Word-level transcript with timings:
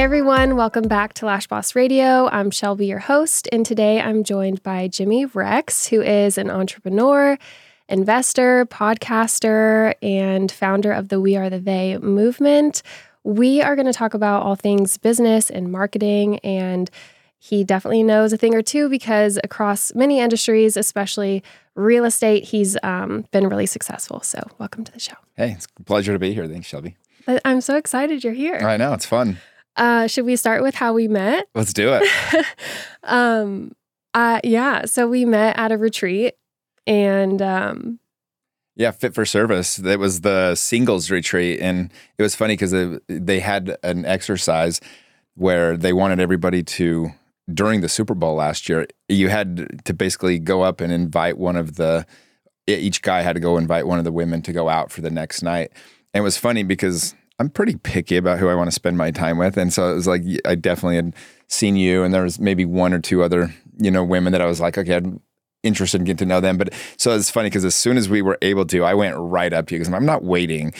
Hey 0.00 0.04
everyone, 0.04 0.56
welcome 0.56 0.88
back 0.88 1.12
to 1.12 1.26
Lash 1.26 1.46
Boss 1.46 1.76
Radio. 1.76 2.26
I'm 2.28 2.50
Shelby, 2.50 2.86
your 2.86 3.00
host, 3.00 3.46
and 3.52 3.66
today 3.66 4.00
I'm 4.00 4.24
joined 4.24 4.62
by 4.62 4.88
Jimmy 4.88 5.26
Rex, 5.26 5.88
who 5.88 6.00
is 6.00 6.38
an 6.38 6.48
entrepreneur, 6.48 7.36
investor, 7.86 8.64
podcaster, 8.64 9.92
and 10.00 10.50
founder 10.50 10.90
of 10.90 11.10
the 11.10 11.20
We 11.20 11.36
Are 11.36 11.50
the 11.50 11.58
They 11.58 11.98
movement. 11.98 12.82
We 13.24 13.60
are 13.60 13.76
going 13.76 13.84
to 13.88 13.92
talk 13.92 14.14
about 14.14 14.42
all 14.42 14.56
things 14.56 14.96
business 14.96 15.50
and 15.50 15.70
marketing, 15.70 16.38
and 16.38 16.90
he 17.38 17.62
definitely 17.62 18.02
knows 18.02 18.32
a 18.32 18.38
thing 18.38 18.54
or 18.54 18.62
two 18.62 18.88
because 18.88 19.38
across 19.44 19.94
many 19.94 20.18
industries, 20.18 20.78
especially 20.78 21.42
real 21.74 22.06
estate, 22.06 22.44
he's 22.44 22.74
um, 22.82 23.26
been 23.32 23.50
really 23.50 23.66
successful. 23.66 24.22
So, 24.22 24.40
welcome 24.56 24.82
to 24.82 24.92
the 24.92 24.98
show. 24.98 25.16
Hey, 25.36 25.52
it's 25.52 25.68
a 25.78 25.82
pleasure 25.82 26.14
to 26.14 26.18
be 26.18 26.32
here. 26.32 26.48
Thanks, 26.48 26.68
Shelby. 26.68 26.96
I'm 27.44 27.60
so 27.60 27.76
excited 27.76 28.24
you're 28.24 28.32
here. 28.32 28.56
I 28.56 28.78
know, 28.78 28.94
it's 28.94 29.04
fun. 29.04 29.36
Uh, 29.76 30.06
should 30.06 30.24
we 30.24 30.36
start 30.36 30.62
with 30.62 30.74
how 30.74 30.92
we 30.92 31.08
met? 31.08 31.48
Let's 31.54 31.72
do 31.72 31.98
it. 32.00 32.46
um, 33.04 33.72
uh, 34.14 34.40
yeah. 34.44 34.84
So 34.84 35.08
we 35.08 35.24
met 35.24 35.58
at 35.58 35.72
a 35.72 35.78
retreat, 35.78 36.34
and 36.86 37.40
um, 37.40 38.00
yeah, 38.76 38.90
fit 38.90 39.14
for 39.14 39.24
service. 39.24 39.76
That 39.76 39.98
was 39.98 40.22
the 40.22 40.54
singles 40.54 41.10
retreat, 41.10 41.60
and 41.60 41.92
it 42.18 42.22
was 42.22 42.34
funny 42.34 42.54
because 42.54 42.70
they, 42.72 42.98
they 43.08 43.40
had 43.40 43.76
an 43.82 44.04
exercise 44.04 44.80
where 45.34 45.76
they 45.76 45.92
wanted 45.92 46.20
everybody 46.20 46.62
to 46.62 47.10
during 47.52 47.80
the 47.80 47.88
Super 47.88 48.14
Bowl 48.14 48.34
last 48.34 48.68
year. 48.68 48.86
You 49.08 49.28
had 49.28 49.84
to 49.84 49.94
basically 49.94 50.38
go 50.38 50.62
up 50.62 50.80
and 50.80 50.92
invite 50.92 51.38
one 51.38 51.56
of 51.56 51.76
the 51.76 52.06
each 52.66 53.02
guy 53.02 53.22
had 53.22 53.34
to 53.34 53.40
go 53.40 53.56
invite 53.56 53.86
one 53.86 53.98
of 53.98 54.04
the 54.04 54.12
women 54.12 54.42
to 54.42 54.52
go 54.52 54.68
out 54.68 54.92
for 54.92 55.00
the 55.00 55.10
next 55.10 55.42
night. 55.42 55.72
And 56.14 56.20
it 56.20 56.24
was 56.24 56.36
funny 56.36 56.62
because 56.62 57.14
I'm 57.40 57.48
pretty 57.48 57.76
picky 57.76 58.18
about 58.18 58.38
who 58.38 58.48
I 58.48 58.54
want 58.54 58.68
to 58.68 58.74
spend 58.74 58.98
my 58.98 59.10
time 59.10 59.38
with. 59.38 59.56
And 59.56 59.72
so 59.72 59.90
it 59.90 59.94
was 59.94 60.06
like, 60.06 60.22
I 60.44 60.54
definitely 60.54 60.96
had 60.96 61.14
seen 61.48 61.74
you, 61.74 62.02
and 62.02 62.12
there 62.12 62.22
was 62.22 62.38
maybe 62.38 62.66
one 62.66 62.92
or 62.92 63.00
two 63.00 63.22
other, 63.22 63.52
you 63.78 63.90
know, 63.90 64.04
women 64.04 64.32
that 64.32 64.42
I 64.42 64.46
was 64.46 64.60
like, 64.60 64.76
okay, 64.76 64.96
I'm 64.96 65.20
interested 65.62 66.02
in 66.02 66.04
getting 66.04 66.18
to 66.18 66.26
know 66.26 66.40
them. 66.40 66.58
But 66.58 66.74
so 66.98 67.16
it's 67.16 67.30
funny 67.30 67.48
because 67.48 67.64
as 67.64 67.74
soon 67.74 67.96
as 67.96 68.10
we 68.10 68.20
were 68.20 68.36
able 68.42 68.66
to, 68.66 68.84
I 68.84 68.92
went 68.92 69.16
right 69.18 69.54
up 69.54 69.68
to 69.68 69.74
you 69.74 69.80
because 69.80 69.92
I'm 69.92 70.04
not 70.04 70.22
waiting. 70.22 70.74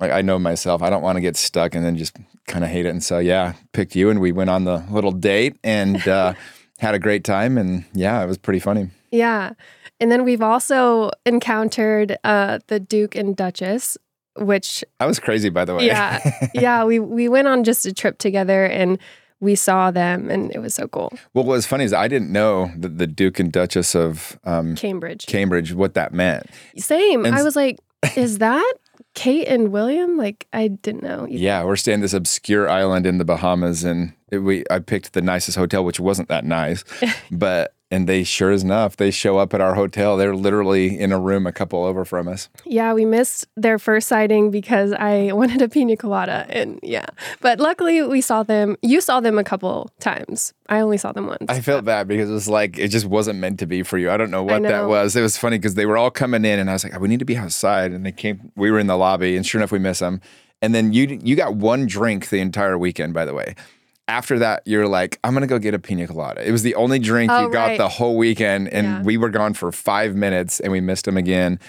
Like 0.00 0.10
I 0.10 0.20
know 0.20 0.36
myself, 0.36 0.82
I 0.82 0.90
don't 0.90 1.02
want 1.02 1.14
to 1.14 1.20
get 1.20 1.36
stuck 1.36 1.76
and 1.76 1.84
then 1.84 1.96
just 1.96 2.16
kind 2.48 2.64
of 2.64 2.70
hate 2.70 2.86
it. 2.86 2.90
And 2.90 3.04
so, 3.04 3.20
yeah, 3.20 3.52
picked 3.72 3.94
you, 3.94 4.10
and 4.10 4.20
we 4.20 4.32
went 4.32 4.50
on 4.50 4.64
the 4.64 4.84
little 4.90 5.12
date 5.12 5.58
and 5.62 5.96
uh, 6.08 6.34
had 6.78 6.96
a 6.96 6.98
great 6.98 7.22
time. 7.22 7.56
And 7.56 7.84
yeah, 7.94 8.20
it 8.20 8.26
was 8.26 8.36
pretty 8.36 8.58
funny. 8.58 8.90
Yeah. 9.12 9.52
And 10.00 10.10
then 10.10 10.24
we've 10.24 10.42
also 10.42 11.10
encountered 11.24 12.16
uh, 12.24 12.58
the 12.66 12.80
Duke 12.80 13.14
and 13.14 13.36
Duchess, 13.36 13.96
which 14.36 14.84
I 14.98 15.06
was 15.06 15.18
crazy 15.18 15.48
by 15.48 15.64
the 15.64 15.74
way. 15.74 15.86
Yeah. 15.86 16.48
yeah, 16.54 16.84
we 16.84 16.98
we 16.98 17.28
went 17.28 17.48
on 17.48 17.64
just 17.64 17.86
a 17.86 17.92
trip 17.92 18.18
together 18.18 18.64
and 18.64 18.98
we 19.40 19.54
saw 19.54 19.90
them 19.90 20.30
and 20.30 20.54
it 20.54 20.58
was 20.58 20.74
so 20.74 20.86
cool. 20.88 21.10
Well, 21.34 21.44
what 21.44 21.54
was 21.54 21.66
funny 21.66 21.84
is 21.84 21.92
I 21.92 22.08
didn't 22.08 22.30
know 22.30 22.70
that 22.76 22.98
the 22.98 23.06
Duke 23.06 23.40
and 23.40 23.50
Duchess 23.50 23.94
of 23.94 24.38
um, 24.44 24.76
Cambridge. 24.76 25.26
Cambridge, 25.26 25.72
what 25.72 25.94
that 25.94 26.12
meant. 26.12 26.46
Same. 26.76 27.24
And 27.24 27.34
I 27.34 27.42
was 27.42 27.56
like, 27.56 27.78
is 28.16 28.38
that 28.38 28.74
Kate 29.14 29.46
and 29.46 29.72
William? 29.72 30.16
Like, 30.16 30.46
I 30.52 30.68
didn't 30.68 31.02
know. 31.02 31.26
Either. 31.26 31.38
Yeah, 31.38 31.64
we're 31.64 31.76
staying 31.76 32.00
this 32.00 32.12
obscure 32.12 32.68
island 32.68 33.06
in 33.06 33.18
the 33.18 33.24
Bahamas, 33.24 33.84
and 33.84 34.12
it, 34.30 34.38
we 34.38 34.64
I 34.70 34.78
picked 34.78 35.12
the 35.12 35.22
nicest 35.22 35.56
hotel, 35.56 35.84
which 35.84 36.00
wasn't 36.00 36.28
that 36.28 36.44
nice, 36.44 36.84
but 37.30 37.74
and 37.90 38.08
they 38.08 38.22
sure 38.22 38.50
as 38.50 38.62
enough 38.62 38.96
they 38.96 39.10
show 39.10 39.38
up 39.38 39.52
at 39.54 39.60
our 39.60 39.74
hotel. 39.74 40.16
They're 40.16 40.34
literally 40.34 40.98
in 40.98 41.12
a 41.12 41.18
room 41.18 41.46
a 41.46 41.52
couple 41.52 41.84
over 41.84 42.04
from 42.04 42.28
us. 42.28 42.48
Yeah 42.64 42.92
we 42.92 43.04
missed 43.04 43.46
their 43.56 43.78
first 43.78 44.08
sighting 44.08 44.50
because 44.50 44.92
i 44.92 45.32
wanted 45.40 45.62
a 45.62 45.68
pina 45.68 45.96
colada 45.96 46.46
and 46.48 46.78
yeah. 46.82 47.06
But 47.40 47.60
luckily 47.60 48.02
we 48.02 48.20
saw 48.20 48.42
them. 48.42 48.76
You 48.82 49.00
saw 49.00 49.20
them 49.20 49.38
a 49.38 49.44
couple 49.44 49.90
times. 50.00 50.54
I 50.68 50.80
only 50.80 50.98
saw 50.98 51.12
them 51.12 51.26
once. 51.26 51.46
I 51.48 51.60
felt 51.60 51.84
bad 51.84 52.06
because 52.06 52.30
it 52.30 52.32
was 52.32 52.48
like 52.48 52.78
it 52.78 52.88
just 52.88 53.06
wasn't 53.06 53.38
meant 53.38 53.58
to 53.60 53.66
be 53.66 53.82
for 53.82 53.98
you. 53.98 54.10
I 54.10 54.16
don't 54.16 54.30
know 54.30 54.42
what 54.42 54.62
know. 54.62 54.68
that 54.68 54.88
was. 54.88 55.16
It 55.16 55.22
was 55.22 55.36
funny 55.36 55.58
because 55.58 55.74
they 55.74 55.86
were 55.86 55.96
all 55.96 56.10
coming 56.10 56.44
in 56.44 56.58
and 56.58 56.70
i 56.70 56.72
was 56.72 56.84
like 56.84 56.94
oh, 56.94 56.98
we 56.98 57.08
need 57.08 57.18
to 57.18 57.24
be 57.24 57.36
outside 57.36 57.92
and 57.92 58.04
they 58.06 58.12
came 58.12 58.52
we 58.56 58.70
were 58.70 58.78
in 58.78 58.86
the 58.86 58.96
lobby 58.96 59.36
and 59.36 59.44
sure 59.44 59.60
enough 59.60 59.72
we 59.72 59.78
miss 59.78 59.98
them 59.98 60.20
and 60.62 60.74
then 60.74 60.92
you 60.92 61.18
you 61.22 61.36
got 61.36 61.56
one 61.56 61.86
drink 61.86 62.28
the 62.28 62.38
entire 62.38 62.78
weekend 62.78 63.12
by 63.14 63.24
the 63.24 63.34
way 63.34 63.54
after 64.10 64.40
that, 64.40 64.62
you're 64.66 64.88
like, 64.88 65.18
I'm 65.22 65.32
gonna 65.34 65.46
go 65.46 65.58
get 65.58 65.72
a 65.72 65.78
pina 65.78 66.06
colada. 66.06 66.46
It 66.46 66.50
was 66.50 66.62
the 66.62 66.74
only 66.74 66.98
drink 66.98 67.30
oh, 67.30 67.46
you 67.46 67.52
got 67.52 67.68
right. 67.68 67.78
the 67.78 67.88
whole 67.88 68.16
weekend, 68.16 68.68
and 68.68 68.86
yeah. 68.86 69.02
we 69.02 69.16
were 69.16 69.30
gone 69.30 69.54
for 69.54 69.70
five 69.70 70.16
minutes, 70.16 70.58
and 70.58 70.72
we 70.72 70.80
missed 70.80 71.06
him 71.06 71.16
again. 71.16 71.60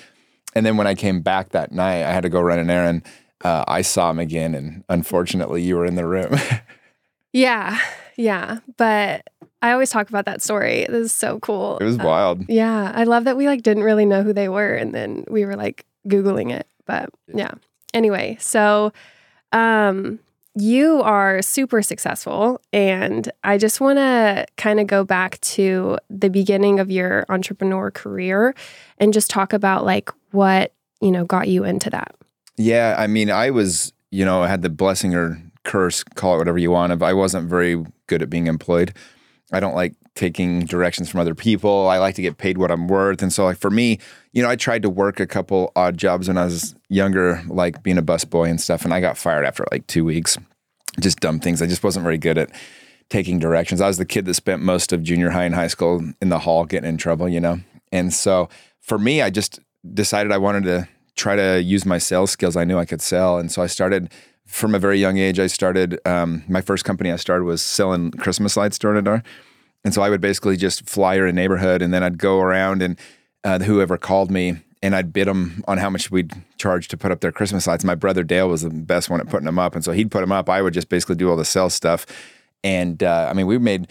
And 0.56 0.66
then 0.66 0.76
when 0.76 0.88
I 0.88 0.96
came 0.96 1.22
back 1.22 1.50
that 1.50 1.72
night, 1.72 2.04
I 2.04 2.12
had 2.12 2.24
to 2.24 2.30
go 2.30 2.42
run 2.42 2.60
an 2.60 2.70
errand. 2.70 3.04
Uh, 3.44 3.64
I 3.68 3.84
saw 3.84 4.10
him 4.10 4.20
again, 4.20 4.56
and 4.56 4.84
unfortunately, 4.90 5.62
you 5.62 5.78
were 5.78 5.86
in 5.86 5.96
the 5.96 6.06
room. 6.06 6.36
yeah, 7.34 7.80
yeah, 8.18 8.60
but 8.76 9.28
I 9.62 9.72
always 9.72 9.92
talk 9.92 10.10
about 10.10 10.26
that 10.26 10.42
story. 10.42 10.88
This 10.90 11.06
is 11.06 11.14
so 11.14 11.40
cool. 11.40 11.78
It 11.78 11.86
was 11.86 12.00
uh, 12.00 12.04
wild. 12.04 12.50
Yeah, 12.50 12.92
I 12.94 13.04
love 13.04 13.26
that 13.26 13.38
we 13.38 13.46
like 13.46 13.62
didn't 13.62 13.84
really 13.84 14.06
know 14.06 14.24
who 14.24 14.34
they 14.34 14.50
were, 14.50 14.74
and 14.74 14.96
then 14.96 15.26
we 15.30 15.46
were 15.46 15.56
like 15.56 15.86
googling 16.08 16.52
it. 16.52 16.68
But 16.88 17.12
yeah. 17.28 17.52
Anyway, 17.94 18.38
so 18.40 18.92
um 19.52 20.20
you 20.56 21.02
are 21.02 21.42
super 21.42 21.82
successful 21.82 22.62
and 22.74 23.32
i 23.44 23.58
just 23.58 23.80
want 23.80 23.98
to 23.98 24.46
kind 24.58 24.80
of 24.80 24.88
go 24.88 25.04
back 25.04 25.40
to 25.42 25.98
the 26.10 26.30
beginning 26.30 26.80
of 26.80 26.92
your 26.92 27.26
entrepreneur 27.30 27.90
career 27.90 28.54
and 28.98 29.14
just 29.14 29.30
talk 29.30 29.54
about 29.54 29.86
like 29.86 30.10
what 30.32 30.74
you 31.02 31.12
know 31.12 31.26
got 31.26 31.48
you 31.48 31.64
into 31.64 31.90
that. 31.90 32.16
Yeah 32.58 32.96
i 32.98 33.08
mean 33.08 33.32
i 33.32 33.50
was 33.50 33.94
you 34.12 34.26
know 34.26 34.44
I 34.44 34.48
had 34.48 34.62
the 34.62 34.70
blessing 34.70 35.16
or 35.16 35.42
curse 35.64 36.04
call 36.04 36.36
it 36.36 36.38
whatever 36.40 36.58
you 36.58 36.72
want 36.72 36.92
of 36.92 37.02
i 37.02 37.14
wasn't 37.14 37.50
very 37.50 37.84
good 38.08 38.22
at 38.22 38.30
being 38.30 38.48
employed 38.48 38.94
i 39.52 39.60
don't 39.60 39.76
like 39.76 39.94
taking 40.16 40.66
directions 40.66 41.10
from 41.10 41.20
other 41.20 41.36
people 41.36 41.88
i 41.88 41.98
like 41.98 42.16
to 42.16 42.22
get 42.22 42.38
paid 42.38 42.58
what 42.58 42.72
i'm 42.72 42.88
worth 42.88 43.22
and 43.22 43.32
so 43.32 43.46
like 43.46 43.58
for 43.58 43.70
me 43.70 43.98
you 44.34 44.42
know 44.42 44.50
i 44.50 44.56
tried 44.56 44.82
to 44.82 44.90
work 44.90 45.20
a 45.20 45.28
couple 45.28 45.72
odd 45.76 45.98
jobs 45.98 46.28
when 46.28 46.38
i 46.38 46.46
was 46.46 46.76
younger 46.90 47.42
like 47.48 47.82
being 47.82 47.98
a 47.98 48.04
busboy 48.04 48.50
and 48.50 48.60
stuff 48.60 48.84
and 48.84 48.94
i 48.94 49.00
got 49.00 49.18
fired 49.18 49.46
after 49.46 49.66
like 49.72 49.86
two 49.88 50.04
weeks 50.04 50.38
just 51.00 51.20
dumb 51.20 51.40
things. 51.40 51.62
I 51.62 51.68
just 51.68 51.84
wasn't 51.84 52.04
very 52.04 52.18
good 52.18 52.38
at 52.38 52.50
taking 53.10 53.40
directions. 53.40 53.82
I 53.82 53.88
was 53.88 53.98
the 53.98 54.06
kid 54.06 54.26
that 54.26 54.34
spent 54.34 54.62
most 54.62 54.92
of 54.92 55.04
junior 55.04 55.30
high 55.30 55.44
and 55.44 55.56
high 55.56 55.68
school 55.68 56.02
in 56.22 56.30
the 56.30 56.40
hall 56.40 56.66
getting 56.66 56.90
in 56.90 56.98
trouble, 56.98 57.30
you 57.30 57.40
know? 57.40 57.60
And 57.92 58.14
so 58.14 58.50
for 58.80 58.98
me, 58.98 59.22
I 59.22 59.30
just 59.30 59.60
decided 59.94 60.32
I 60.32 60.38
wanted 60.38 60.64
to 60.64 60.88
try 61.16 61.36
to 61.36 61.62
use 61.62 61.86
my 61.86 61.98
sales 61.98 62.32
skills. 62.32 62.56
I 62.56 62.64
knew 62.64 62.78
I 62.78 62.86
could 62.86 63.02
sell. 63.02 63.38
And 63.38 63.52
so 63.52 63.62
I 63.62 63.68
started 63.68 64.12
from 64.52 64.76
a 64.76 64.80
very 64.80 65.00
young 65.00 65.18
age. 65.18 65.40
I 65.40 65.48
started, 65.48 66.00
um, 66.06 66.44
my 66.48 66.62
first 66.62 66.86
company 66.86 67.12
I 67.12 67.16
started 67.16 67.46
was 67.46 67.62
selling 67.62 68.12
Christmas 68.12 68.58
lights 68.58 68.78
door 68.78 68.94
to 68.94 69.02
door. 69.02 69.24
And 69.84 69.94
so 69.94 70.02
I 70.02 70.10
would 70.10 70.22
basically 70.22 70.58
just 70.58 70.88
flyer 70.88 71.26
a 71.26 71.34
neighborhood 71.34 71.82
and 71.82 71.94
then 71.94 72.04
I'd 72.04 72.18
go 72.18 72.40
around 72.40 72.82
and 72.82 73.00
uh, 73.44 73.60
whoever 73.60 73.98
called 73.98 74.30
me 74.30 74.58
and 74.84 74.96
I'd 74.96 75.14
bid 75.14 75.28
them 75.28 75.64
on 75.68 75.78
how 75.78 75.90
much 75.90 76.12
we'd 76.12 76.34
charge 76.58 76.88
to 76.90 76.98
put 76.98 77.12
up 77.12 77.22
their 77.22 77.32
Christmas 77.32 77.68
lights. 77.68 77.84
My 77.84 77.96
brother 77.96 78.24
Dale 78.24 78.50
was 78.50 78.64
the 78.64 78.70
best 78.70 79.10
one 79.10 79.20
at 79.20 79.30
putting 79.30 79.46
them 79.46 79.60
up, 79.60 79.76
and 79.76 79.84
so 79.84 79.92
he'd 79.92 80.10
put 80.10 80.22
them 80.22 80.32
up. 80.32 80.50
I 80.50 80.62
would 80.62 80.74
just 80.74 80.90
basically 80.90 81.16
do 81.16 81.30
all 81.30 81.38
the 81.38 81.46
sales 81.46 81.76
stuff, 81.76 82.06
and 82.64 83.04
uh, 83.04 83.28
I 83.30 83.34
mean, 83.34 83.46
we 83.46 83.60
made 83.60 83.88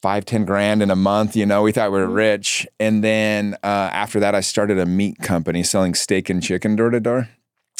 five, 0.00 0.24
ten 0.24 0.44
grand 0.44 0.82
in 0.82 0.90
a 0.90 0.96
month. 0.96 1.36
You 1.36 1.46
know, 1.46 1.62
we 1.62 1.72
thought 1.72 1.92
we 1.92 1.98
were 1.98 2.06
mm-hmm. 2.06 2.14
rich. 2.14 2.66
And 2.78 3.02
then 3.02 3.54
uh, 3.62 3.90
after 3.92 4.20
that, 4.20 4.34
I 4.34 4.40
started 4.40 4.78
a 4.78 4.86
meat 4.86 5.18
company 5.18 5.62
selling 5.62 5.94
steak 5.94 6.30
and 6.30 6.42
chicken 6.42 6.76
door 6.76 6.90
to 6.90 7.00
door. 7.00 7.28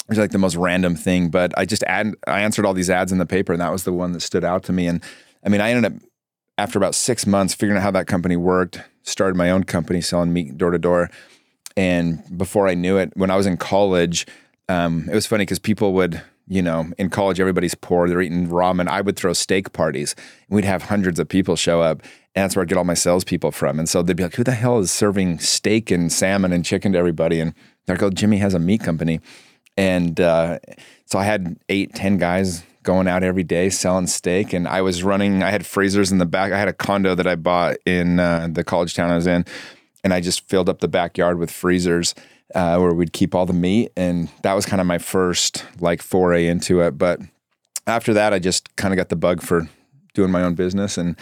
It 0.09 0.13
was 0.13 0.19
like 0.19 0.31
the 0.31 0.39
most 0.39 0.57
random 0.57 0.97
thing, 0.97 1.29
but 1.29 1.53
I 1.59 1.67
just 1.67 1.85
add, 1.85 2.15
I 2.27 2.41
answered 2.41 2.65
all 2.65 2.73
these 2.73 2.89
ads 2.89 3.13
in 3.13 3.19
the 3.19 3.27
paper, 3.27 3.53
and 3.53 3.61
that 3.61 3.71
was 3.71 3.85
the 3.85 3.93
one 3.93 4.13
that 4.13 4.21
stood 4.21 4.43
out 4.43 4.63
to 4.65 4.73
me. 4.73 4.87
And 4.87 5.03
I 5.45 5.51
mean, 5.51 5.61
I 5.61 5.71
ended 5.71 5.93
up 5.93 6.03
after 6.57 6.79
about 6.79 6.95
six 6.95 7.27
months 7.27 7.55
figuring 7.55 7.79
out 7.79 7.83
how 7.83 7.91
that 7.93 8.07
company 8.07 8.37
worked. 8.37 8.81
Started 9.03 9.37
my 9.37 9.51
own 9.51 9.65
company 9.65 10.01
selling 10.01 10.33
meat 10.33 10.57
door 10.57 10.71
to 10.71 10.79
door 10.79 11.11
and 11.79 12.25
before 12.37 12.67
I 12.67 12.75
knew 12.75 12.97
it, 12.97 13.13
when 13.15 13.31
I 13.31 13.37
was 13.37 13.47
in 13.47 13.57
college, 13.57 14.27
um, 14.69 15.09
it 15.09 15.15
was 15.15 15.29
funny 15.29 15.43
because 15.43 15.61
people 15.61 15.93
would, 15.93 16.21
you 16.49 16.61
know, 16.61 16.87
in 16.99 17.09
college, 17.09 17.39
everybody's 17.39 17.77
poor. 17.77 18.09
They're 18.09 18.21
eating 18.21 18.49
ramen. 18.49 18.89
I 18.89 19.01
would 19.01 19.15
throw 19.15 19.33
steak 19.33 19.73
parties 19.73 20.17
and 20.49 20.57
we'd 20.57 20.65
have 20.65 20.83
hundreds 20.83 21.21
of 21.21 21.29
people 21.29 21.55
show 21.55 21.81
up. 21.81 22.03
And 22.35 22.43
that's 22.43 22.57
where 22.57 22.65
I 22.65 22.67
get 22.67 22.79
all 22.79 22.85
my 22.85 22.95
salespeople 22.95 23.53
from. 23.53 23.79
And 23.79 23.89
so 23.89 24.03
they'd 24.03 24.17
be 24.17 24.25
like, 24.25 24.35
who 24.35 24.43
the 24.43 24.53
hell 24.53 24.81
is 24.81 24.91
serving 24.91 25.39
steak 25.39 25.93
and 25.93 26.13
salmon 26.13 26.53
and 26.53 26.65
chicken 26.65 26.95
to 26.95 26.99
everybody? 26.99 27.39
And 27.39 27.55
they're 27.87 27.95
like, 27.95 28.03
oh, 28.03 28.11
Jimmy 28.11 28.39
has 28.39 28.55
a 28.55 28.59
meat 28.59 28.81
company. 28.81 29.21
And 29.79 30.21
uh, 30.21 30.59
so 31.07 31.19
I 31.19 31.25
had 31.25 31.57
eight, 31.71 31.95
ten 31.95 32.19
guys 32.19 32.63
going 32.83 33.09
out 33.09 33.23
every 33.23 33.45
day 33.45 33.71
selling 33.71 34.07
steak. 34.07 34.53
And 34.53 34.69
I 34.69 34.83
was 34.83 35.03
running, 35.03 35.43
I 35.43 35.51
had 35.51 35.65
freezers 35.65 36.13
in 36.13 36.19
the 36.19 36.27
back. 36.27 36.53
I 36.53 36.59
had 36.59 36.69
a 36.69 36.75
condo 36.75 37.15
that 37.15 37.27
I 37.27 37.37
bought 37.37 37.77
in 37.87 38.21
uh, 38.21 38.49
the 38.51 38.65
college 38.65 38.95
town 38.95 39.11
I 39.11 39.17
was 39.17 39.27
in 39.27 39.47
and 40.05 40.15
I 40.15 40.21
just 40.21 40.49
filled 40.49 40.69
up 40.69 40.81
the 40.81 40.89
backyard 40.89 41.39
with 41.39 41.51
freezers 41.51 42.15
uh, 42.55 42.79
where 42.79 42.95
we'd 42.95 43.13
keep 43.13 43.35
all 43.35 43.47
the 43.47 43.53
meat, 43.53 43.93
and 43.97 44.31
that 44.43 44.55
was 44.55 44.65
kind 44.65 44.81
of 44.81 44.87
my 44.87 44.99
first 44.99 45.65
like 45.81 46.03
foray 46.03 46.47
into 46.47 46.81
it. 46.81 46.97
But 46.97 47.21
after 47.87 48.15
that, 48.15 48.33
I 48.33 48.39
just 48.39 48.75
kind 48.77 48.93
of 48.95 48.97
got 48.97 49.09
the 49.09 49.17
bug 49.17 49.43
for 49.43 49.69
doing 50.15 50.31
my 50.31 50.43
own 50.43 50.55
business 50.55 50.97
and 50.99 51.17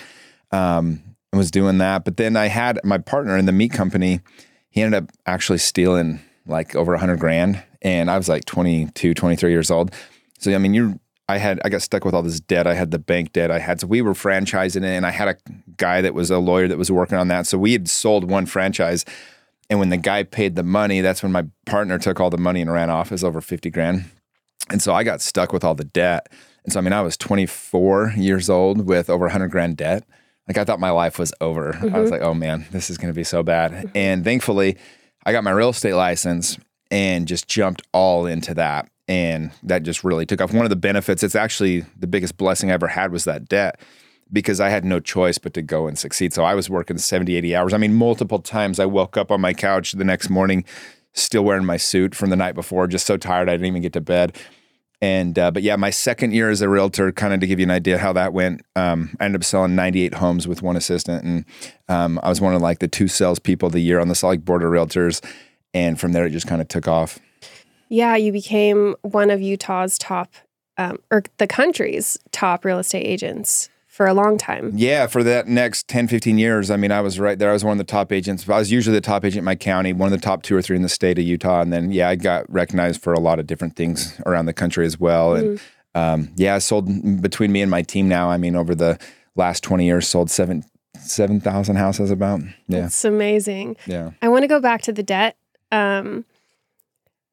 um, 0.52 1.02
was 1.32 1.50
doing 1.50 1.78
that. 1.78 2.04
But 2.04 2.16
then 2.16 2.36
I 2.36 2.46
had 2.46 2.80
my 2.84 2.98
partner 2.98 3.36
in 3.36 3.46
the 3.46 3.52
meat 3.52 3.72
company. 3.72 4.20
He 4.70 4.82
ended 4.82 5.02
up 5.02 5.10
actually 5.26 5.58
stealing 5.58 6.20
like 6.46 6.74
over 6.74 6.94
a 6.94 6.98
hundred 6.98 7.20
grand, 7.20 7.62
and 7.82 8.10
I 8.10 8.16
was 8.16 8.28
like 8.28 8.44
22, 8.44 9.14
23 9.14 9.50
years 9.50 9.70
old. 9.70 9.92
So 10.38 10.54
I 10.54 10.58
mean, 10.58 10.74
you're 10.74 10.98
I 11.28 11.38
had 11.38 11.60
I 11.64 11.68
got 11.68 11.82
stuck 11.82 12.04
with 12.04 12.14
all 12.14 12.22
this 12.22 12.40
debt. 12.40 12.66
I 12.66 12.74
had 12.74 12.92
the 12.92 12.98
bank 12.98 13.32
debt. 13.32 13.50
I 13.50 13.58
had 13.58 13.80
so 13.80 13.86
we 13.86 14.00
were 14.00 14.14
franchising 14.14 14.84
it, 14.84 14.96
and 14.96 15.04
I 15.04 15.10
had 15.10 15.28
a 15.28 15.36
guy 15.76 16.00
that 16.00 16.14
was 16.14 16.30
a 16.30 16.38
lawyer 16.38 16.68
that 16.68 16.78
was 16.78 16.90
working 16.90 17.18
on 17.18 17.28
that. 17.28 17.46
So 17.46 17.58
we 17.58 17.72
had 17.72 17.88
sold 17.88 18.30
one 18.30 18.46
franchise, 18.46 19.04
and 19.68 19.80
when 19.80 19.88
the 19.88 19.96
guy 19.96 20.22
paid 20.22 20.54
the 20.54 20.62
money, 20.62 21.00
that's 21.00 21.22
when 21.22 21.32
my 21.32 21.46
partner 21.64 21.98
took 21.98 22.20
all 22.20 22.30
the 22.30 22.38
money 22.38 22.60
and 22.60 22.72
ran 22.72 22.90
off. 22.90 23.08
It 23.08 23.12
was 23.12 23.24
over 23.24 23.40
fifty 23.40 23.70
grand, 23.70 24.04
and 24.70 24.80
so 24.80 24.94
I 24.94 25.02
got 25.02 25.20
stuck 25.20 25.52
with 25.52 25.64
all 25.64 25.74
the 25.74 25.84
debt. 25.84 26.28
And 26.64 26.72
so 26.72 26.78
I 26.78 26.82
mean, 26.82 26.92
I 26.92 27.02
was 27.02 27.16
twenty 27.16 27.46
four 27.46 28.12
years 28.16 28.48
old 28.48 28.86
with 28.86 29.10
over 29.10 29.28
hundred 29.28 29.50
grand 29.50 29.76
debt. 29.76 30.04
Like 30.46 30.58
I 30.58 30.64
thought 30.64 30.78
my 30.78 30.90
life 30.90 31.18
was 31.18 31.34
over. 31.40 31.72
Mm-hmm. 31.72 31.94
I 31.94 31.98
was 31.98 32.12
like, 32.12 32.22
oh 32.22 32.34
man, 32.34 32.66
this 32.70 32.88
is 32.88 32.98
going 32.98 33.12
to 33.12 33.16
be 33.16 33.24
so 33.24 33.42
bad. 33.42 33.72
Mm-hmm. 33.72 33.96
And 33.96 34.24
thankfully, 34.24 34.76
I 35.26 35.32
got 35.32 35.42
my 35.42 35.50
real 35.50 35.70
estate 35.70 35.94
license 35.94 36.56
and 36.88 37.26
just 37.26 37.48
jumped 37.48 37.82
all 37.92 38.26
into 38.26 38.54
that 38.54 38.88
and 39.08 39.50
that 39.64 39.82
just 39.82 40.04
really 40.04 40.24
took 40.24 40.40
off. 40.40 40.54
One 40.54 40.64
of 40.64 40.70
the 40.70 40.76
benefits, 40.76 41.24
it's 41.24 41.34
actually 41.34 41.84
the 41.98 42.06
biggest 42.06 42.36
blessing 42.36 42.70
I 42.70 42.74
ever 42.74 42.86
had 42.86 43.10
was 43.10 43.24
that 43.24 43.48
debt 43.48 43.80
because 44.32 44.60
I 44.60 44.68
had 44.68 44.84
no 44.84 45.00
choice 45.00 45.38
but 45.38 45.52
to 45.54 45.62
go 45.62 45.88
and 45.88 45.98
succeed. 45.98 46.32
So 46.32 46.44
I 46.44 46.54
was 46.54 46.70
working 46.70 46.96
70, 46.96 47.34
80 47.36 47.56
hours. 47.56 47.74
I 47.74 47.78
mean, 47.78 47.94
multiple 47.94 48.38
times 48.38 48.78
I 48.78 48.86
woke 48.86 49.16
up 49.16 49.32
on 49.32 49.40
my 49.40 49.52
couch 49.52 49.92
the 49.92 50.04
next 50.04 50.30
morning, 50.30 50.64
still 51.12 51.44
wearing 51.44 51.64
my 51.64 51.76
suit 51.76 52.14
from 52.14 52.30
the 52.30 52.36
night 52.36 52.54
before, 52.54 52.86
just 52.86 53.06
so 53.06 53.16
tired 53.16 53.48
I 53.48 53.52
didn't 53.54 53.66
even 53.66 53.82
get 53.82 53.94
to 53.94 54.00
bed. 54.00 54.36
And, 55.02 55.38
uh, 55.38 55.50
but 55.50 55.62
yeah, 55.62 55.76
my 55.76 55.90
second 55.90 56.32
year 56.32 56.48
as 56.48 56.62
a 56.62 56.68
realtor, 56.68 57.12
kind 57.12 57.34
of 57.34 57.40
to 57.40 57.46
give 57.46 57.58
you 57.58 57.64
an 57.64 57.70
idea 57.70 57.98
how 57.98 58.12
that 58.14 58.32
went, 58.32 58.62
um, 58.76 59.14
I 59.20 59.26
ended 59.26 59.40
up 59.40 59.44
selling 59.44 59.74
98 59.74 60.14
homes 60.14 60.48
with 60.48 60.62
one 60.62 60.76
assistant. 60.76 61.24
And 61.24 61.44
um, 61.88 62.18
I 62.22 62.28
was 62.28 62.40
one 62.40 62.54
of 62.54 62.62
like 62.62 62.78
the 62.78 62.88
two 62.88 63.08
salespeople 63.08 63.66
of 63.66 63.72
the 63.72 63.80
year 63.80 64.00
on 64.00 64.08
the 64.08 64.14
Salt 64.14 64.32
Lake 64.32 64.44
Board 64.44 64.62
of 64.62 64.70
Realtors. 64.70 65.22
And 65.74 66.00
from 66.00 66.12
there, 66.12 66.24
it 66.26 66.30
just 66.30 66.46
kind 66.46 66.62
of 66.62 66.68
took 66.68 66.88
off. 66.88 67.18
Yeah, 67.88 68.16
you 68.16 68.32
became 68.32 68.96
one 69.02 69.30
of 69.30 69.40
Utah's 69.40 69.98
top, 69.98 70.32
um, 70.78 70.98
or 71.10 71.22
the 71.36 71.46
country's 71.46 72.18
top 72.32 72.64
real 72.64 72.78
estate 72.78 73.04
agents 73.04 73.68
for 73.96 74.06
a 74.06 74.12
long 74.12 74.36
time. 74.36 74.72
Yeah, 74.74 75.06
for 75.06 75.22
that 75.22 75.48
next 75.48 75.88
10, 75.88 76.08
15 76.08 76.36
years. 76.36 76.70
I 76.70 76.76
mean, 76.76 76.92
I 76.92 77.00
was 77.00 77.18
right 77.18 77.38
there. 77.38 77.48
I 77.48 77.54
was 77.54 77.64
one 77.64 77.72
of 77.72 77.78
the 77.78 77.90
top 77.90 78.12
agents. 78.12 78.46
I 78.46 78.58
was 78.58 78.70
usually 78.70 78.94
the 78.94 79.00
top 79.00 79.24
agent 79.24 79.38
in 79.38 79.44
my 79.44 79.54
county, 79.54 79.94
one 79.94 80.12
of 80.12 80.20
the 80.20 80.22
top 80.22 80.42
two 80.42 80.54
or 80.54 80.60
three 80.60 80.76
in 80.76 80.82
the 80.82 80.88
state 80.90 81.18
of 81.18 81.24
Utah. 81.24 81.62
And 81.62 81.72
then, 81.72 81.90
yeah, 81.90 82.10
I 82.10 82.14
got 82.14 82.44
recognized 82.52 83.00
for 83.00 83.14
a 83.14 83.18
lot 83.18 83.38
of 83.38 83.46
different 83.46 83.74
things 83.74 84.20
around 84.26 84.44
the 84.44 84.52
country 84.52 84.84
as 84.84 85.00
well. 85.00 85.30
Mm-hmm. 85.30 85.46
And 85.48 85.60
um, 85.94 86.34
yeah, 86.36 86.54
I 86.54 86.58
sold 86.58 87.22
between 87.22 87.52
me 87.52 87.62
and 87.62 87.70
my 87.70 87.80
team 87.80 88.06
now. 88.06 88.28
I 88.28 88.36
mean, 88.36 88.54
over 88.54 88.74
the 88.74 88.98
last 89.34 89.64
20 89.64 89.86
years, 89.86 90.06
sold 90.06 90.30
seven 90.30 90.62
7,000 90.98 91.76
houses 91.76 92.10
about. 92.10 92.40
Yeah. 92.68 92.86
It's 92.86 93.04
amazing. 93.04 93.76
Yeah. 93.86 94.10
I 94.20 94.28
want 94.28 94.42
to 94.42 94.48
go 94.48 94.60
back 94.60 94.82
to 94.82 94.92
the 94.92 95.02
debt. 95.02 95.38
Um, 95.72 96.26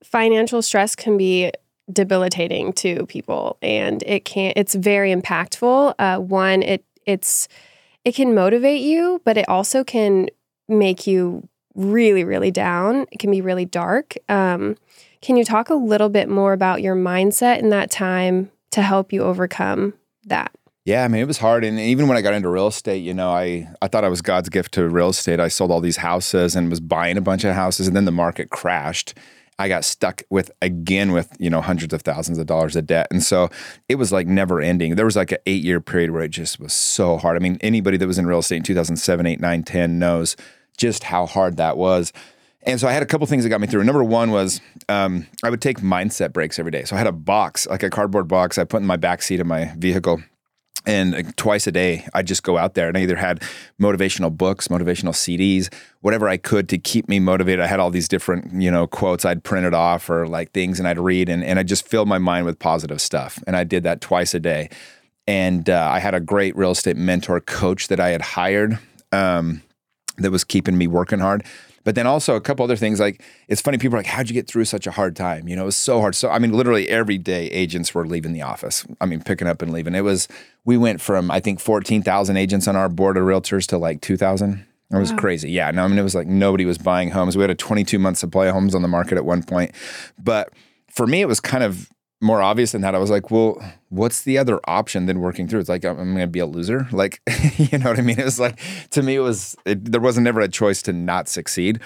financial 0.01 0.61
stress 0.61 0.95
can 0.95 1.17
be 1.17 1.51
debilitating 1.91 2.71
to 2.71 3.05
people 3.07 3.57
and 3.61 4.03
it 4.03 4.23
can 4.23 4.53
it's 4.55 4.73
very 4.73 5.13
impactful 5.13 5.93
uh, 5.99 6.17
one 6.17 6.63
it 6.63 6.83
it's 7.05 7.47
it 8.05 8.15
can 8.15 8.33
motivate 8.33 8.81
you 8.81 9.21
but 9.25 9.37
it 9.37 9.47
also 9.49 9.83
can 9.83 10.29
make 10.69 11.05
you 11.05 11.47
really 11.75 12.23
really 12.23 12.51
down 12.51 13.05
it 13.11 13.19
can 13.19 13.29
be 13.29 13.41
really 13.41 13.65
dark 13.65 14.15
um, 14.29 14.77
can 15.21 15.35
you 15.35 15.43
talk 15.43 15.69
a 15.69 15.75
little 15.75 16.09
bit 16.09 16.29
more 16.29 16.53
about 16.53 16.81
your 16.81 16.95
mindset 16.95 17.59
in 17.59 17.69
that 17.69 17.91
time 17.91 18.49
to 18.71 18.81
help 18.81 19.11
you 19.11 19.21
overcome 19.21 19.93
that 20.25 20.51
yeah, 20.85 21.05
I 21.05 21.07
mean, 21.07 21.21
it 21.21 21.27
was 21.27 21.37
hard. 21.37 21.63
And 21.63 21.79
even 21.79 22.09
when 22.09 22.17
I 22.17 22.21
got 22.21 22.33
into 22.33 22.49
real 22.49 22.67
estate, 22.67 23.03
you 23.03 23.13
know, 23.13 23.29
I, 23.29 23.69
I 23.81 23.87
thought 23.87 24.03
I 24.03 24.09
was 24.09 24.21
God's 24.21 24.49
gift 24.49 24.73
to 24.73 24.89
real 24.89 25.09
estate. 25.09 25.39
I 25.39 25.47
sold 25.47 25.71
all 25.71 25.79
these 25.79 25.95
houses 25.97 26.57
and 26.57 26.69
was 26.69 26.81
buying 26.81 27.15
a 27.15 27.21
bunch 27.21 27.45
of 27.45 27.55
houses, 27.55 27.87
and 27.87 27.95
then 27.95 28.03
the 28.03 28.11
market 28.11 28.49
crashed. 28.49 29.13
I 29.59 29.67
got 29.67 29.85
stuck 29.85 30.23
with 30.29 30.51
again 30.61 31.11
with 31.11 31.35
you 31.39 31.49
know 31.49 31.61
hundreds 31.61 31.93
of 31.93 32.01
thousands 32.01 32.37
of 32.37 32.45
dollars 32.47 32.75
of 32.75 32.85
debt, 32.85 33.07
and 33.11 33.23
so 33.23 33.49
it 33.87 33.95
was 33.95 34.11
like 34.11 34.27
never 34.27 34.61
ending. 34.61 34.95
There 34.95 35.05
was 35.05 35.15
like 35.15 35.31
an 35.31 35.37
eight 35.45 35.63
year 35.63 35.79
period 35.79 36.11
where 36.11 36.23
it 36.23 36.31
just 36.31 36.59
was 36.59 36.73
so 36.73 37.17
hard. 37.17 37.35
I 37.35 37.39
mean, 37.39 37.57
anybody 37.61 37.97
that 37.97 38.07
was 38.07 38.17
in 38.17 38.25
real 38.25 38.39
estate 38.39 38.57
in 38.57 38.63
2007, 38.63 39.25
8, 39.25 39.39
9, 39.39 39.63
10 39.63 39.99
knows 39.99 40.35
just 40.77 41.03
how 41.03 41.25
hard 41.25 41.57
that 41.57 41.77
was. 41.77 42.11
And 42.65 42.79
so 42.79 42.87
I 42.87 42.93
had 42.93 43.03
a 43.03 43.05
couple 43.05 43.27
things 43.27 43.43
that 43.43 43.49
got 43.49 43.61
me 43.61 43.67
through. 43.67 43.83
Number 43.83 44.03
one 44.03 44.31
was 44.31 44.61
um, 44.87 45.27
I 45.43 45.49
would 45.49 45.61
take 45.61 45.79
mindset 45.79 46.31
breaks 46.31 46.59
every 46.59 46.71
day. 46.71 46.83
So 46.85 46.95
I 46.95 46.97
had 46.97 47.07
a 47.07 47.11
box, 47.11 47.67
like 47.67 47.83
a 47.83 47.89
cardboard 47.89 48.27
box, 48.27 48.57
I 48.57 48.63
put 48.63 48.81
in 48.81 48.87
my 48.87 48.95
back 48.95 49.21
seat 49.21 49.39
of 49.39 49.47
my 49.47 49.73
vehicle 49.77 50.21
and 50.85 51.35
twice 51.37 51.67
a 51.67 51.71
day 51.71 52.05
i'd 52.13 52.27
just 52.27 52.43
go 52.43 52.57
out 52.57 52.73
there 52.73 52.87
and 52.87 52.97
i 52.97 53.01
either 53.01 53.15
had 53.15 53.41
motivational 53.79 54.35
books 54.35 54.67
motivational 54.67 55.13
cds 55.13 55.73
whatever 56.01 56.27
i 56.27 56.37
could 56.37 56.67
to 56.67 56.77
keep 56.77 57.07
me 57.07 57.19
motivated 57.19 57.61
i 57.61 57.67
had 57.67 57.79
all 57.79 57.89
these 57.89 58.07
different 58.07 58.61
you 58.61 58.69
know 58.69 58.85
quotes 58.85 59.25
i'd 59.25 59.43
printed 59.43 59.73
off 59.73 60.09
or 60.09 60.27
like 60.27 60.51
things 60.51 60.79
and 60.79 60.87
i'd 60.87 60.99
read 60.99 61.29
and, 61.29 61.43
and 61.43 61.59
i 61.59 61.63
just 61.63 61.87
filled 61.87 62.07
my 62.07 62.17
mind 62.17 62.45
with 62.45 62.59
positive 62.59 62.99
stuff 63.01 63.41
and 63.47 63.55
i 63.55 63.63
did 63.63 63.83
that 63.83 64.01
twice 64.01 64.33
a 64.33 64.39
day 64.39 64.69
and 65.27 65.69
uh, 65.69 65.89
i 65.91 65.99
had 65.99 66.13
a 66.13 66.19
great 66.19 66.55
real 66.55 66.71
estate 66.71 66.97
mentor 66.97 67.39
coach 67.39 67.87
that 67.87 67.99
i 67.99 68.09
had 68.09 68.21
hired 68.21 68.77
um, 69.11 69.61
that 70.17 70.31
was 70.31 70.43
keeping 70.43 70.77
me 70.77 70.87
working 70.87 71.19
hard 71.19 71.43
but 71.83 71.95
then 71.95 72.07
also 72.07 72.35
a 72.35 72.41
couple 72.41 72.63
other 72.63 72.75
things 72.75 72.99
like 72.99 73.21
it's 73.47 73.61
funny, 73.61 73.77
people 73.77 73.95
are 73.95 73.99
like, 73.99 74.07
How'd 74.07 74.29
you 74.29 74.33
get 74.33 74.47
through 74.47 74.65
such 74.65 74.87
a 74.87 74.91
hard 74.91 75.15
time? 75.15 75.47
You 75.47 75.55
know, 75.55 75.63
it 75.63 75.65
was 75.65 75.75
so 75.75 75.99
hard. 75.99 76.15
So 76.15 76.29
I 76.29 76.39
mean, 76.39 76.53
literally 76.53 76.89
every 76.89 77.17
day 77.17 77.47
agents 77.47 77.93
were 77.93 78.05
leaving 78.05 78.33
the 78.33 78.41
office. 78.41 78.85
I 79.01 79.05
mean, 79.05 79.21
picking 79.21 79.47
up 79.47 79.61
and 79.61 79.71
leaving. 79.73 79.95
It 79.95 80.01
was 80.01 80.27
we 80.65 80.77
went 80.77 81.01
from 81.01 81.29
I 81.31 81.39
think 81.39 81.59
fourteen 81.59 82.01
thousand 82.01 82.37
agents 82.37 82.67
on 82.67 82.75
our 82.75 82.89
board 82.89 83.17
of 83.17 83.23
realtors 83.23 83.67
to 83.67 83.77
like 83.77 84.01
two 84.01 84.17
thousand. 84.17 84.65
It 84.91 84.97
was 84.97 85.11
wow. 85.11 85.17
crazy. 85.17 85.49
Yeah. 85.49 85.71
No, 85.71 85.85
I 85.85 85.87
mean, 85.87 85.97
it 85.97 86.03
was 86.03 86.13
like 86.13 86.27
nobody 86.27 86.65
was 86.65 86.77
buying 86.77 87.09
homes. 87.09 87.35
We 87.35 87.41
had 87.41 87.49
a 87.49 87.55
22 87.55 87.97
month 87.97 88.19
supply 88.19 88.45
of 88.45 88.53
homes 88.53 88.75
on 88.75 88.83
the 88.83 88.87
market 88.87 89.17
at 89.17 89.25
one 89.25 89.41
point. 89.41 89.71
But 90.21 90.53
for 90.91 91.07
me, 91.07 91.21
it 91.21 91.27
was 91.27 91.39
kind 91.39 91.63
of 91.63 91.89
more 92.21 92.41
obvious 92.41 92.71
than 92.71 92.81
that. 92.81 92.93
I 92.93 92.99
was 92.99 93.09
like, 93.09 93.31
well, 93.31 93.61
what's 93.89 94.21
the 94.21 94.37
other 94.37 94.59
option 94.65 95.07
than 95.07 95.19
working 95.19 95.47
through? 95.47 95.59
It's 95.59 95.69
like, 95.69 95.83
I'm, 95.83 95.95
going 95.95 96.17
to 96.19 96.27
be 96.27 96.39
a 96.39 96.45
loser. 96.45 96.87
Like, 96.93 97.21
you 97.57 97.79
know 97.79 97.89
what 97.89 97.99
I 97.99 98.03
mean? 98.03 98.19
It 98.19 98.23
was 98.23 98.39
like, 98.39 98.59
to 98.91 99.01
me, 99.01 99.15
it 99.15 99.19
was, 99.19 99.55
it, 99.65 99.91
there 99.91 99.99
wasn't 99.99 100.27
ever 100.27 100.41
a 100.41 100.47
choice 100.47 100.83
to 100.83 100.93
not 100.93 101.27
succeed. 101.27 101.81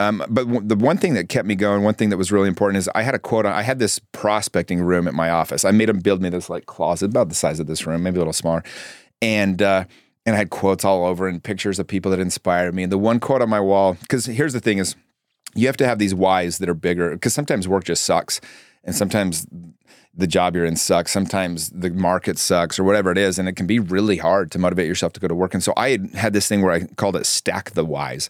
Um, 0.00 0.18
but 0.28 0.44
w- 0.46 0.66
the 0.66 0.76
one 0.76 0.96
thing 0.96 1.14
that 1.14 1.28
kept 1.28 1.46
me 1.46 1.54
going, 1.54 1.82
one 1.82 1.94
thing 1.94 2.10
that 2.10 2.16
was 2.16 2.30
really 2.30 2.48
important 2.48 2.78
is 2.78 2.88
I 2.94 3.02
had 3.02 3.14
a 3.14 3.18
quote. 3.18 3.46
On, 3.46 3.52
I 3.52 3.62
had 3.62 3.78
this 3.78 3.98
prospecting 4.12 4.80
room 4.80 5.08
at 5.08 5.14
my 5.14 5.30
office. 5.30 5.64
I 5.64 5.72
made 5.72 5.88
them 5.88 5.98
build 5.98 6.22
me 6.22 6.28
this 6.28 6.48
like 6.48 6.66
closet 6.66 7.06
about 7.06 7.28
the 7.28 7.34
size 7.34 7.58
of 7.58 7.66
this 7.66 7.86
room, 7.86 8.02
maybe 8.02 8.16
a 8.16 8.20
little 8.20 8.32
smaller, 8.32 8.62
and 9.20 9.60
uh, 9.60 9.84
and 10.24 10.36
I 10.36 10.38
had 10.38 10.50
quotes 10.50 10.84
all 10.84 11.04
over 11.06 11.26
and 11.26 11.42
pictures 11.42 11.78
of 11.78 11.86
people 11.86 12.10
that 12.12 12.20
inspired 12.20 12.74
me. 12.74 12.84
And 12.84 12.92
the 12.92 12.98
one 12.98 13.18
quote 13.18 13.42
on 13.42 13.48
my 13.48 13.60
wall, 13.60 13.96
because 14.00 14.26
here's 14.26 14.52
the 14.52 14.60
thing: 14.60 14.78
is 14.78 14.94
you 15.54 15.66
have 15.66 15.76
to 15.78 15.86
have 15.86 15.98
these 15.98 16.14
whys 16.14 16.58
that 16.58 16.68
are 16.68 16.74
bigger. 16.74 17.10
Because 17.10 17.34
sometimes 17.34 17.66
work 17.66 17.84
just 17.84 18.04
sucks, 18.04 18.40
and 18.84 18.94
sometimes 18.94 19.46
the 20.14 20.26
job 20.26 20.54
you're 20.54 20.64
in 20.64 20.76
sucks. 20.76 21.12
Sometimes 21.12 21.70
the 21.70 21.90
market 21.90 22.38
sucks 22.38 22.78
or 22.78 22.84
whatever 22.84 23.12
it 23.12 23.18
is. 23.18 23.38
And 23.38 23.48
it 23.48 23.54
can 23.54 23.66
be 23.66 23.78
really 23.78 24.16
hard 24.16 24.50
to 24.50 24.58
motivate 24.58 24.88
yourself 24.88 25.12
to 25.12 25.20
go 25.20 25.28
to 25.28 25.34
work. 25.34 25.54
And 25.54 25.62
so 25.62 25.72
I 25.76 25.90
had, 25.90 26.10
had 26.14 26.32
this 26.32 26.48
thing 26.48 26.60
where 26.60 26.72
I 26.72 26.80
called 26.96 27.14
it 27.14 27.24
stack 27.24 27.70
the 27.70 27.84
whys. 27.84 28.28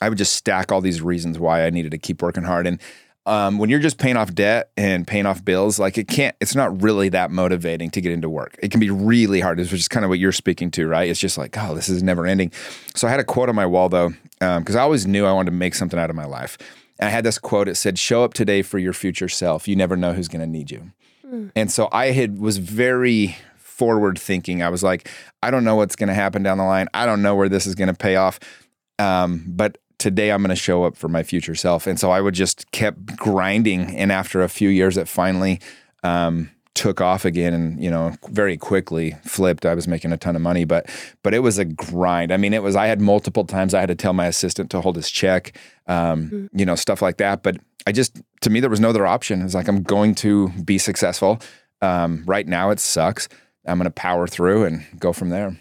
I 0.00 0.08
would 0.08 0.18
just 0.18 0.34
stack 0.34 0.72
all 0.72 0.80
these 0.80 1.00
reasons 1.00 1.38
why 1.38 1.64
I 1.64 1.70
needed 1.70 1.92
to 1.92 1.98
keep 1.98 2.22
working 2.22 2.44
hard. 2.44 2.66
And 2.66 2.80
um, 3.26 3.58
when 3.58 3.70
you're 3.70 3.80
just 3.80 3.98
paying 3.98 4.16
off 4.16 4.34
debt 4.34 4.70
and 4.76 5.06
paying 5.06 5.24
off 5.24 5.44
bills, 5.44 5.78
like 5.78 5.96
it 5.96 6.08
can't, 6.08 6.36
it's 6.40 6.54
not 6.54 6.82
really 6.82 7.08
that 7.10 7.30
motivating 7.30 7.90
to 7.90 8.00
get 8.00 8.12
into 8.12 8.28
work. 8.28 8.56
It 8.62 8.70
can 8.70 8.80
be 8.80 8.90
really 8.90 9.40
hard, 9.40 9.58
which 9.58 9.72
is 9.72 9.88
kind 9.88 10.04
of 10.04 10.10
what 10.10 10.18
you're 10.18 10.32
speaking 10.32 10.70
to, 10.72 10.86
right? 10.86 11.08
It's 11.08 11.20
just 11.20 11.38
like, 11.38 11.56
oh, 11.56 11.74
this 11.74 11.88
is 11.88 12.02
never 12.02 12.26
ending. 12.26 12.52
So 12.94 13.08
I 13.08 13.10
had 13.10 13.20
a 13.20 13.24
quote 13.24 13.48
on 13.48 13.54
my 13.54 13.66
wall 13.66 13.88
though, 13.88 14.10
because 14.40 14.74
um, 14.74 14.80
I 14.80 14.82
always 14.82 15.06
knew 15.06 15.24
I 15.24 15.32
wanted 15.32 15.52
to 15.52 15.56
make 15.56 15.74
something 15.74 15.98
out 15.98 16.10
of 16.10 16.16
my 16.16 16.26
life. 16.26 16.58
And 16.98 17.08
I 17.08 17.10
had 17.10 17.24
this 17.24 17.38
quote. 17.38 17.68
It 17.68 17.74
said, 17.74 17.98
"Show 17.98 18.22
up 18.22 18.34
today 18.34 18.62
for 18.62 18.78
your 18.78 18.92
future 18.92 19.28
self. 19.28 19.66
You 19.66 19.74
never 19.74 19.96
know 19.96 20.12
who's 20.12 20.28
going 20.28 20.42
to 20.42 20.46
need 20.46 20.70
you." 20.70 20.92
Mm. 21.26 21.50
And 21.56 21.72
so 21.72 21.88
I 21.90 22.12
had 22.12 22.38
was 22.38 22.58
very 22.58 23.36
forward 23.56 24.18
thinking. 24.18 24.62
I 24.62 24.68
was 24.68 24.84
like, 24.84 25.10
I 25.42 25.50
don't 25.50 25.64
know 25.64 25.74
what's 25.74 25.96
going 25.96 26.08
to 26.08 26.14
happen 26.14 26.44
down 26.44 26.58
the 26.58 26.64
line. 26.64 26.86
I 26.94 27.06
don't 27.06 27.22
know 27.22 27.34
where 27.34 27.48
this 27.48 27.66
is 27.66 27.74
going 27.74 27.88
to 27.88 27.94
pay 27.94 28.14
off. 28.14 28.38
Um, 29.00 29.44
but 29.48 29.78
today 30.04 30.30
I'm 30.30 30.42
going 30.42 30.50
to 30.50 30.54
show 30.54 30.84
up 30.84 30.98
for 30.98 31.08
my 31.08 31.22
future 31.22 31.54
self. 31.54 31.86
And 31.86 31.98
so 31.98 32.10
I 32.10 32.20
would 32.20 32.34
just 32.34 32.70
kept 32.72 33.16
grinding. 33.16 33.96
And 33.96 34.12
after 34.12 34.42
a 34.42 34.50
few 34.50 34.68
years, 34.68 34.98
it 34.98 35.08
finally 35.08 35.60
um, 36.02 36.50
took 36.74 37.00
off 37.00 37.24
again 37.24 37.54
and 37.54 37.82
you 37.82 37.90
know 37.90 38.14
very 38.28 38.58
quickly 38.58 39.16
flipped. 39.24 39.64
I 39.64 39.74
was 39.74 39.88
making 39.88 40.12
a 40.12 40.18
ton 40.18 40.36
of 40.36 40.42
money 40.42 40.66
but 40.66 40.90
but 41.22 41.32
it 41.32 41.38
was 41.38 41.56
a 41.58 41.64
grind. 41.64 42.32
I 42.32 42.36
mean 42.36 42.52
it 42.52 42.62
was 42.62 42.76
i 42.76 42.86
had 42.86 43.00
multiple 43.00 43.44
times 43.44 43.72
i 43.72 43.80
had 43.80 43.88
to 43.88 43.94
tell 43.94 44.12
my 44.12 44.26
assistant 44.26 44.70
to 44.72 44.80
hold 44.80 44.96
his 44.96 45.08
check 45.08 45.56
um, 45.86 46.24
mm-hmm. 46.24 46.58
you 46.58 46.66
know 46.66 46.74
stuff 46.74 47.00
like 47.00 47.16
that. 47.18 47.42
But 47.42 47.56
i 47.86 47.92
just 47.92 48.20
to 48.42 48.50
me 48.50 48.60
there 48.60 48.68
was 48.68 48.80
no 48.80 48.90
other 48.90 49.06
option. 49.06 49.40
It's 49.40 49.54
like 49.54 49.68
i'm 49.68 49.82
going 49.82 50.14
to 50.16 50.50
be 50.64 50.76
successful. 50.76 51.40
Um, 51.80 52.24
right 52.26 52.46
now 52.46 52.70
it 52.70 52.80
sucks. 52.80 53.28
I'm 53.66 53.78
going 53.78 53.84
to 53.84 53.90
power 53.90 54.26
through 54.26 54.64
and 54.64 54.84
go 54.98 55.14
from 55.14 55.30
there 55.30 55.56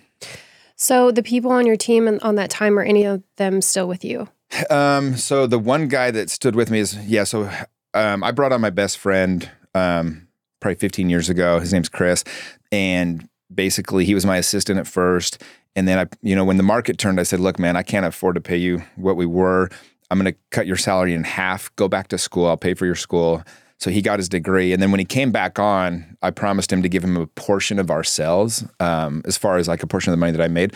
so 0.84 1.12
the 1.12 1.24
people 1.24 1.52
on 1.52 1.66
your 1.66 1.78
team 1.78 2.08
and 2.08 2.22
on 2.22 2.36
that 2.36 2.50
time 2.50 2.78
are 2.78 2.84
any 2.84 3.04
of 3.04 3.24
them 3.38 3.62
still 3.62 3.88
with 3.88 4.04
you 4.04 4.28
um, 4.70 5.16
so 5.16 5.48
the 5.48 5.60
one 5.60 5.88
guy 5.88 6.12
that 6.12 6.30
stood 6.30 6.56
with 6.56 6.70
me 6.70 6.80
is 6.80 6.96
yeah 7.08 7.24
so 7.24 7.50
um, 7.94 8.24
i 8.24 8.32
brought 8.32 8.52
on 8.52 8.62
my 8.62 8.70
best 8.70 8.98
friend 8.98 9.50
um, 9.76 10.28
probably 10.64 10.76
15 10.76 11.10
years 11.10 11.30
ago. 11.30 11.60
His 11.60 11.72
name's 11.74 11.90
Chris. 11.90 12.24
And 12.72 13.28
basically, 13.54 14.06
he 14.06 14.16
was 14.16 14.26
my 14.26 14.38
assistant 14.38 14.80
at 14.80 14.88
first. 14.88 15.44
And 15.76 15.88
then 15.88 16.00
I, 16.00 16.06
you 16.22 16.36
know, 16.36 16.46
when 16.46 16.58
the 16.58 16.64
market 16.64 16.98
turned, 16.98 17.20
I 17.20 17.24
said, 17.24 17.40
look, 17.40 17.60
man, 17.60 17.76
I 17.76 17.84
can't 17.84 18.06
afford 18.06 18.36
to 18.36 18.42
pay 18.42 18.58
you 18.58 18.84
what 18.96 19.16
we 19.16 19.26
were. 19.26 19.70
I'm 20.10 20.20
going 20.20 20.32
to 20.32 20.40
cut 20.52 20.66
your 20.66 20.78
salary 20.78 21.14
in 21.14 21.24
half. 21.24 21.76
Go 21.76 21.88
back 21.88 22.08
to 22.10 22.18
school. 22.18 22.48
I'll 22.48 22.58
pay 22.58 22.74
for 22.74 22.86
your 22.86 22.96
school. 22.96 23.44
So 23.84 23.92
he 23.92 24.02
got 24.02 24.18
his 24.18 24.30
degree, 24.30 24.72
and 24.72 24.82
then 24.82 24.92
when 24.92 25.00
he 25.00 25.06
came 25.06 25.34
back 25.34 25.60
on, 25.60 26.16
I 26.22 26.32
promised 26.32 26.72
him 26.72 26.84
to 26.84 26.88
give 26.88 27.04
him 27.04 27.18
a 27.18 27.28
portion 27.28 27.80
of 27.80 27.92
our 27.92 28.02
sales, 28.02 28.64
um, 28.80 29.22
as 29.26 29.36
far 29.36 29.58
as 29.58 29.68
like 29.68 29.84
a 29.84 29.88
portion 29.88 30.14
of 30.14 30.18
the 30.18 30.22
money 30.22 30.32
that 30.32 30.42
I 30.42 30.48
made. 30.48 30.74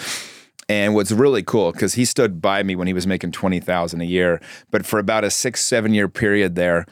And 0.67 0.93
what's 0.93 1.13
really 1.13 1.41
cool 1.41 1.71
because 1.71 1.93
he 1.93 2.03
stood 2.03 2.41
by 2.41 2.63
me 2.63 2.75
when 2.75 2.85
he 2.85 2.91
was 2.91 3.07
making 3.07 3.31
twenty 3.31 3.61
thousand 3.61 4.01
a 4.01 4.05
year, 4.05 4.41
but 4.71 4.85
for 4.85 4.99
about 4.99 5.23
a 5.23 5.31
six 5.31 5.63
seven 5.63 5.93
year 5.93 6.09
period 6.09 6.55
there, 6.55 6.85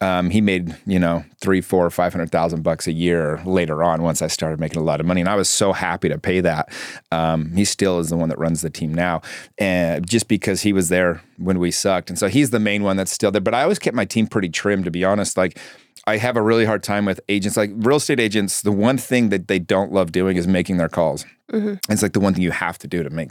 um, 0.00 0.30
he 0.30 0.40
made 0.40 0.76
you 0.86 0.98
know 0.98 1.24
three, 1.40 1.60
four, 1.60 1.88
five 1.90 2.12
hundred 2.12 2.30
thousand 2.30 2.62
bucks 2.62 2.86
a 2.86 2.92
year 2.92 3.40
later 3.44 3.82
on. 3.82 4.02
Once 4.02 4.22
I 4.22 4.28
started 4.28 4.60
making 4.60 4.78
a 4.78 4.84
lot 4.84 5.00
of 5.00 5.06
money, 5.06 5.20
and 5.20 5.28
I 5.28 5.34
was 5.34 5.48
so 5.48 5.72
happy 5.72 6.08
to 6.08 6.18
pay 6.18 6.40
that. 6.40 6.72
Um, 7.10 7.52
he 7.54 7.64
still 7.64 7.98
is 7.98 8.08
the 8.08 8.16
one 8.16 8.28
that 8.28 8.38
runs 8.38 8.62
the 8.62 8.70
team 8.70 8.94
now, 8.94 9.22
and 9.58 10.08
just 10.08 10.28
because 10.28 10.62
he 10.62 10.72
was 10.72 10.88
there 10.88 11.22
when 11.36 11.58
we 11.58 11.70
sucked, 11.70 12.10
and 12.10 12.18
so 12.18 12.28
he's 12.28 12.50
the 12.50 12.60
main 12.60 12.82
one 12.82 12.96
that's 12.96 13.12
still 13.12 13.30
there. 13.30 13.40
But 13.40 13.54
I 13.54 13.62
always 13.62 13.78
kept 13.78 13.96
my 13.96 14.04
team 14.04 14.26
pretty 14.26 14.48
trim, 14.48 14.84
to 14.84 14.90
be 14.90 15.04
honest. 15.04 15.36
Like 15.36 15.58
I 16.08 16.16
have 16.16 16.36
a 16.38 16.42
really 16.42 16.64
hard 16.64 16.82
time 16.82 17.04
with 17.04 17.20
agents. 17.28 17.56
Like 17.56 17.70
real 17.74 17.96
estate 17.96 18.18
agents, 18.18 18.62
the 18.62 18.72
one 18.72 18.96
thing 18.96 19.28
that 19.28 19.48
they 19.48 19.58
don't 19.58 19.92
love 19.92 20.10
doing 20.10 20.38
is 20.38 20.46
making 20.46 20.78
their 20.78 20.88
calls. 20.88 21.26
Mm-hmm. 21.52 21.92
It's 21.92 22.02
like 22.02 22.14
the 22.14 22.20
one 22.20 22.32
thing 22.32 22.42
you 22.42 22.50
have 22.50 22.78
to 22.78 22.86
do 22.86 23.02
to 23.02 23.10
make 23.10 23.30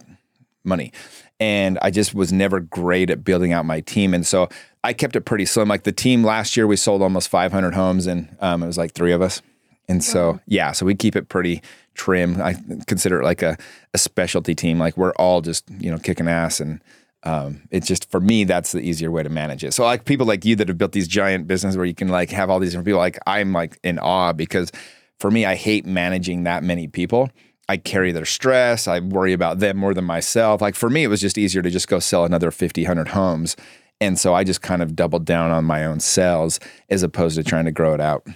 money. 0.64 0.92
And 1.40 1.80
I 1.82 1.90
just 1.90 2.14
was 2.14 2.32
never 2.32 2.60
great 2.60 3.10
at 3.10 3.24
building 3.24 3.52
out 3.52 3.66
my 3.66 3.80
team. 3.80 4.14
And 4.14 4.28
so 4.28 4.50
I 4.88 4.94
kept 4.94 5.18
it 5.18 5.22
pretty 5.26 5.44
slim. 5.44 5.68
Like 5.68 5.84
the 5.84 5.92
team 5.92 6.24
last 6.24 6.56
year, 6.56 6.66
we 6.66 6.78
sold 6.78 7.02
almost 7.02 7.28
500 7.28 7.74
homes 7.74 8.08
and 8.08 8.34
um, 8.40 8.64
it 8.64 8.68
was 8.68 8.78
like 8.78 8.94
three 8.94 9.12
of 9.12 9.22
us. 9.22 9.42
And 9.90 10.02
so, 10.02 10.40
yeah, 10.48 10.72
so 10.72 10.86
we 10.86 10.96
keep 10.96 11.18
it 11.18 11.28
pretty 11.28 11.62
trim. 11.94 12.42
I 12.42 12.56
consider 12.88 13.20
it 13.20 13.26
like 13.26 13.42
a, 13.42 13.58
a 13.94 13.98
specialty 13.98 14.56
team. 14.56 14.80
Like 14.80 14.96
we're 14.96 15.12
all 15.16 15.42
just, 15.42 15.66
you 15.78 15.92
know, 15.92 15.98
kicking 15.98 16.30
ass. 16.30 16.62
And 16.62 16.82
um, 17.24 17.64
it's 17.70 17.86
just, 17.86 18.10
for 18.10 18.22
me, 18.22 18.46
that's 18.46 18.72
the 18.72 18.80
easier 18.80 19.12
way 19.12 19.24
to 19.24 19.30
manage 19.30 19.62
it. 19.62 19.74
So, 19.74 19.84
like 19.84 20.06
people 20.06 20.26
like 20.26 20.46
you 20.46 20.56
that 20.56 20.70
have 20.70 20.78
built 20.78 20.94
these 20.94 21.10
giant 21.10 21.48
businesses 21.48 21.76
where 21.76 21.86
you 21.86 21.94
can 21.94 22.08
like 22.08 22.30
have 22.30 22.50
all 22.50 22.60
these 22.60 22.72
different 22.72 22.86
people, 22.86 23.00
like 23.02 23.20
I'm 23.28 23.52
like 23.52 23.78
in 23.84 24.00
awe 24.00 24.32
because 24.32 24.72
for 25.20 25.30
me, 25.30 25.46
I 25.46 25.56
hate 25.56 25.86
managing 25.86 26.44
that 26.44 26.64
many 26.64 26.88
people. 26.88 27.30
I 27.68 27.76
carry 27.76 28.14
their 28.14 28.24
stress. 28.24 28.88
I 28.88 29.02
worry 29.02 29.34
about 29.34 29.60
them 29.60 29.76
more 29.76 29.94
than 29.94 30.06
myself. 30.06 30.62
Like 30.62 30.76
for 30.76 30.90
me, 30.90 31.04
it 31.04 31.08
was 31.08 31.20
just 31.20 31.38
easier 31.38 31.62
to 31.62 31.70
just 31.70 31.90
go 31.90 32.00
sell 32.00 32.24
another 32.24 32.52
50, 32.52 32.84
100 32.84 33.10
homes. 33.10 33.58
And 34.00 34.20
so 34.20 34.34
I 34.34 34.44
just 34.44 34.62
kind 34.62 34.82
of 34.82 34.96
doubled 34.96 35.26
down 35.26 35.52
on 35.52 35.66
my 35.66 35.86
own 35.86 36.00
sales 36.00 36.60
as 36.90 37.04
opposed 37.04 37.36
to 37.36 37.44
trying 37.44 37.66
to 37.66 37.72
grow 37.72 37.94
it 37.94 38.02
out. 38.02 38.28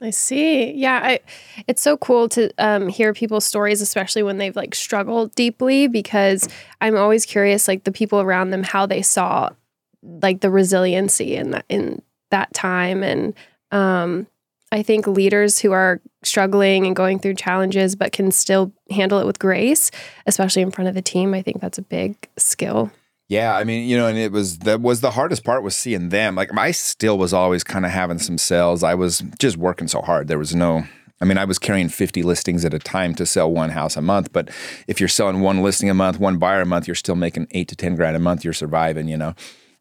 I 0.00 0.10
see. 0.10 0.72
Yeah, 0.72 1.00
I, 1.02 1.20
it's 1.68 1.80
so 1.80 1.96
cool 1.96 2.28
to 2.30 2.50
um, 2.58 2.88
hear 2.88 3.14
people's 3.14 3.46
stories, 3.46 3.80
especially 3.80 4.24
when 4.24 4.38
they've 4.38 4.56
like 4.56 4.74
struggled 4.74 5.34
deeply, 5.36 5.86
because 5.86 6.48
I'm 6.80 6.96
always 6.96 7.24
curious, 7.24 7.68
like 7.68 7.84
the 7.84 7.92
people 7.92 8.20
around 8.20 8.50
them, 8.50 8.64
how 8.64 8.84
they 8.84 9.02
saw 9.02 9.50
like 10.02 10.40
the 10.40 10.50
resiliency 10.50 11.36
in 11.36 11.52
that 11.52 11.64
in 11.68 12.02
that 12.30 12.52
time, 12.52 13.04
and 13.04 13.34
um, 13.70 14.26
I 14.72 14.82
think 14.82 15.06
leaders 15.06 15.60
who 15.60 15.70
are 15.70 16.00
struggling 16.24 16.86
and 16.86 16.96
going 16.96 17.18
through 17.18 17.34
challenges 17.34 17.94
but 17.94 18.10
can 18.10 18.32
still 18.32 18.72
handle 18.90 19.20
it 19.20 19.26
with 19.26 19.38
grace, 19.38 19.90
especially 20.26 20.62
in 20.62 20.70
front 20.72 20.88
of 20.88 20.94
the 20.94 21.02
team, 21.02 21.34
I 21.34 21.42
think 21.42 21.60
that's 21.60 21.78
a 21.78 21.82
big 21.82 22.28
skill. 22.36 22.90
Yeah, 23.32 23.56
I 23.56 23.64
mean, 23.64 23.88
you 23.88 23.96
know, 23.96 24.06
and 24.06 24.18
it 24.18 24.30
was 24.30 24.58
that 24.58 24.82
was 24.82 25.00
the 25.00 25.12
hardest 25.12 25.42
part 25.42 25.62
was 25.62 25.74
seeing 25.74 26.10
them. 26.10 26.34
Like 26.34 26.54
I 26.54 26.70
still 26.70 27.16
was 27.16 27.32
always 27.32 27.64
kind 27.64 27.86
of 27.86 27.90
having 27.90 28.18
some 28.18 28.36
sales. 28.36 28.82
I 28.82 28.94
was 28.94 29.24
just 29.38 29.56
working 29.56 29.88
so 29.88 30.02
hard. 30.02 30.28
There 30.28 30.36
was 30.38 30.54
no 30.54 30.84
I 31.18 31.24
mean, 31.24 31.38
I 31.38 31.46
was 31.46 31.58
carrying 31.58 31.88
50 31.88 32.24
listings 32.24 32.62
at 32.66 32.74
a 32.74 32.78
time 32.78 33.14
to 33.14 33.24
sell 33.24 33.50
one 33.50 33.70
house 33.70 33.96
a 33.96 34.02
month, 34.02 34.34
but 34.34 34.50
if 34.86 35.00
you're 35.00 35.08
selling 35.08 35.40
one 35.40 35.62
listing 35.62 35.88
a 35.88 35.94
month, 35.94 36.20
one 36.20 36.36
buyer 36.36 36.60
a 36.60 36.66
month, 36.66 36.86
you're 36.86 36.94
still 36.94 37.14
making 37.14 37.46
8 37.52 37.68
to 37.68 37.76
10 37.76 37.94
grand 37.94 38.16
a 38.16 38.18
month, 38.18 38.44
you're 38.44 38.52
surviving, 38.52 39.08
you 39.08 39.16
know. 39.16 39.34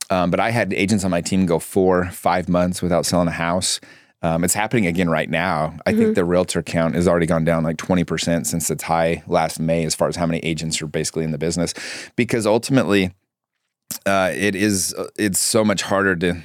Um, 0.10 0.32
but 0.32 0.40
I 0.40 0.52
had 0.52 0.72
agents 0.72 1.04
on 1.04 1.12
my 1.12 1.20
team 1.20 1.46
go 1.46 1.60
4, 1.60 2.06
5 2.06 2.48
months 2.48 2.82
without 2.82 3.06
selling 3.06 3.28
a 3.28 3.32
house. 3.32 3.82
Um, 4.22 4.46
it's 4.46 4.54
happening 4.54 4.86
again 4.86 5.10
right 5.10 5.30
now. 5.30 5.78
I 5.86 5.92
mm-hmm. 5.92 6.00
think 6.00 6.16
the 6.16 6.24
realtor 6.24 6.62
count 6.64 6.96
has 6.96 7.08
already 7.08 7.26
gone 7.26 7.44
down 7.44 7.64
like 7.64 7.78
20% 7.78 8.46
since 8.46 8.70
its 8.70 8.84
high 8.84 9.24
last 9.28 9.60
May, 9.60 9.84
as 9.84 9.96
far 9.96 10.08
as 10.08 10.16
how 10.16 10.28
many 10.28 10.40
agents 10.40 10.82
are 10.82 10.88
basically 10.88 11.26
in 11.26 11.32
the 11.32 11.38
business. 11.38 11.74
Because 12.16 12.46
ultimately, 12.46 13.12
uh, 14.06 14.32
it 14.34 14.56
is 14.56 14.96
it's 15.18 15.40
so 15.40 15.64
much 15.64 15.82
harder 15.82 16.16
to 16.18 16.42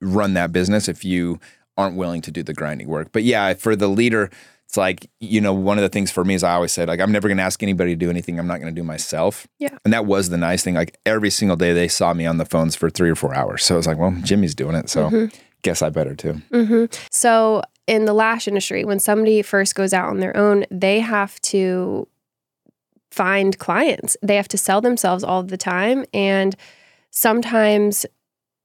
run 0.00 0.34
that 0.34 0.52
business 0.52 0.88
if 0.88 1.04
you 1.04 1.40
aren't 1.76 1.96
willing 1.96 2.22
to 2.22 2.30
do 2.30 2.42
the 2.42 2.54
grinding 2.54 2.88
work. 2.88 3.08
But 3.12 3.24
yeah, 3.24 3.54
for 3.54 3.74
the 3.74 3.88
leader, 3.88 4.30
it's 4.66 4.76
like 4.76 5.10
you 5.20 5.40
know 5.40 5.52
one 5.52 5.78
of 5.78 5.82
the 5.82 5.88
things 5.88 6.10
for 6.10 6.24
me 6.24 6.34
is 6.34 6.44
I 6.44 6.54
always 6.54 6.72
said 6.72 6.88
like 6.88 7.00
I'm 7.00 7.12
never 7.12 7.28
going 7.28 7.38
to 7.38 7.44
ask 7.44 7.62
anybody 7.62 7.92
to 7.92 7.96
do 7.96 8.10
anything 8.10 8.38
I'm 8.38 8.46
not 8.46 8.60
going 8.60 8.74
to 8.74 8.80
do 8.80 8.84
myself. 8.84 9.46
Yeah, 9.58 9.76
and 9.84 9.92
that 9.92 10.06
was 10.06 10.30
the 10.30 10.38
nice 10.38 10.62
thing. 10.62 10.74
Like 10.74 10.98
every 11.06 11.30
single 11.30 11.56
day 11.56 11.72
they 11.72 11.88
saw 11.88 12.14
me 12.14 12.26
on 12.26 12.38
the 12.38 12.46
phones 12.46 12.76
for 12.76 12.90
three 12.90 13.10
or 13.10 13.16
four 13.16 13.34
hours. 13.34 13.64
So 13.64 13.74
I 13.74 13.76
was 13.76 13.86
like, 13.86 13.98
well, 13.98 14.14
Jimmy's 14.22 14.54
doing 14.54 14.74
it, 14.74 14.88
so. 14.88 15.08
Mm-hmm 15.08 15.36
guess 15.64 15.82
I 15.82 15.88
better 15.88 16.14
too. 16.14 16.34
Mm-hmm. 16.52 16.84
So, 17.10 17.62
in 17.88 18.04
the 18.04 18.12
lash 18.12 18.46
industry, 18.46 18.84
when 18.84 19.00
somebody 19.00 19.42
first 19.42 19.74
goes 19.74 19.92
out 19.92 20.08
on 20.08 20.20
their 20.20 20.36
own, 20.36 20.64
they 20.70 21.00
have 21.00 21.40
to 21.40 22.06
find 23.14 23.58
clients. 23.58 24.16
They 24.22 24.36
have 24.36 24.48
to 24.48 24.58
sell 24.58 24.80
themselves 24.80 25.22
all 25.22 25.42
the 25.42 25.56
time. 25.56 26.04
And 26.12 26.56
sometimes 27.10 28.04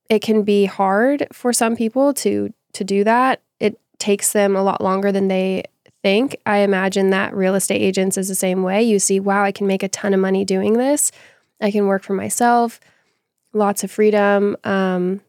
it 0.09 0.21
can 0.21 0.43
be 0.43 0.65
hard 0.65 1.27
for 1.31 1.53
some 1.53 1.75
people 1.75 2.13
to 2.15 2.51
to 2.73 2.83
do 2.83 3.03
that. 3.03 3.41
It 3.59 3.79
takes 3.97 4.31
them 4.31 4.55
a 4.55 4.63
lot 4.63 4.81
longer 4.81 5.11
than 5.11 5.27
they 5.27 5.63
think. 6.03 6.35
I 6.45 6.59
imagine 6.59 7.09
that 7.09 7.35
real 7.35 7.55
estate 7.55 7.81
agents 7.81 8.17
is 8.17 8.27
the 8.27 8.35
same 8.35 8.63
way. 8.63 8.83
You 8.83 8.99
see, 8.99 9.19
wow, 9.19 9.43
I 9.43 9.51
can 9.51 9.67
make 9.67 9.83
a 9.83 9.87
ton 9.87 10.13
of 10.13 10.19
money 10.19 10.45
doing 10.45 10.73
this. 10.73 11.11
I 11.61 11.71
can 11.71 11.87
work 11.87 12.03
for 12.03 12.13
myself, 12.13 12.79
lots 13.53 13.83
of 13.83 13.91
freedom. 13.91 14.55
Um, 14.63 15.21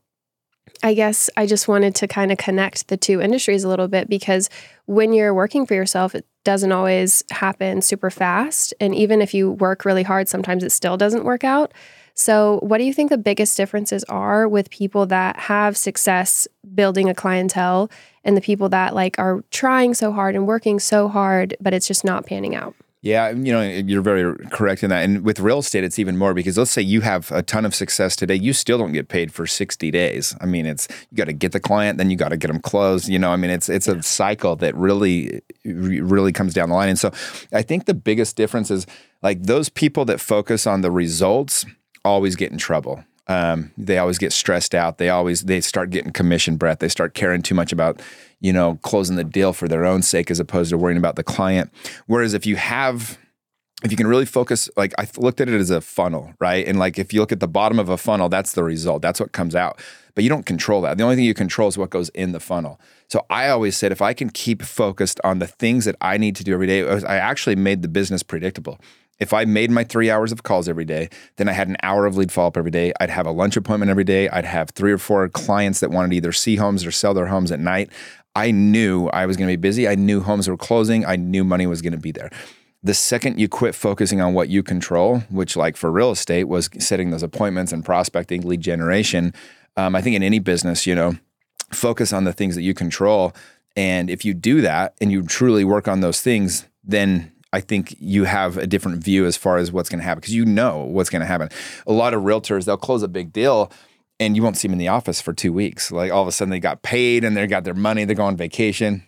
I 0.83 0.95
guess 0.95 1.29
I 1.37 1.47
just 1.47 1.69
wanted 1.69 1.95
to 1.97 2.09
kind 2.09 2.33
of 2.33 2.39
connect 2.39 2.89
the 2.89 2.97
two 2.97 3.21
industries 3.21 3.65
a 3.65 3.69
little 3.69 3.89
bit 3.89 4.09
because 4.09 4.49
when 4.87 5.13
you're 5.13 5.35
working 5.35 5.67
for 5.67 5.75
yourself, 5.75 6.15
it 6.15 6.27
doesn't 6.45 6.73
always 6.73 7.23
happen 7.31 7.83
super 7.83 8.11
fast. 8.11 8.73
And 8.81 8.95
even 8.95 9.21
if 9.21 9.35
you 9.35 9.53
work 9.53 9.85
really 9.85 10.03
hard, 10.03 10.29
sometimes 10.29 10.65
it 10.65 10.73
still 10.73 10.97
doesn't 10.97 11.25
work 11.25 11.45
out. 11.45 11.73
So, 12.15 12.59
what 12.63 12.79
do 12.79 12.85
you 12.85 12.93
think 12.93 13.11
the 13.11 13.19
biggest 13.19 13.57
differences 13.57 14.05
are 14.05 14.49
with 14.49 14.71
people 14.71 15.07
that 15.07 15.39
have 15.39 15.77
success 15.77 16.49
building 16.75 17.09
a 17.09 17.15
clientele 17.15 17.91
and 18.25 18.37
the 18.37 18.41
people 18.41 18.69
that 18.71 18.95
like 18.95 19.19
are 19.19 19.43
trying 19.51 19.95
so 19.95 20.13
hard 20.13 20.35
and 20.35 20.47
working 20.47 20.81
so 20.81 21.09
hard, 21.09 21.57
but 21.61 21.73
it's 21.73 21.87
just 21.87 22.05
not 22.05 22.27
panning 22.27 22.55
out? 22.55 22.75
Yeah, 23.03 23.31
you 23.31 23.51
know, 23.51 23.63
you're 23.63 24.03
very 24.03 24.37
correct 24.49 24.83
in 24.83 24.91
that. 24.91 25.05
And 25.05 25.25
with 25.25 25.41
real 25.41 25.61
estate, 25.61 25.85
it's 25.85 25.99
even 25.99 26.19
more 26.19 26.35
because 26.35 26.59
let's 26.59 26.71
say 26.71 26.83
you 26.83 27.01
have 27.01 27.33
a 27.33 27.43
ton 27.43 27.65
of 27.65 27.75
success 27.75 28.15
today, 28.15 28.35
you 28.35 28.53
still 28.53 28.77
don't 28.77 28.93
get 28.93 29.09
paid 29.09 29.33
for 29.33 29.47
60 29.47 29.91
days. 29.91 30.37
I 30.39 30.45
mean, 30.45 30.67
it's 30.67 30.87
you 31.11 31.17
got 31.17 31.25
to 31.25 31.33
get 31.33 31.53
the 31.53 31.61
client, 31.61 31.97
then 31.97 32.11
you 32.11 32.17
got 32.19 32.29
to 32.29 32.37
get 32.37 32.49
them 32.49 32.61
closed. 32.61 33.09
You 33.09 33.19
know, 33.19 33.31
I 33.31 33.37
mean, 33.37 33.51
it's 33.51 33.71
it's 33.71 33.89
a 33.89 34.03
cycle 34.03 34.55
that 34.57 34.75
really 34.75 35.41
really 35.65 36.33
comes 36.33 36.53
down 36.53 36.69
the 36.69 36.75
line. 36.75 36.91
And 36.91 36.99
so, 36.99 37.11
I 37.55 37.63
think 37.63 37.87
the 37.87 37.95
biggest 37.95 38.37
difference 38.37 38.71
is 38.71 38.87
like 39.23 39.45
those 39.45 39.71
people 39.71 40.05
that 40.05 40.21
focus 40.21 40.67
on 40.67 40.83
the 40.83 40.91
results 40.91 41.65
always 42.05 42.37
get 42.37 42.53
in 42.53 42.59
trouble. 42.59 43.03
Um, 43.31 43.71
they 43.79 43.99
always 43.99 44.19
get 44.19 44.33
stressed 44.33 44.75
out. 44.75 44.99
They 44.99 45.09
always 45.09 45.43
they 45.43 45.61
start 45.61 45.91
getting 45.91 46.13
commission 46.13 46.57
breath. 46.57 46.81
They 46.81 46.89
start 46.89 47.15
caring 47.15 47.43
too 47.43 47.55
much 47.55 47.73
about 47.73 48.01
you 48.41 48.53
know, 48.53 48.79
closing 48.83 49.17
the 49.17 49.25
deal 49.25 49.53
for 49.53 49.69
their 49.69 49.85
own 49.85 50.03
sake 50.03 50.31
as 50.31 50.41
opposed 50.41 50.71
to 50.71 50.79
worrying 50.79 50.99
about 50.99 51.17
the 51.17 51.23
client. 51.23 51.71
Whereas 52.07 52.35
if 52.35 52.47
you 52.47 52.57
have 52.57 53.19
if 53.83 53.91
you 53.91 53.97
can 53.97 54.07
really 54.07 54.27
focus, 54.27 54.69
like 54.77 54.93
I 54.99 55.09
looked 55.17 55.41
at 55.41 55.49
it 55.49 55.59
as 55.59 55.71
a 55.71 55.81
funnel, 55.81 56.35
right? 56.39 56.67
And 56.67 56.79
like 56.79 56.99
if 56.99 57.15
you 57.15 57.21
look 57.21 57.33
at 57.33 57.41
the 57.41 57.49
bottom 57.49 57.79
of 57.79 57.89
a 57.89 57.97
funnel, 57.97 58.29
that's 58.29 58.53
the 58.53 58.63
result. 58.63 59.01
That's 59.01 59.19
what 59.19 59.33
comes 59.33 59.55
out. 59.55 59.81
But 60.15 60.23
you 60.23 60.29
don't 60.29 60.45
control 60.45 60.83
that. 60.83 60.99
The 60.99 61.05
only 61.05 61.17
thing 61.17 61.25
you 61.25 61.33
control 61.33 61.69
is 61.69 61.79
what 61.79 61.89
goes 61.89 62.11
in 62.11 62.33
the 62.33 62.41
funnel. 62.41 62.79
So 63.09 63.25
I 63.31 63.49
always 63.49 63.79
said 63.79 63.91
if 63.91 64.03
I 64.03 64.13
can 64.13 64.29
keep 64.29 64.61
focused 64.63 65.19
on 65.25 65.39
the 65.39 65.47
things 65.47 65.87
that 65.87 65.97
I 66.03 66.19
need 66.19 66.37
to 66.37 66.45
do 66.45 66.53
every 66.53 66.67
day, 66.67 66.87
I 66.87 67.17
actually 67.17 67.57
made 67.57 67.81
the 67.81 67.89
business 67.89 68.23
predictable. 68.23 68.79
If 69.21 69.35
I 69.35 69.45
made 69.45 69.71
my 69.71 69.85
three 69.85 70.11
hours 70.11 70.33
of 70.33 70.43
calls 70.43 70.69
every 70.69 70.87
day, 70.87 71.11
then 71.37 71.49
I 71.49 71.53
had 71.53 71.69
an 71.69 71.77
hour 71.83 72.07
of 72.07 72.17
lead 72.17 72.33
follow 72.33 72.49
up 72.49 72.57
every 72.57 72.71
day. 72.71 72.93
I'd 72.99 73.11
have 73.11 73.27
a 73.27 73.31
lunch 73.31 73.57
appointment 73.57 73.91
every 73.91 74.05
day. 74.05 74.29
I'd 74.31 74.47
have 74.47 74.71
three 74.71 74.93
or 74.93 74.99
four 74.99 75.29
clients 75.29 75.81
that 75.81 75.91
wanted 75.91 76.11
to 76.11 76.17
either 76.17 76.33
see 76.33 76.57
homes 76.57 76.87
or 76.87 76.91
sell 76.91 77.13
their 77.13 77.27
homes 77.27 77.53
at 77.53 77.61
night. 77.61 77.91
I 78.35 78.51
knew 78.51 79.09
I 79.09 79.27
was 79.27 79.37
going 79.37 79.49
to 79.49 79.53
be 79.53 79.61
busy. 79.61 79.87
I 79.87 79.95
knew 79.95 80.21
homes 80.23 80.49
were 80.49 80.57
closing. 80.57 81.05
I 81.05 81.17
knew 81.17 81.45
money 81.45 81.67
was 81.67 81.83
going 81.83 81.93
to 81.93 81.99
be 81.99 82.13
there. 82.13 82.31
The 82.83 82.95
second 82.95 83.39
you 83.39 83.47
quit 83.47 83.75
focusing 83.75 84.23
on 84.23 84.33
what 84.33 84.49
you 84.49 84.63
control, 84.63 85.19
which, 85.29 85.55
like 85.55 85.77
for 85.77 85.93
real 85.93 86.13
estate, 86.13 86.45
was 86.45 86.71
setting 86.79 87.11
those 87.11 87.23
appointments 87.23 87.73
and 87.73 87.85
prospecting, 87.85 88.41
lead 88.43 88.63
generation, 88.63 89.35
um, 89.77 89.95
I 89.95 90.01
think 90.01 90.17
in 90.17 90.23
any 90.23 90.39
business, 90.39 90.87
you 90.87 90.95
know, 90.95 91.17
focus 91.73 92.13
on 92.13 92.25
the 92.25 92.33
things 92.33 92.55
that 92.55 92.63
you 92.63 92.73
control. 92.73 93.35
And 93.77 94.09
if 94.09 94.25
you 94.25 94.33
do 94.33 94.63
that 94.63 94.95
and 95.01 95.13
you 95.13 95.23
truly 95.23 95.65
work 95.65 95.89
on 95.89 96.01
those 96.01 96.21
things, 96.21 96.67
then 96.83 97.33
I 97.53 97.61
think 97.61 97.97
you 97.99 98.25
have 98.25 98.57
a 98.57 98.67
different 98.67 99.03
view 99.03 99.27
as 99.27 99.37
far 99.37 99.57
as 99.57 99.73
what's 99.73 99.89
going 99.89 99.99
to 99.99 100.05
happen 100.05 100.21
because 100.21 100.35
you 100.35 100.45
know 100.45 100.85
what's 100.85 101.11
going 101.11 101.21
to 101.21 101.27
happen. 101.27 101.49
A 101.87 101.93
lot 101.93 102.15
of 102.15 102.23
realtors, 102.23 102.65
they'll 102.65 102.77
close 102.77 103.03
a 103.03 103.09
big 103.09 103.33
deal 103.33 103.73
and 104.19 104.37
you 104.37 104.43
won't 104.43 104.57
see 104.57 104.69
them 104.69 104.75
in 104.75 104.79
the 104.79 104.89
office 104.89 105.21
for 105.21 105.33
two 105.33 105.53
weeks. 105.53 105.91
Like 105.91 106.13
all 106.13 106.23
of 106.23 106.29
a 106.29 106.33
sudden 106.33 106.51
they 106.51 106.61
got 106.61 106.83
paid 106.83 107.25
and 107.25 107.37
they 107.37 107.47
got 107.47 107.65
their 107.65 107.75
money, 107.75 108.05
they 108.05 108.15
go 108.15 108.25
on 108.25 108.37
vacation. 108.37 109.03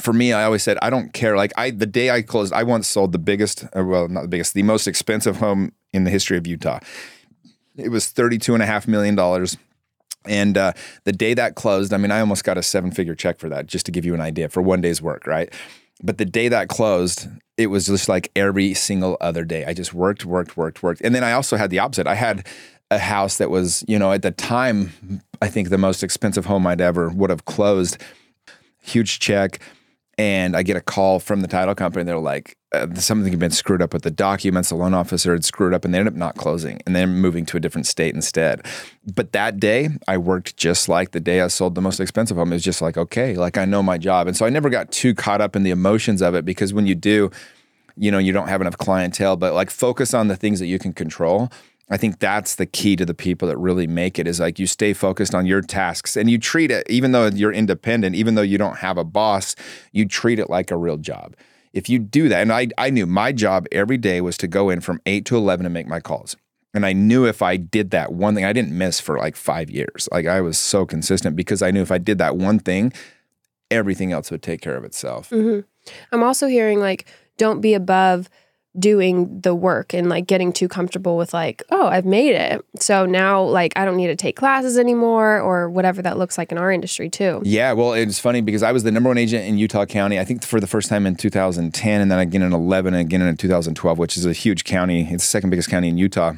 For 0.00 0.14
me, 0.14 0.32
I 0.32 0.44
always 0.44 0.62
said 0.62 0.78
I 0.80 0.88
don't 0.88 1.12
care. 1.12 1.36
Like 1.36 1.52
I, 1.56 1.70
the 1.70 1.84
day 1.84 2.10
I 2.10 2.22
closed, 2.22 2.52
I 2.54 2.62
once 2.62 2.88
sold 2.88 3.12
the 3.12 3.18
biggest, 3.18 3.64
uh, 3.76 3.84
well, 3.84 4.08
not 4.08 4.22
the 4.22 4.28
biggest, 4.28 4.54
the 4.54 4.62
most 4.62 4.86
expensive 4.86 5.36
home 5.36 5.72
in 5.92 6.04
the 6.04 6.10
history 6.10 6.38
of 6.38 6.46
Utah. 6.46 6.78
It 7.76 7.90
was 7.90 8.08
thirty-two 8.08 8.54
and 8.54 8.62
a 8.62 8.66
half 8.66 8.88
million 8.88 9.14
dollars. 9.14 9.58
And 10.24 10.56
uh, 10.56 10.72
the 11.04 11.12
day 11.12 11.34
that 11.34 11.56
closed, 11.56 11.92
I 11.92 11.96
mean, 11.96 12.10
I 12.10 12.20
almost 12.20 12.44
got 12.44 12.56
a 12.56 12.62
seven 12.62 12.90
figure 12.90 13.14
check 13.14 13.38
for 13.38 13.48
that, 13.48 13.66
just 13.66 13.84
to 13.86 13.92
give 13.92 14.04
you 14.04 14.14
an 14.14 14.20
idea 14.20 14.48
for 14.48 14.62
one 14.62 14.80
day's 14.80 15.02
work, 15.02 15.26
right? 15.26 15.52
But 16.02 16.18
the 16.18 16.24
day 16.24 16.48
that 16.48 16.68
closed, 16.68 17.28
it 17.62 17.66
was 17.66 17.86
just 17.86 18.08
like 18.08 18.30
every 18.36 18.74
single 18.74 19.16
other 19.20 19.44
day. 19.44 19.64
I 19.64 19.72
just 19.72 19.94
worked, 19.94 20.24
worked, 20.24 20.56
worked, 20.56 20.82
worked. 20.82 21.00
And 21.02 21.14
then 21.14 21.24
I 21.24 21.32
also 21.32 21.56
had 21.56 21.70
the 21.70 21.78
opposite. 21.78 22.06
I 22.06 22.14
had 22.14 22.46
a 22.90 22.98
house 22.98 23.38
that 23.38 23.50
was, 23.50 23.84
you 23.88 23.98
know, 23.98 24.12
at 24.12 24.22
the 24.22 24.30
time, 24.30 25.22
I 25.40 25.48
think 25.48 25.70
the 25.70 25.78
most 25.78 26.02
expensive 26.02 26.46
home 26.46 26.66
I'd 26.66 26.80
ever 26.80 27.08
would 27.08 27.30
have 27.30 27.44
closed. 27.44 28.02
Huge 28.80 29.18
check. 29.18 29.60
And 30.18 30.56
I 30.56 30.62
get 30.62 30.76
a 30.76 30.80
call 30.80 31.18
from 31.18 31.40
the 31.40 31.48
title 31.48 31.74
company. 31.74 32.04
They're 32.04 32.18
like, 32.18 32.56
uh, 32.72 32.94
something 32.94 33.30
had 33.30 33.38
been 33.38 33.50
screwed 33.50 33.82
up 33.82 33.92
with 33.92 34.02
the 34.02 34.10
documents. 34.10 34.68
The 34.68 34.76
loan 34.76 34.94
officer 34.94 35.32
had 35.32 35.44
screwed 35.44 35.74
up 35.74 35.84
and 35.84 35.92
they 35.92 35.98
ended 35.98 36.14
up 36.14 36.18
not 36.18 36.36
closing 36.36 36.80
and 36.86 36.94
then 36.94 37.10
moving 37.10 37.46
to 37.46 37.56
a 37.56 37.60
different 37.60 37.86
state 37.86 38.14
instead. 38.14 38.64
But 39.14 39.32
that 39.32 39.60
day, 39.60 39.90
I 40.08 40.18
worked 40.18 40.56
just 40.56 40.88
like 40.88 41.10
the 41.10 41.20
day 41.20 41.40
I 41.40 41.48
sold 41.48 41.74
the 41.74 41.80
most 41.80 42.00
expensive 42.00 42.36
home. 42.36 42.52
It 42.52 42.56
was 42.56 42.64
just 42.64 42.82
like, 42.82 42.96
okay, 42.96 43.34
like 43.34 43.58
I 43.58 43.64
know 43.64 43.82
my 43.82 43.98
job. 43.98 44.26
And 44.26 44.36
so 44.36 44.46
I 44.46 44.50
never 44.50 44.70
got 44.70 44.90
too 44.92 45.14
caught 45.14 45.40
up 45.40 45.56
in 45.56 45.62
the 45.62 45.70
emotions 45.70 46.22
of 46.22 46.34
it 46.34 46.44
because 46.44 46.72
when 46.72 46.86
you 46.86 46.94
do, 46.94 47.30
you 47.96 48.10
know, 48.10 48.18
you 48.18 48.32
don't 48.32 48.48
have 48.48 48.60
enough 48.60 48.78
clientele, 48.78 49.36
but 49.36 49.54
like 49.54 49.70
focus 49.70 50.14
on 50.14 50.28
the 50.28 50.36
things 50.36 50.58
that 50.60 50.66
you 50.66 50.78
can 50.78 50.92
control 50.92 51.50
I 51.92 51.98
think 51.98 52.20
that's 52.20 52.54
the 52.54 52.64
key 52.64 52.96
to 52.96 53.04
the 53.04 53.12
people 53.12 53.48
that 53.48 53.58
really 53.58 53.86
make 53.86 54.18
it 54.18 54.26
is 54.26 54.40
like 54.40 54.58
you 54.58 54.66
stay 54.66 54.94
focused 54.94 55.34
on 55.34 55.44
your 55.44 55.60
tasks 55.60 56.16
and 56.16 56.30
you 56.30 56.38
treat 56.38 56.70
it, 56.70 56.88
even 56.88 57.12
though 57.12 57.26
you're 57.26 57.52
independent, 57.52 58.16
even 58.16 58.34
though 58.34 58.40
you 58.40 58.56
don't 58.56 58.78
have 58.78 58.96
a 58.96 59.04
boss, 59.04 59.54
you 59.92 60.08
treat 60.08 60.38
it 60.38 60.48
like 60.48 60.70
a 60.70 60.76
real 60.78 60.96
job. 60.96 61.36
If 61.72 61.88
you 61.88 61.98
do 61.98 62.28
that, 62.28 62.42
and 62.42 62.52
I, 62.52 62.68
I 62.76 62.90
knew 62.90 63.06
my 63.06 63.32
job 63.32 63.66
every 63.72 63.96
day 63.96 64.20
was 64.20 64.36
to 64.38 64.46
go 64.46 64.70
in 64.70 64.80
from 64.80 65.00
8 65.06 65.24
to 65.26 65.36
11 65.36 65.66
and 65.66 65.72
make 65.72 65.86
my 65.86 66.00
calls. 66.00 66.36
And 66.74 66.86
I 66.86 66.92
knew 66.92 67.26
if 67.26 67.42
I 67.42 67.56
did 67.56 67.90
that 67.90 68.12
one 68.12 68.34
thing, 68.34 68.44
I 68.44 68.52
didn't 68.52 68.76
miss 68.76 69.00
for 69.00 69.18
like 69.18 69.36
five 69.36 69.70
years. 69.70 70.08
Like 70.10 70.26
I 70.26 70.40
was 70.40 70.58
so 70.58 70.86
consistent 70.86 71.36
because 71.36 71.62
I 71.62 71.70
knew 71.70 71.82
if 71.82 71.92
I 71.92 71.98
did 71.98 72.18
that 72.18 72.36
one 72.36 72.58
thing, 72.58 72.92
everything 73.70 74.12
else 74.12 74.30
would 74.30 74.42
take 74.42 74.60
care 74.60 74.76
of 74.76 74.84
itself. 74.84 75.30
Mm-hmm. 75.30 75.60
I'm 76.12 76.22
also 76.22 76.46
hearing 76.46 76.80
like, 76.80 77.06
don't 77.36 77.60
be 77.60 77.74
above 77.74 78.30
doing 78.78 79.40
the 79.40 79.54
work 79.54 79.92
and 79.92 80.08
like 80.08 80.26
getting 80.26 80.52
too 80.52 80.66
comfortable 80.66 81.18
with 81.18 81.34
like 81.34 81.62
oh 81.70 81.88
i've 81.88 82.06
made 82.06 82.34
it. 82.34 82.64
So 82.80 83.04
now 83.04 83.42
like 83.42 83.72
i 83.76 83.84
don't 83.84 83.96
need 83.96 84.06
to 84.06 84.16
take 84.16 84.34
classes 84.34 84.78
anymore 84.78 85.40
or 85.40 85.68
whatever 85.68 86.00
that 86.02 86.16
looks 86.16 86.38
like 86.38 86.50
in 86.50 86.58
our 86.58 86.72
industry 86.72 87.10
too. 87.10 87.42
Yeah 87.44 87.72
well 87.72 87.92
it's 87.92 88.18
funny 88.18 88.40
because 88.40 88.62
i 88.62 88.72
was 88.72 88.82
the 88.82 88.90
number 88.90 89.10
one 89.10 89.18
agent 89.18 89.44
in 89.44 89.58
utah 89.58 89.84
county 89.84 90.18
i 90.18 90.24
think 90.24 90.42
for 90.42 90.58
the 90.58 90.66
first 90.66 90.88
time 90.88 91.06
in 91.06 91.16
2010 91.16 92.00
and 92.00 92.10
then 92.10 92.18
again 92.18 92.42
in 92.42 92.52
11 92.52 92.94
and 92.94 93.00
again 93.02 93.20
in 93.20 93.36
2012 93.36 93.98
which 93.98 94.16
is 94.16 94.24
a 94.24 94.32
huge 94.32 94.64
county. 94.64 95.02
It's 95.02 95.24
the 95.24 95.30
second 95.30 95.50
biggest 95.50 95.68
county 95.68 95.88
in 95.88 95.98
utah. 95.98 96.34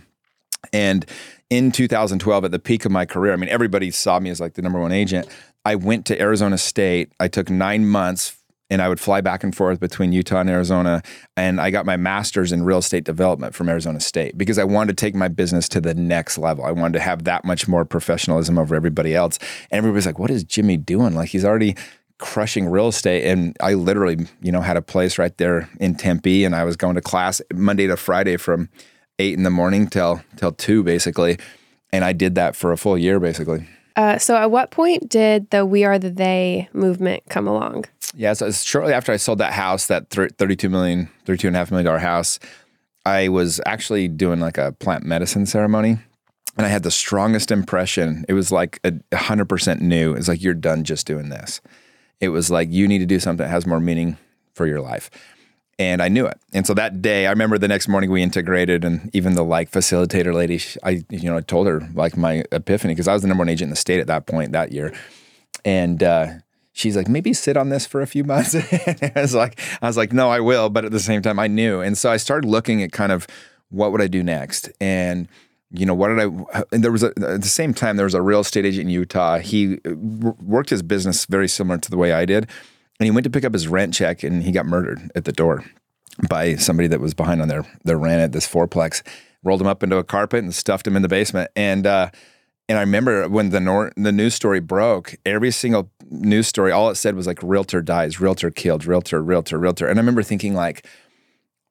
And 0.73 1.07
in 1.51 1.71
2012 1.71 2.47
at 2.47 2.51
the 2.51 2.59
peak 2.59 2.85
of 2.85 2.91
my 2.91 3.07
career 3.07 3.33
i 3.33 3.37
mean 3.37 3.51
everybody 3.51 3.93
saw 3.93 4.19
me 4.19 4.31
as 4.31 4.41
like 4.41 4.55
the 4.55 4.63
number 4.63 4.81
one 4.81 4.93
agent. 4.93 5.29
I 5.65 5.77
went 5.77 6.05
to 6.07 6.21
arizona 6.21 6.59
state. 6.59 7.13
I 7.21 7.29
took 7.29 7.49
nine 7.49 7.87
months 7.87 8.37
and 8.71 8.81
I 8.81 8.89
would 8.89 9.01
fly 9.01 9.21
back 9.21 9.45
and 9.45 9.55
forth 9.55 9.79
between 9.79 10.13
Utah 10.13 10.41
and 10.41 10.51
Arizona. 10.51 11.03
And 11.37 11.61
I 11.61 11.71
got 11.71 11.87
my 11.87 11.97
master's 11.97 12.51
in 12.51 12.65
real 12.65 12.79
estate 12.79 13.05
development 13.05 13.55
from 13.55 13.69
Arizona 13.69 14.01
State 14.01 14.39
because 14.39 14.59
I 14.59 14.65
wanted 14.65 14.97
to 14.97 15.01
take 15.05 15.15
my 15.15 15.29
business 15.29 15.69
to 15.71 15.81
the 15.81 15.95
next 15.95 16.39
level. 16.39 16.65
I 16.65 16.71
wanted 16.71 16.95
to 16.95 17.01
have 17.01 17.25
that 17.25 17.45
much 17.45 17.69
more 17.69 17.85
professionalism 17.85 18.59
over 18.59 18.75
everybody 18.75 19.15
else. 19.15 19.39
And 19.71 19.79
everybody's 19.79 20.07
like, 20.07 20.19
what 20.19 20.31
is 20.31 20.45
Jimmy 20.45 20.77
doing? 20.77 21.15
Like, 21.15 21.29
he's 21.29 21.45
already 21.45 21.77
crushing 22.19 22.67
real 22.67 22.89
estate. 22.89 23.25
And 23.27 23.57
I 23.61 23.75
literally, 23.75 24.27
you 24.41 24.53
know, 24.53 24.61
had 24.61 24.77
a 24.77 24.83
place 24.83 25.19
right 25.19 25.37
there 25.37 25.69
in 25.79 25.95
Tempe 25.95 26.45
and 26.45 26.55
I 26.55 26.65
was 26.65 26.77
going 26.77 26.95
to 26.95 27.03
class 27.03 27.43
Monday 27.53 27.87
to 27.87 27.97
Friday 27.97 28.37
from 28.37 28.71
eight 29.19 29.35
in 29.35 29.43
the 29.43 29.51
morning 29.51 29.89
till 29.89 30.23
till 30.37 30.53
two 30.53 30.83
basically. 30.83 31.39
And 31.93 32.05
I 32.05 32.13
did 32.13 32.35
that 32.37 32.57
for 32.57 32.73
a 32.73 32.79
full 32.79 32.97
year 32.97 33.21
basically. 33.21 33.69
Uh, 33.97 34.19
so 34.19 34.37
at 34.37 34.51
what 34.51 34.71
point 34.71 35.09
did 35.09 35.51
the 35.51 35.65
We 35.65 35.85
Are 35.85 35.99
the 35.99 36.11
They 36.11 36.69
movement 36.73 37.23
come 37.29 37.47
along? 37.47 37.85
Yeah, 38.17 38.33
so 38.33 38.51
shortly 38.51 38.93
after 38.93 39.13
I 39.13 39.17
sold 39.17 39.39
that 39.39 39.53
house, 39.53 39.87
that 39.87 40.09
32 40.11 40.69
million, 40.69 41.09
32 41.27 41.49
and 41.49 41.57
a 41.57 41.59
half 41.59 41.71
million 41.71 41.87
dollar 41.87 41.99
house, 41.99 42.39
I 43.05 43.29
was 43.29 43.61
actually 43.67 44.09
doing 44.09 44.41
like 44.41 44.59
a 44.59 44.73
plant 44.73 45.05
medicine 45.05 45.47
ceremony. 45.47 45.99
And 46.57 46.65
I 46.65 46.69
had 46.69 46.85
the 46.85 46.91
strongest 46.91 47.51
impression. 47.51 48.25
It 48.29 48.35
was 48.35 48.53
like 48.53 48.79
a 48.85 49.17
hundred 49.17 49.49
percent 49.49 49.83
new. 49.83 50.15
It's 50.15 50.29
like 50.29 50.41
you're 50.41 50.55
done 50.55 50.85
just 50.85 51.05
doing 51.05 51.29
this. 51.29 51.61
It 52.21 52.29
was 52.29 52.49
like 52.49 52.71
you 52.71 52.87
need 52.87 53.01
to 53.01 53.07
do 53.07 53.19
something 53.19 53.45
that 53.45 53.51
has 53.51 53.67
more 53.67 53.81
meaning 53.81 54.17
for 54.55 54.65
your 54.65 54.81
life. 54.81 55.11
And 55.79 56.01
I 56.01 56.09
knew 56.09 56.27
it. 56.27 56.39
And 56.53 56.67
so 56.67 56.75
that 56.75 57.03
day, 57.03 57.27
I 57.27 57.31
remember 57.31 57.59
the 57.59 57.67
next 57.67 57.89
morning 57.89 58.11
we 58.11 58.23
integrated, 58.23 58.85
and 58.85 59.11
even 59.13 59.35
the 59.35 59.45
like 59.45 59.71
facilitator 59.71 60.33
lady, 60.33 60.61
I 60.83 61.05
you 61.11 61.31
know 61.31 61.37
I 61.37 61.41
told 61.41 61.67
her 61.67 61.89
like 61.95 62.17
my 62.17 62.45
epiphany 62.53 62.95
because 62.95 63.09
I 63.09 63.13
was 63.13 63.23
the 63.23 63.29
number 63.29 63.43
one 63.43 63.49
agent 63.49 63.67
in 63.67 63.71
the 63.71 63.77
state 63.77 63.99
at 63.99 64.07
that 64.07 64.27
point 64.27 64.53
that 64.53 64.71
year, 64.71 64.95
and 65.65 66.03
uh, 66.03 66.27
she's 66.75 66.97
like, 66.97 67.09
maybe 67.09 67.33
sit 67.33 67.57
on 67.57 67.71
this 67.71 67.87
for 67.87 68.03
a 68.03 68.07
few 68.07 68.25
months. 68.33 68.55
I 68.55 69.13
was 69.17 69.35
like, 69.35 69.59
I 69.81 69.87
was 69.87 69.97
like, 69.97 70.13
no, 70.13 70.29
I 70.29 70.41
will. 70.41 70.69
But 70.69 70.85
at 70.85 70.93
the 70.93 71.01
same 71.01 71.23
time, 71.23 71.39
I 71.39 71.47
knew. 71.47 71.81
And 71.81 71.97
so 71.97 72.11
I 72.11 72.19
started 72.19 72.47
looking 72.47 72.83
at 72.83 72.93
kind 72.93 73.13
of 73.13 73.27
what 73.71 73.93
would 73.93 74.03
I 74.03 74.07
do 74.07 74.23
next? 74.23 74.71
And, 74.81 75.27
you 75.71 75.87
know, 75.87 75.95
what 75.95 76.09
did 76.09 76.21
I, 76.21 76.63
and 76.71 76.85
there 76.85 76.93
was 76.93 77.03
a, 77.03 77.09
at 77.09 77.41
the 77.41 77.49
same 77.49 77.73
time, 77.73 77.97
there 77.97 78.05
was 78.05 78.15
a 78.15 78.23
real 78.23 78.41
estate 78.41 78.67
agent 78.67 78.83
in 78.83 78.91
Utah. 78.91 79.39
He 79.39 79.79
worked 79.85 80.71
his 80.71 80.83
business 80.83 81.25
very 81.25 81.49
similar 81.49 81.79
to 81.79 81.91
the 81.91 81.97
way 81.97 82.13
I 82.13 82.25
did. 82.25 82.49
And 83.01 83.07
he 83.07 83.11
went 83.11 83.25
to 83.25 83.31
pick 83.31 83.45
up 83.45 83.53
his 83.53 83.69
rent 83.69 83.95
check 83.95 84.23
and 84.23 84.43
he 84.43 84.53
got 84.53 84.67
murdered 84.67 85.11
at 85.15 85.25
the 85.25 85.33
door 85.33 85.65
by 86.29 86.55
somebody 86.55 86.87
that 86.89 87.01
was 87.01 87.15
behind 87.15 87.43
on 87.43 87.49
their, 87.49 87.65
their 87.85 87.99
rent 87.99 88.21
at 88.21 88.33
this 88.33 88.47
fourplex, 88.47 89.03
rolled 89.43 89.61
him 89.61 89.67
up 89.67 89.83
into 89.83 89.97
a 89.97 90.05
carpet 90.05 90.45
and 90.45 90.55
stuffed 90.55 90.87
him 90.87 90.97
in 90.97 91.03
the 91.03 91.09
basement. 91.09 91.51
And, 91.57 91.87
uh, 91.87 92.11
and 92.69 92.79
I 92.79 92.83
remember 92.83 93.29
when 93.29 93.51
the 93.51 93.61
nor- 93.61 93.93
the 93.97 94.13
news 94.13 94.35
story 94.35 94.61
broke, 94.61 95.17
every 95.27 95.51
single 95.51 95.91
news 96.09 96.47
story, 96.47 96.71
all 96.73 96.89
it 96.89 96.95
said 96.95 97.15
was 97.15 97.27
like 97.27 97.43
realtor 97.43 97.83
dies, 97.83 98.21
realtor 98.21 98.51
killed, 98.51 98.87
realtor, 98.87 99.23
realtor, 99.23 99.59
realtor. 99.59 99.87
And 99.87 99.99
I 99.99 100.01
remember 100.01 100.23
thinking 100.23 100.55
like, 100.55 100.87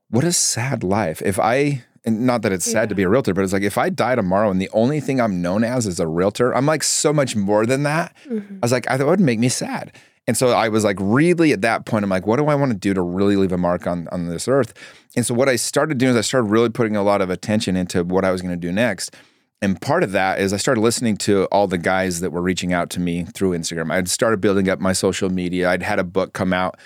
what 0.10 0.24
a 0.24 0.34
sad 0.34 0.84
life. 0.84 1.22
If 1.24 1.40
I 1.40 1.84
and 2.06 2.26
not 2.26 2.42
that 2.42 2.52
it's 2.52 2.66
sad 2.66 2.84
yeah. 2.84 2.86
to 2.88 2.96
be 2.96 3.04
a 3.04 3.10
realtor, 3.10 3.34
but 3.34 3.44
it's 3.44 3.54
like 3.54 3.64
if 3.64 3.78
I 3.78 3.90
die 3.90 4.16
tomorrow 4.16 4.52
and 4.52 4.62
the 4.62 4.70
only 4.74 5.00
thing 5.00 5.22
I'm 5.22 5.42
known 5.42 5.64
as 5.64 5.88
is 5.88 6.00
a 6.00 6.08
realtor, 6.08 6.54
I'm 6.54 6.66
like 6.66 6.84
so 6.84 7.14
much 7.14 7.36
more 7.36 7.66
than 7.66 7.84
that. 7.84 8.16
Mm-hmm. 8.26 8.56
I 8.56 8.60
was 8.62 8.72
like, 8.72 8.90
I 8.90 8.98
thought 8.98 9.08
it 9.08 9.10
would 9.10 9.20
make 9.22 9.40
me 9.40 9.50
sad. 9.50 9.94
And 10.26 10.38
so 10.38 10.50
I 10.50 10.70
was 10.70 10.84
like, 10.84 10.98
really 11.00 11.52
at 11.52 11.62
that 11.62 11.86
point, 11.86 12.04
I'm 12.04 12.10
like, 12.10 12.26
what 12.26 12.38
do 12.38 12.46
I 12.46 12.56
want 12.56 12.72
to 12.72 12.78
do 12.78 12.94
to 12.94 13.02
really 13.02 13.36
leave 13.36 13.52
a 13.52 13.58
mark 13.58 13.86
on, 13.88 14.08
on 14.12 14.28
this 14.28 14.48
earth? 14.48 14.74
And 15.16 15.26
so 15.26 15.34
what 15.34 15.50
I 15.50 15.58
started 15.58 15.98
doing 15.98 16.12
is 16.12 16.18
I 16.18 16.22
started 16.22 16.50
really 16.50 16.70
putting 16.70 16.96
a 16.96 17.04
lot 17.04 17.22
of 17.22 17.30
attention 17.30 17.76
into 17.76 18.04
what 18.04 18.24
I 18.24 18.32
was 18.32 18.42
going 18.42 18.54
to 18.54 18.68
do 18.68 18.72
next. 18.72 19.14
And 19.62 19.80
part 19.80 20.04
of 20.04 20.12
that 20.12 20.40
is 20.40 20.54
I 20.54 20.58
started 20.58 20.82
listening 20.82 21.18
to 21.18 21.46
all 21.46 21.68
the 21.68 21.78
guys 21.78 22.20
that 22.22 22.32
were 22.32 22.42
reaching 22.42 22.74
out 22.74 22.90
to 22.92 23.00
me 23.00 23.24
through 23.24 23.52
Instagram. 23.52 23.92
I'd 23.92 24.10
started 24.10 24.42
building 24.42 24.70
up 24.70 24.80
my 24.80 24.94
social 24.94 25.30
media. 25.30 25.70
I'd 25.70 25.84
had 25.84 26.00
a 26.00 26.04
book 26.04 26.34
come 26.34 26.54
out. 26.54 26.78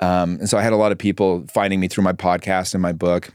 Um, 0.00 0.36
and 0.40 0.48
so 0.48 0.58
I 0.58 0.62
had 0.62 0.72
a 0.72 0.76
lot 0.76 0.92
of 0.92 0.98
people 0.98 1.46
finding 1.52 1.80
me 1.80 1.88
through 1.88 2.04
my 2.04 2.12
podcast 2.12 2.74
and 2.74 2.82
my 2.82 2.92
book. 2.92 3.30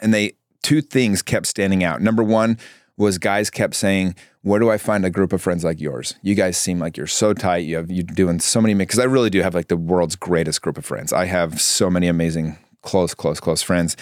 And 0.00 0.12
they, 0.12 0.32
two 0.62 0.80
things 0.80 1.22
kept 1.22 1.46
standing 1.46 1.84
out. 1.84 2.00
Number 2.00 2.22
one 2.22 2.58
was 2.96 3.18
guys 3.18 3.50
kept 3.50 3.74
saying, 3.74 4.14
where 4.42 4.60
do 4.60 4.70
I 4.70 4.78
find 4.78 5.04
a 5.04 5.10
group 5.10 5.32
of 5.32 5.42
friends 5.42 5.64
like 5.64 5.80
yours? 5.80 6.14
You 6.22 6.34
guys 6.34 6.56
seem 6.56 6.78
like 6.78 6.96
you're 6.96 7.06
so 7.06 7.32
tight. 7.32 7.64
You 7.64 7.76
have, 7.76 7.90
you're 7.90 8.04
doing 8.04 8.40
so 8.40 8.60
many, 8.60 8.74
because 8.74 8.98
I 8.98 9.04
really 9.04 9.30
do 9.30 9.42
have 9.42 9.54
like 9.54 9.68
the 9.68 9.76
world's 9.76 10.16
greatest 10.16 10.62
group 10.62 10.78
of 10.78 10.84
friends. 10.84 11.12
I 11.12 11.24
have 11.24 11.60
so 11.60 11.90
many 11.90 12.06
amazing, 12.06 12.58
close, 12.82 13.14
close, 13.14 13.40
close 13.40 13.62
friends 13.62 13.96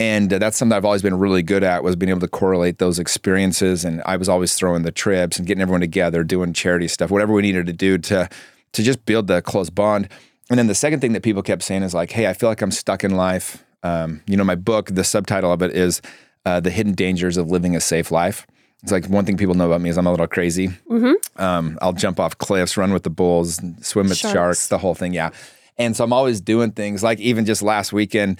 and 0.00 0.30
that's 0.30 0.56
something 0.56 0.76
I've 0.76 0.84
always 0.84 1.02
been 1.02 1.18
really 1.18 1.42
good 1.42 1.62
at 1.62 1.84
was 1.84 1.96
being 1.96 2.10
able 2.10 2.20
to 2.20 2.28
correlate 2.28 2.78
those 2.78 2.98
experiences. 2.98 3.84
And 3.84 4.02
I 4.04 4.16
was 4.16 4.28
always 4.28 4.54
throwing 4.54 4.82
the 4.82 4.90
trips 4.90 5.38
and 5.38 5.46
getting 5.46 5.62
everyone 5.62 5.80
together, 5.80 6.24
doing 6.24 6.52
charity 6.52 6.88
stuff, 6.88 7.10
whatever 7.10 7.32
we 7.32 7.42
needed 7.42 7.66
to 7.66 7.72
do 7.72 7.98
to 7.98 8.28
to 8.72 8.82
just 8.82 9.06
build 9.06 9.28
the 9.28 9.40
close 9.40 9.70
bond. 9.70 10.08
And 10.50 10.58
then 10.58 10.66
the 10.66 10.74
second 10.74 11.00
thing 11.00 11.12
that 11.12 11.22
people 11.22 11.42
kept 11.42 11.62
saying 11.62 11.84
is 11.84 11.94
like, 11.94 12.10
"Hey, 12.10 12.26
I 12.26 12.32
feel 12.32 12.48
like 12.48 12.60
I'm 12.60 12.72
stuck 12.72 13.04
in 13.04 13.12
life." 13.12 13.64
Um, 13.84 14.22
you 14.26 14.36
know, 14.36 14.44
my 14.44 14.56
book, 14.56 14.90
the 14.92 15.04
subtitle 15.04 15.52
of 15.52 15.62
it 15.62 15.76
is 15.76 16.02
uh, 16.44 16.60
"The 16.60 16.70
Hidden 16.70 16.94
Dangers 16.94 17.36
of 17.36 17.50
Living 17.50 17.76
a 17.76 17.80
Safe 17.80 18.10
Life." 18.10 18.46
It's 18.82 18.92
like 18.92 19.06
one 19.06 19.24
thing 19.24 19.38
people 19.38 19.54
know 19.54 19.66
about 19.66 19.80
me 19.80 19.88
is 19.88 19.96
I'm 19.96 20.06
a 20.06 20.10
little 20.10 20.26
crazy. 20.26 20.68
Mm-hmm. 20.68 21.42
Um, 21.42 21.78
I'll 21.80 21.94
jump 21.94 22.20
off 22.20 22.36
cliffs, 22.36 22.76
run 22.76 22.92
with 22.92 23.02
the 23.02 23.10
bulls, 23.10 23.58
swim 23.80 24.08
with 24.08 24.18
sharks. 24.18 24.34
sharks, 24.34 24.68
the 24.68 24.78
whole 24.78 24.94
thing. 24.94 25.14
Yeah. 25.14 25.30
And 25.78 25.96
so 25.96 26.04
I'm 26.04 26.12
always 26.12 26.40
doing 26.40 26.70
things 26.70 27.02
like 27.02 27.18
even 27.18 27.46
just 27.46 27.62
last 27.62 27.92
weekend 27.92 28.38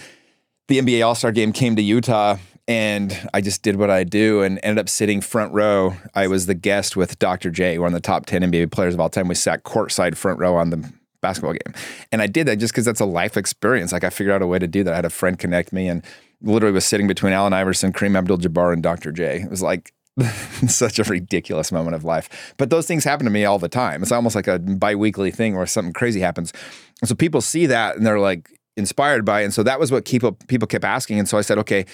the 0.68 0.78
NBA 0.78 1.06
All 1.06 1.14
Star 1.14 1.32
game 1.32 1.52
came 1.52 1.76
to 1.76 1.82
Utah 1.82 2.38
and 2.66 3.28
I 3.34 3.40
just 3.40 3.62
did 3.62 3.76
what 3.76 3.90
I 3.90 4.04
do 4.04 4.42
and 4.42 4.58
ended 4.62 4.80
up 4.80 4.88
sitting 4.88 5.20
front 5.20 5.52
row. 5.52 5.96
I 6.14 6.26
was 6.28 6.46
the 6.46 6.54
guest 6.54 6.96
with 6.96 7.18
Dr. 7.18 7.50
J, 7.50 7.78
one 7.78 7.88
of 7.88 7.94
the 7.94 8.00
top 8.00 8.26
10 8.26 8.42
NBA 8.42 8.70
players 8.70 8.94
of 8.94 9.00
all 9.00 9.10
time. 9.10 9.28
We 9.28 9.34
sat 9.34 9.64
courtside 9.64 10.16
front 10.16 10.38
row 10.38 10.56
on 10.56 10.70
the 10.70 10.90
basketball 11.20 11.52
game. 11.52 11.74
And 12.10 12.22
I 12.22 12.26
did 12.26 12.46
that 12.46 12.56
just 12.56 12.72
because 12.72 12.86
that's 12.86 13.00
a 13.00 13.06
life 13.06 13.36
experience. 13.36 13.92
Like 13.92 14.04
I 14.04 14.10
figured 14.10 14.34
out 14.34 14.42
a 14.42 14.46
way 14.46 14.58
to 14.58 14.66
do 14.66 14.82
that. 14.84 14.92
I 14.92 14.96
had 14.96 15.04
a 15.04 15.10
friend 15.10 15.38
connect 15.38 15.72
me 15.72 15.88
and 15.88 16.02
literally 16.44 16.72
was 16.72 16.84
sitting 16.84 17.06
between 17.06 17.32
Allen 17.32 17.52
Iverson, 17.52 17.92
Kareem 17.92 18.16
Abdul 18.16 18.38
Jabbar, 18.38 18.72
and 18.72 18.82
Dr. 18.82 19.12
J. 19.12 19.42
It 19.42 19.50
was 19.50 19.62
like 19.62 19.92
such 20.68 20.98
a 20.98 21.04
ridiculous 21.04 21.72
moment 21.72 21.96
of 21.96 22.04
life. 22.04 22.54
But 22.56 22.70
those 22.70 22.86
things 22.86 23.04
happen 23.04 23.24
to 23.24 23.30
me 23.30 23.44
all 23.44 23.58
the 23.58 23.68
time. 23.68 24.02
It's 24.02 24.12
almost 24.12 24.36
like 24.36 24.46
a 24.46 24.58
bi 24.58 24.94
weekly 24.94 25.30
thing 25.30 25.56
where 25.56 25.66
something 25.66 25.92
crazy 25.92 26.20
happens. 26.20 26.52
And 27.00 27.08
so 27.08 27.14
people 27.14 27.40
see 27.40 27.66
that 27.66 27.96
and 27.96 28.06
they're 28.06 28.20
like, 28.20 28.48
inspired 28.76 29.24
by. 29.24 29.40
It. 29.40 29.44
And 29.44 29.54
so 29.54 29.62
that 29.62 29.78
was 29.78 29.90
what 29.92 30.04
people 30.04 30.32
people 30.32 30.66
kept 30.66 30.84
asking. 30.84 31.18
And 31.18 31.28
so 31.28 31.38
I 31.38 31.42
said, 31.42 31.58
okay, 31.58 31.86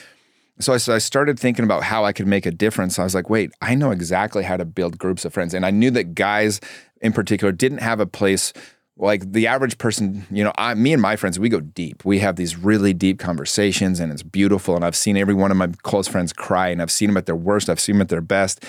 So 0.60 0.74
I, 0.74 0.76
so 0.76 0.94
I 0.94 0.98
started 0.98 1.38
thinking 1.38 1.64
about 1.64 1.82
how 1.82 2.04
I 2.04 2.12
could 2.12 2.26
make 2.26 2.46
a 2.46 2.50
difference. 2.50 2.98
I 2.98 3.04
was 3.04 3.14
like, 3.14 3.30
wait, 3.30 3.52
I 3.60 3.74
know 3.74 3.90
exactly 3.90 4.42
how 4.44 4.56
to 4.56 4.64
build 4.64 4.98
groups 4.98 5.24
of 5.24 5.32
friends. 5.32 5.54
And 5.54 5.64
I 5.64 5.70
knew 5.70 5.90
that 5.92 6.14
guys 6.14 6.60
in 7.00 7.12
particular 7.12 7.52
didn't 7.52 7.78
have 7.78 8.00
a 8.00 8.06
place 8.06 8.52
like 9.00 9.32
the 9.32 9.46
average 9.46 9.78
person, 9.78 10.26
you 10.30 10.44
know, 10.44 10.52
I, 10.56 10.74
me 10.74 10.92
and 10.92 11.00
my 11.00 11.16
friends, 11.16 11.38
we 11.38 11.48
go 11.48 11.60
deep. 11.60 12.04
We 12.04 12.18
have 12.18 12.36
these 12.36 12.56
really 12.56 12.92
deep 12.92 13.18
conversations 13.18 13.98
and 13.98 14.12
it's 14.12 14.22
beautiful. 14.22 14.76
And 14.76 14.84
I've 14.84 14.96
seen 14.96 15.16
every 15.16 15.34
one 15.34 15.50
of 15.50 15.56
my 15.56 15.68
close 15.82 16.06
friends 16.06 16.32
cry 16.32 16.68
and 16.68 16.82
I've 16.82 16.90
seen 16.90 17.08
them 17.08 17.16
at 17.16 17.26
their 17.26 17.36
worst. 17.36 17.70
I've 17.70 17.80
seen 17.80 17.96
them 17.96 18.02
at 18.02 18.08
their 18.08 18.20
best. 18.20 18.64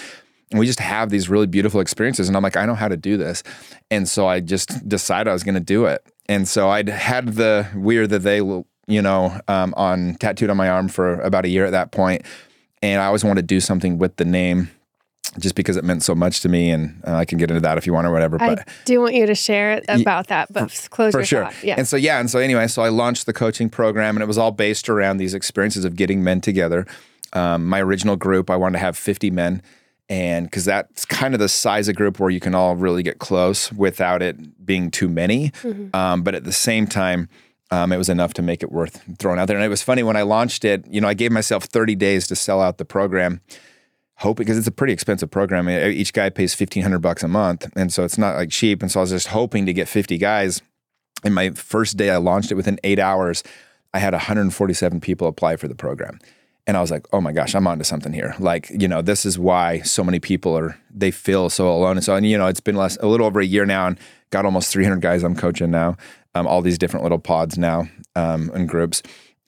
And 0.50 0.60
we 0.60 0.65
just 0.65 0.80
have 0.80 1.10
these 1.10 1.30
really 1.30 1.48
beautiful 1.48 1.80
experiences. 1.80 2.28
And 2.28 2.36
I'm 2.36 2.44
like, 2.44 2.58
I 2.58 2.65
know 2.65 2.76
how 2.76 2.88
to 2.88 2.98
do 2.98 3.17
this. 3.17 3.44
And 3.89 4.08
so 4.08 4.28
I 4.28 4.39
just 4.39 4.88
decided 4.88 5.30
I 5.30 5.34
was 5.34 5.44
going 5.44 5.56
to 5.56 5.62
do 5.62 5.86
it. 5.86 6.06
And 6.28 6.48
so 6.48 6.70
I'd 6.70 6.89
had 6.89 7.34
the 7.34 7.67
weird 7.76 8.10
that 8.10 8.20
they, 8.20 8.38
you 8.38 9.02
know, 9.02 9.39
um, 9.48 9.74
on 9.76 10.15
tattooed 10.15 10.50
on 10.50 10.58
my 10.58 10.70
arm 10.70 10.88
for 10.88 11.20
about 11.22 11.46
a 11.46 11.50
year 11.50 11.65
at 11.65 11.72
that 11.72 11.91
point. 11.91 12.24
And 12.82 13.02
I 13.02 13.06
always 13.06 13.24
wanted 13.24 13.41
to 13.41 13.48
do 13.48 13.60
something 13.60 13.98
with 13.98 14.15
the 14.15 14.26
name 14.26 14.70
just 15.39 15.56
because 15.56 15.78
it 15.78 15.84
meant 15.84 16.04
so 16.04 16.13
much 16.13 16.41
to 16.41 16.50
me. 16.50 16.70
And 16.72 17.02
uh, 17.08 17.15
I 17.15 17.26
can 17.26 17.38
get 17.38 17.50
into 17.50 17.62
that 17.62 17.78
if 17.78 17.88
you 17.88 17.94
want 17.94 18.08
or 18.08 18.12
whatever. 18.12 18.38
But 18.38 18.60
I 18.60 18.65
do 18.86 19.00
want 19.00 19.13
you 19.15 19.26
to 19.26 19.36
share 19.36 19.82
about 19.88 20.28
that, 20.28 20.52
but 20.52 20.72
for, 20.72 20.89
close 20.89 21.12
for 21.12 21.20
your 21.20 21.26
sure. 21.26 21.44
thought. 21.46 21.63
Yeah. 21.63 21.76
And 21.78 21.88
so, 21.88 21.96
yeah. 21.96 22.20
And 22.20 22.30
so, 22.30 22.39
anyway, 22.39 22.67
so 22.67 22.82
I 22.82 22.89
launched 22.89 23.26
the 23.26 23.34
coaching 23.34 23.70
program 23.70 24.15
and 24.15 24.24
it 24.24 24.28
was 24.28 24.38
all 24.38 24.52
based 24.52 24.89
around 24.89 25.17
these 25.17 25.34
experiences 25.34 25.86
of 25.86 25.96
getting 25.96 26.24
men 26.24 26.41
together. 26.41 26.86
Um, 27.34 27.67
my 27.67 27.82
original 27.82 28.15
group, 28.15 28.50
I 28.50 28.58
wanted 28.58 28.74
to 28.74 28.80
have 28.80 28.98
50 28.98 29.32
men. 29.32 29.62
And 30.10 30.46
because 30.48 30.65
that's 30.65 31.06
kind 31.06 31.34
of 31.34 31.39
the 31.39 31.48
size 31.48 31.88
of 31.88 31.96
group 31.96 32.20
where 32.20 32.30
you 32.30 32.41
can 32.41 32.54
all 32.54 32.76
really 32.76 33.02
get 33.02 33.20
close 33.20 33.72
without 33.72 34.22
it 34.22 34.65
being 34.65 34.91
too 34.91 35.08
many. 35.08 35.52
Mm-hmm. 35.62 35.96
Um, 35.96 36.24
but 36.24 36.36
at 36.36 36.44
the 36.44 36.52
same 36.52 36.86
time, 36.86 37.30
um, 37.72 37.94
it 37.94 37.98
was 37.98 38.10
enough 38.10 38.34
to 38.34 38.41
make 38.41 38.62
it 38.62 38.72
worth 38.72 39.02
throwing 39.17 39.39
out 39.39 39.48
there. 39.48 39.56
And 39.56 39.65
it 39.65 39.70
was 39.70 39.82
funny 39.82 40.04
when 40.04 40.17
I 40.17 40.24
launched 40.24 40.65
it, 40.65 40.86
you 40.89 41.00
know, 41.00 41.08
I 41.08 41.13
gave 41.13 41.32
myself 41.32 41.63
30 41.63 41.96
days 41.96 42.28
to 42.28 42.36
sell 42.36 42.62
out 42.62 42.78
the 42.78 42.84
program 42.84 43.39
hope 44.21 44.38
because 44.38 44.57
it's 44.57 44.67
a 44.67 44.71
pretty 44.71 44.93
expensive 44.93 45.29
program. 45.29 45.69
Each 45.69 46.13
guy 46.13 46.29
pays 46.29 46.53
fifteen 46.53 46.84
hundred 46.84 46.99
bucks 46.99 47.23
a 47.23 47.27
month, 47.27 47.69
and 47.75 47.91
so 47.91 48.03
it's 48.03 48.17
not 48.17 48.36
like 48.36 48.49
cheap. 48.49 48.81
And 48.81 48.91
so 48.91 48.99
I 48.99 49.01
was 49.01 49.10
just 49.12 49.27
hoping 49.27 49.65
to 49.65 49.73
get 49.73 49.88
fifty 49.88 50.17
guys. 50.17 50.62
And 51.23 51.36
my 51.36 51.51
first 51.51 51.97
day, 51.97 52.10
I 52.10 52.17
launched 52.17 52.51
it 52.51 52.55
within 52.55 52.79
eight 52.84 52.99
hours. 52.99 53.43
I 53.93 53.99
had 53.99 54.13
147 54.13 55.01
people 55.01 55.27
apply 55.27 55.57
for 55.57 55.67
the 55.67 55.75
program. 55.75 56.19
And 56.67 56.77
I 56.77 56.81
was 56.81 56.91
like, 56.91 57.07
oh 57.12 57.19
my 57.19 57.31
gosh, 57.31 57.55
I'm 57.55 57.67
onto 57.67 57.84
something 57.84 58.13
here. 58.13 58.36
Like, 58.39 58.69
you 58.69 58.88
know, 58.88 59.01
this 59.01 59.25
is 59.25 59.38
why 59.38 59.81
so 59.81 60.03
many 60.03 60.19
people 60.19 60.57
are, 60.57 60.77
they 60.93 61.12
feel 61.12 61.49
so 61.49 61.69
alone. 61.69 61.97
And 61.97 62.03
so, 62.03 62.15
and, 62.15 62.25
you 62.25 62.38
know, 62.38 62.47
it's 62.47 62.60
been 62.60 62.75
less, 62.75 62.97
a 62.97 63.07
little 63.07 63.25
over 63.25 63.39
a 63.39 63.45
year 63.45 63.65
now 63.65 63.88
and 63.88 63.99
got 64.29 64.45
almost 64.45 64.71
300 64.71 65.01
guys 65.01 65.23
I'm 65.23 65.36
coaching 65.36 65.71
now, 65.71 65.97
um, 66.36 66.47
all 66.47 66.62
these 66.62 66.77
different 66.77 67.03
little 67.03 67.19
pods 67.19 67.57
now 67.57 67.88
um, 68.15 68.51
and 68.53 68.69
groups. 68.69 69.01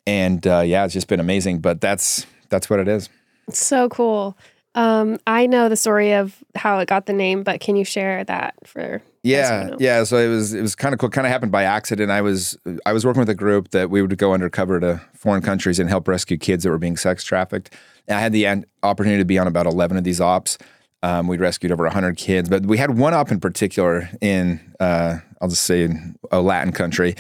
And 0.06 0.46
uh, 0.46 0.64
yeah, 0.66 0.84
it's 0.86 0.94
just 0.94 1.08
been 1.08 1.20
amazing. 1.20 1.60
But 1.60 1.80
that's, 1.80 2.26
that's 2.50 2.70
what 2.70 2.80
it 2.80 2.88
is. 2.88 3.10
So 3.52 3.90
cool. 3.90 4.36
Um, 4.76 5.20
I 5.28 5.46
know 5.46 5.70
the 5.70 5.76
story 5.76 6.14
of 6.14 6.44
how 6.56 6.80
it 6.80 6.88
got 6.88 7.06
the 7.06 7.14
name, 7.14 7.44
but 7.44 7.60
can 7.60 7.76
you 7.76 7.86
share 7.86 8.24
that 8.24 8.56
for? 8.66 9.02
Yeah, 9.22 9.76
yeah. 9.80 10.04
So 10.04 10.18
it 10.18 10.28
was 10.28 10.54
it 10.54 10.62
was 10.62 10.76
kind 10.76 10.94
of 10.94 11.00
cool. 11.00 11.10
Kind 11.10 11.28
of 11.28 11.32
happened 11.32 11.52
by 11.52 11.64
accident. 11.64 12.12
I 12.12 12.22
was 12.22 12.58
I 12.86 12.92
was 12.92 13.06
working 13.06 13.20
with 13.20 13.30
a 13.30 13.36
group 13.36 13.70
that 13.70 13.90
we 13.90 14.02
would 14.02 14.18
go 14.18 14.34
undercover 14.34 14.80
to 14.80 15.02
foreign 15.14 15.42
countries 15.42 15.80
and 15.80 15.90
help 15.90 16.08
rescue 16.08 16.38
kids 16.38 16.64
that 16.64 16.72
were 16.72 16.78
being 16.78 16.98
sex 16.98 17.24
trafficked. 17.24 17.74
And 18.08 18.18
I 18.18 18.22
had 18.22 18.34
the 18.34 18.66
opportunity 18.82 19.22
to 19.22 19.26
be 19.26 19.38
on 19.38 19.48
about 19.48 19.66
eleven 19.68 19.96
of 19.96 20.04
these 20.04 20.20
ops. 20.20 20.58
Um, 21.04 21.28
we 21.28 21.38
rescued 21.38 21.74
over 21.74 21.84
100 21.84 22.16
kids, 22.16 22.48
but 22.48 22.66
we 22.66 22.78
had 22.78 22.98
one 22.98 23.14
op 23.14 23.30
in 23.30 23.42
particular 23.42 24.10
in, 24.22 24.62
uh, 24.80 25.18
I'll 25.42 25.50
just 25.50 25.64
say, 25.64 25.90
a 26.32 26.42
Latin 26.42 26.72
country, 26.72 27.16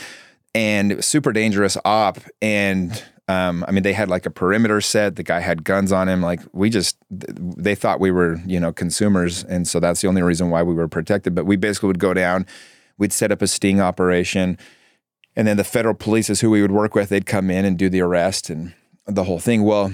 and 0.55 0.89
it 0.89 0.95
was 0.95 1.05
super 1.05 1.33
dangerous 1.33 1.77
op. 1.83 2.17
And 2.41 3.03
um, 3.27 3.63
I 3.67 3.71
mean, 3.71 3.83
they 3.83 3.93
had 3.93 4.09
like 4.09 4.25
a 4.25 4.29
perimeter 4.29 4.81
set. 4.81 5.15
The 5.15 5.23
guy 5.23 5.39
had 5.39 5.63
guns 5.63 5.91
on 5.91 6.09
him. 6.09 6.21
Like 6.21 6.41
we 6.51 6.69
just, 6.69 6.97
they 7.09 7.73
thought 7.73 7.99
we 7.99 8.11
were, 8.11 8.41
you 8.45 8.59
know, 8.59 8.73
consumers, 8.73 9.43
and 9.43 9.67
so 9.67 9.79
that's 9.79 10.01
the 10.01 10.07
only 10.07 10.21
reason 10.21 10.49
why 10.49 10.61
we 10.63 10.73
were 10.73 10.89
protected. 10.89 11.33
But 11.33 11.45
we 11.45 11.55
basically 11.55 11.87
would 11.87 11.99
go 11.99 12.13
down, 12.13 12.45
we'd 12.97 13.13
set 13.13 13.31
up 13.31 13.41
a 13.41 13.47
sting 13.47 13.79
operation, 13.79 14.57
and 15.35 15.47
then 15.47 15.55
the 15.57 15.63
federal 15.63 15.93
police 15.93 16.29
is 16.29 16.41
who 16.41 16.49
we 16.49 16.61
would 16.61 16.71
work 16.71 16.95
with. 16.95 17.09
They'd 17.09 17.25
come 17.25 17.49
in 17.49 17.63
and 17.63 17.77
do 17.77 17.89
the 17.89 18.01
arrest 18.01 18.49
and 18.49 18.73
the 19.07 19.23
whole 19.23 19.39
thing. 19.39 19.63
Well, 19.63 19.93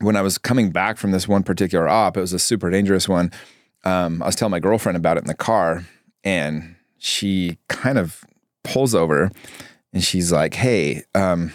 when 0.00 0.16
I 0.16 0.22
was 0.22 0.36
coming 0.36 0.70
back 0.70 0.98
from 0.98 1.12
this 1.12 1.26
one 1.26 1.42
particular 1.42 1.88
op, 1.88 2.16
it 2.16 2.20
was 2.20 2.32
a 2.34 2.38
super 2.38 2.70
dangerous 2.70 3.08
one. 3.08 3.32
Um, 3.84 4.22
I 4.22 4.26
was 4.26 4.36
telling 4.36 4.50
my 4.50 4.60
girlfriend 4.60 4.96
about 4.96 5.16
it 5.16 5.22
in 5.22 5.28
the 5.28 5.34
car, 5.34 5.86
and 6.24 6.76
she 6.98 7.56
kind 7.68 7.96
of 7.96 8.22
pulls 8.64 8.94
over, 8.94 9.30
and 9.94 10.04
she's 10.04 10.30
like, 10.30 10.52
"Hey." 10.52 11.04
Um, 11.14 11.52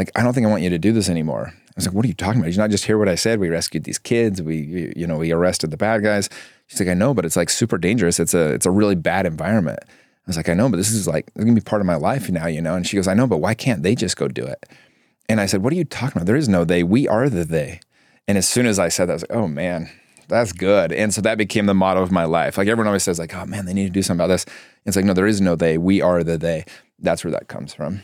like, 0.00 0.10
I 0.16 0.22
don't 0.22 0.32
think 0.32 0.46
I 0.46 0.50
want 0.50 0.62
you 0.62 0.70
to 0.70 0.78
do 0.78 0.92
this 0.92 1.10
anymore. 1.10 1.52
I 1.52 1.72
was 1.76 1.86
like, 1.86 1.94
what 1.94 2.06
are 2.06 2.08
you 2.08 2.14
talking 2.14 2.40
about? 2.40 2.46
Did 2.46 2.54
you 2.54 2.62
not 2.62 2.70
just 2.70 2.86
hear 2.86 2.96
what 2.96 3.08
I 3.08 3.16
said? 3.16 3.38
We 3.38 3.50
rescued 3.50 3.84
these 3.84 3.98
kids. 3.98 4.40
We, 4.40 4.94
you 4.96 5.06
know, 5.06 5.18
we 5.18 5.30
arrested 5.30 5.70
the 5.70 5.76
bad 5.76 6.02
guys. 6.02 6.30
She's 6.68 6.80
like, 6.80 6.88
I 6.88 6.94
know, 6.94 7.12
but 7.12 7.26
it's 7.26 7.36
like 7.36 7.50
super 7.50 7.76
dangerous. 7.76 8.18
It's 8.18 8.32
a, 8.32 8.54
it's 8.54 8.64
a 8.64 8.70
really 8.70 8.94
bad 8.94 9.26
environment. 9.26 9.78
I 9.82 9.88
was 10.26 10.38
like, 10.38 10.48
I 10.48 10.54
know, 10.54 10.70
but 10.70 10.78
this 10.78 10.90
is 10.90 11.06
like, 11.06 11.26
it's 11.34 11.44
gonna 11.44 11.54
be 11.54 11.60
part 11.60 11.82
of 11.82 11.86
my 11.86 11.96
life 11.96 12.30
now, 12.30 12.46
you 12.46 12.62
know? 12.62 12.76
And 12.76 12.86
she 12.86 12.96
goes, 12.96 13.06
I 13.06 13.12
know, 13.12 13.26
but 13.26 13.38
why 13.38 13.52
can't 13.52 13.82
they 13.82 13.94
just 13.94 14.16
go 14.16 14.26
do 14.26 14.42
it? 14.42 14.64
And 15.28 15.38
I 15.38 15.44
said, 15.44 15.62
what 15.62 15.70
are 15.70 15.76
you 15.76 15.84
talking 15.84 16.16
about? 16.16 16.26
There 16.26 16.34
is 16.34 16.48
no 16.48 16.64
they. 16.64 16.82
We 16.82 17.06
are 17.06 17.28
the 17.28 17.44
they. 17.44 17.80
And 18.26 18.38
as 18.38 18.48
soon 18.48 18.64
as 18.64 18.78
I 18.78 18.88
said 18.88 19.06
that, 19.06 19.12
I 19.12 19.16
was 19.16 19.22
like, 19.28 19.36
oh 19.36 19.48
man, 19.48 19.90
that's 20.28 20.52
good. 20.52 20.92
And 20.92 21.12
so 21.12 21.20
that 21.20 21.36
became 21.36 21.66
the 21.66 21.74
motto 21.74 22.00
of 22.00 22.10
my 22.10 22.24
life. 22.24 22.56
Like 22.56 22.68
everyone 22.68 22.86
always 22.86 23.02
says, 23.02 23.18
like, 23.18 23.34
oh 23.34 23.44
man, 23.44 23.66
they 23.66 23.74
need 23.74 23.84
to 23.84 23.90
do 23.90 24.02
something 24.02 24.24
about 24.24 24.32
this. 24.32 24.46
It's 24.86 24.96
like, 24.96 25.04
no, 25.04 25.12
there 25.12 25.26
is 25.26 25.42
no 25.42 25.56
they. 25.56 25.76
We 25.76 26.00
are 26.00 26.24
the 26.24 26.38
they. 26.38 26.64
That's 26.98 27.22
where 27.22 27.32
that 27.32 27.48
comes 27.48 27.74
from. 27.74 28.02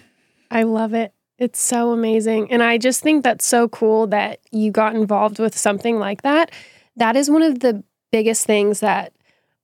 I 0.51 0.65
love 0.65 0.93
it. 0.93 1.15
It's 1.38 1.61
so 1.61 1.92
amazing. 1.92 2.51
And 2.51 2.62
I 2.62 2.79
just 2.79 3.03
think 3.03 3.22
that's 3.22 3.44
so 3.44 3.68
cool 3.68 4.07
that 4.09 4.40
you 4.53 4.70
got 4.70 4.94
involved 4.94 5.38
with 5.38 5.57
something 5.57 5.99
like 5.99 6.22
that. 6.22 6.51
That 6.96 7.14
is 7.16 7.31
one 7.31 7.42
of 7.42 7.61
the 7.61 7.83
biggest 8.11 8.46
things 8.46 8.81
that 8.81 9.12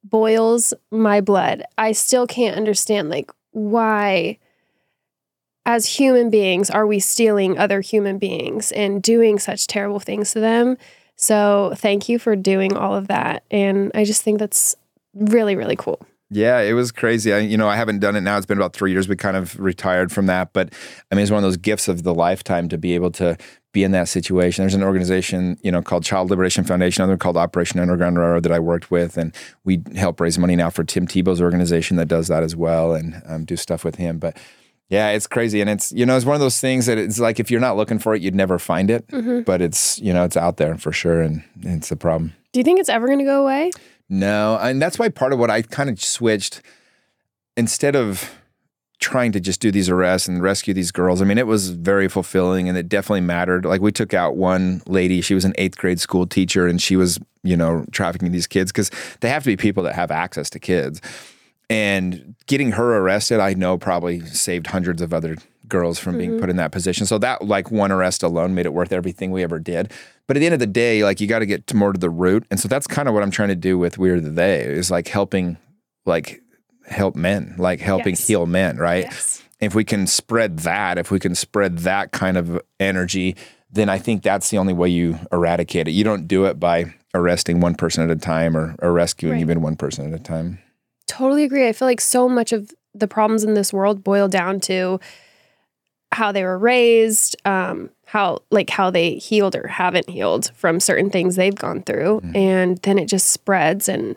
boils 0.04 0.74
my 0.90 1.20
blood. 1.20 1.62
I 1.78 1.92
still 1.92 2.26
can't 2.26 2.56
understand 2.56 3.08
like 3.08 3.30
why 3.52 4.38
as 5.64 5.87
human 5.87 6.28
beings 6.28 6.70
are 6.70 6.87
we 6.87 6.98
stealing 6.98 7.56
other 7.56 7.80
human 7.80 8.18
beings 8.18 8.72
and 8.72 9.02
doing 9.02 9.38
such 9.38 9.66
terrible 9.66 10.00
things 10.00 10.32
to 10.32 10.40
them. 10.40 10.76
So, 11.14 11.72
thank 11.76 12.08
you 12.08 12.18
for 12.18 12.35
doing 12.35 12.76
all 12.76 12.96
of 12.96 13.06
that 13.08 13.44
and 13.50 13.92
I 13.94 14.04
just 14.04 14.22
think 14.22 14.38
that's 14.38 14.74
really 15.14 15.54
really 15.54 15.76
cool. 15.76 16.04
Yeah, 16.33 16.61
it 16.61 16.73
was 16.73 16.90
crazy. 16.90 17.33
I, 17.33 17.40
you 17.40 17.59
know, 17.59 17.68
I 17.68 17.77
haven't 17.77 17.99
done 17.99 18.16
it 18.16 18.23
now. 18.23 18.38
It's 18.38 18.47
been 18.47 18.57
about 18.57 18.73
three 18.73 18.90
years. 18.90 19.07
We 19.07 19.16
kind 19.16 19.37
of 19.37 19.59
retired 19.61 20.11
from 20.11 20.27
that, 20.27 20.53
but 20.55 20.73
I 21.11 21.14
mean, 21.14 21.23
it's 21.23 21.31
one 21.31 21.38
of 21.38 21.42
those 21.42 21.59
gifts 21.59 21.88
of 21.88 22.05
the 22.05 22.14
lifetime 22.14 22.71
to 22.71 22.79
be 22.79 22.95
able 22.95 23.11
to 23.12 23.37
be 23.73 23.85
in 23.85 23.92
that 23.92 24.09
situation. 24.09 24.62
There's 24.62 24.75
an 24.75 24.83
organization, 24.83 25.59
you 25.62 25.71
know, 25.71 25.83
called 25.83 26.05
Child 26.05 26.31
Liberation 26.31 26.64
Foundation, 26.64 27.03
another 27.03 27.18
called 27.18 27.37
Operation 27.37 27.81
Underground 27.81 28.18
Railroad 28.18 28.45
that 28.45 28.53
I 28.53 28.59
worked 28.59 28.90
with, 28.90 29.18
and 29.18 29.35
we 29.64 29.83
help 29.95 30.21
raise 30.21 30.38
money 30.38 30.57
now 30.57 30.71
for 30.71 30.85
Tim 30.85 31.07
Tebow's 31.07 31.40
organization 31.40 31.99
that 31.99 32.09
does 32.09 32.29
that 32.29 32.42
as 32.42 32.57
well, 32.57 32.95
and 32.95 33.23
um, 33.27 33.45
do 33.45 33.57
stuff 33.57 33.85
with 33.85 33.97
him. 33.97 34.18
But 34.18 34.38
yeah, 34.88 35.11
it's 35.11 35.27
crazy, 35.27 35.61
and 35.61 35.68
it's 35.68 35.92
you 35.92 36.07
know, 36.07 36.16
it's 36.16 36.27
one 36.27 36.35
of 36.35 36.40
those 36.40 36.61
things 36.61 36.87
that 36.87 36.97
it's 36.97 37.18
like 37.18 37.40
if 37.40 37.51
you're 37.51 37.61
not 37.61 37.77
looking 37.77 37.99
for 37.99 38.14
it, 38.14 38.23
you'd 38.23 38.35
never 38.35 38.59
find 38.59 38.90
it. 38.90 39.07
Mm-hmm. 39.09 39.42
But 39.42 39.61
it's 39.61 39.99
you 39.99 40.12
know, 40.12 40.25
it's 40.25 40.37
out 40.37 40.57
there 40.57 40.77
for 40.77 40.92
sure, 40.92 41.21
and 41.21 41.42
it's 41.62 41.90
a 41.90 41.97
problem. 41.97 42.35
Do 42.53 42.61
you 42.61 42.64
think 42.64 42.81
it's 42.81 42.90
ever 42.90 43.07
going 43.07 43.18
to 43.18 43.25
go 43.25 43.42
away? 43.42 43.71
No, 44.12 44.59
and 44.61 44.81
that's 44.81 44.98
why 44.98 45.09
part 45.09 45.33
of 45.33 45.38
what 45.38 45.51
I 45.51 45.62
kind 45.62 45.88
of 45.88 45.98
switched 45.98 46.61
instead 47.57 47.96
of 47.96 48.31
trying 49.01 49.33
to 49.33 49.40
just 49.40 49.59
do 49.59 49.70
these 49.70 49.88
arrests 49.88 50.29
and 50.29 50.42
rescue 50.42 50.75
these 50.75 50.90
girls. 50.90 51.22
I 51.22 51.25
mean, 51.25 51.38
it 51.38 51.46
was 51.46 51.70
very 51.70 52.09
fulfilling 52.09 52.68
and 52.68 52.77
it 52.77 52.90
definitely 52.90 53.22
mattered. 53.22 53.64
Like 53.64 53.81
we 53.81 53.90
took 53.90 54.12
out 54.12 54.37
one 54.37 54.83
lady, 54.87 55.22
she 55.22 55.35
was 55.35 55.46
an 55.46 55.55
8th 55.55 55.79
grade 55.79 55.98
school 55.98 56.27
teacher 56.27 56.66
and 56.66 56.81
she 56.81 56.94
was, 56.94 57.18
you 57.42 57.57
know, 57.57 57.87
trafficking 57.90 58.33
these 58.33 58.46
kids 58.46 58.70
cuz 58.70 58.90
they 59.20 59.31
have 59.31 59.44
to 59.44 59.48
be 59.48 59.57
people 59.57 59.83
that 59.85 59.94
have 59.94 60.11
access 60.11 60.51
to 60.51 60.59
kids. 60.59 61.01
And 61.70 62.35
getting 62.46 62.72
her 62.72 62.98
arrested, 62.98 63.40
I 63.40 63.55
know 63.55 63.79
probably 63.79 64.20
saved 64.27 64.66
hundreds 64.66 65.01
of 65.01 65.14
other 65.14 65.38
girls 65.72 65.98
from 65.98 66.18
being 66.18 66.32
mm-hmm. 66.32 66.40
put 66.40 66.50
in 66.50 66.56
that 66.56 66.70
position. 66.70 67.06
So 67.06 67.16
that 67.18 67.46
like 67.46 67.70
one 67.70 67.90
arrest 67.90 68.22
alone 68.22 68.54
made 68.54 68.66
it 68.66 68.74
worth 68.74 68.92
everything 68.92 69.30
we 69.30 69.42
ever 69.42 69.58
did. 69.58 69.90
But 70.28 70.37
at 70.37 70.40
the 70.40 70.46
end 70.46 70.52
of 70.52 70.61
the 70.61 70.66
day, 70.66 71.02
like 71.02 71.18
you 71.18 71.26
got 71.26 71.38
to 71.38 71.46
get 71.46 71.66
to 71.68 71.76
more 71.76 71.92
to 71.92 71.98
the 71.98 72.11
root. 72.11 72.46
And 72.50 72.61
so 72.61 72.68
that's 72.68 72.87
kind 72.87 73.08
of 73.08 73.14
what 73.14 73.22
I'm 73.22 73.30
trying 73.30 73.48
to 73.48 73.56
do 73.56 73.78
with 73.78 73.96
We're 73.96 74.20
the 74.20 74.30
They 74.30 74.62
is 74.64 74.90
like 74.90 75.08
helping 75.08 75.56
like 76.04 76.42
help 76.87 77.16
men, 77.16 77.54
like 77.58 77.80
helping 77.80 78.12
yes. 78.12 78.28
heal 78.28 78.44
men, 78.44 78.76
right? 78.76 79.04
Yes. 79.04 79.42
If 79.61 79.74
we 79.74 79.82
can 79.82 80.06
spread 80.06 80.58
that, 80.61 80.98
if 80.98 81.11
we 81.11 81.18
can 81.18 81.35
spread 81.35 81.78
that 81.78 82.12
kind 82.12 82.37
of 82.37 82.61
energy, 82.78 83.35
then 83.70 83.88
I 83.88 83.98
think 83.98 84.22
that's 84.22 84.50
the 84.50 84.58
only 84.58 84.74
way 84.74 84.90
you 84.90 85.18
eradicate 85.32 85.88
it. 85.88 85.92
You 85.92 86.04
don't 86.04 86.28
do 86.28 86.44
it 86.44 86.61
by 86.61 86.92
arresting 87.14 87.61
one 87.61 87.74
person 87.74 88.04
at 88.04 88.11
a 88.11 88.20
time 88.20 88.56
or, 88.56 88.76
or 88.80 88.92
rescuing 88.92 89.35
right. 89.35 89.40
even 89.40 89.62
one 89.62 89.76
person 89.76 90.12
at 90.12 90.20
a 90.20 90.22
time. 90.22 90.58
Totally 91.06 91.44
agree. 91.44 91.66
I 91.66 91.72
feel 91.72 91.88
like 91.88 92.00
so 92.00 92.28
much 92.28 92.52
of 92.52 92.70
the 92.94 93.08
problems 93.08 93.44
in 93.44 93.54
this 93.54 93.72
world 93.72 94.04
boil 94.04 94.28
down 94.28 94.61
to 94.61 95.00
how 96.12 96.33
they 96.33 96.44
were 96.44 96.59
raised, 96.59 97.37
um, 97.44 97.90
how 98.05 98.40
like 98.51 98.70
how 98.70 98.90
they 98.90 99.14
healed 99.14 99.57
or 99.57 99.66
haven't 99.66 100.09
healed 100.09 100.51
from 100.55 100.81
certain 100.81 101.11
things 101.11 101.37
they've 101.37 101.55
gone 101.55 101.83
through, 101.83 102.20
mm. 102.20 102.37
and 102.37 102.79
then 102.79 102.98
it 102.98 103.07
just 103.07 103.29
spreads 103.29 103.88
and 103.88 104.16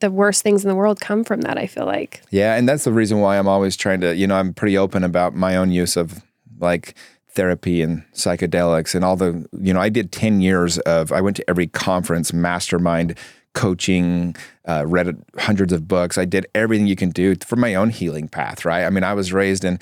the 0.00 0.10
worst 0.10 0.42
things 0.42 0.64
in 0.64 0.68
the 0.68 0.74
world 0.74 1.00
come 1.00 1.22
from 1.22 1.42
that. 1.42 1.56
I 1.56 1.66
feel 1.66 1.86
like. 1.86 2.22
Yeah, 2.30 2.56
and 2.56 2.68
that's 2.68 2.84
the 2.84 2.92
reason 2.92 3.20
why 3.20 3.38
I'm 3.38 3.48
always 3.48 3.76
trying 3.76 4.00
to, 4.00 4.14
you 4.14 4.26
know, 4.26 4.36
I'm 4.36 4.52
pretty 4.52 4.76
open 4.76 5.04
about 5.04 5.34
my 5.34 5.56
own 5.56 5.70
use 5.70 5.96
of 5.96 6.22
like 6.58 6.94
therapy 7.32 7.80
and 7.82 8.04
psychedelics 8.12 8.94
and 8.94 9.04
all 9.04 9.16
the, 9.16 9.46
you 9.58 9.72
know, 9.72 9.80
I 9.80 9.88
did 9.88 10.12
10 10.12 10.40
years 10.40 10.78
of, 10.80 11.12
I 11.12 11.20
went 11.20 11.36
to 11.36 11.48
every 11.48 11.66
conference, 11.68 12.32
mastermind, 12.32 13.16
coaching, 13.54 14.36
uh, 14.68 14.84
read 14.86 15.22
hundreds 15.38 15.72
of 15.72 15.88
books. 15.88 16.18
I 16.18 16.24
did 16.24 16.46
everything 16.54 16.86
you 16.86 16.96
can 16.96 17.10
do 17.10 17.34
for 17.36 17.56
my 17.56 17.74
own 17.74 17.90
healing 17.90 18.28
path, 18.28 18.64
right? 18.64 18.84
I 18.84 18.90
mean, 18.90 19.04
I 19.04 19.14
was 19.14 19.32
raised 19.32 19.64
in, 19.64 19.78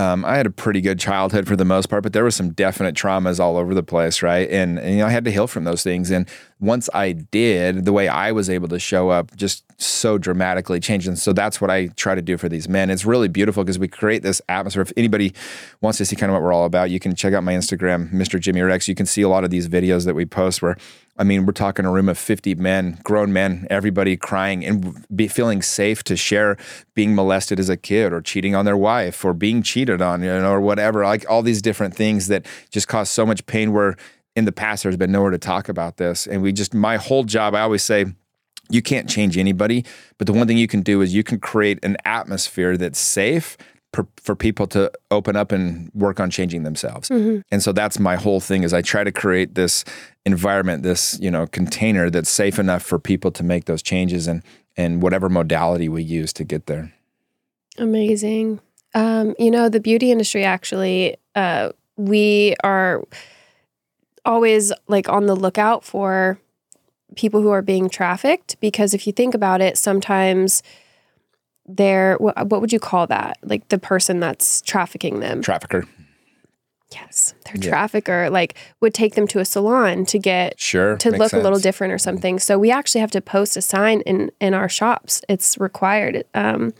um, 0.00 0.24
I 0.24 0.36
had 0.36 0.46
a 0.46 0.50
pretty 0.50 0.80
good 0.80 0.98
childhood 0.98 1.46
for 1.46 1.56
the 1.56 1.64
most 1.64 1.90
part, 1.90 2.02
but 2.02 2.12
there 2.12 2.24
were 2.24 2.30
some 2.30 2.50
definite 2.50 2.94
traumas 2.94 3.38
all 3.38 3.56
over 3.56 3.74
the 3.74 3.82
place, 3.82 4.22
right? 4.22 4.48
And, 4.50 4.78
and, 4.78 4.92
you 4.92 4.98
know, 4.98 5.06
I 5.06 5.10
had 5.10 5.24
to 5.26 5.30
heal 5.30 5.46
from 5.46 5.64
those 5.64 5.82
things. 5.82 6.10
And 6.10 6.26
once 6.60 6.90
I 6.92 7.12
did, 7.12 7.86
the 7.86 7.92
way 7.92 8.06
I 8.06 8.32
was 8.32 8.50
able 8.50 8.68
to 8.68 8.78
show 8.78 9.08
up 9.08 9.34
just 9.34 9.64
so 9.80 10.18
dramatically 10.18 10.78
changed. 10.78 11.08
And 11.08 11.18
so 11.18 11.32
that's 11.32 11.60
what 11.60 11.70
I 11.70 11.86
try 11.88 12.14
to 12.14 12.20
do 12.20 12.36
for 12.36 12.48
these 12.48 12.68
men. 12.68 12.90
It's 12.90 13.06
really 13.06 13.28
beautiful 13.28 13.64
because 13.64 13.78
we 13.78 13.88
create 13.88 14.22
this 14.22 14.42
atmosphere. 14.48 14.82
If 14.82 14.92
anybody 14.96 15.32
wants 15.80 15.98
to 15.98 16.04
see 16.04 16.16
kind 16.16 16.30
of 16.30 16.34
what 16.34 16.42
we're 16.42 16.52
all 16.52 16.66
about, 16.66 16.90
you 16.90 17.00
can 17.00 17.14
check 17.14 17.32
out 17.32 17.42
my 17.42 17.54
Instagram, 17.54 18.12
Mr. 18.12 18.38
Jimmy 18.38 18.60
Rex. 18.60 18.88
You 18.88 18.94
can 18.94 19.06
see 19.06 19.22
a 19.22 19.28
lot 19.28 19.42
of 19.42 19.50
these 19.50 19.68
videos 19.68 20.04
that 20.04 20.14
we 20.14 20.26
post 20.26 20.60
where 20.60 20.76
I 21.20 21.22
mean, 21.22 21.44
we're 21.44 21.52
talking 21.52 21.84
a 21.84 21.92
room 21.92 22.08
of 22.08 22.16
50 22.16 22.54
men, 22.54 22.98
grown 23.04 23.30
men, 23.30 23.66
everybody 23.68 24.16
crying 24.16 24.64
and 24.64 25.04
be 25.14 25.28
feeling 25.28 25.60
safe 25.60 26.02
to 26.04 26.16
share 26.16 26.56
being 26.94 27.14
molested 27.14 27.60
as 27.60 27.68
a 27.68 27.76
kid 27.76 28.14
or 28.14 28.22
cheating 28.22 28.54
on 28.54 28.64
their 28.64 28.76
wife 28.76 29.22
or 29.22 29.34
being 29.34 29.62
cheated 29.62 30.00
on, 30.00 30.22
you 30.22 30.28
know, 30.28 30.50
or 30.50 30.62
whatever. 30.62 31.04
Like 31.04 31.28
all 31.28 31.42
these 31.42 31.60
different 31.60 31.94
things 31.94 32.28
that 32.28 32.46
just 32.70 32.88
cause 32.88 33.10
so 33.10 33.26
much 33.26 33.44
pain 33.44 33.74
where 33.74 33.96
in 34.36 34.44
the 34.44 34.52
past 34.52 34.82
there's 34.82 34.96
been 34.96 35.12
nowhere 35.12 35.30
to 35.30 35.38
talk 35.38 35.68
about 35.68 35.96
this. 35.96 36.26
And 36.26 36.42
we 36.42 36.52
just, 36.52 36.74
my 36.74 36.96
whole 36.96 37.24
job, 37.24 37.54
I 37.54 37.60
always 37.60 37.82
say, 37.82 38.06
you 38.68 38.82
can't 38.82 39.08
change 39.08 39.36
anybody, 39.36 39.84
but 40.16 40.26
the 40.26 40.32
one 40.32 40.46
thing 40.46 40.56
you 40.56 40.68
can 40.68 40.82
do 40.82 41.00
is 41.02 41.14
you 41.14 41.24
can 41.24 41.40
create 41.40 41.78
an 41.84 41.96
atmosphere 42.04 42.76
that's 42.76 43.00
safe 43.00 43.56
per, 43.92 44.06
for 44.16 44.36
people 44.36 44.66
to 44.68 44.90
open 45.10 45.36
up 45.36 45.52
and 45.52 45.90
work 45.94 46.20
on 46.20 46.30
changing 46.30 46.62
themselves. 46.62 47.08
Mm-hmm. 47.08 47.40
And 47.50 47.62
so 47.62 47.72
that's 47.72 47.98
my 47.98 48.16
whole 48.16 48.40
thing 48.40 48.62
is 48.62 48.72
I 48.72 48.82
try 48.82 49.04
to 49.04 49.12
create 49.12 49.54
this 49.54 49.84
environment, 50.24 50.82
this, 50.82 51.18
you 51.20 51.30
know, 51.30 51.46
container 51.46 52.10
that's 52.10 52.30
safe 52.30 52.58
enough 52.58 52.82
for 52.82 52.98
people 52.98 53.30
to 53.32 53.42
make 53.42 53.64
those 53.64 53.82
changes 53.82 54.26
and 54.26 54.42
and 54.76 55.02
whatever 55.02 55.28
modality 55.28 55.88
we 55.88 56.02
use 56.02 56.32
to 56.32 56.44
get 56.44 56.66
there. 56.66 56.92
Amazing. 57.76 58.60
Um, 58.94 59.34
you 59.38 59.50
know, 59.50 59.68
the 59.68 59.80
beauty 59.80 60.12
industry 60.12 60.44
actually 60.44 61.16
uh, 61.34 61.70
we 61.96 62.54
are 62.62 63.04
always 64.24 64.72
like 64.88 65.08
on 65.08 65.26
the 65.26 65.34
lookout 65.34 65.84
for 65.84 66.38
people 67.16 67.42
who 67.42 67.50
are 67.50 67.62
being 67.62 67.88
trafficked 67.88 68.58
because 68.60 68.94
if 68.94 69.06
you 69.06 69.12
think 69.12 69.34
about 69.34 69.60
it, 69.60 69.76
sometimes 69.76 70.62
they're 71.66 72.16
what, 72.16 72.48
what 72.48 72.60
would 72.60 72.72
you 72.72 72.80
call 72.80 73.06
that? 73.08 73.38
Like 73.42 73.68
the 73.68 73.78
person 73.78 74.20
that's 74.20 74.60
trafficking 74.62 75.20
them. 75.20 75.42
Trafficker. 75.42 75.84
Yes, 76.92 77.34
their 77.44 77.54
yeah. 77.56 77.70
trafficker 77.70 78.30
like 78.30 78.56
would 78.80 78.94
take 78.94 79.14
them 79.14 79.28
to 79.28 79.38
a 79.38 79.44
salon 79.44 80.04
to 80.06 80.18
get 80.18 80.58
sure 80.58 80.96
to 80.96 81.10
look 81.10 81.30
sense. 81.30 81.40
a 81.40 81.42
little 81.42 81.60
different 81.60 81.92
or 81.92 81.98
something. 81.98 82.40
So 82.40 82.58
we 82.58 82.70
actually 82.72 83.00
have 83.00 83.12
to 83.12 83.20
post 83.20 83.56
a 83.56 83.62
sign 83.62 84.00
in 84.02 84.32
in 84.40 84.54
our 84.54 84.68
shops. 84.68 85.22
It's 85.28 85.56
required 85.58 86.24
um, 86.34 86.74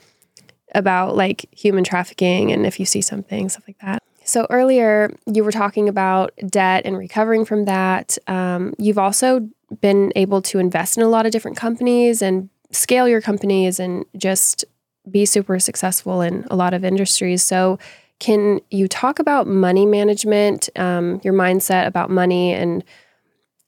about 0.75 1.17
like 1.17 1.47
human 1.53 1.85
trafficking 1.85 2.51
and 2.51 2.67
if 2.67 2.81
you 2.81 2.87
see 2.87 3.01
something 3.01 3.49
stuff 3.49 3.65
like 3.69 3.79
that. 3.83 4.03
So 4.31 4.47
earlier 4.49 5.13
you 5.27 5.43
were 5.43 5.51
talking 5.51 5.89
about 5.89 6.33
debt 6.47 6.83
and 6.85 6.97
recovering 6.97 7.45
from 7.45 7.65
that. 7.65 8.17
Um, 8.29 8.75
you've 8.79 8.97
also 8.97 9.49
been 9.81 10.13
able 10.15 10.41
to 10.43 10.61
invest 10.61 10.97
in 10.97 11.03
a 11.03 11.09
lot 11.09 11.27
of 11.27 11.33
different 11.33 11.57
companies 11.57 12.23
and 12.23 12.49
scale 12.71 13.09
your 13.09 13.21
companies 13.21 13.81
and 13.81 14.05
just 14.17 14.65
be 15.11 15.27
super 15.27 15.59
successful 15.59 16.21
in 16.21 16.47
a 16.49 16.55
lot 16.55 16.75
of 16.75 16.85
industries. 16.85 17.43
So, 17.43 17.81
can 18.21 18.61
you 18.71 18.87
talk 18.87 19.19
about 19.19 19.47
money 19.47 19.87
management, 19.87 20.69
um, 20.77 21.21
your 21.25 21.33
mindset 21.33 21.87
about 21.87 22.11
money, 22.11 22.53
and 22.53 22.85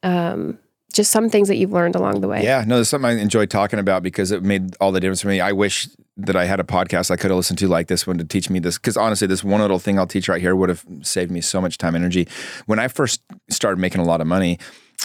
um, 0.02 0.58
just 0.92 1.10
some 1.10 1.30
things 1.30 1.48
that 1.48 1.56
you've 1.56 1.72
learned 1.72 1.96
along 1.96 2.20
the 2.20 2.28
way? 2.28 2.44
Yeah, 2.44 2.62
no, 2.66 2.76
there's 2.76 2.90
something 2.90 3.08
I 3.08 3.20
enjoy 3.20 3.46
talking 3.46 3.78
about 3.78 4.02
because 4.02 4.30
it 4.30 4.42
made 4.42 4.76
all 4.78 4.92
the 4.92 5.00
difference 5.00 5.22
for 5.22 5.28
me. 5.28 5.40
I 5.40 5.52
wish 5.52 5.88
that 6.16 6.36
I 6.36 6.44
had 6.44 6.60
a 6.60 6.64
podcast 6.64 7.10
I 7.10 7.16
could 7.16 7.30
have 7.30 7.36
listened 7.36 7.58
to 7.60 7.68
like 7.68 7.88
this 7.88 8.06
one 8.06 8.18
to 8.18 8.24
teach 8.24 8.50
me 8.50 8.58
this. 8.58 8.76
Because 8.76 8.96
honestly, 8.96 9.26
this 9.26 9.42
one 9.42 9.60
little 9.60 9.78
thing 9.78 9.98
I'll 9.98 10.06
teach 10.06 10.28
right 10.28 10.40
here 10.40 10.54
would 10.54 10.68
have 10.68 10.84
saved 11.02 11.30
me 11.30 11.40
so 11.40 11.60
much 11.60 11.78
time 11.78 11.94
and 11.94 12.04
energy. 12.04 12.28
When 12.66 12.78
I 12.78 12.88
first 12.88 13.22
started 13.48 13.78
making 13.78 14.00
a 14.00 14.04
lot 14.04 14.20
of 14.20 14.26
money, 14.26 14.58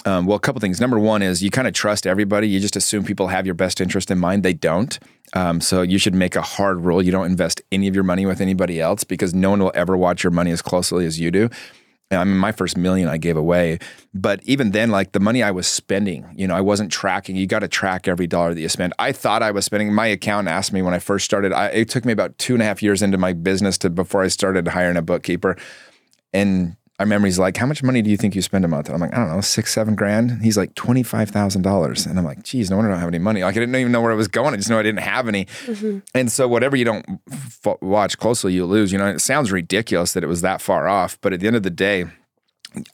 um, 0.04 0.26
well, 0.26 0.36
a 0.36 0.40
couple 0.40 0.60
things. 0.60 0.80
Number 0.80 0.98
one 0.98 1.22
is 1.22 1.42
you 1.42 1.50
kind 1.50 1.66
of 1.66 1.74
trust 1.74 2.06
everybody. 2.06 2.48
You 2.48 2.60
just 2.60 2.76
assume 2.76 3.04
people 3.04 3.28
have 3.28 3.46
your 3.46 3.54
best 3.54 3.80
interest 3.80 4.10
in 4.10 4.18
mind. 4.18 4.42
They 4.42 4.52
don't. 4.52 4.98
Um, 5.32 5.60
so 5.60 5.82
you 5.82 5.98
should 5.98 6.14
make 6.14 6.36
a 6.36 6.42
hard 6.42 6.80
rule. 6.80 7.02
You 7.02 7.10
don't 7.10 7.26
invest 7.26 7.60
any 7.72 7.88
of 7.88 7.94
your 7.94 8.04
money 8.04 8.24
with 8.24 8.40
anybody 8.40 8.80
else 8.80 9.04
because 9.04 9.34
no 9.34 9.50
one 9.50 9.60
will 9.60 9.72
ever 9.74 9.96
watch 9.96 10.22
your 10.22 10.30
money 10.30 10.50
as 10.50 10.62
closely 10.62 11.04
as 11.04 11.18
you 11.18 11.30
do. 11.30 11.50
I 12.10 12.24
mean, 12.24 12.38
my 12.38 12.52
first 12.52 12.78
million 12.78 13.06
I 13.06 13.18
gave 13.18 13.36
away, 13.36 13.78
but 14.14 14.42
even 14.44 14.70
then, 14.70 14.90
like 14.90 15.12
the 15.12 15.20
money 15.20 15.42
I 15.42 15.50
was 15.50 15.66
spending, 15.66 16.26
you 16.34 16.46
know, 16.46 16.54
I 16.54 16.62
wasn't 16.62 16.90
tracking. 16.90 17.36
You 17.36 17.46
got 17.46 17.58
to 17.58 17.68
track 17.68 18.08
every 18.08 18.26
dollar 18.26 18.54
that 18.54 18.60
you 18.60 18.68
spend. 18.70 18.94
I 18.98 19.12
thought 19.12 19.42
I 19.42 19.50
was 19.50 19.66
spending. 19.66 19.92
My 19.92 20.06
accountant 20.06 20.48
asked 20.48 20.72
me 20.72 20.80
when 20.80 20.94
I 20.94 21.00
first 21.00 21.26
started. 21.26 21.52
I, 21.52 21.66
it 21.66 21.90
took 21.90 22.06
me 22.06 22.12
about 22.12 22.38
two 22.38 22.54
and 22.54 22.62
a 22.62 22.64
half 22.64 22.82
years 22.82 23.02
into 23.02 23.18
my 23.18 23.34
business 23.34 23.76
to 23.78 23.90
before 23.90 24.22
I 24.22 24.28
started 24.28 24.66
hiring 24.68 24.96
a 24.96 25.02
bookkeeper, 25.02 25.58
and 26.32 26.76
I 26.98 27.04
remember 27.04 27.26
he's 27.26 27.38
like, 27.38 27.56
"How 27.56 27.66
much 27.66 27.82
money 27.82 28.02
do 28.02 28.10
you 28.10 28.16
think 28.16 28.34
you 28.34 28.42
spend 28.42 28.64
a 28.64 28.68
month?" 28.68 28.88
And 28.88 28.94
I'm 28.94 29.00
like, 29.00 29.14
"I 29.14 29.18
don't 29.18 29.30
know, 29.30 29.40
six, 29.40 29.72
seven 29.72 29.94
grand." 29.94 30.42
He's 30.42 30.56
like, 30.56 30.74
twenty 30.74 31.02
five 31.02 31.30
thousand 31.30 31.62
dollars, 31.62 32.06
and 32.06 32.18
I'm 32.18 32.24
like, 32.24 32.42
"Geez, 32.42 32.70
no 32.70 32.76
wonder 32.76 32.90
I 32.90 32.94
don't 32.94 33.00
have 33.00 33.08
any 33.08 33.18
money." 33.18 33.42
Like 33.42 33.56
I 33.56 33.60
didn't 33.60 33.76
even 33.76 33.92
know 33.92 34.00
where 34.00 34.10
I 34.10 34.16
was 34.16 34.28
going. 34.28 34.52
I 34.52 34.56
just 34.56 34.68
know 34.68 34.78
I 34.78 34.82
didn't 34.82 35.02
have 35.02 35.28
any. 35.28 35.44
Mm-hmm. 35.44 35.98
And 36.14 36.32
so 36.32 36.48
whatever 36.48 36.76
you 36.76 36.84
don't 36.84 37.20
f- 37.30 37.76
watch 37.80 38.18
closely, 38.18 38.52
you 38.52 38.64
lose. 38.66 38.90
You 38.90 38.98
know, 38.98 39.06
it 39.06 39.20
sounds 39.20 39.52
ridiculous 39.52 40.12
that 40.14 40.24
it 40.24 40.26
was 40.28 40.40
that 40.40 40.60
far 40.60 40.88
off, 40.88 41.20
but 41.20 41.32
at 41.32 41.40
the 41.40 41.46
end 41.46 41.56
of 41.56 41.62
the 41.62 41.70
day. 41.70 42.06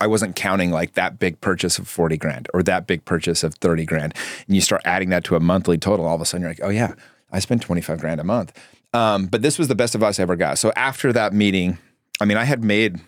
I 0.00 0.06
wasn't 0.06 0.36
counting 0.36 0.70
like 0.70 0.94
that 0.94 1.18
big 1.18 1.40
purchase 1.40 1.80
of 1.80 1.88
40 1.88 2.16
grand 2.16 2.48
or 2.54 2.62
that 2.62 2.86
big 2.86 3.04
purchase 3.04 3.42
of 3.42 3.56
30 3.56 3.84
grand. 3.84 4.14
And 4.46 4.54
you 4.54 4.62
start 4.62 4.82
adding 4.84 5.10
that 5.10 5.24
to 5.24 5.36
a 5.36 5.40
monthly 5.40 5.76
total, 5.78 6.06
all 6.06 6.14
of 6.14 6.20
a 6.20 6.24
sudden 6.24 6.42
you're 6.42 6.50
like, 6.50 6.60
oh, 6.62 6.68
yeah, 6.68 6.94
I 7.32 7.40
spend 7.40 7.60
25 7.60 7.98
grand 7.98 8.20
a 8.20 8.24
month. 8.24 8.56
Um, 8.94 9.26
but 9.26 9.42
this 9.42 9.58
was 9.58 9.66
the 9.66 9.74
best 9.74 9.96
advice 9.96 10.20
I 10.20 10.22
ever 10.22 10.36
got. 10.36 10.58
So 10.58 10.72
after 10.76 11.12
that 11.12 11.32
meeting, 11.32 11.78
I 12.20 12.24
mean, 12.24 12.36
I 12.36 12.44
had 12.44 12.62
made 12.62 13.00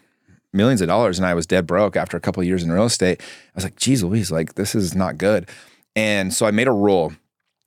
millions 0.52 0.80
of 0.80 0.88
dollars 0.88 1.18
and 1.18 1.26
I 1.26 1.35
was 1.35 1.46
dead 1.46 1.66
broke 1.66 1.96
after 1.96 2.16
a 2.16 2.20
couple 2.20 2.42
years 2.42 2.62
in 2.62 2.72
real 2.72 2.85
estate. 2.85 3.20
I 3.20 3.52
was 3.54 3.64
like, 3.64 3.76
geez 3.76 4.02
Louise, 4.02 4.30
like 4.30 4.54
this 4.54 4.74
is 4.74 4.94
not 4.94 5.18
good. 5.18 5.48
And 5.94 6.32
so 6.32 6.46
I 6.46 6.50
made 6.50 6.68
a 6.68 6.72
rule. 6.72 7.12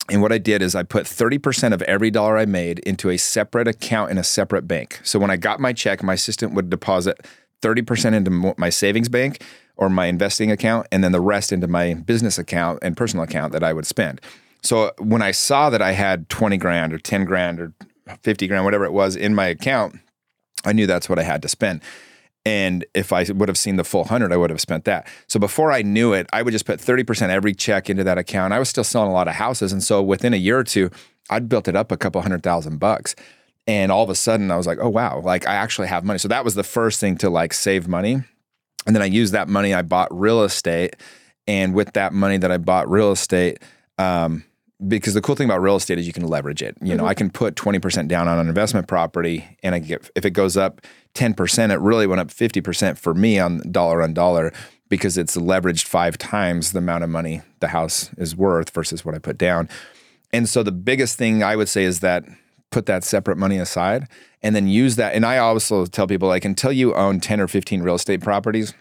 And 0.10 0.22
what 0.22 0.32
I 0.32 0.40
did 0.40 0.62
is 0.62 0.74
I 0.74 0.84
put 0.84 1.06
30% 1.06 1.72
of 1.72 1.82
every 1.84 2.10
dollar 2.10 2.38
I 2.38 2.46
made 2.46 2.80
into 2.80 3.10
a 3.10 3.18
separate 3.18 3.68
account 3.68 4.10
in 4.10 4.18
a 4.18 4.24
separate 4.24 4.68
bank. 4.68 5.00
So 5.04 5.20
when 5.20 5.30
I 5.30 5.38
got 5.38 5.60
my 5.60 5.72
check, 5.72 6.02
my 6.02 6.14
assistant 6.14 6.54
would 6.54 6.70
deposit 6.70 7.26
30% 7.62 8.14
into 8.14 8.54
my 8.58 8.70
savings 8.70 9.10
bank 9.10 9.44
or 9.78 9.90
my 9.90 10.08
investing 10.08 10.52
account, 10.52 10.88
and 10.92 11.04
then 11.04 11.12
the 11.14 11.22
rest 11.22 11.54
into 11.54 11.68
my 11.68 11.94
business 11.94 12.38
account 12.38 12.80
and 12.82 12.98
personal 12.98 13.24
account 13.24 13.54
that 13.54 13.64
I 13.64 13.72
would 13.72 13.86
spend. 13.86 14.20
So 14.62 14.92
when 14.98 15.22
I 15.22 15.32
saw 15.32 15.70
that 15.70 15.82
I 15.82 15.94
had 15.94 16.28
20 16.28 16.58
grand 16.58 16.92
or 16.92 16.98
10 16.98 17.24
grand 17.24 17.60
or 17.62 17.74
50 18.24 18.48
grand, 18.48 18.66
whatever 18.66 18.84
it 18.84 18.92
was 18.92 19.16
in 19.16 19.34
my 19.34 19.48
account, 19.48 20.00
I 20.66 20.74
knew 20.74 20.86
that's 20.86 21.08
what 21.08 21.18
I 21.20 21.24
had 21.24 21.42
to 21.44 21.48
spend. 21.48 21.82
And 22.46 22.86
if 22.94 23.12
I 23.12 23.26
would 23.30 23.50
have 23.50 23.58
seen 23.58 23.76
the 23.76 23.84
full 23.84 24.06
hundred, 24.06 24.32
I 24.32 24.38
would 24.38 24.50
have 24.50 24.62
spent 24.62 24.86
that. 24.86 25.08
So 25.28 25.40
before 25.40 25.72
I 25.72 25.82
knew 25.82 26.14
it, 26.14 26.28
I 26.32 26.42
would 26.42 26.52
just 26.52 26.66
put 26.66 26.80
30% 26.80 27.30
every 27.30 27.54
check 27.54 27.90
into 27.90 28.04
that 28.06 28.18
account. 28.18 28.54
I 28.54 28.60
was 28.60 28.70
still 28.70 28.84
selling 28.84 29.10
a 29.10 29.14
lot 29.14 29.28
of 29.28 29.36
houses. 29.36 29.72
And 29.74 29.84
so 29.84 30.02
within 30.02 30.34
a 30.34 30.38
year 30.38 30.58
or 30.58 30.64
two, 30.64 30.90
I'd 31.30 31.50
built 31.50 31.68
it 31.68 31.76
up 31.76 31.92
a 31.92 31.98
couple 31.98 32.22
hundred 32.22 32.42
thousand 32.42 32.78
bucks. 32.80 33.16
And 33.68 33.92
all 33.92 34.04
of 34.04 34.10
a 34.10 34.16
sudden 34.16 34.50
I 34.52 34.58
was 34.58 34.66
like, 34.66 34.80
oh 34.82 34.90
wow, 34.90 35.22
like 35.24 35.46
I 35.46 35.54
actually 35.54 35.90
have 35.90 36.04
money. 36.04 36.18
So 36.18 36.28
that 36.30 36.44
was 36.44 36.56
the 36.56 36.64
first 36.64 37.00
thing 37.00 37.18
to 37.18 37.30
like 37.30 37.54
save 37.54 37.88
money. 37.88 38.24
And 38.88 38.96
then 38.96 39.04
I 39.04 39.06
used 39.06 39.34
that 39.34 39.48
money, 39.48 39.74
I 39.74 39.82
bought 39.82 40.08
real 40.18 40.44
estate. 40.44 40.96
And 41.46 41.74
with 41.74 41.94
that 41.94 42.14
money 42.14 42.38
that 42.38 42.52
I 42.52 42.58
bought 42.58 42.90
real 42.90 43.12
estate, 43.12 43.60
um, 43.98 44.44
because 44.88 45.14
the 45.14 45.22
cool 45.22 45.36
thing 45.36 45.46
about 45.46 45.62
real 45.62 45.76
estate 45.76 46.00
is 46.00 46.08
you 46.08 46.14
can 46.14 46.26
leverage 46.26 46.62
it. 46.62 46.78
You 46.82 46.96
know, 46.96 47.04
mm-hmm. 47.04 47.10
I 47.10 47.14
can 47.14 47.30
put 47.30 47.56
20% 47.56 48.08
down 48.08 48.28
on 48.28 48.40
an 48.40 48.48
investment 48.48 48.88
property 48.88 49.58
and 49.62 49.76
I 49.76 49.80
get 49.80 50.10
if 50.16 50.26
it 50.26 50.32
goes 50.32 50.56
up 50.56 50.82
10%, 51.16 51.72
it 51.72 51.80
really 51.80 52.08
went 52.08 52.22
up 52.22 52.30
50% 52.30 52.98
for 52.98 53.14
me 53.14 53.40
on 53.40 53.62
dollar 53.72 54.02
on 54.02 54.14
dollar 54.14 54.54
because 54.88 55.18
it's 55.18 55.36
leveraged 55.36 55.86
five 55.86 56.18
times 56.18 56.72
the 56.72 56.80
amount 56.80 57.04
of 57.04 57.10
money 57.10 57.42
the 57.60 57.68
house 57.70 58.12
is 58.18 58.36
worth 58.36 58.70
versus 58.72 59.04
what 59.04 59.16
I 59.16 59.20
put 59.20 59.38
down. 59.38 59.68
And 60.32 60.48
so 60.48 60.64
the 60.64 60.72
biggest 60.72 61.18
thing 61.18 61.44
I 61.44 61.56
would 61.56 61.70
say 61.70 61.84
is 61.84 62.00
that 62.00 62.24
put 62.72 62.86
that 62.86 63.04
separate 63.04 63.38
money 63.38 63.58
aside 63.58 64.08
and 64.42 64.56
then 64.56 64.68
use 64.68 64.96
that. 64.96 65.14
And 65.14 65.26
I 65.26 65.40
also 65.40 65.86
tell 65.86 66.08
people 66.08 66.28
like 66.28 66.46
until 66.46 66.72
you 66.72 66.94
own 66.94 67.20
10 67.20 67.42
or 67.42 67.48
15 67.48 67.82
real 67.82 67.96
estate 67.96 68.22
properties, 68.22 68.74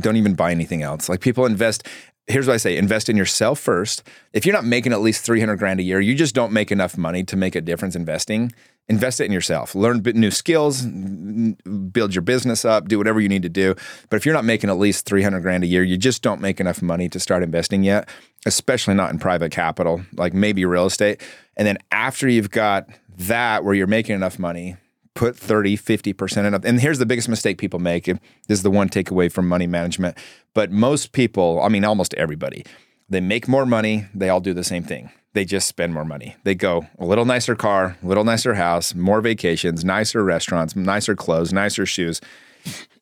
don't 0.00 0.16
even 0.16 0.34
buy 0.34 0.50
anything 0.50 0.82
else. 0.82 1.08
Like 1.08 1.20
people 1.20 1.46
invest 1.46 1.86
here's 2.28 2.46
what 2.46 2.54
I 2.54 2.58
say 2.58 2.76
invest 2.76 3.08
in 3.08 3.16
yourself 3.16 3.58
first. 3.58 4.02
If 4.32 4.44
you're 4.46 4.54
not 4.54 4.64
making 4.64 4.92
at 4.92 5.00
least 5.00 5.24
300 5.24 5.56
grand 5.56 5.80
a 5.80 5.82
year, 5.82 6.00
you 6.00 6.14
just 6.14 6.34
don't 6.34 6.52
make 6.52 6.70
enough 6.70 6.96
money 6.96 7.24
to 7.24 7.36
make 7.36 7.54
a 7.54 7.60
difference 7.60 7.96
investing. 7.96 8.52
Invest 8.90 9.20
it 9.20 9.24
in 9.24 9.32
yourself. 9.32 9.74
Learn 9.74 10.02
new 10.14 10.30
skills, 10.30 10.82
build 10.82 12.14
your 12.14 12.22
business 12.22 12.64
up, 12.64 12.88
do 12.88 12.96
whatever 12.96 13.20
you 13.20 13.28
need 13.28 13.42
to 13.42 13.48
do. 13.48 13.74
But 14.08 14.16
if 14.16 14.24
you're 14.24 14.34
not 14.34 14.46
making 14.46 14.70
at 14.70 14.78
least 14.78 15.04
300 15.04 15.40
grand 15.40 15.62
a 15.64 15.66
year, 15.66 15.82
you 15.82 15.98
just 15.98 16.22
don't 16.22 16.40
make 16.40 16.58
enough 16.58 16.80
money 16.80 17.08
to 17.10 17.20
start 17.20 17.42
investing 17.42 17.82
yet, 17.82 18.08
especially 18.46 18.94
not 18.94 19.10
in 19.10 19.18
private 19.18 19.52
capital, 19.52 20.02
like 20.14 20.32
maybe 20.32 20.64
real 20.64 20.86
estate. 20.86 21.20
And 21.56 21.66
then 21.66 21.78
after 21.92 22.28
you've 22.28 22.50
got 22.50 22.88
that 23.18 23.64
where 23.64 23.74
you're 23.74 23.86
making 23.86 24.14
enough 24.14 24.38
money, 24.38 24.76
put 25.18 25.36
30, 25.36 25.76
50% 25.76 26.46
in. 26.46 26.54
And 26.64 26.80
here's 26.80 27.00
the 27.00 27.04
biggest 27.04 27.28
mistake 27.28 27.58
people 27.58 27.80
make. 27.80 28.04
This 28.04 28.20
is 28.48 28.62
the 28.62 28.70
one 28.70 28.88
takeaway 28.88 29.30
from 29.30 29.48
money 29.48 29.66
management. 29.66 30.16
But 30.54 30.70
most 30.70 31.10
people, 31.10 31.60
I 31.60 31.68
mean, 31.68 31.84
almost 31.84 32.14
everybody, 32.14 32.64
they 33.08 33.20
make 33.20 33.48
more 33.48 33.66
money. 33.66 34.06
They 34.14 34.28
all 34.28 34.40
do 34.40 34.54
the 34.54 34.62
same 34.62 34.84
thing. 34.84 35.10
They 35.34 35.44
just 35.44 35.66
spend 35.66 35.92
more 35.92 36.04
money. 36.04 36.36
They 36.44 36.54
go 36.54 36.86
a 37.00 37.04
little 37.04 37.24
nicer 37.24 37.56
car, 37.56 37.96
a 38.00 38.06
little 38.06 38.22
nicer 38.22 38.54
house, 38.54 38.94
more 38.94 39.20
vacations, 39.20 39.84
nicer 39.84 40.22
restaurants, 40.22 40.76
nicer 40.76 41.16
clothes, 41.16 41.52
nicer 41.52 41.84
shoes. 41.84 42.20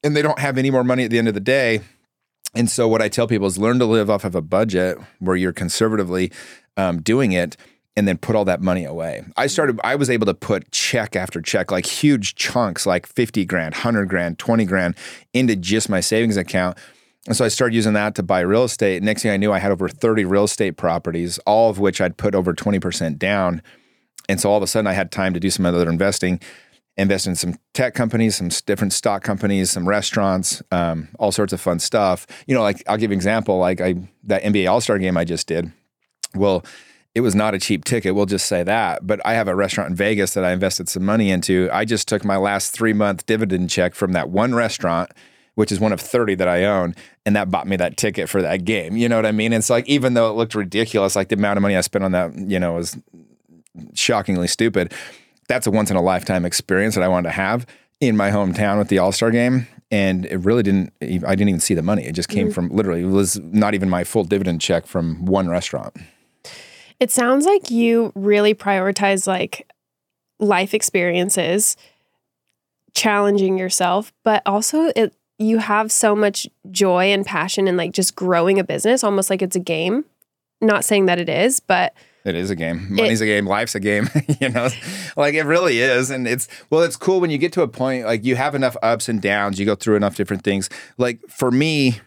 And 0.03 0.17
they 0.17 0.23
don't 0.23 0.39
have 0.39 0.57
any 0.57 0.71
more 0.71 0.85
money 0.85 1.05
at 1.05 1.11
the 1.11 1.19
end 1.19 1.29
of 1.29 1.35
the 1.35 1.41
day. 1.41 1.81
And 2.55 2.71
so, 2.71 2.89
what 2.89 3.03
I 3.03 3.11
tell 3.11 3.29
people 3.29 3.47
is 3.47 3.59
learn 3.59 3.79
to 3.81 3.85
live 3.85 4.09
off 4.09 4.25
of 4.25 4.35
a 4.35 4.41
budget 4.41 4.97
where 5.19 5.37
you're 5.37 5.53
conservatively 5.53 6.33
um, 6.79 7.03
doing 7.03 7.33
it 7.33 7.59
and 7.97 8.07
then 8.07 8.19
put 8.19 8.37
all 8.37 8.45
that 8.45 8.61
money 8.61 8.85
away. 8.85 9.25
I 9.37 9.47
started, 9.47 9.81
I 9.83 9.95
was 9.95 10.11
able 10.11 10.27
to 10.27 10.35
put 10.35 10.71
check 10.71 11.17
after 11.17 11.41
check, 11.41 11.71
like 11.71 11.87
huge 11.87 12.35
chunks, 12.35 12.85
like 12.85 13.07
50 13.07 13.45
grand, 13.47 13.75
100 13.75 14.09
grand, 14.09 14.39
20 14.39 14.65
grand 14.67 14.95
into 15.33 15.57
just 15.57 15.89
my 15.89 16.01
savings 16.01 16.37
account. 16.37 16.77
And 17.27 17.37
so 17.37 17.45
I 17.45 17.49
started 17.49 17.75
using 17.75 17.95
that 17.95 18.15
to 18.17 18.23
buy 18.23 18.41
real 18.41 18.65
estate. 18.65 19.03
Next 19.03 19.23
thing 19.23 19.33
I 19.33 19.37
knew, 19.37 19.53
I 19.53 19.59
had 19.59 19.73
over 19.73 19.89
30 19.89 20.25
real 20.25 20.45
estate 20.45 20.77
properties, 20.77 21.39
all 21.39 21.71
of 21.71 21.79
which 21.79 22.01
I'd 22.01 22.17
put 22.17 22.35
over 22.35 22.55
20% 22.55 23.19
down. 23.19 23.63
And 24.29 24.41
so 24.41 24.51
all 24.51 24.59
of 24.59 24.63
a 24.63 24.67
sudden, 24.67 24.87
I 24.87 24.93
had 24.93 25.11
time 25.11 25.35
to 25.35 25.41
do 25.41 25.51
some 25.51 25.67
other 25.67 25.89
investing, 25.89 26.41
invest 26.97 27.27
in 27.27 27.35
some 27.35 27.55
tech 27.75 27.95
companies, 27.95 28.37
some 28.37 28.49
different 28.67 28.93
stock 28.93 29.25
companies, 29.25 29.71
some 29.71 29.89
restaurants, 29.89 30.63
um, 30.71 31.09
all 31.19 31.33
sorts 31.33 31.53
of 31.53 31.61
fun 31.61 31.79
stuff. 31.79 32.27
You 32.47 32.55
know, 32.55 32.63
like 32.63 32.83
I'll 32.87 32.97
give 32.97 33.11
an 33.11 33.17
example, 33.17 33.59
like 33.59 33.81
I 33.81 33.95
that 34.25 34.43
NBA 34.43 34.71
All 34.71 34.81
Star 34.81 34.99
game 34.99 35.17
I 35.17 35.25
just 35.25 35.49
did. 35.49 35.73
Well, 36.35 36.65
it 37.17 37.23
was 37.23 37.35
not 37.35 37.55
a 37.55 37.59
cheap 37.59 37.83
ticket. 37.87 38.15
We'll 38.15 38.27
just 38.27 38.45
say 38.45 38.63
that. 38.63 39.07
But 39.07 39.23
I 39.25 39.33
have 39.33 39.49
a 39.49 39.55
restaurant 39.55 39.89
in 39.89 39.97
Vegas 39.97 40.35
that 40.35 40.45
I 40.45 40.53
invested 40.53 40.87
some 40.87 41.03
money 41.03 41.31
into. 41.31 41.67
I 41.73 41.87
just 41.87 42.07
took 42.09 42.27
my 42.27 42.37
last 42.37 42.73
three 42.75 42.93
month 42.93 43.25
dividend 43.25 43.71
check 43.71 43.95
from 43.95 44.13
that 44.13 44.29
one 44.29 44.55
restaurant, 44.55 45.13
which 45.55 45.73
is 45.73 45.81
one 45.81 45.95
of 45.95 46.01
30 46.01 46.35
that 46.35 46.47
I 46.47 46.65
own. 46.65 46.95
And 47.25 47.35
that 47.35 47.51
bought 47.51 47.67
me 47.67 47.77
that 47.77 47.97
ticket 47.97 48.29
for 48.29 48.43
that 48.43 48.67
game. 48.67 48.99
You 48.99 49.09
know 49.09 49.17
what 49.17 49.25
I 49.25 49.33
mean? 49.33 49.55
It's 49.55 49.71
like, 49.71 49.89
even 49.89 50.13
though 50.13 50.29
it 50.29 50.35
looked 50.35 50.55
ridiculous, 50.55 51.17
like 51.17 51.29
the 51.29 51.37
amount 51.37 51.57
of 51.57 51.63
money 51.63 51.75
I 51.75 51.81
spent 51.81 52.05
on 52.05 52.13
that, 52.13 52.37
you 52.37 52.61
know, 52.61 52.75
was 52.75 52.99
shockingly 53.95 54.47
stupid. 54.47 54.93
That's 55.49 55.67
a 55.67 55.71
once 55.71 55.91
in 55.91 55.97
a 55.97 56.03
lifetime 56.03 56.45
experience 56.45 56.97
that 56.97 57.03
I 57.03 57.09
wanted 57.09 57.31
to 57.31 57.35
have 57.35 57.65
in 57.99 58.15
my 58.19 58.31
hometown 58.31 58.77
with 58.77 58.89
the 58.89 58.99
All 58.99 59.11
Star 59.11 59.31
game. 59.31 59.69
And 59.91 60.27
it 60.27 60.37
really 60.41 60.63
didn't, 60.63 60.93
I 61.01 61.35
didn't 61.35 61.49
even 61.49 61.61
see 61.61 61.73
the 61.73 61.83
money. 61.83 62.05
It 62.05 62.13
just 62.13 62.29
came 62.29 62.49
mm. 62.49 62.53
from 62.53 62.69
literally, 62.69 63.05
it 63.05 63.07
was 63.07 63.41
not 63.41 63.73
even 63.73 63.89
my 63.89 64.05
full 64.05 64.25
dividend 64.25 64.61
check 64.61 64.85
from 64.85 65.25
one 65.25 65.49
restaurant. 65.49 65.97
It 66.99 67.11
sounds 67.11 67.45
like 67.45 67.71
you 67.71 68.13
really 68.15 68.55
prioritize 68.55 69.27
like 69.27 69.71
life 70.39 70.75
experiences, 70.75 71.77
challenging 72.95 73.59
yourself, 73.59 74.13
but 74.25 74.43
also 74.47 74.93
it 74.97 75.15
you 75.39 75.59
have 75.59 75.93
so 75.93 76.17
much 76.17 76.49
joy 76.71 77.07
and 77.07 77.27
passion 77.27 77.69
in 77.69 77.77
like 77.77 77.93
just 77.93 78.15
growing 78.15 78.59
a 78.59 78.65
business, 78.65 79.05
almost 79.05 79.29
like 79.29 79.43
it's 79.43 79.57
a 79.57 79.61
game. 79.61 80.05
Not 80.63 80.85
saying 80.85 81.07
that 81.07 81.19
it 81.19 81.29
is, 81.29 81.61
but 81.61 81.93
it 82.25 82.35
is 82.35 82.51
a 82.51 82.57
game. 82.57 82.87
Money's 82.91 83.21
it, 83.21 83.25
a 83.25 83.27
game. 83.27 83.47
Life's 83.47 83.75
a 83.75 83.81
game. 83.81 84.09
you 84.41 84.49
know, 84.49 84.69
like 85.17 85.35
it 85.35 85.45
really 85.45 85.79
is. 85.81 86.11
And 86.11 86.27
it's, 86.27 86.49
well, 86.71 86.83
it's 86.83 86.97
cool 86.97 87.21
when 87.21 87.31
you 87.31 87.39
get 87.39 87.53
to 87.53 87.63
a 87.63 87.69
point, 87.69 88.07
like 88.07 88.25
you 88.25 88.35
have 88.37 88.55
enough 88.55 88.77
ups 88.83 89.09
and 89.09 89.21
downs, 89.21 89.61
you 89.61 89.67
go 89.67 89.75
through 89.75 89.97
enough 89.97 90.17
different 90.17 90.43
things. 90.43 90.71
Like 90.97 91.21
for 91.29 91.51
me, 91.51 92.01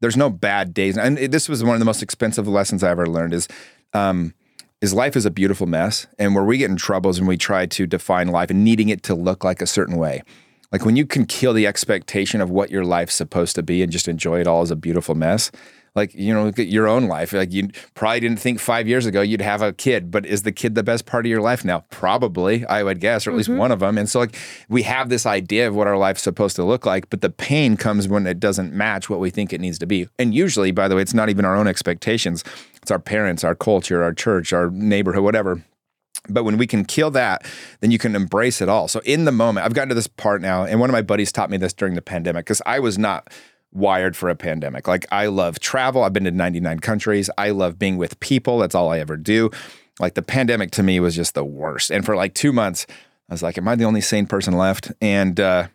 there's 0.00 0.16
no 0.16 0.30
bad 0.30 0.72
days. 0.72 0.96
And 0.96 1.18
this 1.18 1.48
was 1.48 1.62
one 1.62 1.74
of 1.74 1.80
the 1.80 1.84
most 1.84 2.02
expensive 2.02 2.48
lessons 2.48 2.82
I 2.82 2.90
ever 2.90 3.06
learned 3.06 3.34
is 3.34 3.46
um, 3.92 4.34
is 4.80 4.92
life 4.92 5.16
is 5.16 5.24
a 5.24 5.30
beautiful 5.30 5.66
mess. 5.66 6.06
And 6.18 6.34
where 6.34 6.44
we 6.44 6.58
get 6.58 6.70
in 6.70 6.76
troubles 6.76 7.20
when 7.20 7.28
we 7.28 7.36
try 7.36 7.66
to 7.66 7.86
define 7.86 8.28
life 8.28 8.50
and 8.50 8.64
needing 8.64 8.88
it 8.88 9.02
to 9.04 9.14
look 9.14 9.44
like 9.44 9.62
a 9.62 9.66
certain 9.66 9.96
way. 9.96 10.22
Like 10.72 10.84
when 10.84 10.96
you 10.96 11.06
can 11.06 11.26
kill 11.26 11.52
the 11.52 11.66
expectation 11.66 12.40
of 12.40 12.50
what 12.50 12.70
your 12.70 12.84
life's 12.84 13.14
supposed 13.14 13.54
to 13.56 13.62
be 13.62 13.82
and 13.82 13.92
just 13.92 14.08
enjoy 14.08 14.40
it 14.40 14.46
all 14.46 14.62
as 14.62 14.70
a 14.70 14.76
beautiful 14.76 15.14
mess, 15.14 15.50
like 15.94 16.14
you 16.14 16.32
know 16.32 16.44
look 16.44 16.58
at 16.58 16.68
your 16.68 16.88
own 16.88 17.04
life 17.04 17.32
like 17.32 17.52
you 17.52 17.68
probably 17.94 18.20
didn't 18.20 18.38
think 18.38 18.58
five 18.58 18.88
years 18.88 19.06
ago 19.06 19.20
you'd 19.20 19.40
have 19.40 19.62
a 19.62 19.72
kid 19.72 20.10
but 20.10 20.24
is 20.24 20.42
the 20.42 20.52
kid 20.52 20.74
the 20.74 20.82
best 20.82 21.06
part 21.06 21.26
of 21.26 21.30
your 21.30 21.40
life 21.40 21.64
now 21.64 21.84
probably 21.90 22.64
i 22.66 22.82
would 22.82 23.00
guess 23.00 23.26
or 23.26 23.30
at 23.30 23.36
least 23.36 23.48
mm-hmm. 23.48 23.58
one 23.58 23.72
of 23.72 23.80
them 23.80 23.98
and 23.98 24.08
so 24.08 24.20
like 24.20 24.36
we 24.68 24.82
have 24.82 25.08
this 25.08 25.26
idea 25.26 25.68
of 25.68 25.74
what 25.74 25.86
our 25.86 25.96
life's 25.96 26.22
supposed 26.22 26.56
to 26.56 26.64
look 26.64 26.86
like 26.86 27.08
but 27.10 27.20
the 27.20 27.30
pain 27.30 27.76
comes 27.76 28.08
when 28.08 28.26
it 28.26 28.40
doesn't 28.40 28.72
match 28.72 29.10
what 29.10 29.20
we 29.20 29.30
think 29.30 29.52
it 29.52 29.60
needs 29.60 29.78
to 29.78 29.86
be 29.86 30.08
and 30.18 30.34
usually 30.34 30.70
by 30.70 30.88
the 30.88 30.96
way 30.96 31.02
it's 31.02 31.14
not 31.14 31.28
even 31.28 31.44
our 31.44 31.56
own 31.56 31.66
expectations 31.66 32.42
it's 32.82 32.90
our 32.90 32.98
parents 32.98 33.44
our 33.44 33.54
culture 33.54 34.02
our 34.02 34.12
church 34.12 34.52
our 34.52 34.70
neighborhood 34.70 35.24
whatever 35.24 35.62
but 36.28 36.44
when 36.44 36.56
we 36.56 36.68
can 36.68 36.84
kill 36.84 37.10
that, 37.12 37.44
then 37.80 37.90
you 37.90 37.98
can 37.98 38.14
embrace 38.14 38.60
it 38.60 38.68
all. 38.68 38.86
So 38.86 39.00
in 39.00 39.24
the 39.24 39.32
moment, 39.32 39.66
I've 39.66 39.74
gotten 39.74 39.88
to 39.88 39.94
this 39.96 40.06
part 40.06 40.40
now, 40.40 40.64
and 40.64 40.78
one 40.78 40.88
of 40.88 40.92
my 40.92 41.02
buddies 41.02 41.32
taught 41.32 41.50
me 41.50 41.56
this 41.56 41.72
during 41.72 41.94
the 41.94 42.02
pandemic 42.02 42.44
because 42.44 42.62
I 42.64 42.78
was 42.78 42.96
not 42.96 43.28
wired 43.72 44.16
for 44.16 44.28
a 44.28 44.36
pandemic. 44.36 44.86
Like 44.86 45.06
I 45.10 45.26
love 45.26 45.58
travel. 45.58 46.04
I've 46.04 46.12
been 46.12 46.24
to 46.24 46.30
99 46.30 46.80
countries. 46.80 47.30
I 47.38 47.50
love 47.50 47.78
being 47.78 47.96
with 47.96 48.20
people. 48.20 48.58
That's 48.58 48.74
all 48.74 48.90
I 48.90 48.98
ever 48.98 49.16
do. 49.16 49.50
Like 49.98 50.14
the 50.14 50.22
pandemic 50.22 50.70
to 50.72 50.82
me 50.82 51.00
was 51.00 51.16
just 51.16 51.34
the 51.34 51.44
worst. 51.44 51.90
And 51.90 52.04
for 52.04 52.14
like 52.14 52.34
2 52.34 52.52
months 52.52 52.86
I 53.28 53.34
was 53.34 53.42
like, 53.42 53.56
am 53.56 53.68
I 53.68 53.76
the 53.76 53.84
only 53.84 54.00
sane 54.00 54.26
person 54.26 54.54
left? 54.54 54.92
And 55.00 55.40
uh 55.40 55.68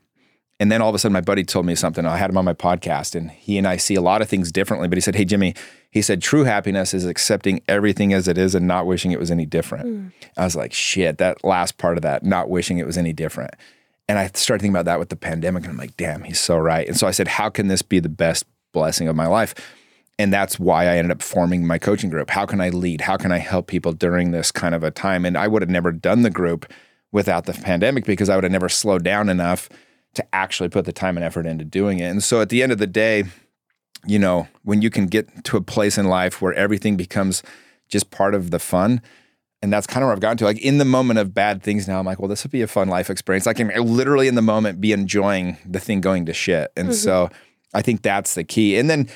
and 0.60 0.72
then 0.72 0.82
all 0.82 0.90
of 0.90 0.96
a 0.96 1.00
sudden 1.00 1.14
my 1.14 1.22
buddy 1.22 1.44
told 1.44 1.66
me 1.66 1.76
something. 1.76 2.06
I 2.06 2.18
had 2.18 2.30
him 2.30 2.38
on 2.38 2.46
my 2.46 2.54
podcast 2.54 3.16
and 3.16 3.32
he 3.32 3.58
and 3.58 3.68
I 3.68 3.78
see 3.78 3.96
a 3.96 4.02
lot 4.02 4.22
of 4.22 4.30
things 4.30 4.52
differently, 4.52 4.88
but 4.88 4.98
he 4.98 5.02
said, 5.02 5.16
"Hey 5.16 5.26
Jimmy, 5.26 5.54
he 5.92 6.02
said 6.02 6.22
true 6.22 6.44
happiness 6.44 6.94
is 6.94 7.06
accepting 7.06 7.62
everything 7.68 8.14
as 8.14 8.28
it 8.28 8.38
is 8.38 8.56
and 8.56 8.68
not 8.68 8.86
wishing 8.86 9.12
it 9.12 9.20
was 9.20 9.32
any 9.32 9.46
different." 9.46 9.86
Mm. 9.86 10.12
I 10.38 10.44
was 10.44 10.56
like, 10.56 10.74
"Shit, 10.74 11.18
that 11.20 11.44
last 11.44 11.78
part 11.78 11.98
of 11.98 12.04
that, 12.04 12.24
not 12.24 12.50
wishing 12.50 12.78
it 12.78 12.86
was 12.86 12.98
any 12.98 13.14
different." 13.14 13.54
And 14.08 14.18
I 14.18 14.28
started 14.34 14.62
thinking 14.62 14.76
about 14.76 14.86
that 14.86 15.00
with 15.00 15.10
the 15.10 15.16
pandemic, 15.16 15.64
and 15.64 15.72
I'm 15.72 15.78
like, 15.78 15.98
damn, 15.98 16.24
he's 16.24 16.40
so 16.40 16.58
right. 16.58 16.88
And 16.88 16.96
so 16.96 17.08
I 17.08 17.12
said, 17.12 17.28
how 17.28 17.50
can 17.50 17.68
this 17.68 17.82
be 17.82 18.00
the 18.00 18.10
best 18.10 18.46
blessing 18.72 19.08
of 19.08 19.16
my 19.16 19.28
life? 19.28 19.54
And 20.18 20.34
that's 20.34 20.58
why 20.58 20.86
I 20.86 20.98
ended 20.98 21.12
up 21.12 21.22
forming 21.22 21.68
my 21.68 21.78
coaching 21.78 22.10
group. 22.10 22.30
How 22.30 22.46
can 22.46 22.62
I 22.62 22.70
lead? 22.70 23.02
How 23.02 23.18
can 23.18 23.32
I 23.32 23.38
help 23.38 23.68
people 23.68 23.92
during 23.92 24.32
this 24.32 24.52
kind 24.52 24.74
of 24.74 24.84
a 24.84 24.92
time? 24.92 25.26
And 25.26 25.38
I 25.38 25.48
would 25.48 25.62
have 25.62 25.70
never 25.70 25.92
done 25.92 26.22
the 26.22 26.30
group 26.30 26.72
without 27.12 27.46
the 27.46 27.54
pandemic 27.54 28.06
because 28.06 28.30
I 28.30 28.36
would 28.36 28.44
have 28.44 28.52
never 28.52 28.70
slowed 28.70 29.04
down 29.04 29.30
enough 29.30 29.70
to 30.16 30.26
actually 30.34 30.70
put 30.70 30.86
the 30.86 30.92
time 30.92 31.18
and 31.18 31.24
effort 31.24 31.46
into 31.46 31.66
doing 31.66 32.00
it. 32.00 32.06
And 32.06 32.24
so 32.24 32.42
at 32.42 32.50
the 32.50 32.64
end 32.64 32.72
of 32.72 32.78
the 32.78 32.88
day, 32.88 33.26
you 34.06 34.20
know, 34.20 34.48
when 34.64 34.82
you 34.82 34.90
can 34.90 35.08
get 35.08 35.46
to 35.46 35.58
a 35.58 35.62
place 35.62 35.98
in 35.98 36.08
life 36.08 36.42
where 36.42 36.54
everything 36.54 36.98
becomes 36.98 37.44
just 37.90 38.12
part 38.12 38.36
of 38.36 38.52
the 38.52 38.60
fun, 38.60 39.02
and 39.62 39.74
that's 39.74 39.88
kind 39.88 40.04
of 40.04 40.08
where 40.08 40.14
I've 40.14 40.20
gotten 40.20 40.38
to. 40.38 40.46
Like 40.46 40.62
in 40.62 40.78
the 40.78 40.86
moment 40.86 41.20
of 41.20 41.34
bad 41.34 41.64
things 41.64 41.88
now, 41.88 42.00
I'm 42.00 42.06
like, 42.06 42.20
well, 42.20 42.28
this 42.28 42.44
would 42.44 42.52
be 42.52 42.62
a 42.62 42.68
fun 42.68 42.90
life 42.90 43.10
experience. 43.10 43.48
I 43.48 43.54
can 43.54 43.70
literally 43.70 44.28
in 44.28 44.36
the 44.36 44.42
moment 44.42 44.80
be 44.80 44.92
enjoying 44.92 45.58
the 45.66 45.80
thing 45.80 46.00
going 46.00 46.28
to 46.28 46.34
shit. 46.34 46.72
And 46.78 46.90
mm-hmm. 46.90 46.96
so 46.96 47.30
I 47.74 47.82
think 47.82 48.04
that's 48.04 48.36
the 48.36 48.44
key. 48.44 48.78
And 48.78 48.88
then 48.88 49.10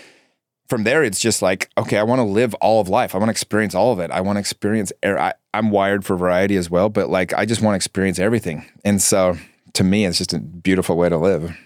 from 0.68 0.84
there, 0.84 1.04
it's 1.04 1.20
just 1.20 1.42
like, 1.42 1.70
okay, 1.78 1.98
I 1.98 2.04
want 2.04 2.20
to 2.20 2.24
live 2.24 2.56
all 2.56 2.82
of 2.82 2.90
life. 2.90 3.14
I 3.14 3.20
want 3.20 3.28
to 3.28 3.32
experience 3.32 3.76
all 3.76 3.94
of 3.94 4.00
it. 4.00 4.10
I 4.10 4.22
want 4.22 4.38
to 4.38 4.40
experience, 4.40 4.92
I, 5.04 5.34
I'm 5.54 5.70
wired 5.70 6.06
for 6.06 6.16
variety 6.16 6.56
as 6.56 6.70
well, 6.72 6.90
but 6.90 7.10
like, 7.10 7.34
I 7.34 7.46
just 7.46 7.62
want 7.62 7.74
to 7.74 7.76
experience 7.76 8.18
everything. 8.18 8.66
And 8.84 9.02
so 9.02 9.38
to 9.74 9.84
me, 9.84 10.06
it's 10.06 10.18
just 10.18 10.34
a 10.34 10.40
beautiful 10.40 10.98
way 10.98 11.10
to 11.10 11.18
live. 11.18 11.58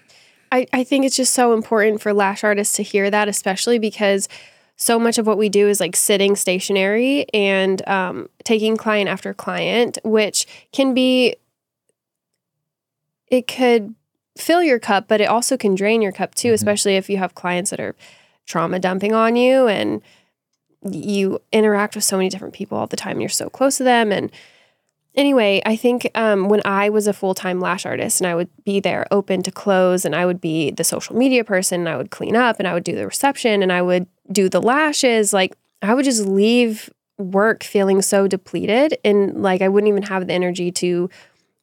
I, 0.51 0.67
I 0.71 0.83
think 0.83 1.05
it's 1.05 1.15
just 1.15 1.33
so 1.33 1.53
important 1.53 2.01
for 2.01 2.13
lash 2.13 2.43
artists 2.43 2.75
to 2.77 2.83
hear 2.83 3.09
that, 3.09 3.27
especially 3.27 3.79
because 3.79 4.27
so 4.77 4.99
much 4.99 5.17
of 5.17 5.25
what 5.25 5.37
we 5.37 5.49
do 5.49 5.67
is 5.67 5.79
like 5.79 5.95
sitting 5.95 6.35
stationary 6.35 7.25
and 7.33 7.87
um, 7.87 8.29
taking 8.43 8.77
client 8.77 9.09
after 9.09 9.33
client, 9.33 9.97
which 10.03 10.45
can 10.71 10.93
be, 10.93 11.35
it 13.27 13.47
could 13.47 13.95
fill 14.37 14.61
your 14.61 14.79
cup, 14.79 15.07
but 15.07 15.21
it 15.21 15.25
also 15.25 15.57
can 15.57 15.75
drain 15.75 16.01
your 16.01 16.11
cup 16.11 16.35
too, 16.35 16.49
mm-hmm. 16.49 16.55
especially 16.55 16.95
if 16.95 17.09
you 17.09 17.17
have 17.17 17.35
clients 17.35 17.71
that 17.71 17.79
are 17.79 17.95
trauma 18.45 18.79
dumping 18.79 19.13
on 19.13 19.35
you 19.35 19.67
and 19.67 20.01
you 20.89 21.41
interact 21.51 21.95
with 21.95 22.03
so 22.03 22.17
many 22.17 22.29
different 22.29 22.53
people 22.53 22.77
all 22.77 22.87
the 22.87 22.97
time 22.97 23.13
and 23.13 23.21
you're 23.21 23.29
so 23.29 23.49
close 23.49 23.77
to 23.77 23.83
them. 23.83 24.11
And 24.11 24.29
anyway, 25.15 25.61
I 25.65 25.75
think 25.75 26.09
um, 26.15 26.49
when 26.49 26.61
I 26.65 26.89
was 26.89 27.07
a 27.07 27.13
full 27.13 27.33
time 27.33 27.59
lash 27.59 27.85
artist 27.85 28.21
and 28.21 28.27
I 28.27 28.35
would 28.35 28.49
be 28.63 28.79
there 28.79 29.05
open 29.11 29.43
to 29.43 29.51
close 29.51 30.05
and 30.05 30.15
I 30.15 30.25
would 30.25 30.41
be 30.41 30.71
the 30.71 30.83
social 30.83 31.15
media 31.15 31.43
person 31.43 31.81
and 31.81 31.89
I 31.89 31.97
would 31.97 32.11
clean 32.11 32.35
up 32.35 32.59
and 32.59 32.67
I 32.67 32.73
would 32.73 32.83
do 32.83 32.95
the 32.95 33.05
reception 33.05 33.63
and 33.63 33.71
I 33.71 33.81
would 33.81 34.07
do 34.31 34.49
the 34.49 34.61
lashes, 34.61 35.33
like 35.33 35.55
I 35.81 35.93
would 35.93 36.05
just 36.05 36.25
leave 36.25 36.89
work 37.17 37.63
feeling 37.63 38.01
so 38.01 38.27
depleted 38.27 38.97
and 39.05 39.41
like 39.41 39.61
I 39.61 39.69
wouldn't 39.69 39.89
even 39.89 40.03
have 40.03 40.27
the 40.27 40.33
energy 40.33 40.71
to 40.73 41.09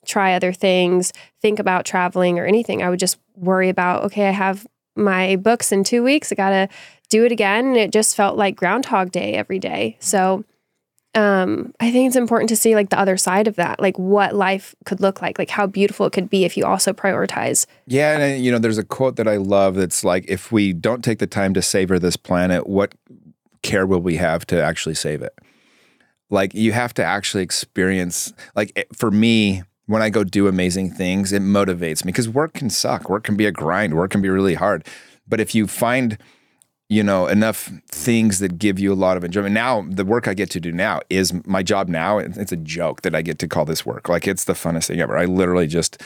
try 0.06 0.34
other 0.34 0.52
things, 0.52 1.12
think 1.40 1.58
about 1.58 1.84
traveling 1.84 2.38
or 2.38 2.46
anything. 2.46 2.82
I 2.82 2.90
would 2.90 2.98
just 2.98 3.18
worry 3.36 3.68
about, 3.68 4.04
okay, 4.04 4.28
I 4.28 4.32
have 4.32 4.66
my 4.96 5.36
books 5.36 5.72
in 5.72 5.84
two 5.84 6.02
weeks. 6.02 6.32
I 6.32 6.34
got 6.34 6.50
to 6.50 6.68
do 7.08 7.24
it 7.24 7.32
again. 7.32 7.66
And 7.66 7.76
it 7.76 7.92
just 7.92 8.16
felt 8.16 8.36
like 8.36 8.56
Groundhog 8.56 9.12
Day 9.12 9.34
every 9.34 9.58
day. 9.58 9.96
So 10.00 10.44
um, 11.14 11.74
I 11.78 11.90
think 11.90 12.06
it's 12.06 12.16
important 12.16 12.48
to 12.48 12.56
see 12.56 12.74
like 12.74 12.88
the 12.88 12.98
other 12.98 13.16
side 13.16 13.46
of 13.46 13.56
that, 13.56 13.80
like 13.80 13.98
what 13.98 14.34
life 14.34 14.74
could 14.84 15.00
look 15.00 15.20
like, 15.20 15.38
like 15.38 15.50
how 15.50 15.66
beautiful 15.66 16.06
it 16.06 16.12
could 16.12 16.30
be 16.30 16.44
if 16.44 16.56
you 16.56 16.64
also 16.64 16.92
prioritize. 16.92 17.66
Yeah, 17.86 18.14
and 18.14 18.22
uh, 18.22 18.36
you 18.36 18.50
know, 18.50 18.58
there's 18.58 18.78
a 18.78 18.84
quote 18.84 19.16
that 19.16 19.28
I 19.28 19.36
love 19.36 19.74
that's 19.74 20.04
like, 20.04 20.24
if 20.28 20.50
we 20.50 20.72
don't 20.72 21.04
take 21.04 21.18
the 21.18 21.26
time 21.26 21.52
to 21.54 21.62
savor 21.62 21.98
this 21.98 22.16
planet, 22.16 22.66
what 22.66 22.94
care 23.62 23.86
will 23.86 24.00
we 24.00 24.16
have 24.16 24.46
to 24.46 24.62
actually 24.62 24.94
save 24.94 25.20
it? 25.22 25.38
Like, 26.30 26.54
you 26.54 26.72
have 26.72 26.94
to 26.94 27.04
actually 27.04 27.42
experience. 27.42 28.32
Like 28.56 28.88
for 28.96 29.10
me, 29.10 29.64
when 29.86 30.00
I 30.00 30.08
go 30.08 30.24
do 30.24 30.48
amazing 30.48 30.92
things, 30.92 31.30
it 31.32 31.42
motivates 31.42 32.04
me 32.04 32.12
because 32.12 32.28
work 32.28 32.54
can 32.54 32.70
suck. 32.70 33.10
Work 33.10 33.24
can 33.24 33.36
be 33.36 33.44
a 33.44 33.52
grind. 33.52 33.94
Work 33.94 34.12
can 34.12 34.22
be 34.22 34.30
really 34.30 34.54
hard. 34.54 34.86
But 35.28 35.40
if 35.40 35.54
you 35.54 35.66
find 35.66 36.16
you 36.92 37.02
know 37.02 37.26
enough 37.26 37.70
things 37.88 38.38
that 38.40 38.58
give 38.58 38.78
you 38.78 38.92
a 38.92 38.94
lot 38.94 39.16
of 39.16 39.24
enjoyment. 39.24 39.54
Now 39.54 39.86
the 39.88 40.04
work 40.04 40.28
i 40.28 40.34
get 40.34 40.50
to 40.50 40.60
do 40.60 40.70
now 40.70 41.00
is 41.08 41.32
my 41.46 41.62
job 41.62 41.88
now 41.88 42.18
it's 42.18 42.52
a 42.52 42.56
joke 42.56 43.00
that 43.00 43.14
i 43.14 43.22
get 43.22 43.38
to 43.38 43.48
call 43.48 43.64
this 43.64 43.86
work. 43.86 44.10
Like 44.10 44.28
it's 44.28 44.44
the 44.44 44.52
funnest 44.52 44.88
thing 44.88 45.00
ever. 45.00 45.16
I 45.16 45.24
literally 45.24 45.66
just 45.66 46.02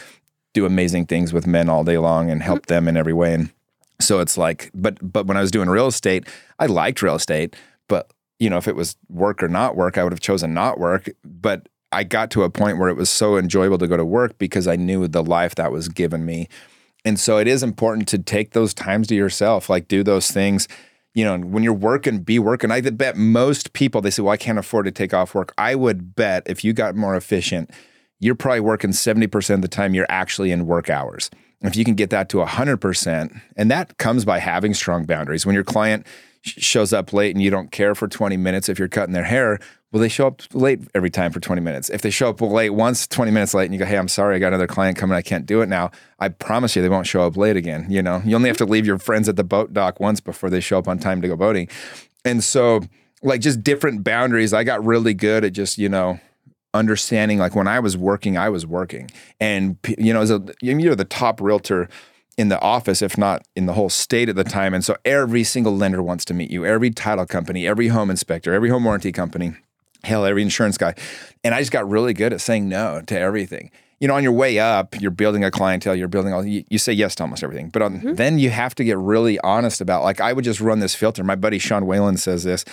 do 0.54 0.64
amazing 0.64 1.06
things 1.06 1.32
with 1.32 1.44
men 1.44 1.68
all 1.68 1.82
day 1.82 1.98
long 1.98 2.30
and 2.30 2.40
help 2.40 2.60
mm-hmm. 2.60 2.74
them 2.74 2.88
in 2.88 2.96
every 2.96 3.12
way. 3.12 3.34
And 3.34 3.50
so 3.98 4.20
it's 4.20 4.38
like 4.38 4.70
but 4.74 4.98
but 5.02 5.26
when 5.26 5.36
i 5.36 5.40
was 5.40 5.50
doing 5.50 5.70
real 5.70 5.86
estate 5.86 6.28
i 6.58 6.66
liked 6.66 7.00
real 7.00 7.14
estate 7.14 7.56
but 7.88 8.12
you 8.38 8.50
know 8.50 8.58
if 8.58 8.68
it 8.68 8.76
was 8.76 8.94
work 9.08 9.42
or 9.42 9.48
not 9.48 9.74
work 9.74 9.96
i 9.96 10.04
would 10.04 10.12
have 10.12 10.20
chosen 10.20 10.54
not 10.54 10.78
work. 10.78 11.08
But 11.24 11.68
i 11.90 12.04
got 12.04 12.30
to 12.32 12.44
a 12.44 12.50
point 12.50 12.78
where 12.78 12.90
it 12.90 12.96
was 12.96 13.10
so 13.10 13.36
enjoyable 13.36 13.78
to 13.78 13.88
go 13.88 13.96
to 13.96 14.04
work 14.04 14.38
because 14.38 14.68
i 14.68 14.76
knew 14.76 15.08
the 15.08 15.24
life 15.24 15.56
that 15.56 15.72
was 15.72 15.88
given 15.88 16.24
me 16.24 16.48
and 17.06 17.20
so 17.20 17.38
it 17.38 17.46
is 17.46 17.62
important 17.62 18.08
to 18.08 18.18
take 18.18 18.50
those 18.50 18.74
times 18.74 19.06
to 19.06 19.14
yourself, 19.14 19.70
like 19.70 19.86
do 19.86 20.02
those 20.02 20.28
things. 20.32 20.66
You 21.14 21.24
know, 21.24 21.38
when 21.38 21.62
you're 21.62 21.72
working, 21.72 22.18
be 22.18 22.40
working. 22.40 22.72
I 22.72 22.80
bet 22.80 23.16
most 23.16 23.72
people, 23.72 24.00
they 24.00 24.10
say, 24.10 24.22
well, 24.22 24.32
I 24.32 24.36
can't 24.36 24.58
afford 24.58 24.86
to 24.86 24.90
take 24.90 25.14
off 25.14 25.32
work. 25.32 25.54
I 25.56 25.76
would 25.76 26.16
bet 26.16 26.42
if 26.46 26.64
you 26.64 26.72
got 26.72 26.96
more 26.96 27.14
efficient, 27.16 27.70
you're 28.18 28.34
probably 28.34 28.60
working 28.60 28.90
70% 28.90 29.54
of 29.54 29.62
the 29.62 29.68
time 29.68 29.94
you're 29.94 30.06
actually 30.08 30.50
in 30.50 30.66
work 30.66 30.90
hours. 30.90 31.30
If 31.62 31.76
you 31.76 31.84
can 31.84 31.94
get 31.94 32.10
that 32.10 32.28
to 32.30 32.38
100%, 32.38 33.40
and 33.56 33.70
that 33.70 33.96
comes 33.98 34.24
by 34.24 34.40
having 34.40 34.74
strong 34.74 35.06
boundaries. 35.06 35.46
When 35.46 35.54
your 35.54 35.64
client 35.64 36.06
shows 36.42 36.92
up 36.92 37.12
late 37.12 37.34
and 37.34 37.42
you 37.42 37.50
don't 37.50 37.70
care 37.70 37.94
for 37.94 38.08
20 38.08 38.36
minutes 38.36 38.68
if 38.68 38.80
you're 38.80 38.88
cutting 38.88 39.14
their 39.14 39.24
hair, 39.24 39.60
well, 39.96 40.02
they 40.02 40.10
show 40.10 40.26
up 40.26 40.42
late 40.52 40.82
every 40.94 41.08
time 41.08 41.32
for 41.32 41.40
20 41.40 41.62
minutes. 41.62 41.88
If 41.88 42.02
they 42.02 42.10
show 42.10 42.28
up 42.28 42.42
late 42.42 42.68
once, 42.68 43.06
20 43.06 43.30
minutes 43.30 43.54
late, 43.54 43.64
and 43.64 43.72
you 43.72 43.78
go, 43.78 43.86
hey, 43.86 43.96
I'm 43.96 44.08
sorry, 44.08 44.36
I 44.36 44.38
got 44.38 44.48
another 44.48 44.66
client 44.66 44.98
coming, 44.98 45.16
I 45.16 45.22
can't 45.22 45.46
do 45.46 45.62
it 45.62 45.70
now, 45.70 45.90
I 46.18 46.28
promise 46.28 46.76
you 46.76 46.82
they 46.82 46.90
won't 46.90 47.06
show 47.06 47.22
up 47.22 47.38
late 47.38 47.56
again. 47.56 47.86
You 47.88 48.02
know, 48.02 48.20
you 48.22 48.36
only 48.36 48.48
have 48.48 48.58
to 48.58 48.66
leave 48.66 48.84
your 48.84 48.98
friends 48.98 49.26
at 49.26 49.36
the 49.36 49.42
boat 49.42 49.72
dock 49.72 49.98
once 49.98 50.20
before 50.20 50.50
they 50.50 50.60
show 50.60 50.78
up 50.78 50.86
on 50.86 50.98
time 50.98 51.22
to 51.22 51.28
go 51.28 51.34
boating. 51.34 51.70
And 52.26 52.44
so, 52.44 52.82
like, 53.22 53.40
just 53.40 53.64
different 53.64 54.04
boundaries. 54.04 54.52
I 54.52 54.64
got 54.64 54.84
really 54.84 55.14
good 55.14 55.46
at 55.46 55.54
just, 55.54 55.78
you 55.78 55.88
know, 55.88 56.20
understanding 56.74 57.38
like 57.38 57.54
when 57.54 57.66
I 57.66 57.80
was 57.80 57.96
working, 57.96 58.36
I 58.36 58.50
was 58.50 58.66
working. 58.66 59.10
And, 59.40 59.78
you 59.96 60.12
know, 60.12 60.20
as 60.20 60.30
a, 60.30 60.44
you're 60.60 60.94
the 60.94 61.06
top 61.06 61.40
realtor 61.40 61.88
in 62.36 62.50
the 62.50 62.60
office, 62.60 63.00
if 63.00 63.16
not 63.16 63.46
in 63.56 63.64
the 63.64 63.72
whole 63.72 63.88
state 63.88 64.28
at 64.28 64.36
the 64.36 64.44
time. 64.44 64.74
And 64.74 64.84
so 64.84 64.94
every 65.06 65.42
single 65.42 65.74
lender 65.74 66.02
wants 66.02 66.26
to 66.26 66.34
meet 66.34 66.50
you, 66.50 66.66
every 66.66 66.90
title 66.90 67.24
company, 67.24 67.66
every 67.66 67.88
home 67.88 68.10
inspector, 68.10 68.52
every 68.52 68.68
home 68.68 68.84
warranty 68.84 69.10
company 69.10 69.54
hell, 70.06 70.24
every 70.24 70.42
insurance 70.42 70.78
guy. 70.78 70.94
And 71.44 71.54
I 71.54 71.60
just 71.60 71.72
got 71.72 71.88
really 71.88 72.14
good 72.14 72.32
at 72.32 72.40
saying 72.40 72.68
no 72.68 73.02
to 73.06 73.18
everything. 73.18 73.70
You 74.00 74.08
know, 74.08 74.14
on 74.14 74.22
your 74.22 74.32
way 74.32 74.58
up, 74.58 75.00
you're 75.00 75.10
building 75.10 75.42
a 75.42 75.50
clientele, 75.50 75.94
you're 75.94 76.08
building 76.08 76.32
all, 76.32 76.44
you, 76.44 76.64
you 76.68 76.78
say 76.78 76.92
yes 76.92 77.14
to 77.16 77.22
almost 77.22 77.42
everything. 77.42 77.70
But 77.70 77.82
on, 77.82 77.98
mm-hmm. 77.98 78.14
then 78.14 78.38
you 78.38 78.50
have 78.50 78.74
to 78.74 78.84
get 78.84 78.98
really 78.98 79.38
honest 79.40 79.80
about, 79.80 80.02
like, 80.02 80.20
I 80.20 80.32
would 80.34 80.44
just 80.44 80.60
run 80.60 80.80
this 80.80 80.94
filter. 80.94 81.24
My 81.24 81.34
buddy 81.34 81.58
Sean 81.58 81.86
Whalen 81.86 82.18
says 82.18 82.44
this 82.44 82.64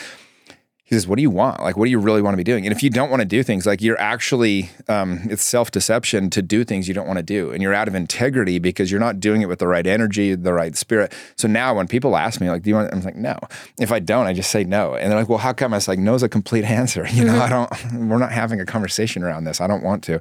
he 0.94 1.00
says, 1.00 1.08
"What 1.08 1.16
do 1.16 1.22
you 1.22 1.30
want? 1.30 1.62
Like, 1.62 1.76
what 1.76 1.86
do 1.86 1.92
you 1.92 2.00
really 2.00 2.22
want 2.22 2.34
to 2.34 2.38
be 2.38 2.44
doing?" 2.44 2.66
And 2.66 2.76
if 2.76 2.84
you 2.84 2.90
don't 2.90 3.10
want 3.10 3.22
to 3.22 3.26
do 3.26 3.44
things, 3.44 3.66
like 3.66 3.82
you're 3.82 4.00
actually, 4.00 4.70
um, 4.88 5.22
it's 5.30 5.44
self 5.44 5.72
deception 5.72 6.30
to 6.32 6.42
do 6.42 6.64
things 6.64 6.88
you 6.88 6.94
don't 6.94 7.08
want 7.08 7.18
to 7.18 7.24
do, 7.24 7.52
and 7.52 7.62
you're 7.62 7.74
out 7.74 7.88
of 7.88 7.96
integrity 7.96 8.60
because 8.60 8.92
you're 8.92 9.00
not 9.00 9.20
doing 9.20 9.42
it 9.42 9.48
with 9.48 9.60
the 9.60 9.68
right 9.68 9.86
energy, 9.86 10.36
the 10.36 10.54
right 10.54 10.76
spirit. 10.76 11.14
So 11.36 11.48
now, 11.48 11.74
when 11.76 11.88
people 11.88 12.16
ask 12.16 12.40
me, 12.40 12.50
like, 12.50 12.62
"Do 12.62 12.70
you 12.70 12.76
want?" 12.76 12.94
I'm 12.94 13.02
like, 13.02 13.16
"No." 13.16 13.38
If 13.80 13.92
I 13.92 14.00
don't, 14.00 14.28
I 14.28 14.34
just 14.34 14.52
say 14.52 14.64
no, 14.64 14.96
and 14.96 15.12
they're 15.12 15.20
like, 15.20 15.30
"Well, 15.30 15.40
how 15.40 15.54
come?" 15.54 15.74
I 15.74 15.78
was 15.78 15.88
like, 15.88 16.00
"No 16.00 16.14
is 16.14 16.24
a 16.24 16.30
complete 16.30 16.64
answer. 16.80 17.08
You 17.08 17.26
know, 17.26 17.34
mm-hmm. 17.34 17.42
I 17.42 17.50
don't. 17.50 18.10
We're 18.10 18.20
not 18.20 18.32
having 18.32 18.60
a 18.60 18.66
conversation 18.66 19.24
around 19.24 19.46
this. 19.46 19.60
I 19.60 19.68
don't 19.68 19.84
want 19.84 20.04
to." 20.06 20.20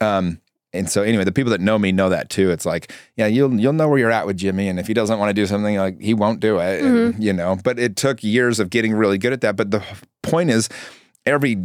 Um, 0.00 0.40
and 0.74 0.90
so 0.90 1.02
anyway, 1.02 1.24
the 1.24 1.32
people 1.32 1.50
that 1.52 1.60
know 1.60 1.78
me 1.78 1.92
know 1.92 2.08
that 2.08 2.30
too. 2.30 2.50
It's 2.50 2.66
like, 2.66 2.92
yeah, 3.16 3.26
you'll 3.26 3.58
you'll 3.58 3.72
know 3.72 3.88
where 3.88 3.98
you're 3.98 4.10
at 4.10 4.26
with 4.26 4.36
Jimmy, 4.36 4.68
and 4.68 4.78
if 4.78 4.86
he 4.86 4.94
doesn't 4.94 5.18
want 5.18 5.30
to 5.30 5.34
do 5.34 5.46
something, 5.46 5.76
like 5.76 6.00
he 6.00 6.14
won't 6.14 6.40
do 6.40 6.58
it, 6.58 6.82
mm-hmm. 6.82 7.14
and, 7.14 7.24
you 7.24 7.32
know. 7.32 7.56
But 7.62 7.78
it 7.78 7.96
took 7.96 8.22
years 8.22 8.60
of 8.60 8.70
getting 8.70 8.92
really 8.92 9.18
good 9.18 9.32
at 9.32 9.40
that. 9.42 9.56
But 9.56 9.70
the 9.70 9.82
point 10.22 10.50
is, 10.50 10.68
every 11.26 11.56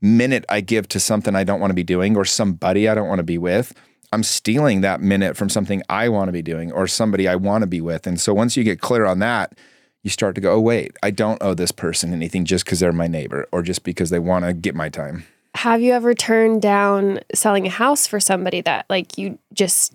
minute 0.00 0.44
I 0.48 0.60
give 0.60 0.88
to 0.88 1.00
something 1.00 1.34
I 1.34 1.44
don't 1.44 1.60
want 1.60 1.70
to 1.70 1.74
be 1.74 1.84
doing 1.84 2.16
or 2.16 2.24
somebody 2.24 2.88
I 2.88 2.94
don't 2.94 3.08
want 3.08 3.18
to 3.18 3.24
be 3.24 3.38
with, 3.38 3.72
I'm 4.12 4.22
stealing 4.22 4.80
that 4.82 5.00
minute 5.00 5.36
from 5.36 5.48
something 5.48 5.82
I 5.88 6.08
want 6.08 6.28
to 6.28 6.32
be 6.32 6.42
doing 6.42 6.72
or 6.72 6.86
somebody 6.86 7.28
I 7.28 7.36
want 7.36 7.62
to 7.62 7.66
be 7.66 7.80
with. 7.80 8.06
And 8.06 8.20
so 8.20 8.34
once 8.34 8.56
you 8.56 8.64
get 8.64 8.80
clear 8.80 9.04
on 9.04 9.18
that, 9.20 9.58
you 10.02 10.10
start 10.10 10.34
to 10.36 10.40
go, 10.40 10.52
oh 10.52 10.60
wait, 10.60 10.96
I 11.02 11.10
don't 11.10 11.42
owe 11.42 11.54
this 11.54 11.72
person 11.72 12.12
anything 12.12 12.44
just 12.44 12.64
because 12.64 12.80
they're 12.80 12.92
my 12.92 13.08
neighbor 13.08 13.48
or 13.52 13.62
just 13.62 13.82
because 13.82 14.10
they 14.10 14.18
want 14.18 14.44
to 14.44 14.52
get 14.52 14.74
my 14.74 14.88
time. 14.88 15.26
Have 15.66 15.80
you 15.80 15.94
ever 15.94 16.14
turned 16.14 16.62
down 16.62 17.18
selling 17.34 17.66
a 17.66 17.70
house 17.70 18.06
for 18.06 18.20
somebody 18.20 18.60
that 18.60 18.86
like 18.88 19.18
you 19.18 19.36
just 19.52 19.92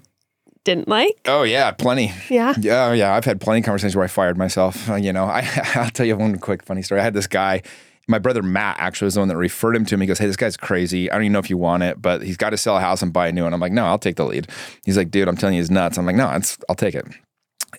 didn't 0.66 0.90
like? 0.90 1.22
Oh 1.24 1.44
yeah, 1.44 1.72
plenty. 1.72 2.12
Yeah. 2.30 2.54
Yeah, 2.60 2.88
oh, 2.88 2.92
yeah. 2.92 3.16
I've 3.16 3.24
had 3.24 3.40
plenty 3.40 3.60
of 3.60 3.66
conversations 3.68 3.96
where 3.96 4.04
I 4.04 4.10
fired 4.10 4.38
myself. 4.38 4.90
Uh, 4.90 4.96
you 4.96 5.14
know, 5.14 5.24
I 5.28 5.48
I'll 5.76 5.90
tell 5.90 6.06
you 6.06 6.18
one 6.18 6.38
quick 6.40 6.62
funny 6.64 6.82
story. 6.82 7.00
I 7.00 7.06
had 7.06 7.14
this 7.14 7.26
guy. 7.26 7.62
My 8.10 8.20
brother 8.20 8.44
Matt 8.44 8.82
actually 8.82 9.06
was 9.06 9.14
the 9.14 9.22
one 9.22 9.30
that 9.30 9.38
referred 9.38 9.78
him 9.78 9.86
to 9.86 9.96
me. 9.96 10.04
He 10.04 10.08
goes, 10.08 10.20
"Hey, 10.20 10.28
this 10.28 10.36
guy's 10.36 10.58
crazy. 10.58 11.10
I 11.10 11.16
don't 11.16 11.24
even 11.24 11.32
know 11.32 11.40
if 11.40 11.50
you 11.50 11.58
want 11.58 11.84
it, 11.84 12.02
but 12.02 12.22
he's 12.22 12.36
got 12.36 12.50
to 12.50 12.58
sell 12.58 12.76
a 12.76 12.82
house 12.82 13.02
and 13.02 13.14
buy 13.14 13.30
a 13.30 13.32
new 13.32 13.46
one." 13.46 13.54
I'm 13.54 13.62
like, 13.62 13.72
"No, 13.72 13.86
I'll 13.86 13.98
take 13.98 14.18
the 14.18 14.26
lead." 14.26 14.50
He's 14.84 14.98
like, 14.98 15.10
"Dude, 15.10 15.30
I'm 15.30 15.38
telling 15.38 15.56
you, 15.56 15.62
he's 15.62 15.72
nuts." 15.72 15.98
I'm 15.98 16.06
like, 16.06 16.18
"No, 16.18 16.30
it's, 16.32 16.58
I'll 16.68 16.76
take 16.76 16.96
it." 16.96 17.06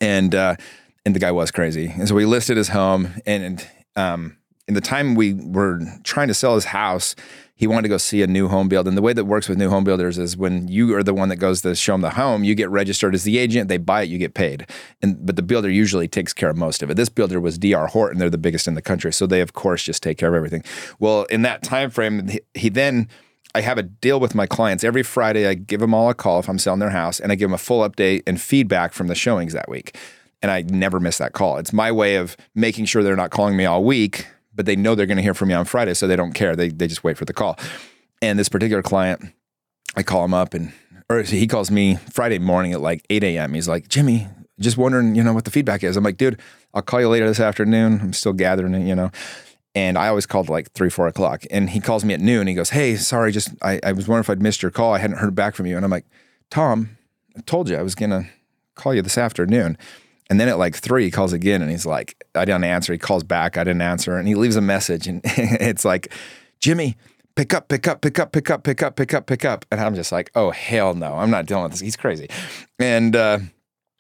And 0.01 0.35
uh, 0.35 0.57
and 1.05 1.15
the 1.15 1.21
guy 1.21 1.31
was 1.31 1.51
crazy. 1.51 1.93
And 1.95 2.09
so 2.09 2.15
we 2.15 2.25
listed 2.25 2.57
his 2.57 2.69
home, 2.69 3.11
and, 3.27 3.45
and 3.45 3.67
um, 3.97 4.39
in 4.67 4.73
the 4.73 4.81
time 4.81 5.15
we 5.15 5.35
were 5.35 5.81
trying 6.05 6.29
to 6.29 6.35
sell 6.35 6.55
his 6.55 6.65
house, 6.65 7.15
he 7.63 7.69
wanted 7.69 7.83
to 7.83 7.89
go 7.89 7.97
see 7.97 8.23
a 8.23 8.27
new 8.27 8.49
home 8.49 8.69
build. 8.69 8.89
And 8.89 8.97
the 8.97 9.03
way 9.03 9.13
that 9.13 9.25
works 9.25 9.49
with 9.49 9.57
new 9.57 9.71
home 9.71 9.85
builders 9.85 10.19
is 10.19 10.37
when 10.37 10.67
you 10.67 10.97
are 10.97 11.05
the 11.05 11.15
one 11.15 11.29
that 11.29 11.37
goes 11.37 11.63
to 11.63 11.77
show 11.77 11.93
them 11.93 12.01
the 12.01 12.11
home, 12.11 12.43
you 12.43 12.57
get 12.57 12.69
registered 12.71 13.15
as 13.15 13.23
the 13.23 13.39
agent, 13.39 13.69
they 13.69 13.77
buy 13.77 14.03
it, 14.03 14.09
you 14.09 14.19
get 14.19 14.35
paid. 14.35 14.67
And 15.01 15.25
but 15.25 15.37
the 15.37 15.45
builder 15.45 15.71
usually 15.71 16.09
takes 16.09 16.33
care 16.33 16.51
of 16.51 16.57
most 16.57 16.83
of 16.83 16.91
it. 16.91 16.95
This 16.95 17.09
builder 17.09 17.39
was 17.39 17.59
DR 17.59 17.87
Horton, 17.87 18.19
they're 18.19 18.29
the 18.29 18.37
biggest 18.37 18.67
in 18.67 18.75
the 18.75 18.83
country. 18.83 19.13
So 19.13 19.29
they 19.29 19.41
of 19.41 19.53
course 19.53 19.85
just 19.85 20.03
take 20.03 20.19
care 20.19 20.29
of 20.29 20.35
everything. 20.35 20.65
Well, 20.99 21.23
in 21.27 21.43
that 21.43 21.63
time 21.63 21.91
frame, 21.91 22.27
he, 22.27 22.41
he 22.55 22.69
then 22.69 23.09
I 23.55 23.61
have 23.61 23.79
a 23.79 23.85
deal 23.85 24.19
with 24.19 24.35
my 24.35 24.47
clients. 24.47 24.83
Every 24.83 25.05
Friday 25.05 25.47
I 25.47 25.55
give 25.55 25.79
them 25.79 25.95
all 25.95 26.11
a 26.11 26.15
call 26.15 26.41
if 26.41 26.49
I'm 26.49 26.59
selling 26.59 26.81
their 26.81 26.91
house 26.91 27.21
and 27.21 27.31
I 27.31 27.37
give 27.37 27.49
them 27.49 27.55
a 27.55 27.59
full 27.59 27.89
update 27.89 28.25
and 28.27 28.41
feedback 28.41 28.93
from 28.93 29.07
the 29.07 29.15
showings 29.15 29.53
that 29.53 29.69
week. 29.69 29.97
And 30.43 30.51
I 30.51 30.63
never 30.63 30.99
miss 30.99 31.19
that 31.19 31.33
call. 31.33 31.59
It's 31.59 31.73
my 31.73 31.93
way 31.93 32.17
of 32.17 32.37
making 32.57 32.87
sure 32.87 33.05
they're 33.05 33.15
not 33.15 33.31
calling 33.31 33.57
me 33.57 33.67
all 33.67 33.85
week 33.85 34.27
but 34.55 34.67
they 34.67 34.77
know 34.77 34.95
they're 34.95 35.07
going 35.07 35.17
to 35.17 35.23
hear 35.23 35.35
from 35.35 35.49
me 35.49 35.55
on 35.55 35.65
Friday, 35.65 35.95
so 35.95 36.07
they 36.07 36.17
don't 36.17 36.33
care. 36.33 36.55
They 36.57 36.69
they 36.69 36.87
just 36.87 37.05
wait 37.05 37.17
for 37.17 37.25
the 37.25 37.33
call. 37.33 37.59
And 38.21 38.39
this 38.39 38.49
particular 38.49 38.83
client, 38.83 39.35
I 39.97 40.03
call 40.03 40.25
him 40.25 40.35
up 40.35 40.55
and 40.55 40.73
or 41.09 41.23
he 41.23 41.47
calls 41.47 41.71
me 41.71 41.97
Friday 42.11 42.39
morning 42.39 42.73
at 42.73 42.81
like 42.81 43.05
8 43.11 43.23
a.m. 43.25 43.55
He's 43.55 43.69
like, 43.69 43.89
Jimmy, 43.89 44.29
just 44.61 44.77
wondering, 44.77 45.15
you 45.15 45.23
know, 45.23 45.33
what 45.33 45.45
the 45.45 45.51
feedback 45.51 45.83
is. 45.83 45.97
I'm 45.97 46.05
like, 46.05 46.17
dude, 46.17 46.41
I'll 46.73 46.83
call 46.83 47.01
you 47.01 47.09
later 47.09 47.27
this 47.27 47.41
afternoon. 47.41 48.01
I'm 48.01 48.13
still 48.13 48.33
gathering 48.33 48.75
it, 48.75 48.87
you 48.87 48.95
know. 48.95 49.11
And 49.75 49.99
I 49.99 50.09
always 50.09 50.27
called 50.27 50.49
like 50.49 50.71
three, 50.73 50.91
four 50.91 51.07
o'clock. 51.07 51.45
And 51.51 51.71
he 51.71 51.81
calls 51.81 52.05
me 52.05 52.15
at 52.15 52.21
noon. 52.21 52.47
He 52.47 52.55
goes, 52.55 52.71
Hey, 52.71 52.97
sorry, 52.97 53.33
just 53.33 53.51
I, 53.63 53.81
I 53.83 53.93
was 53.93 54.09
wondering 54.09 54.23
if 54.23 54.31
I'd 54.31 54.43
missed 54.43 54.63
your 54.63 54.71
call. 54.71 54.95
I 54.95 54.99
hadn't 54.99 55.19
heard 55.19 55.35
back 55.35 55.55
from 55.55 55.67
you. 55.67 55.77
And 55.77 55.85
I'm 55.85 55.91
like, 55.91 56.07
Tom, 56.51 56.97
I 57.37 57.41
told 57.41 57.69
you 57.69 57.77
I 57.77 57.83
was 57.83 57.95
gonna 57.95 58.29
call 58.75 58.95
you 58.95 59.03
this 59.03 59.19
afternoon. 59.19 59.77
And 60.33 60.41
then 60.41 60.49
at 60.49 60.57
like 60.57 60.75
three, 60.75 61.05
he 61.05 61.11
calls 61.11 61.35
again 61.35 61.61
and 61.61 61.71
he's 61.71 61.85
like, 61.85 62.17
I 62.35 62.47
didn't 62.47 62.65
answer. 62.65 62.95
He 62.95 62.99
calls 62.99 63.23
back. 63.23 63.59
I 63.59 63.65
didn't 63.65 63.83
answer. 63.83 64.17
And 64.17 64.27
he 64.27 64.35
leaves 64.35 64.57
a 64.57 64.63
message. 64.63 65.07
And 65.07 65.21
it's 65.25 65.85
like, 65.85 66.11
Jimmy, 66.59 66.97
pick 67.35 67.53
up, 67.53 67.69
pick 67.69 67.87
up, 67.87 68.01
pick 68.01 68.19
up, 68.19 68.33
pick 68.33 68.49
up, 68.49 68.65
pick 68.65 68.83
up, 68.83 68.97
pick 68.97 69.13
up, 69.13 69.27
pick 69.27 69.45
up. 69.45 69.67
And 69.71 69.79
I'm 69.79 69.95
just 69.95 70.11
like, 70.11 70.31
oh, 70.35 70.51
hell 70.51 70.95
no. 70.95 71.13
I'm 71.17 71.29
not 71.29 71.45
dealing 71.45 71.65
with 71.65 71.73
this. 71.73 71.83
He's 71.83 71.99
crazy. 71.99 72.31
And, 72.79 73.15
uh, 73.15 73.41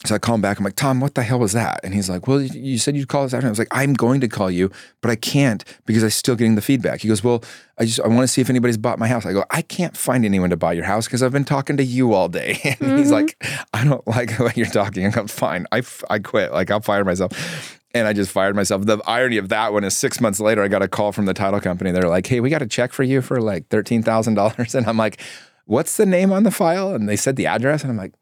so 0.05 0.17
I 0.17 0.19
call 0.19 0.35
him 0.35 0.41
back. 0.41 0.59
I'm 0.59 0.65
like, 0.65 0.75
Tom, 0.75 1.01
what 1.01 1.15
the 1.15 1.23
hell 1.23 1.39
was 1.39 1.53
that? 1.53 1.81
And 1.85 1.95
he's 1.95 2.11
like, 2.11 2.27
Well, 2.27 2.41
you 2.41 2.79
said 2.79 2.97
you'd 2.97 3.09
call 3.09 3.25
us 3.25 3.33
after. 3.33 3.47
I 3.47 3.51
was 3.51 3.59
like, 3.59 3.69
I'm 3.71 3.95
going 3.95 4.21
to 4.21 4.29
call 4.29 4.51
you, 4.51 4.71
but 5.01 5.11
I 5.11 5.17
can't 5.17 5.65
because 5.87 6.03
I'm 6.03 6.11
still 6.11 6.35
getting 6.35 6.57
the 6.57 6.63
feedback. 6.63 7.01
He 7.01 7.09
goes, 7.09 7.23
Well, 7.23 7.45
I 7.79 7.85
just 7.85 8.01
I 8.01 8.09
want 8.09 8.23
to 8.23 8.29
see 8.29 8.41
if 8.41 8.51
anybody's 8.51 8.77
bought 8.77 8.99
my 8.99 9.07
house. 9.07 9.25
I 9.25 9.33
go, 9.33 9.45
I 9.51 9.63
can't 9.63 9.97
find 9.97 10.25
anyone 10.25 10.51
to 10.51 10.57
buy 10.57 10.73
your 10.73 10.85
house 10.85 11.07
because 11.07 11.23
I've 11.23 11.33
been 11.33 11.45
talking 11.45 11.77
to 11.77 11.85
you 11.85 12.15
all 12.15 12.29
day. 12.29 12.59
And 12.73 12.91
mm-hmm. 12.91 12.99
he's 12.99 13.11
like, 13.13 13.37
I 13.73 13.85
don't 13.85 14.07
like 14.07 14.37
the 14.37 14.45
way 14.45 14.53
you're 14.57 14.67
talking. 14.67 15.07
I'm 15.17 15.29
fine. 15.29 15.67
I, 15.73 15.83
I 16.11 16.19
quit. 16.19 16.53
Like 16.53 16.71
I'll 16.71 16.81
fire 16.81 17.05
myself. 17.05 17.79
And 17.95 18.09
I 18.09 18.15
just 18.15 18.31
fired 18.31 18.57
myself. 18.57 18.87
The 18.87 18.99
irony 19.07 19.37
of 19.37 19.51
that 19.51 19.73
one 19.73 19.85
is 19.85 19.97
six 19.97 20.21
months 20.21 20.41
later, 20.41 20.63
I 20.63 20.69
got 20.69 20.81
a 20.83 20.89
call 20.89 21.13
from 21.13 21.27
the 21.27 21.35
title 21.35 21.61
company. 21.61 21.93
They're 21.93 22.09
like, 22.09 22.27
Hey, 22.27 22.41
we 22.41 22.51
got 22.51 22.63
a 22.63 22.67
check 22.67 22.93
for 22.93 23.03
you 23.03 23.21
for 23.21 23.41
like 23.41 23.69
thirteen 23.69 24.03
thousand 24.03 24.35
dollars. 24.35 24.75
And 24.83 24.87
I'm 24.87 24.97
like, 24.97 25.21
What's 25.67 25.97
the 25.97 26.07
name 26.07 26.33
on 26.33 26.43
the 26.43 26.51
file? 26.51 26.95
And 26.95 27.09
they 27.09 27.17
said 27.17 27.37
the 27.37 27.47
address, 27.47 27.83
and 27.83 27.91
I'm 27.91 27.97
like 27.97 28.15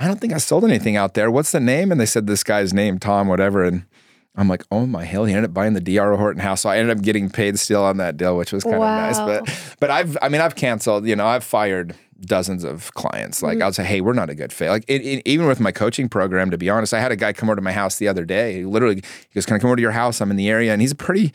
I 0.00 0.06
don't 0.06 0.18
think 0.18 0.32
I 0.32 0.38
sold 0.38 0.64
anything 0.64 0.96
out 0.96 1.12
there. 1.12 1.30
What's 1.30 1.52
the 1.52 1.60
name? 1.60 1.92
And 1.92 2.00
they 2.00 2.06
said 2.06 2.26
this 2.26 2.42
guy's 2.42 2.72
name, 2.72 2.98
Tom, 2.98 3.28
whatever. 3.28 3.62
And 3.62 3.84
I'm 4.34 4.48
like, 4.48 4.64
oh 4.70 4.86
my 4.86 5.04
hell, 5.04 5.26
he 5.26 5.34
ended 5.34 5.50
up 5.50 5.54
buying 5.54 5.74
the 5.74 5.80
DR 5.80 6.16
Horton 6.16 6.40
house. 6.40 6.62
So 6.62 6.70
I 6.70 6.78
ended 6.78 6.96
up 6.96 7.04
getting 7.04 7.28
paid 7.28 7.58
still 7.58 7.84
on 7.84 7.98
that 7.98 8.16
deal, 8.16 8.34
which 8.34 8.50
was 8.50 8.64
kind 8.64 8.78
wow. 8.78 9.10
of 9.10 9.16
nice. 9.16 9.18
But 9.18 9.76
but 9.78 9.90
I've 9.90 10.16
I 10.22 10.30
mean 10.30 10.40
I've 10.40 10.56
canceled, 10.56 11.06
you 11.06 11.14
know, 11.14 11.26
I've 11.26 11.44
fired 11.44 11.94
dozens 12.22 12.64
of 12.64 12.94
clients. 12.94 13.42
Like 13.42 13.58
mm-hmm. 13.58 13.62
I'll 13.64 13.72
say, 13.74 13.84
hey, 13.84 14.00
we're 14.00 14.14
not 14.14 14.30
a 14.30 14.34
good 14.34 14.54
fit. 14.54 14.70
Like 14.70 14.84
it, 14.88 15.02
it, 15.02 15.22
even 15.26 15.46
with 15.46 15.60
my 15.60 15.72
coaching 15.72 16.08
program, 16.08 16.50
to 16.50 16.58
be 16.58 16.70
honest, 16.70 16.94
I 16.94 17.00
had 17.00 17.12
a 17.12 17.16
guy 17.16 17.34
come 17.34 17.50
over 17.50 17.56
to 17.56 17.62
my 17.62 17.72
house 17.72 17.98
the 17.98 18.08
other 18.08 18.24
day. 18.24 18.58
He 18.58 18.64
literally 18.64 18.96
he 18.96 19.34
goes, 19.34 19.44
Can 19.44 19.56
I 19.56 19.58
come 19.58 19.68
over 19.68 19.76
to 19.76 19.82
your 19.82 19.92
house? 19.92 20.22
I'm 20.22 20.30
in 20.30 20.38
the 20.38 20.48
area. 20.48 20.72
And 20.72 20.80
he's 20.80 20.92
a 20.92 20.96
pretty 20.96 21.34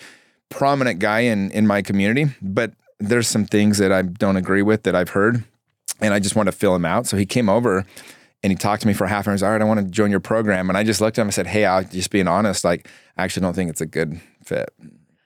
prominent 0.50 1.00
guy 1.00 1.20
in 1.20 1.52
in 1.52 1.68
my 1.68 1.84
community. 1.84 2.28
But 2.42 2.74
there's 3.00 3.28
some 3.28 3.46
things 3.46 3.78
that 3.78 3.92
I 3.92 4.02
don't 4.02 4.38
agree 4.38 4.64
with 4.64 4.84
that 4.84 4.96
I've 4.96 5.10
heard 5.10 5.44
and 6.02 6.14
I 6.14 6.20
just 6.20 6.36
want 6.36 6.48
to 6.48 6.52
fill 6.52 6.76
him 6.76 6.86
out. 6.86 7.08
So 7.08 7.18
he 7.18 7.26
came 7.26 7.50
over 7.50 7.86
and 8.46 8.52
he 8.52 8.56
talked 8.56 8.84
to 8.84 8.88
me 8.88 8.94
for 8.94 9.08
half 9.08 9.26
an 9.26 9.32
hour. 9.32 9.34
He's 9.34 9.42
all 9.42 9.50
right, 9.50 9.62
I 9.62 9.66
want 9.66 9.80
to 9.80 9.88
join 9.88 10.12
your 10.12 10.20
program. 10.20 10.70
And 10.70 10.78
I 10.78 10.84
just 10.84 11.02
looked 11.02 11.18
at 11.18 11.24
him 11.24 11.30
and 11.30 11.34
said, 11.34 11.48
Hey, 11.48 11.66
I'll 11.66 11.84
just 11.84 12.12
being 12.12 12.28
honest, 12.28 12.64
like, 12.64 12.88
I 13.18 13.24
actually 13.24 13.42
don't 13.42 13.56
think 13.56 13.72
it's 13.72 13.82
a 13.82 13.88
good 13.88 14.22
fit. 14.44 14.70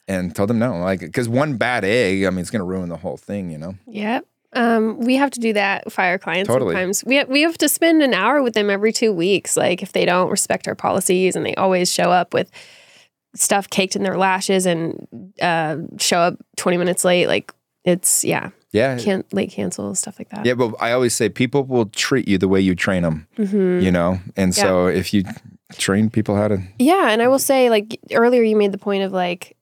And 0.08 0.34
told 0.34 0.50
him 0.50 0.58
no, 0.58 0.78
like, 0.78 1.02
because 1.02 1.28
one 1.28 1.58
bad 1.58 1.84
egg, 1.84 2.24
I 2.24 2.30
mean, 2.30 2.40
it's 2.40 2.50
going 2.50 2.62
to 2.62 2.66
ruin 2.66 2.88
the 2.88 2.96
whole 2.96 3.18
thing, 3.18 3.52
you 3.52 3.58
know? 3.58 3.76
Yep. 3.88 4.26
Um, 4.54 5.00
we 5.02 5.18
have 5.18 5.32
to 5.32 5.42
do 5.42 5.52
that 5.52 5.92
for 5.92 6.02
our 6.02 6.18
clients 6.18 6.48
Totally. 6.48 6.74
sometimes. 6.74 7.04
We 7.04 7.22
we 7.26 7.42
have 7.42 7.58
to 7.58 7.68
spend 7.68 8.02
an 8.02 8.14
hour 8.14 8.42
with 8.42 8.54
them 8.54 8.70
every 8.70 8.94
two 8.94 9.12
weeks. 9.12 9.58
Like 9.58 9.84
if 9.84 9.92
they 9.92 10.06
don't 10.06 10.32
respect 10.32 10.66
our 10.70 10.74
policies 10.74 11.36
and 11.36 11.46
they 11.46 11.54
always 11.56 11.94
show 11.94 12.12
up 12.12 12.34
with 12.34 12.50
stuff 13.36 13.70
caked 13.70 13.98
in 13.98 14.04
their 14.04 14.18
lashes 14.18 14.66
and 14.66 15.34
uh, 15.42 15.78
show 16.00 16.20
up 16.20 16.40
twenty 16.56 16.78
minutes 16.78 17.04
late, 17.04 17.28
like 17.28 17.54
it's 17.84 18.24
yeah, 18.24 18.50
Yeah. 18.72 18.98
can't 19.00 19.32
late 19.34 19.50
cancel 19.52 19.96
stuff 19.96 20.20
like 20.20 20.30
that. 20.30 20.46
Yeah, 20.46 20.54
but 20.54 20.76
I 20.80 20.92
always 20.92 21.16
say 21.16 21.28
people 21.30 21.64
will 21.64 21.88
treat 21.88 22.28
you 22.28 22.38
the 22.38 22.48
way 22.48 22.62
you 22.62 22.76
train 22.76 23.02
them, 23.04 23.28
Mhm. 23.38 23.82
you 23.82 23.92
know? 23.92 24.20
And 24.38 24.54
so 24.54 24.86
if 24.88 25.14
you 25.14 25.24
train 25.74 26.10
people 26.10 26.36
how 26.36 26.48
to, 26.50 26.62
Yeah, 26.78 27.10
and 27.12 27.22
I 27.22 27.28
will 27.28 27.40
say, 27.40 27.70
like 27.70 28.00
earlier, 28.14 28.44
you 28.44 28.56
made 28.56 28.72
the 28.72 28.78
point 28.78 29.04
of 29.04 29.12
like 29.12 29.56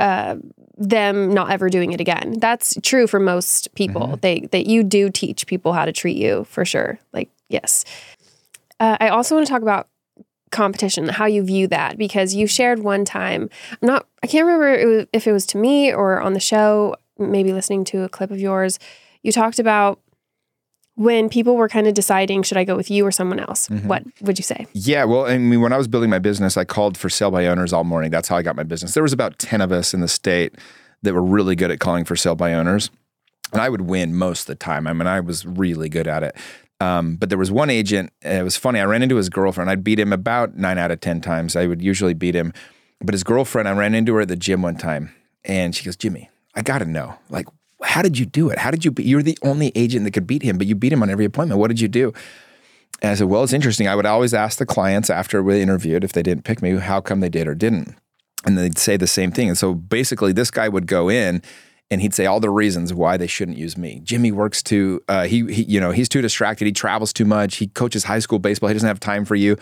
uh, 0.00 0.34
them 0.76 1.32
not 1.32 1.52
ever 1.52 1.68
doing 1.70 1.92
it 1.92 2.00
again. 2.00 2.34
That's 2.40 2.76
true 2.82 3.06
for 3.06 3.20
most 3.20 3.72
people. 3.76 4.18
They 4.20 4.40
that 4.50 4.66
you 4.66 4.82
do 4.82 5.08
teach 5.10 5.46
people 5.46 5.72
how 5.72 5.84
to 5.84 5.92
treat 5.92 6.16
you 6.16 6.42
for 6.50 6.64
sure. 6.64 6.98
Like 7.12 7.30
yes, 7.48 7.84
uh, 8.80 8.96
I 9.00 9.08
also 9.08 9.36
want 9.36 9.46
to 9.46 9.52
talk 9.52 9.62
about 9.62 9.86
competition, 10.50 11.08
how 11.08 11.26
you 11.26 11.44
view 11.44 11.68
that, 11.68 11.96
because 11.96 12.34
you 12.34 12.48
shared 12.48 12.80
one 12.80 13.04
time. 13.04 13.48
I'm 13.80 13.86
not. 13.86 14.06
I 14.24 14.26
can't 14.26 14.44
remember 14.46 15.06
if 15.12 15.28
it 15.28 15.32
was 15.32 15.46
to 15.46 15.58
me 15.58 15.92
or 15.92 16.20
on 16.20 16.32
the 16.32 16.40
show. 16.40 16.96
Maybe 17.18 17.52
listening 17.52 17.84
to 17.86 18.02
a 18.02 18.08
clip 18.08 18.30
of 18.30 18.40
yours. 18.40 18.78
You 19.22 19.32
talked 19.32 19.58
about 19.58 20.00
when 20.96 21.28
people 21.28 21.56
were 21.56 21.68
kind 21.68 21.86
of 21.86 21.94
deciding 21.94 22.42
should 22.42 22.56
I 22.56 22.64
go 22.64 22.76
with 22.76 22.90
you 22.90 23.04
or 23.04 23.10
someone 23.10 23.40
else. 23.40 23.68
What 23.68 24.04
would 24.20 24.38
you 24.38 24.44
say? 24.44 24.66
Yeah, 24.72 25.04
well, 25.04 25.26
I 25.26 25.38
mean, 25.38 25.60
when 25.60 25.72
I 25.72 25.76
was 25.76 25.88
building 25.88 26.10
my 26.10 26.18
business, 26.18 26.56
I 26.56 26.64
called 26.64 26.96
for 26.96 27.08
sale 27.08 27.30
by 27.30 27.46
owners 27.46 27.72
all 27.72 27.84
morning. 27.84 28.10
That's 28.10 28.28
how 28.28 28.36
I 28.36 28.42
got 28.42 28.56
my 28.56 28.62
business. 28.62 28.94
There 28.94 29.02
was 29.02 29.12
about 29.12 29.38
10 29.38 29.60
of 29.60 29.72
us 29.72 29.92
in 29.92 30.00
the 30.00 30.08
state 30.08 30.54
that 31.02 31.14
were 31.14 31.22
really 31.22 31.56
good 31.56 31.70
at 31.70 31.80
calling 31.80 32.04
for 32.04 32.16
sale 32.16 32.36
by 32.36 32.54
owners. 32.54 32.90
And 33.52 33.60
I 33.60 33.68
would 33.68 33.82
win 33.82 34.14
most 34.14 34.42
of 34.42 34.46
the 34.46 34.54
time. 34.56 34.86
I 34.86 34.92
mean, 34.92 35.06
I 35.06 35.20
was 35.20 35.44
really 35.44 35.88
good 35.88 36.06
at 36.06 36.22
it. 36.22 36.36
Um, 36.80 37.16
but 37.16 37.28
there 37.28 37.38
was 37.38 37.50
one 37.50 37.70
agent, 37.70 38.12
and 38.22 38.38
it 38.38 38.42
was 38.42 38.56
funny. 38.56 38.80
I 38.80 38.84
ran 38.84 39.02
into 39.02 39.16
his 39.16 39.28
girlfriend. 39.28 39.70
I'd 39.70 39.84
beat 39.84 39.98
him 39.98 40.12
about 40.12 40.56
nine 40.56 40.78
out 40.78 40.90
of 40.90 41.00
10 41.00 41.20
times. 41.20 41.56
I 41.56 41.66
would 41.66 41.80
usually 41.80 42.14
beat 42.14 42.34
him. 42.34 42.52
But 43.00 43.14
his 43.14 43.24
girlfriend, 43.24 43.68
I 43.68 43.72
ran 43.72 43.94
into 43.94 44.14
her 44.14 44.22
at 44.22 44.28
the 44.28 44.36
gym 44.36 44.62
one 44.62 44.76
time, 44.76 45.14
and 45.44 45.74
she 45.74 45.84
goes, 45.84 45.96
Jimmy, 45.96 46.30
I 46.54 46.62
got 46.62 46.78
to 46.78 46.84
know, 46.84 47.16
like, 47.28 47.46
how 47.82 48.02
did 48.02 48.18
you 48.18 48.26
do 48.26 48.48
it? 48.50 48.58
How 48.58 48.70
did 48.70 48.84
you 48.84 48.90
beat? 48.90 49.06
You're 49.06 49.22
the 49.22 49.38
only 49.42 49.72
agent 49.74 50.04
that 50.04 50.12
could 50.12 50.26
beat 50.26 50.42
him, 50.42 50.56
but 50.58 50.66
you 50.66 50.74
beat 50.74 50.92
him 50.92 51.02
on 51.02 51.10
every 51.10 51.24
appointment. 51.24 51.60
What 51.60 51.68
did 51.68 51.80
you 51.80 51.88
do? 51.88 52.12
And 53.02 53.10
I 53.10 53.14
said, 53.14 53.26
well, 53.26 53.42
it's 53.42 53.52
interesting. 53.52 53.88
I 53.88 53.96
would 53.96 54.06
always 54.06 54.32
ask 54.32 54.58
the 54.58 54.66
clients 54.66 55.10
after 55.10 55.42
we 55.42 55.60
interviewed 55.60 56.04
if 56.04 56.12
they 56.12 56.22
didn't 56.22 56.44
pick 56.44 56.62
me, 56.62 56.76
how 56.76 57.00
come 57.00 57.20
they 57.20 57.28
did 57.28 57.46
or 57.46 57.54
didn't. 57.54 57.94
And 58.46 58.56
they'd 58.56 58.78
say 58.78 58.96
the 58.96 59.06
same 59.06 59.32
thing. 59.32 59.48
And 59.48 59.58
so 59.58 59.74
basically, 59.74 60.32
this 60.32 60.50
guy 60.50 60.68
would 60.68 60.86
go 60.86 61.08
in 61.08 61.42
and 61.90 62.00
he'd 62.00 62.14
say 62.14 62.26
all 62.26 62.40
the 62.40 62.50
reasons 62.50 62.94
why 62.94 63.16
they 63.16 63.26
shouldn't 63.26 63.58
use 63.58 63.76
me. 63.76 64.00
Jimmy 64.02 64.32
works 64.32 64.62
too, 64.62 65.02
uh, 65.08 65.24
he, 65.24 65.44
he, 65.52 65.64
you 65.64 65.80
know, 65.80 65.90
he's 65.90 66.08
too 66.08 66.22
distracted. 66.22 66.66
He 66.66 66.72
travels 66.72 67.12
too 67.12 67.24
much. 67.24 67.56
He 67.56 67.66
coaches 67.66 68.04
high 68.04 68.20
school 68.20 68.38
baseball. 68.38 68.68
He 68.68 68.74
doesn't 68.74 68.88
have 68.88 69.00
time 69.00 69.24
for 69.24 69.34
you. 69.34 69.56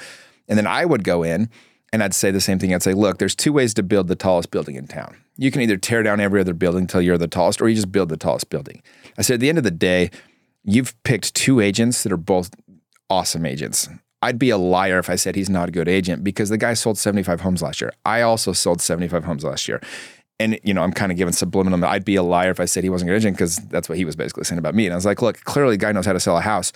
And 0.48 0.56
then 0.56 0.66
I 0.66 0.84
would 0.84 1.04
go 1.04 1.22
in 1.22 1.48
and 1.92 2.02
I'd 2.02 2.14
say 2.14 2.30
the 2.30 2.40
same 2.40 2.58
thing. 2.58 2.74
I'd 2.74 2.82
say, 2.82 2.94
look, 2.94 3.18
there's 3.18 3.34
two 3.34 3.52
ways 3.52 3.74
to 3.74 3.82
build 3.82 4.08
the 4.08 4.16
tallest 4.16 4.50
building 4.50 4.76
in 4.76 4.86
town. 4.86 5.16
You 5.36 5.50
can 5.50 5.60
either 5.60 5.76
tear 5.76 6.02
down 6.02 6.20
every 6.20 6.40
other 6.40 6.54
building 6.54 6.82
until 6.82 7.02
you're 7.02 7.18
the 7.18 7.28
tallest, 7.28 7.60
or 7.60 7.68
you 7.68 7.74
just 7.74 7.92
build 7.92 8.08
the 8.08 8.16
tallest 8.16 8.48
building. 8.48 8.82
I 9.18 9.22
said, 9.22 9.34
at 9.34 9.40
the 9.40 9.48
end 9.48 9.58
of 9.58 9.64
the 9.64 9.70
day, 9.70 10.10
you've 10.64 11.00
picked 11.02 11.34
two 11.34 11.60
agents 11.60 12.02
that 12.02 12.12
are 12.12 12.16
both 12.16 12.50
awesome 13.10 13.44
agents. 13.44 13.88
I'd 14.22 14.38
be 14.38 14.50
a 14.50 14.56
liar 14.56 14.98
if 14.98 15.10
I 15.10 15.16
said 15.16 15.34
he's 15.34 15.50
not 15.50 15.68
a 15.68 15.72
good 15.72 15.88
agent 15.88 16.22
because 16.22 16.48
the 16.48 16.56
guy 16.56 16.74
sold 16.74 16.96
75 16.96 17.40
homes 17.40 17.60
last 17.60 17.80
year. 17.80 17.92
I 18.04 18.22
also 18.22 18.52
sold 18.52 18.80
75 18.80 19.24
homes 19.24 19.44
last 19.44 19.68
year. 19.68 19.82
And, 20.38 20.58
you 20.62 20.72
know, 20.72 20.82
I'm 20.82 20.92
kind 20.92 21.12
of 21.12 21.18
giving 21.18 21.32
subliminal. 21.32 21.84
I'd 21.84 22.04
be 22.04 22.16
a 22.16 22.22
liar 22.22 22.50
if 22.50 22.60
I 22.60 22.64
said 22.64 22.84
he 22.84 22.90
wasn't 22.90 23.10
a 23.10 23.12
good 23.12 23.18
agent 23.18 23.36
because 23.36 23.56
that's 23.56 23.88
what 23.88 23.98
he 23.98 24.04
was 24.04 24.16
basically 24.16 24.44
saying 24.44 24.58
about 24.58 24.74
me. 24.74 24.86
And 24.86 24.92
I 24.92 24.96
was 24.96 25.04
like, 25.04 25.22
look, 25.22 25.42
clearly 25.44 25.76
guy 25.76 25.92
knows 25.92 26.06
how 26.06 26.12
to 26.12 26.20
sell 26.20 26.36
a 26.36 26.40
house. 26.40 26.72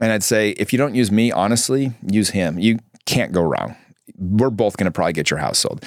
And 0.00 0.12
I'd 0.12 0.22
say, 0.22 0.50
if 0.50 0.72
you 0.72 0.78
don't 0.78 0.94
use 0.94 1.10
me, 1.10 1.30
honestly, 1.30 1.92
use 2.06 2.30
him. 2.30 2.58
You 2.58 2.78
can't 3.06 3.32
go 3.32 3.42
wrong. 3.42 3.76
We're 4.16 4.50
both 4.50 4.76
going 4.76 4.86
to 4.86 4.90
probably 4.90 5.12
get 5.12 5.30
your 5.30 5.38
house 5.38 5.58
sold. 5.58 5.84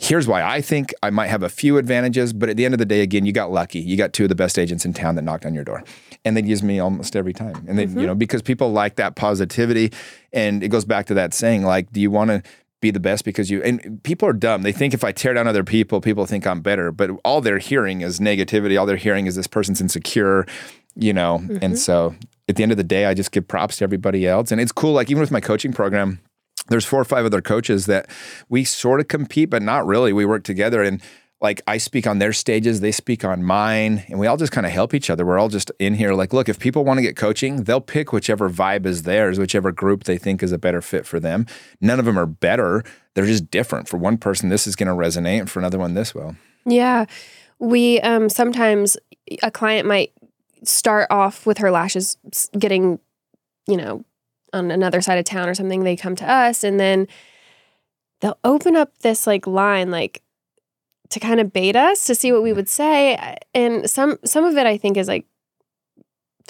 Here's 0.00 0.28
why 0.28 0.44
I 0.44 0.60
think 0.60 0.94
I 1.02 1.10
might 1.10 1.26
have 1.26 1.42
a 1.42 1.48
few 1.48 1.76
advantages, 1.76 2.32
but 2.32 2.48
at 2.48 2.56
the 2.56 2.64
end 2.64 2.72
of 2.72 2.78
the 2.78 2.86
day, 2.86 3.00
again, 3.00 3.26
you 3.26 3.32
got 3.32 3.50
lucky. 3.50 3.80
You 3.80 3.96
got 3.96 4.12
two 4.12 4.26
of 4.26 4.28
the 4.28 4.36
best 4.36 4.56
agents 4.56 4.84
in 4.84 4.92
town 4.92 5.16
that 5.16 5.22
knocked 5.22 5.44
on 5.44 5.54
your 5.54 5.64
door, 5.64 5.82
and 6.24 6.36
they'd 6.36 6.46
use 6.46 6.62
me 6.62 6.78
almost 6.78 7.16
every 7.16 7.32
time. 7.32 7.64
And 7.66 7.76
they, 7.76 7.82
you 7.82 7.88
mm-hmm. 7.88 8.06
know, 8.06 8.14
because 8.14 8.40
people 8.40 8.70
like 8.70 8.94
that 8.94 9.16
positivity, 9.16 9.92
and 10.32 10.62
it 10.62 10.68
goes 10.68 10.84
back 10.84 11.06
to 11.06 11.14
that 11.14 11.34
saying, 11.34 11.64
like, 11.64 11.90
do 11.90 12.00
you 12.00 12.12
want 12.12 12.30
to 12.30 12.44
be 12.80 12.92
the 12.92 13.00
best 13.00 13.24
because 13.24 13.50
you? 13.50 13.60
And 13.64 14.00
people 14.04 14.28
are 14.28 14.32
dumb. 14.32 14.62
They 14.62 14.70
think 14.70 14.94
if 14.94 15.02
I 15.02 15.10
tear 15.10 15.34
down 15.34 15.48
other 15.48 15.64
people, 15.64 16.00
people 16.00 16.26
think 16.26 16.46
I'm 16.46 16.60
better, 16.60 16.92
but 16.92 17.10
all 17.24 17.40
they're 17.40 17.58
hearing 17.58 18.02
is 18.02 18.20
negativity. 18.20 18.78
All 18.78 18.86
they're 18.86 18.96
hearing 18.96 19.26
is 19.26 19.34
this 19.34 19.48
person's 19.48 19.80
insecure, 19.80 20.46
you 20.94 21.12
know. 21.12 21.38
And 21.38 21.60
mm-hmm. 21.60 21.74
so, 21.74 22.14
at 22.48 22.54
the 22.54 22.62
end 22.62 22.70
of 22.70 22.78
the 22.78 22.84
day, 22.84 23.06
I 23.06 23.14
just 23.14 23.32
give 23.32 23.48
props 23.48 23.78
to 23.78 23.84
everybody 23.84 24.28
else, 24.28 24.52
and 24.52 24.60
it's 24.60 24.70
cool. 24.70 24.92
Like 24.92 25.10
even 25.10 25.20
with 25.20 25.32
my 25.32 25.40
coaching 25.40 25.72
program 25.72 26.20
there's 26.64 26.84
four 26.84 27.00
or 27.00 27.04
five 27.04 27.24
other 27.24 27.40
coaches 27.40 27.86
that 27.86 28.08
we 28.48 28.64
sort 28.64 29.00
of 29.00 29.08
compete, 29.08 29.50
but 29.50 29.62
not 29.62 29.86
really. 29.86 30.12
We 30.12 30.24
work 30.24 30.44
together 30.44 30.82
and 30.82 31.02
like 31.40 31.62
I 31.66 31.78
speak 31.78 32.06
on 32.06 32.18
their 32.18 32.32
stages, 32.32 32.80
they 32.80 32.90
speak 32.90 33.24
on 33.24 33.44
mine, 33.44 34.04
and 34.08 34.18
we 34.18 34.26
all 34.26 34.36
just 34.36 34.50
kind 34.50 34.66
of 34.66 34.72
help 34.72 34.92
each 34.92 35.08
other. 35.08 35.24
We're 35.24 35.38
all 35.38 35.48
just 35.48 35.70
in 35.78 35.94
here 35.94 36.12
like, 36.14 36.32
look, 36.32 36.48
if 36.48 36.58
people 36.58 36.84
want 36.84 36.98
to 36.98 37.02
get 37.02 37.16
coaching, 37.16 37.64
they'll 37.64 37.80
pick 37.80 38.12
whichever 38.12 38.50
vibe 38.50 38.86
is 38.86 39.02
theirs, 39.02 39.38
whichever 39.38 39.70
group 39.70 40.04
they 40.04 40.18
think 40.18 40.42
is 40.42 40.50
a 40.50 40.58
better 40.58 40.82
fit 40.82 41.06
for 41.06 41.20
them. 41.20 41.46
None 41.80 42.00
of 42.00 42.06
them 42.06 42.18
are 42.18 42.26
better. 42.26 42.82
They're 43.14 43.26
just 43.26 43.50
different. 43.50 43.88
For 43.88 43.96
one 43.98 44.18
person, 44.18 44.48
this 44.48 44.66
is 44.66 44.74
going 44.74 44.88
to 44.88 44.94
resonate, 44.94 45.40
and 45.40 45.50
for 45.50 45.60
another 45.60 45.78
one, 45.78 45.94
this 45.94 46.14
will. 46.14 46.34
Yeah. 46.66 47.04
We 47.60 48.00
um 48.00 48.28
sometimes 48.28 48.96
a 49.42 49.50
client 49.50 49.86
might 49.86 50.12
start 50.64 51.06
off 51.10 51.46
with 51.46 51.58
her 51.58 51.70
lashes 51.70 52.16
getting, 52.58 52.98
you 53.68 53.76
know, 53.76 54.04
on 54.52 54.70
another 54.70 55.00
side 55.00 55.18
of 55.18 55.24
town 55.24 55.48
or 55.48 55.54
something. 55.54 55.84
They 55.84 55.96
come 55.96 56.16
to 56.16 56.30
us 56.30 56.64
and 56.64 56.78
then 56.78 57.06
they'll 58.20 58.38
open 58.44 58.76
up 58.76 58.98
this 59.00 59.26
like 59.26 59.46
line 59.46 59.90
like 59.90 60.22
to 61.10 61.20
kind 61.20 61.40
of 61.40 61.52
bait 61.52 61.76
us 61.76 62.04
to 62.06 62.14
see 62.14 62.32
what 62.32 62.42
we 62.42 62.52
would 62.52 62.68
say. 62.68 63.36
And 63.54 63.88
some 63.88 64.18
some 64.24 64.44
of 64.44 64.56
it 64.56 64.66
I 64.66 64.76
think 64.76 64.96
is 64.96 65.08
like 65.08 65.26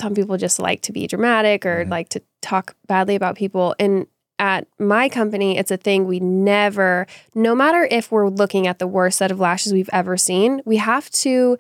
some 0.01 0.15
people 0.15 0.37
just 0.37 0.59
like 0.59 0.81
to 0.83 0.93
be 0.93 1.07
dramatic 1.07 1.67
or 1.67 1.85
Mhm. 1.85 1.91
like 1.91 2.09
to 2.11 2.23
talk 2.41 2.77
badly 2.87 3.15
about 3.17 3.37
people. 3.37 3.75
And 3.79 4.07
at 4.39 4.69
my 4.79 5.09
company, 5.09 5.59
it's 5.59 5.73
a 5.73 5.77
thing 5.77 6.05
we 6.07 6.21
never, 6.21 7.07
no 7.35 7.55
matter 7.57 7.89
if 7.91 8.13
we're 8.13 8.29
looking 8.29 8.69
at 8.69 8.79
the 8.79 8.87
worst 8.87 9.19
set 9.19 9.33
of 9.33 9.41
lashes 9.41 9.73
we've 9.73 9.91
ever 9.93 10.17
seen, 10.17 10.63
we 10.65 10.77
have 10.77 11.11
to, 11.11 11.59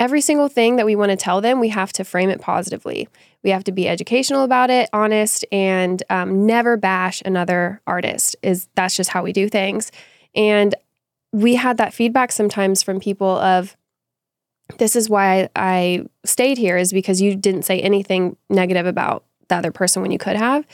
every 0.00 0.20
single 0.20 0.48
thing 0.48 0.76
that 0.76 0.86
we 0.86 0.96
want 0.96 1.10
to 1.10 1.16
tell 1.16 1.40
them, 1.40 1.60
we 1.60 1.68
have 1.68 1.92
to 1.94 2.04
frame 2.04 2.30
it 2.30 2.40
positively. 2.40 3.08
We 3.42 3.50
have 3.50 3.64
to 3.64 3.72
be 3.72 3.88
educational 3.88 4.44
about 4.44 4.70
it, 4.70 4.88
honest, 4.92 5.44
and 5.52 6.02
um, 6.10 6.46
never 6.46 6.76
bash 6.76 7.22
another 7.24 7.80
artist. 7.86 8.36
Is 8.42 8.68
that's 8.74 8.96
just 8.96 9.10
how 9.10 9.22
we 9.22 9.32
do 9.32 9.48
things. 9.48 9.92
And 10.34 10.74
we 11.32 11.56
had 11.56 11.76
that 11.76 11.94
feedback 11.94 12.32
sometimes 12.32 12.82
from 12.82 13.00
people 13.00 13.28
of, 13.28 13.76
this 14.78 14.96
is 14.96 15.10
why 15.10 15.50
I 15.54 16.06
stayed 16.24 16.58
here 16.58 16.76
is 16.76 16.92
because 16.92 17.20
you 17.20 17.36
didn't 17.36 17.64
say 17.64 17.80
anything 17.80 18.36
negative 18.48 18.86
about 18.86 19.24
the 19.48 19.56
other 19.56 19.72
person 19.72 20.00
when 20.00 20.10
you 20.10 20.18
could 20.18 20.36
have. 20.36 20.64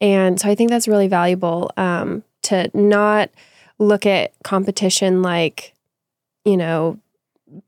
And 0.00 0.40
so 0.40 0.48
I 0.48 0.54
think 0.54 0.70
that's 0.70 0.88
really 0.88 1.06
valuable 1.06 1.70
um, 1.76 2.24
to 2.42 2.70
not 2.74 3.30
look 3.78 4.04
at 4.04 4.32
competition 4.42 5.22
like, 5.22 5.74
you 6.44 6.56
know, 6.56 6.98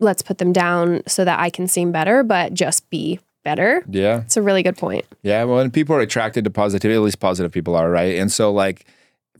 let's 0.01 0.23
put 0.23 0.39
them 0.39 0.53
down 0.53 1.03
so 1.07 1.25
that 1.25 1.39
I 1.39 1.51
can 1.51 1.69
seem 1.69 1.93
better, 1.93 2.23
but 2.23 2.55
just 2.55 2.89
be 2.91 3.21
better. 3.45 3.83
Yeah. 3.89 4.23
It's 4.23 4.37
a 4.37 4.43
really 4.43 4.63
good 4.63 4.77
point. 4.77 5.05
Yeah, 5.23 5.45
well, 5.45 5.59
and 5.59 5.73
people 5.73 5.95
are 5.97 6.01
attracted 6.01 6.45
to 6.45 6.51
positivity. 6.51 6.97
At 6.97 7.03
least 7.03 7.21
positive 7.21 7.53
people 7.53 7.77
are, 7.77 7.91
right? 7.91 8.19
And 8.19 8.31
so, 8.31 8.53
like, 8.53 8.85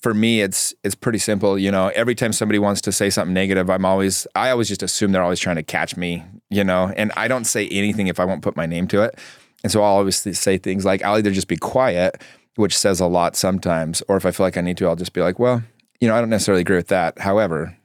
for 0.01 0.15
me, 0.15 0.41
it's 0.41 0.75
it's 0.85 0.95
pretty 0.95 1.19
simple. 1.19 1.59
You 1.59 1.71
know, 1.71 1.89
every 1.89 2.15
time 2.15 2.33
somebody 2.33 2.59
wants 2.59 2.81
to 2.83 2.93
say 2.93 3.11
something 3.11 3.35
negative, 3.35 3.69
I'm 3.69 3.85
always 3.85 4.27
I 4.35 4.51
always 4.51 4.69
just 4.69 4.83
assume 4.83 5.13
they're 5.13 5.23
always 5.23 5.41
trying 5.41 5.57
to 5.57 5.63
catch 5.63 5.97
me. 5.97 6.25
You 6.51 6.65
know, 6.65 6.93
and 6.97 7.13
I 7.17 7.29
don't 7.29 7.45
say 7.45 7.69
anything 7.69 8.07
if 8.07 8.19
I 8.21 8.25
won't 8.25 8.43
put 8.43 8.57
my 8.57 8.67
name 8.67 8.89
to 8.89 9.03
it. 9.03 9.19
And 9.65 9.73
so 9.73 9.83
I'll 9.83 9.97
always 9.97 10.17
say 10.17 10.57
things 10.57 10.85
like 10.85 11.03
I'll 11.03 11.19
either 11.19 11.33
just 11.33 11.49
be 11.49 11.57
quiet, 11.57 12.23
which 12.55 12.79
says 12.79 13.01
a 13.01 13.07
lot 13.07 13.37
sometimes, 13.37 14.03
or 14.09 14.17
if 14.17 14.25
I 14.25 14.31
feel 14.31 14.47
like 14.47 14.57
I 14.57 14.61
need 14.61 14.77
to, 14.79 14.87
I'll 14.87 14.97
just 14.97 15.13
be 15.13 15.21
like, 15.21 15.39
well, 15.39 15.63
you 16.01 16.07
know, 16.07 16.15
I 16.15 16.21
don't 16.21 16.31
necessarily 16.31 16.61
agree 16.61 16.77
with 16.77 16.89
that. 16.89 17.19
However, 17.19 17.77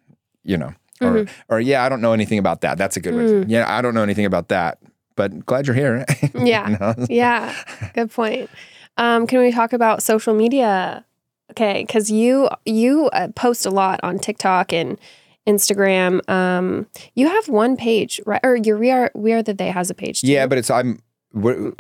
you 0.44 0.58
know, 0.58 0.74
or 1.04 1.26
or 1.50 1.60
yeah, 1.60 1.84
I 1.84 1.90
don't 1.90 2.02
know 2.02 2.14
anything 2.14 2.40
about 2.40 2.62
that. 2.62 2.78
That's 2.78 2.98
a 2.98 3.00
good 3.00 3.16
one. 3.16 3.50
Yeah, 3.50 3.66
I 3.68 3.82
don't 3.82 3.94
know 3.94 4.04
anything 4.04 4.26
about 4.26 4.50
that, 4.50 4.80
but 5.16 5.46
glad 5.46 5.68
you're 5.68 5.76
here. 5.76 6.06
Yeah. 6.34 6.94
You? 6.98 7.06
Yeah. 7.10 7.56
Good 7.94 8.12
point. 8.12 8.50
Um, 8.98 9.28
can 9.28 9.40
we 9.40 9.52
talk 9.52 9.74
about 9.74 10.04
social 10.04 10.34
media? 10.34 11.06
Okay, 11.52 11.84
because 11.86 12.10
you 12.10 12.50
you 12.66 13.08
uh, 13.08 13.28
post 13.36 13.66
a 13.66 13.70
lot 13.70 14.00
on 14.04 14.18
TikTok 14.18 14.74
and 14.74 15.00
Instagram. 15.48 16.28
Um, 16.30 16.88
you 17.16 17.28
have 17.28 17.50
one 17.50 17.76
page, 17.76 18.22
right? 18.26 18.42
Or 18.44 18.56
your 18.56 18.78
we 18.78 18.92
are 18.92 19.12
we 19.14 19.34
are 19.34 19.44
the 19.44 19.54
they 19.54 19.70
has 19.70 19.90
a 19.90 19.94
page. 19.94 20.22
Too. 20.22 20.28
Yeah, 20.28 20.48
but 20.48 20.58
it's 20.58 20.70
I'm 20.70 21.00
we're, 21.34 21.74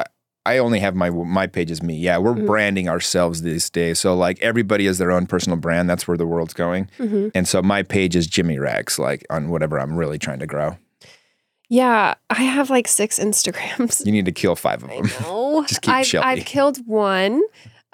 I 0.45 0.57
only 0.57 0.79
have 0.79 0.93
my 0.95 1.09
my 1.09 1.47
page 1.47 1.71
is 1.71 1.81
me. 1.81 1.95
Yeah, 1.95 2.17
we're 2.17 2.33
branding 2.33 2.89
ourselves 2.89 3.41
these 3.43 3.69
days. 3.69 3.99
So 3.99 4.13
like 4.15 4.41
everybody 4.41 4.85
has 4.87 4.97
their 4.97 5.11
own 5.11 5.25
personal 5.25 5.57
brand. 5.57 5.89
That's 5.89 6.07
where 6.07 6.17
the 6.17 6.27
world's 6.27 6.53
going. 6.53 6.89
And 7.33 7.47
so 7.47 7.61
my 7.61 7.83
page 7.83 8.15
is 8.15 8.27
Jimmy 8.27 8.59
Rex, 8.59 8.99
like 8.99 9.25
on 9.29 9.49
whatever 9.49 9.79
I'm 9.79 9.95
really 9.95 10.19
trying 10.19 10.39
to 10.39 10.47
grow. 10.47 10.77
Yeah, 11.69 12.15
I 12.29 12.43
have 12.43 12.69
like 12.69 12.87
six 12.87 13.17
Instagrams. 13.19 14.05
You 14.05 14.11
need 14.11 14.25
to 14.25 14.31
kill 14.31 14.55
five 14.55 14.83
of 14.83 14.89
them. 14.89 15.09
No, 15.21 15.65
I've, 15.87 16.13
I've 16.15 16.45
killed 16.45 16.85
one. 16.85 17.41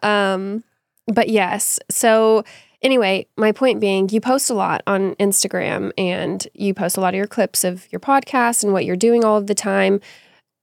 Um, 0.01 0.63
but 1.07 1.29
yes. 1.29 1.79
So 1.89 2.43
anyway, 2.81 3.27
my 3.37 3.51
point 3.51 3.79
being, 3.79 4.09
you 4.09 4.21
post 4.21 4.49
a 4.49 4.53
lot 4.53 4.81
on 4.87 5.15
Instagram 5.15 5.91
and 5.97 6.47
you 6.53 6.73
post 6.73 6.97
a 6.97 7.01
lot 7.01 7.13
of 7.13 7.17
your 7.17 7.27
clips 7.27 7.63
of 7.63 7.87
your 7.91 7.99
podcast 7.99 8.63
and 8.63 8.73
what 8.73 8.85
you're 8.85 8.95
doing 8.95 9.23
all 9.23 9.37
of 9.37 9.47
the 9.47 9.55
time. 9.55 10.01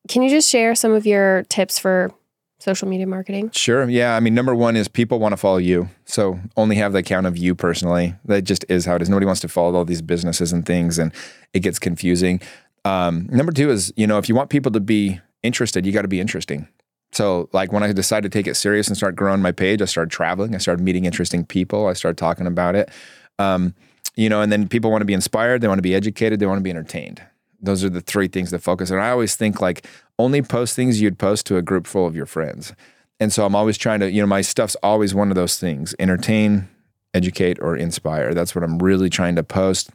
Can 0.08 0.22
you 0.22 0.30
just 0.30 0.48
share 0.48 0.74
some 0.74 0.92
of 0.92 1.06
your 1.06 1.44
tips 1.44 1.78
for 1.78 2.12
social 2.58 2.88
media 2.88 3.06
marketing? 3.06 3.50
Sure. 3.52 3.88
Yeah. 3.88 4.16
I 4.16 4.20
mean, 4.20 4.34
number 4.34 4.54
one 4.54 4.76
is 4.76 4.88
people 4.88 5.18
want 5.18 5.32
to 5.32 5.36
follow 5.36 5.58
you. 5.58 5.88
So 6.04 6.40
only 6.56 6.76
have 6.76 6.92
the 6.92 6.98
account 6.98 7.26
of 7.26 7.36
you 7.36 7.54
personally. 7.54 8.14
That 8.24 8.42
just 8.42 8.64
is 8.68 8.84
how 8.86 8.96
it 8.96 9.02
is. 9.02 9.08
Nobody 9.08 9.26
wants 9.26 9.40
to 9.42 9.48
follow 9.48 9.74
all 9.74 9.84
these 9.84 10.02
businesses 10.02 10.52
and 10.52 10.64
things, 10.64 10.98
and 10.98 11.12
it 11.52 11.60
gets 11.60 11.78
confusing. 11.78 12.40
Um, 12.84 13.28
number 13.30 13.52
two 13.52 13.70
is, 13.70 13.92
you 13.96 14.06
know, 14.06 14.18
if 14.18 14.28
you 14.28 14.34
want 14.34 14.50
people 14.50 14.72
to 14.72 14.80
be 14.80 15.20
interested, 15.42 15.84
you 15.84 15.92
got 15.92 16.02
to 16.02 16.08
be 16.08 16.20
interesting. 16.20 16.68
So, 17.12 17.48
like 17.52 17.72
when 17.72 17.82
I 17.82 17.92
decided 17.92 18.30
to 18.30 18.38
take 18.38 18.46
it 18.46 18.56
serious 18.56 18.88
and 18.88 18.96
start 18.96 19.16
growing 19.16 19.40
my 19.40 19.52
page, 19.52 19.80
I 19.80 19.86
started 19.86 20.10
traveling. 20.10 20.54
I 20.54 20.58
started 20.58 20.82
meeting 20.82 21.04
interesting 21.04 21.44
people. 21.44 21.86
I 21.86 21.94
started 21.94 22.18
talking 22.18 22.46
about 22.46 22.74
it. 22.74 22.90
Um, 23.38 23.74
you 24.16 24.28
know, 24.28 24.40
and 24.40 24.50
then 24.50 24.68
people 24.68 24.90
want 24.90 25.02
to 25.02 25.06
be 25.06 25.14
inspired. 25.14 25.60
They 25.60 25.68
want 25.68 25.78
to 25.78 25.82
be 25.82 25.94
educated. 25.94 26.40
They 26.40 26.46
want 26.46 26.58
to 26.58 26.62
be 26.62 26.70
entertained. 26.70 27.22
Those 27.60 27.84
are 27.84 27.88
the 27.88 28.00
three 28.00 28.28
things 28.28 28.50
to 28.50 28.58
focus. 28.58 28.90
on. 28.90 28.98
I 28.98 29.10
always 29.10 29.36
think 29.36 29.60
like 29.60 29.86
only 30.18 30.42
post 30.42 30.76
things 30.76 31.00
you'd 31.00 31.18
post 31.18 31.46
to 31.46 31.56
a 31.56 31.62
group 31.62 31.86
full 31.86 32.06
of 32.06 32.16
your 32.16 32.26
friends. 32.26 32.72
And 33.18 33.32
so 33.32 33.46
I'm 33.46 33.54
always 33.54 33.78
trying 33.78 34.00
to, 34.00 34.10
you 34.10 34.20
know, 34.20 34.26
my 34.26 34.42
stuff's 34.42 34.76
always 34.82 35.14
one 35.14 35.30
of 35.30 35.34
those 35.34 35.58
things: 35.58 35.94
entertain, 35.98 36.68
educate, 37.14 37.58
or 37.60 37.76
inspire. 37.76 38.34
That's 38.34 38.54
what 38.54 38.62
I'm 38.62 38.78
really 38.78 39.08
trying 39.08 39.36
to 39.36 39.42
post. 39.42 39.90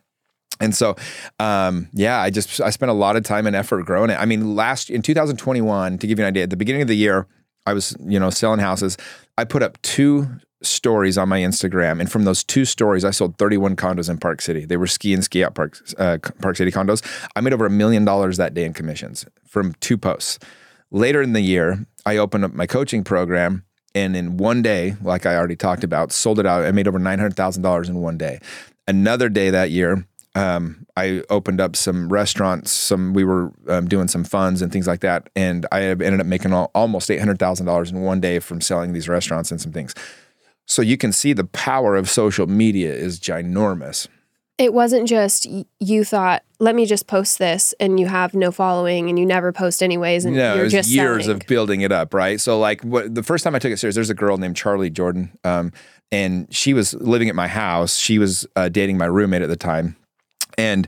And 0.59 0.76
so, 0.76 0.95
um, 1.39 1.89
yeah, 1.93 2.20
I 2.20 2.30
just 2.30 2.62
I 2.62 2.70
spent 2.70 2.89
a 2.89 2.93
lot 2.93 3.16
of 3.16 3.24
time 3.24 3.47
and 3.47 3.55
effort 3.55 3.86
growing 3.86 4.09
it. 4.09 4.20
I 4.20 4.26
mean, 4.26 4.55
last 4.55 4.89
in 4.89 5.01
2021, 5.01 5.97
to 5.97 6.07
give 6.07 6.20
you 6.20 6.26
an 6.26 6.30
idea, 6.30 6.43
at 6.43 6.49
the 6.49 6.57
beginning 6.57 6.82
of 6.84 6.88
the 6.88 6.95
year, 6.95 7.28
I 7.66 7.74
was 7.74 7.95
you 7.99 8.20
know 8.20 8.30
selling 8.30 8.59
houses. 8.59 8.97
I 9.38 9.43
put 9.43 9.64
up 9.64 9.82
two 9.82 10.28
stories 10.62 11.18
on 11.18 11.30
my 11.30 11.39
Instagram, 11.39 11.99
and 11.99 12.12
from 12.12 12.26
those 12.26 12.43
two 12.43 12.66
stories, 12.66 13.03
I 13.03 13.12
sold 13.12 13.38
31 13.38 13.76
condos 13.76 14.09
in 14.09 14.18
Park 14.18 14.41
City. 14.41 14.66
They 14.66 14.78
were 14.78 14.88
ski 14.88 15.14
and 15.14 15.24
ski 15.24 15.43
out 15.43 15.55
Park 15.55 15.78
uh, 15.97 16.18
Park 16.41 16.57
City 16.57 16.72
condos. 16.72 17.03
I 17.36 17.41
made 17.41 17.53
over 17.53 17.66
a 17.66 17.70
million 17.70 18.05
dollars 18.05 18.38
that 18.38 18.53
day 18.53 18.66
in 18.66 18.74
commissions 18.74 19.26
from 19.47 19.74
two 19.80 19.97
posts. 19.97 20.39
Later 20.91 21.22
in 21.22 21.34
the 21.34 21.41
year, 21.41 21.86
I 22.05 22.18
opened 22.18 22.45
up 22.45 22.53
my 22.53 22.68
coaching 22.68 23.03
program. 23.03 23.64
And 23.93 24.16
in 24.16 24.38
one 24.38 24.62
day, 24.62 24.95
like 25.01 25.26
I 25.26 25.36
already 25.36 25.57
talked 25.57 25.84
about, 25.84 26.14
sold 26.14 26.39
it 26.39 26.45
out. 26.45 26.64
I 26.64 26.72
made 26.72 26.88
over 26.88 26.97
nine 26.97 27.20
hundred 27.20 27.36
thousand 27.36 27.64
dollars 27.64 27.89
in 27.89 27.97
one 27.97 28.18
day. 28.18 28.39
Another 28.88 29.28
day 29.28 29.49
that 29.49 29.70
year, 29.70 30.05
um, 30.34 30.86
I 30.95 31.24
opened 31.30 31.59
up 31.59 31.76
some 31.76 32.12
restaurants. 32.12 32.72
Some 32.72 33.14
we 33.14 33.24
were 33.24 33.51
um, 33.68 33.88
doing 33.88 34.07
some 34.07 34.24
funds 34.24 34.62
and 34.62 34.72
things 34.72 34.88
like 34.88 35.01
that, 35.01 35.30
and 35.36 35.66
I 35.72 35.84
ended 35.84 36.22
up 36.22 36.26
making 36.26 36.53
all, 36.53 36.72
almost 36.74 37.12
eight 37.12 37.20
hundred 37.20 37.39
thousand 37.39 37.66
dollars 37.66 37.91
in 37.91 38.01
one 38.01 38.22
day 38.22 38.39
from 38.39 38.62
selling 38.62 38.93
these 38.93 39.09
restaurants 39.09 39.51
and 39.51 39.59
some 39.59 39.74
things. 39.74 39.93
So 40.72 40.82
you 40.82 40.95
can 40.95 41.11
see 41.11 41.34
the 41.34 41.43
power 41.43 41.97
of 41.97 42.09
social 42.09 42.47
media 42.47 42.93
is 42.93 43.19
ginormous. 43.19 44.07
It 44.57 44.74
wasn't 44.74 45.05
just 45.05 45.45
you 45.82 46.05
thought, 46.05 46.43
let 46.59 46.76
me 46.76 46.86
just 46.86 47.07
post 47.07 47.39
this 47.39 47.74
and 47.78 47.99
you 47.99 48.05
have 48.07 48.34
no 48.34 48.51
following 48.53 49.09
and 49.09 49.19
you 49.19 49.26
never 49.26 49.51
post 49.51 49.84
anyways 49.84 50.24
and 50.24 50.34
No, 50.34 50.53
it 50.53 50.55
you're 50.55 50.63
was 50.63 50.72
just 50.72 50.89
years 50.89 51.26
selling. 51.26 51.41
of 51.41 51.47
building 51.47 51.82
it 51.82 51.91
up, 51.91 52.13
right? 52.13 52.39
So 52.39 52.57
like 52.57 52.86
what 52.86 53.13
the 53.13 53.22
first 53.22 53.43
time 53.43 53.53
I 53.53 53.59
took 53.59 53.74
it 53.74 53.80
serious, 53.80 53.95
there's 53.95 54.09
a 54.09 54.13
girl 54.13 54.38
named 54.38 54.55
Charlie 54.55 54.89
Jordan, 54.89 55.38
um, 55.43 55.74
and 56.09 56.47
she 56.55 56.74
was 56.74 56.93
living 56.93 57.28
at 57.28 57.36
my 57.36 57.49
house. 57.49 57.97
She 57.97 58.17
was 58.17 58.47
uh, 58.55 58.69
dating 58.69 58.97
my 58.97 59.05
roommate 59.07 59.41
at 59.41 59.49
the 59.49 59.57
time, 59.57 59.97
and 60.57 60.88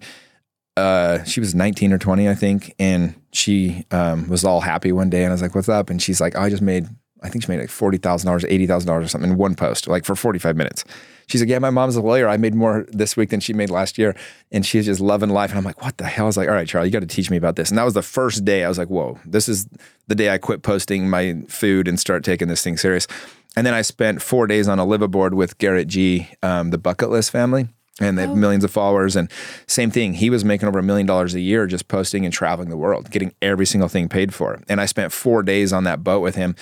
uh, 0.77 1.25
she 1.25 1.41
was 1.41 1.53
19 1.53 1.91
or 1.91 1.97
20, 1.97 2.29
I 2.29 2.35
think, 2.35 2.73
and 2.79 3.15
she 3.33 3.85
um, 3.91 4.29
was 4.29 4.45
all 4.45 4.61
happy 4.61 4.93
one 4.93 5.09
day, 5.09 5.23
and 5.23 5.31
I 5.31 5.33
was 5.33 5.41
like, 5.41 5.55
"What's 5.55 5.67
up?" 5.67 5.89
And 5.89 6.01
she's 6.01 6.21
like, 6.21 6.37
oh, 6.37 6.41
"I 6.41 6.49
just 6.49 6.61
made." 6.61 6.87
I 7.23 7.29
think 7.29 7.43
she 7.43 7.51
made 7.51 7.59
like 7.59 7.69
forty 7.69 7.97
thousand 7.97 8.27
dollars, 8.27 8.45
eighty 8.45 8.67
thousand 8.67 8.87
dollars, 8.87 9.05
or 9.05 9.07
something 9.07 9.31
in 9.31 9.37
one 9.37 9.55
post, 9.55 9.87
like 9.87 10.05
for 10.05 10.15
forty 10.15 10.39
five 10.39 10.55
minutes. 10.55 10.83
She's 11.27 11.41
like, 11.41 11.49
"Yeah, 11.49 11.59
my 11.59 11.69
mom's 11.69 11.95
a 11.95 12.01
lawyer. 12.01 12.27
I 12.27 12.37
made 12.37 12.53
more 12.53 12.85
this 12.89 13.15
week 13.15 13.29
than 13.29 13.39
she 13.39 13.53
made 13.53 13.69
last 13.69 13.97
year," 13.97 14.15
and 14.51 14.65
she's 14.65 14.85
just 14.85 14.99
loving 14.99 15.29
life. 15.29 15.51
And 15.51 15.57
I'm 15.57 15.63
like, 15.63 15.81
"What 15.81 15.97
the 15.97 16.05
hell?" 16.05 16.25
I 16.25 16.27
was 16.27 16.37
like, 16.37 16.49
"All 16.49 16.53
right, 16.53 16.67
Charlie, 16.67 16.89
you 16.89 16.91
got 16.91 16.99
to 16.99 17.07
teach 17.07 17.31
me 17.31 17.37
about 17.37 17.55
this." 17.55 17.69
And 17.69 17.77
that 17.77 17.85
was 17.85 17.93
the 17.93 18.01
first 18.01 18.43
day 18.43 18.63
I 18.63 18.67
was 18.67 18.77
like, 18.77 18.89
"Whoa, 18.89 19.19
this 19.25 19.47
is 19.47 19.67
the 20.07 20.15
day 20.15 20.29
I 20.29 20.37
quit 20.37 20.63
posting 20.63 21.09
my 21.09 21.41
food 21.47 21.87
and 21.87 21.99
start 21.99 22.23
taking 22.23 22.49
this 22.49 22.61
thing 22.61 22.77
serious." 22.77 23.07
And 23.55 23.65
then 23.65 23.73
I 23.73 23.83
spent 23.83 24.21
four 24.21 24.47
days 24.47 24.67
on 24.67 24.79
a 24.79 24.85
liveaboard 24.85 25.33
with 25.33 25.57
Garrett 25.59 25.87
Gee, 25.87 26.27
um, 26.41 26.71
the 26.71 26.77
Bucket 26.77 27.09
List 27.09 27.31
family. 27.31 27.67
And 28.01 28.17
they 28.17 28.23
have 28.23 28.35
millions 28.35 28.63
of 28.63 28.71
followers. 28.71 29.15
And 29.15 29.29
same 29.67 29.91
thing, 29.91 30.15
he 30.15 30.31
was 30.31 30.43
making 30.43 30.67
over 30.67 30.79
a 30.79 30.83
million 30.83 31.05
dollars 31.05 31.35
a 31.35 31.39
year 31.39 31.67
just 31.67 31.87
posting 31.87 32.25
and 32.25 32.33
traveling 32.33 32.69
the 32.69 32.75
world, 32.75 33.11
getting 33.11 33.35
every 33.39 33.67
single 33.67 33.87
thing 33.87 34.09
paid 34.09 34.33
for. 34.33 34.59
And 34.67 34.81
I 34.81 34.87
spent 34.87 35.13
four 35.13 35.43
days 35.43 35.71
on 35.71 35.83
that 35.83 36.03
boat 36.03 36.21
with 36.21 36.33
him. 36.33 36.55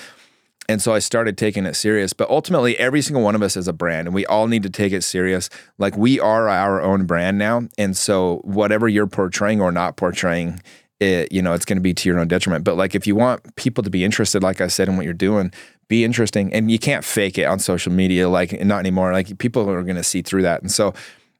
And 0.68 0.80
so 0.80 0.94
I 0.94 1.00
started 1.00 1.36
taking 1.36 1.66
it 1.66 1.74
serious. 1.74 2.12
But 2.12 2.30
ultimately, 2.30 2.78
every 2.78 3.02
single 3.02 3.22
one 3.22 3.34
of 3.34 3.42
us 3.42 3.56
is 3.56 3.68
a 3.68 3.72
brand, 3.72 4.06
and 4.06 4.14
we 4.14 4.24
all 4.26 4.46
need 4.46 4.62
to 4.62 4.70
take 4.70 4.92
it 4.92 5.02
serious. 5.02 5.50
Like 5.78 5.96
we 5.96 6.20
are 6.20 6.48
our 6.48 6.80
own 6.80 7.04
brand 7.04 7.38
now. 7.38 7.68
And 7.78 7.96
so 7.96 8.40
whatever 8.44 8.88
you're 8.88 9.06
portraying 9.06 9.60
or 9.60 9.72
not 9.72 9.96
portraying, 9.96 10.62
it, 11.00 11.32
you 11.32 11.42
know, 11.42 11.52
it's 11.52 11.64
going 11.64 11.78
to 11.78 11.82
be 11.82 11.92
to 11.94 12.08
your 12.08 12.18
own 12.20 12.28
detriment. 12.28 12.64
But 12.64 12.76
like 12.76 12.94
if 12.94 13.06
you 13.06 13.16
want 13.16 13.56
people 13.56 13.82
to 13.82 13.90
be 13.90 14.04
interested, 14.04 14.42
like 14.42 14.60
I 14.60 14.68
said, 14.68 14.88
in 14.88 14.96
what 14.96 15.04
you're 15.04 15.14
doing, 15.14 15.52
be 15.88 16.04
interesting. 16.04 16.52
And 16.54 16.70
you 16.70 16.78
can't 16.78 17.04
fake 17.04 17.38
it 17.38 17.44
on 17.44 17.58
social 17.58 17.92
media, 17.92 18.28
like 18.28 18.64
not 18.64 18.78
anymore. 18.78 19.12
Like 19.12 19.36
people 19.38 19.68
are 19.68 19.82
going 19.82 19.96
to 19.96 20.04
see 20.04 20.22
through 20.22 20.42
that. 20.42 20.62
And 20.62 20.70
so 20.70 20.94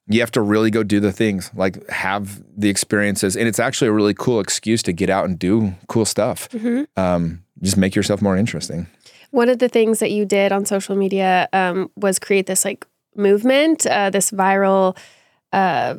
you 0.08 0.18
have 0.20 0.32
to 0.32 0.42
really 0.42 0.70
go 0.70 0.82
do 0.82 0.98
the 0.98 1.12
things, 1.12 1.50
like 1.54 1.88
have 1.88 2.42
the 2.56 2.68
experiences. 2.68 3.36
And 3.36 3.46
it's 3.46 3.60
actually 3.60 3.88
a 3.88 3.92
really 3.92 4.14
cool 4.14 4.40
excuse 4.40 4.82
to 4.82 4.92
get 4.92 5.08
out 5.08 5.26
and 5.26 5.38
do 5.38 5.74
cool 5.86 6.04
stuff. 6.04 6.48
Um, 6.96 7.44
just 7.62 7.76
make 7.76 7.94
yourself 7.94 8.20
more 8.20 8.36
interesting. 8.36 8.88
One 9.32 9.48
of 9.48 9.58
the 9.58 9.68
things 9.68 9.98
that 9.98 10.12
you 10.12 10.24
did 10.24 10.52
on 10.52 10.64
social 10.64 10.94
media 10.94 11.48
um, 11.52 11.90
was 11.96 12.18
create 12.18 12.46
this 12.46 12.64
like 12.64 12.86
movement, 13.16 13.86
uh, 13.86 14.10
this 14.10 14.30
viral. 14.30 14.96
Uh, 15.52 15.96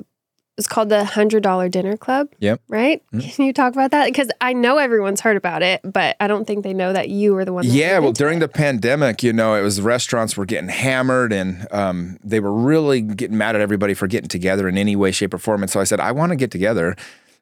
it's 0.56 0.68
called 0.68 0.90
the 0.90 1.04
Hundred 1.04 1.42
Dollar 1.42 1.68
Dinner 1.68 1.98
Club. 1.98 2.30
Yep. 2.40 2.62
Right? 2.68 3.02
Can 3.12 3.46
you 3.46 3.54
talk 3.54 3.74
about 3.74 3.90
that? 3.90 4.06
Because 4.06 4.30
I 4.40 4.54
know 4.54 4.78
everyone's 4.78 5.20
heard 5.20 5.36
about 5.36 5.64
it, 5.64 5.82
but 5.84 6.16
I 6.20 6.28
don't 6.28 6.46
think 6.46 6.64
they 6.64 6.76
know 6.76 6.94
that 6.94 7.10
you 7.10 7.34
were 7.34 7.44
the 7.44 7.54
one. 7.54 7.66
Yeah, 7.66 7.98
well, 7.98 8.12
during 8.12 8.38
it. 8.38 8.42
the 8.42 8.48
pandemic, 8.50 9.24
you 9.24 9.34
know, 9.34 9.56
it 9.56 9.64
was 9.64 9.82
restaurants 9.82 10.38
were 10.38 10.46
getting 10.46 10.70
hammered 10.70 11.34
and 11.34 11.68
um, 11.72 12.20
they 12.24 12.40
were 12.40 12.54
really 12.54 13.02
getting 13.02 13.36
mad 13.36 13.56
at 13.56 13.62
everybody 13.62 13.96
for 13.96 14.06
getting 14.06 14.30
together 14.30 14.68
in 14.68 14.78
any 14.78 14.96
way, 14.96 15.12
shape, 15.12 15.34
or 15.34 15.40
form. 15.40 15.64
And 15.64 15.72
so 15.72 15.80
I 15.80 15.86
said, 15.86 16.00
I 16.00 16.12
want 16.12 16.30
to 16.30 16.36
get 16.36 16.52
together 16.52 16.96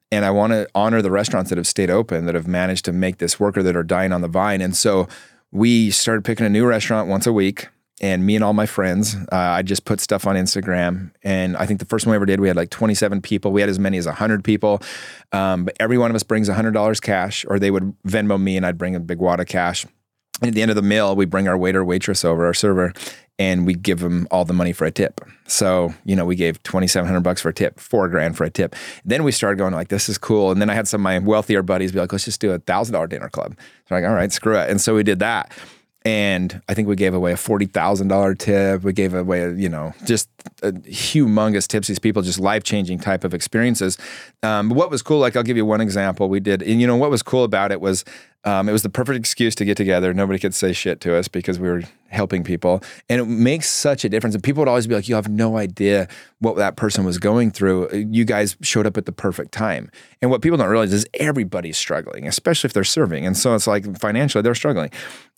and 0.09 0.23
I 0.23 0.31
want 0.31 0.53
to 0.53 0.69
honor 0.73 1.01
the 1.01 1.11
restaurants 1.11 1.49
that 1.49 1.57
have 1.57 1.67
stayed 1.67 1.89
open, 1.89 2.25
that 2.27 2.35
have 2.35 2.47
managed 2.47 2.85
to 2.85 2.93
make 2.93 3.17
this 3.17 3.39
work 3.39 3.57
or 3.57 3.63
that 3.63 3.75
are 3.75 3.83
dying 3.83 4.13
on 4.13 4.21
the 4.21 4.27
vine. 4.29 4.61
And 4.61 4.75
so 4.75 5.09
we 5.51 5.91
started 5.91 6.23
picking 6.23 6.45
a 6.45 6.49
new 6.49 6.65
restaurant 6.65 7.07
once 7.07 7.27
a 7.27 7.33
week. 7.33 7.69
And 8.03 8.25
me 8.25 8.33
and 8.33 8.43
all 8.43 8.53
my 8.53 8.65
friends, 8.65 9.15
uh, 9.31 9.35
I 9.35 9.61
just 9.61 9.85
put 9.85 9.99
stuff 9.99 10.25
on 10.25 10.35
Instagram. 10.35 11.11
And 11.21 11.55
I 11.55 11.67
think 11.67 11.79
the 11.79 11.85
first 11.85 12.07
one 12.07 12.11
we 12.11 12.15
ever 12.15 12.25
did, 12.25 12.39
we 12.39 12.47
had 12.47 12.57
like 12.57 12.71
27 12.71 13.21
people. 13.21 13.51
We 13.51 13.61
had 13.61 13.69
as 13.69 13.77
many 13.77 13.99
as 13.99 14.07
100 14.07 14.43
people. 14.43 14.81
Um, 15.31 15.65
but 15.65 15.77
every 15.79 15.99
one 15.99 16.09
of 16.09 16.15
us 16.15 16.23
brings 16.23 16.49
$100 16.49 17.01
cash, 17.01 17.45
or 17.47 17.59
they 17.59 17.69
would 17.69 17.95
Venmo 18.07 18.41
me 18.41 18.57
and 18.57 18.65
I'd 18.65 18.79
bring 18.79 18.95
a 18.95 18.99
big 18.99 19.19
wad 19.19 19.39
of 19.39 19.45
cash. 19.45 19.85
And 20.41 20.49
at 20.49 20.53
the 20.55 20.61
end 20.61 20.71
of 20.71 20.75
the 20.75 20.81
meal, 20.81 21.15
we 21.15 21.25
bring 21.25 21.47
our 21.47 21.57
waiter, 21.57 21.85
waitress 21.85 22.25
over, 22.25 22.45
our 22.45 22.53
server, 22.53 22.93
and 23.37 23.65
we 23.65 23.73
give 23.73 23.99
them 23.99 24.27
all 24.29 24.45
the 24.45 24.53
money 24.53 24.73
for 24.73 24.85
a 24.85 24.91
tip. 24.91 25.21
So, 25.47 25.93
you 26.05 26.15
know, 26.15 26.25
we 26.25 26.35
gave 26.35 26.61
2,700 26.63 27.21
bucks 27.21 27.41
for 27.41 27.49
a 27.49 27.53
tip, 27.53 27.79
four 27.79 28.07
grand 28.07 28.37
for 28.37 28.43
a 28.43 28.49
tip. 28.49 28.75
Then 29.03 29.23
we 29.23 29.31
started 29.31 29.57
going 29.57 29.73
like, 29.73 29.87
this 29.87 30.09
is 30.09 30.17
cool. 30.17 30.51
And 30.51 30.61
then 30.61 30.69
I 30.69 30.73
had 30.73 30.87
some 30.87 31.01
of 31.01 31.03
my 31.03 31.19
wealthier 31.19 31.63
buddies 31.63 31.91
be 31.91 31.99
like, 31.99 32.11
let's 32.11 32.25
just 32.25 32.41
do 32.41 32.51
a 32.51 32.59
thousand 32.59 32.93
dollar 32.93 33.07
dinner 33.07 33.29
club. 33.29 33.55
So 33.87 33.95
I'm 33.95 34.01
like, 34.01 34.09
all 34.09 34.15
right, 34.15 34.31
screw 34.31 34.57
it. 34.57 34.69
And 34.69 34.79
so 34.79 34.95
we 34.95 35.03
did 35.03 35.19
that. 35.19 35.51
And 36.03 36.61
I 36.67 36.73
think 36.73 36.87
we 36.87 36.95
gave 36.95 37.13
away 37.13 37.31
a 37.31 37.37
forty 37.37 37.67
thousand 37.67 38.07
dollar 38.07 38.33
tip. 38.33 38.81
We 38.81 38.91
gave 38.91 39.13
away, 39.13 39.53
you 39.53 39.69
know, 39.69 39.93
just 40.03 40.29
a 40.63 40.71
humongous 40.71 41.67
tips. 41.67 41.87
These 41.87 41.99
people 41.99 42.23
just 42.23 42.39
life 42.39 42.63
changing 42.63 42.99
type 42.99 43.23
of 43.23 43.35
experiences. 43.35 43.99
Um, 44.41 44.69
but 44.69 44.77
what 44.77 44.89
was 44.89 45.03
cool, 45.03 45.19
like 45.19 45.35
I'll 45.35 45.43
give 45.43 45.57
you 45.57 45.65
one 45.65 45.79
example. 45.79 46.27
We 46.27 46.39
did, 46.39 46.63
and 46.63 46.81
you 46.81 46.87
know 46.87 46.95
what 46.95 47.11
was 47.11 47.21
cool 47.21 47.43
about 47.43 47.71
it 47.71 47.81
was 47.81 48.03
um, 48.43 48.67
it 48.67 48.71
was 48.71 48.81
the 48.81 48.89
perfect 48.89 49.17
excuse 49.19 49.53
to 49.55 49.65
get 49.65 49.77
together. 49.77 50.13
Nobody 50.13 50.39
could 50.39 50.55
say 50.55 50.73
shit 50.73 50.99
to 51.01 51.15
us 51.15 51.27
because 51.27 51.59
we 51.59 51.69
were 51.69 51.83
helping 52.09 52.43
people, 52.43 52.81
and 53.07 53.21
it 53.21 53.25
makes 53.25 53.69
such 53.69 54.03
a 54.03 54.09
difference. 54.09 54.33
And 54.33 54.43
people 54.43 54.61
would 54.61 54.67
always 54.67 54.87
be 54.87 54.95
like, 54.95 55.07
"You 55.07 55.15
have 55.15 55.29
no 55.29 55.57
idea 55.57 56.07
what 56.39 56.55
that 56.57 56.75
person 56.75 57.05
was 57.05 57.19
going 57.19 57.51
through. 57.51 57.89
You 57.93 58.25
guys 58.25 58.57
showed 58.61 58.87
up 58.87 58.97
at 58.97 59.05
the 59.05 59.11
perfect 59.11 59.51
time." 59.51 59.91
And 60.21 60.31
what 60.31 60.41
people 60.41 60.57
don't 60.57 60.69
realize 60.69 60.91
is 60.91 61.05
everybody's 61.13 61.77
struggling, 61.77 62.27
especially 62.27 62.67
if 62.67 62.73
they're 62.73 62.83
serving. 62.83 63.25
And 63.25 63.37
so 63.37 63.53
it's 63.53 63.67
like 63.67 63.97
financially 63.99 64.41
they're 64.41 64.55
struggling. 64.55 64.89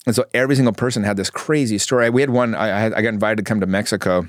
And 0.06 0.14
so 0.14 0.24
every 0.32 0.56
single 0.56 0.74
person 0.74 1.02
had 1.02 1.16
this 1.16 1.30
crazy 1.30 1.78
story. 1.78 2.08
We 2.10 2.22
had 2.22 2.30
one. 2.30 2.54
I, 2.54 2.68
I 2.68 2.84
I 2.86 3.02
got 3.02 3.08
invited 3.08 3.36
to 3.36 3.42
come 3.42 3.60
to 3.60 3.66
Mexico 3.66 4.28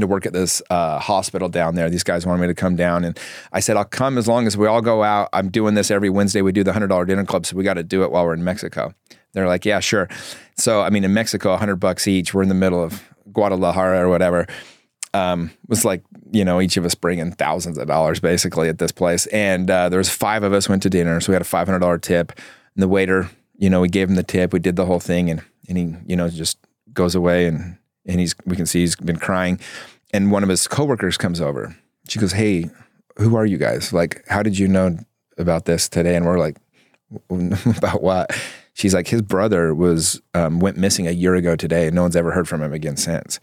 to 0.00 0.06
work 0.06 0.26
at 0.26 0.32
this 0.32 0.62
uh, 0.70 0.98
hospital 0.98 1.48
down 1.48 1.74
there. 1.74 1.88
These 1.88 2.02
guys 2.02 2.26
wanted 2.26 2.40
me 2.40 2.48
to 2.48 2.54
come 2.54 2.76
down, 2.76 3.04
and 3.04 3.18
I 3.52 3.60
said, 3.60 3.76
"I'll 3.76 3.84
come 3.84 4.18
as 4.18 4.26
long 4.26 4.46
as 4.46 4.56
we 4.56 4.66
all 4.66 4.82
go 4.82 5.02
out." 5.02 5.28
I'm 5.32 5.50
doing 5.50 5.74
this 5.74 5.90
every 5.90 6.10
Wednesday. 6.10 6.42
We 6.42 6.52
do 6.52 6.64
the 6.64 6.72
hundred 6.72 6.88
dollar 6.88 7.04
dinner 7.04 7.24
club, 7.24 7.46
so 7.46 7.56
we 7.56 7.64
got 7.64 7.74
to 7.74 7.82
do 7.82 8.02
it 8.02 8.10
while 8.10 8.24
we're 8.24 8.34
in 8.34 8.44
Mexico. 8.44 8.94
They're 9.32 9.46
like, 9.46 9.64
"Yeah, 9.64 9.80
sure." 9.80 10.08
So 10.56 10.82
I 10.82 10.90
mean, 10.90 11.04
in 11.04 11.14
Mexico, 11.14 11.56
hundred 11.56 11.76
bucks 11.76 12.08
each. 12.08 12.34
We're 12.34 12.42
in 12.42 12.48
the 12.48 12.54
middle 12.54 12.82
of 12.82 13.02
Guadalajara 13.32 14.00
or 14.00 14.08
whatever. 14.08 14.46
Um, 15.12 15.52
was 15.68 15.84
like 15.84 16.02
you 16.32 16.44
know 16.44 16.60
each 16.60 16.76
of 16.76 16.84
us 16.84 16.96
bringing 16.96 17.30
thousands 17.30 17.78
of 17.78 17.86
dollars 17.86 18.18
basically 18.18 18.68
at 18.68 18.78
this 18.78 18.92
place, 18.92 19.26
and 19.26 19.70
uh, 19.70 19.88
there 19.88 19.98
was 19.98 20.10
five 20.10 20.42
of 20.42 20.52
us 20.52 20.68
went 20.68 20.82
to 20.82 20.90
dinner, 20.90 21.20
so 21.20 21.30
we 21.30 21.34
had 21.34 21.42
a 21.42 21.46
five 21.46 21.68
hundred 21.68 21.80
dollar 21.80 21.98
tip. 21.98 22.32
And 22.74 22.82
the 22.82 22.88
waiter, 22.88 23.30
you 23.56 23.70
know, 23.70 23.80
we 23.80 23.88
gave 23.88 24.08
him 24.08 24.16
the 24.16 24.24
tip. 24.24 24.52
We 24.52 24.58
did 24.58 24.74
the 24.74 24.86
whole 24.86 24.98
thing, 24.98 25.30
and 25.30 25.42
and 25.68 25.78
he, 25.78 25.94
you 26.06 26.16
know, 26.16 26.28
just 26.28 26.58
goes 26.92 27.14
away 27.14 27.46
and 27.46 27.76
and 28.06 28.20
he's 28.20 28.34
we 28.44 28.56
can 28.56 28.66
see 28.66 28.80
he's 28.80 28.96
been 28.96 29.18
crying. 29.18 29.60
And 30.12 30.30
one 30.30 30.42
of 30.42 30.48
his 30.48 30.68
coworkers 30.68 31.16
comes 31.16 31.40
over. 31.40 31.76
She 32.08 32.18
goes 32.18 32.32
hey 32.32 32.70
who 33.16 33.36
are 33.36 33.46
you 33.46 33.58
guys? 33.58 33.92
Like 33.92 34.24
how 34.28 34.42
did 34.42 34.58
you 34.58 34.68
know 34.68 34.98
about 35.38 35.64
this 35.64 35.88
today? 35.88 36.16
And 36.16 36.26
we're 36.26 36.38
like 36.38 36.56
about 37.76 38.02
what? 38.02 38.36
She's 38.74 38.94
like 38.94 39.08
his 39.08 39.22
brother 39.22 39.74
was 39.74 40.20
um, 40.34 40.58
went 40.58 40.76
missing 40.76 41.06
a 41.06 41.12
year 41.12 41.34
ago 41.34 41.56
today. 41.56 41.86
And 41.86 41.94
no 41.94 42.02
one's 42.02 42.16
ever 42.16 42.32
heard 42.32 42.48
from 42.48 42.62
him 42.62 42.72
again 42.72 42.96
since. 42.96 43.40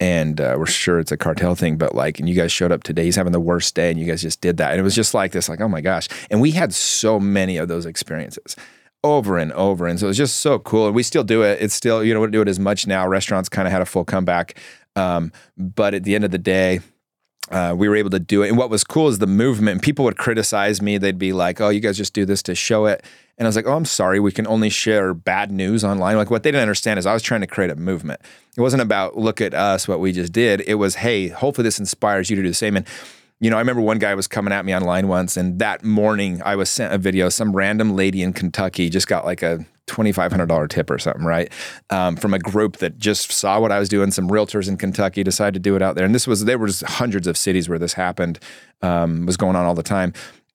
And 0.00 0.40
uh, 0.40 0.56
we're 0.58 0.66
sure 0.66 0.98
it's 0.98 1.12
a 1.12 1.16
cartel 1.16 1.54
thing 1.54 1.76
but 1.76 1.94
like 1.94 2.18
and 2.18 2.28
you 2.28 2.34
guys 2.34 2.50
showed 2.50 2.72
up 2.72 2.82
today. 2.82 3.04
He's 3.04 3.16
having 3.16 3.32
the 3.32 3.40
worst 3.40 3.74
day 3.74 3.90
and 3.90 4.00
you 4.00 4.06
guys 4.06 4.22
just 4.22 4.40
did 4.40 4.56
that. 4.56 4.72
And 4.72 4.80
it 4.80 4.82
was 4.82 4.94
just 4.94 5.14
like 5.14 5.32
this 5.32 5.48
like 5.48 5.60
oh 5.60 5.68
my 5.68 5.80
gosh. 5.80 6.08
And 6.30 6.40
we 6.40 6.50
had 6.52 6.74
so 6.74 7.20
many 7.20 7.56
of 7.58 7.68
those 7.68 7.86
experiences 7.86 8.56
over 9.04 9.38
and 9.38 9.52
over. 9.52 9.86
And 9.86 10.00
so 10.00 10.08
it's 10.08 10.18
just 10.18 10.40
so 10.40 10.58
cool. 10.58 10.86
And 10.86 10.94
we 10.94 11.04
still 11.04 11.22
do 11.22 11.42
it. 11.42 11.60
It's 11.60 11.74
still, 11.74 12.02
you 12.02 12.12
know, 12.14 12.20
we 12.20 12.26
don't 12.26 12.32
do 12.32 12.42
it 12.42 12.48
as 12.48 12.58
much 12.58 12.86
now. 12.86 13.06
Restaurants 13.06 13.48
kind 13.48 13.68
of 13.68 13.72
had 13.72 13.82
a 13.82 13.86
full 13.86 14.04
comeback. 14.04 14.58
Um, 14.96 15.30
but 15.56 15.94
at 15.94 16.04
the 16.04 16.14
end 16.14 16.24
of 16.24 16.30
the 16.30 16.38
day, 16.38 16.80
uh, 17.50 17.74
we 17.76 17.88
were 17.88 17.96
able 17.96 18.10
to 18.10 18.18
do 18.18 18.42
it. 18.42 18.48
And 18.48 18.56
what 18.56 18.70
was 18.70 18.82
cool 18.84 19.08
is 19.08 19.18
the 19.18 19.26
movement. 19.26 19.82
People 19.82 20.06
would 20.06 20.16
criticize 20.16 20.80
me. 20.80 20.96
They'd 20.96 21.18
be 21.18 21.34
like, 21.34 21.60
oh, 21.60 21.68
you 21.68 21.80
guys 21.80 21.98
just 21.98 22.14
do 22.14 22.24
this 22.24 22.42
to 22.44 22.54
show 22.54 22.86
it. 22.86 23.04
And 23.36 23.46
I 23.46 23.48
was 23.48 23.56
like, 23.56 23.66
oh, 23.66 23.76
I'm 23.76 23.84
sorry. 23.84 24.18
We 24.18 24.32
can 24.32 24.46
only 24.46 24.70
share 24.70 25.12
bad 25.12 25.50
news 25.50 25.84
online. 25.84 26.16
Like, 26.16 26.30
what 26.30 26.42
they 26.42 26.50
didn't 26.50 26.62
understand 26.62 26.98
is 26.98 27.04
I 27.04 27.12
was 27.12 27.22
trying 27.22 27.42
to 27.42 27.46
create 27.46 27.70
a 27.70 27.76
movement. 27.76 28.22
It 28.56 28.60
wasn't 28.62 28.80
about, 28.80 29.18
look 29.18 29.40
at 29.42 29.52
us, 29.52 29.86
what 29.86 30.00
we 30.00 30.12
just 30.12 30.32
did. 30.32 30.62
It 30.62 30.76
was, 30.76 30.94
hey, 30.94 31.28
hopefully 31.28 31.64
this 31.64 31.78
inspires 31.78 32.30
you 32.30 32.36
to 32.36 32.42
do 32.42 32.48
the 32.48 32.54
same. 32.54 32.76
And 32.76 32.86
you 33.44 33.50
know, 33.50 33.56
I 33.56 33.60
remember 33.60 33.82
one 33.82 33.98
guy 33.98 34.14
was 34.14 34.26
coming 34.26 34.54
at 34.54 34.64
me 34.64 34.74
online 34.74 35.06
once, 35.06 35.36
and 35.36 35.58
that 35.58 35.84
morning 35.84 36.40
I 36.46 36.56
was 36.56 36.70
sent 36.70 36.94
a 36.94 36.98
video. 36.98 37.28
Some 37.28 37.54
random 37.54 37.94
lady 37.94 38.22
in 38.22 38.32
Kentucky 38.32 38.88
just 38.88 39.06
got 39.06 39.26
like 39.26 39.42
a 39.42 39.66
$2,500 39.86 40.66
tip 40.70 40.88
or 40.88 40.98
something, 40.98 41.26
right? 41.26 41.52
Um, 41.90 42.16
from 42.16 42.32
a 42.32 42.38
group 42.38 42.78
that 42.78 42.96
just 42.96 43.30
saw 43.30 43.60
what 43.60 43.70
I 43.70 43.78
was 43.78 43.90
doing. 43.90 44.12
Some 44.12 44.30
realtors 44.30 44.66
in 44.66 44.78
Kentucky 44.78 45.22
decided 45.22 45.52
to 45.52 45.60
do 45.60 45.76
it 45.76 45.82
out 45.82 45.94
there. 45.94 46.06
And 46.06 46.14
this 46.14 46.26
was, 46.26 46.46
there 46.46 46.56
was 46.56 46.80
hundreds 46.86 47.26
of 47.26 47.36
cities 47.36 47.68
where 47.68 47.78
this 47.78 47.92
happened, 47.92 48.38
um, 48.80 49.26
was 49.26 49.36
going 49.36 49.56
on 49.56 49.66
all 49.66 49.74
the 49.74 49.82
time. 49.82 50.14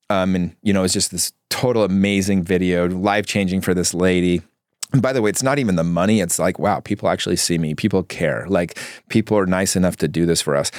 Um, 0.09 0.33
and, 0.35 0.55
you 0.63 0.73
know, 0.73 0.83
it's 0.83 0.93
just 0.93 1.11
this 1.11 1.31
total 1.51 1.83
amazing 1.83 2.41
video, 2.41 2.89
life 2.89 3.27
changing 3.27 3.61
for 3.61 3.75
this 3.75 3.93
lady. 3.93 4.41
And 4.93 5.03
by 5.03 5.13
the 5.13 5.21
way, 5.21 5.29
it's 5.29 5.43
not 5.43 5.59
even 5.59 5.75
the 5.75 5.83
money. 5.83 6.21
It's 6.21 6.39
like, 6.39 6.57
wow, 6.57 6.79
people 6.79 7.07
actually 7.07 7.35
see 7.35 7.59
me. 7.59 7.75
People 7.75 8.01
care. 8.01 8.47
Like, 8.47 8.79
people 9.09 9.37
are 9.37 9.45
nice 9.45 9.75
enough 9.75 9.97
to 9.97 10.07
do 10.07 10.25
this 10.25 10.41
for 10.41 10.55
us. 10.55 10.71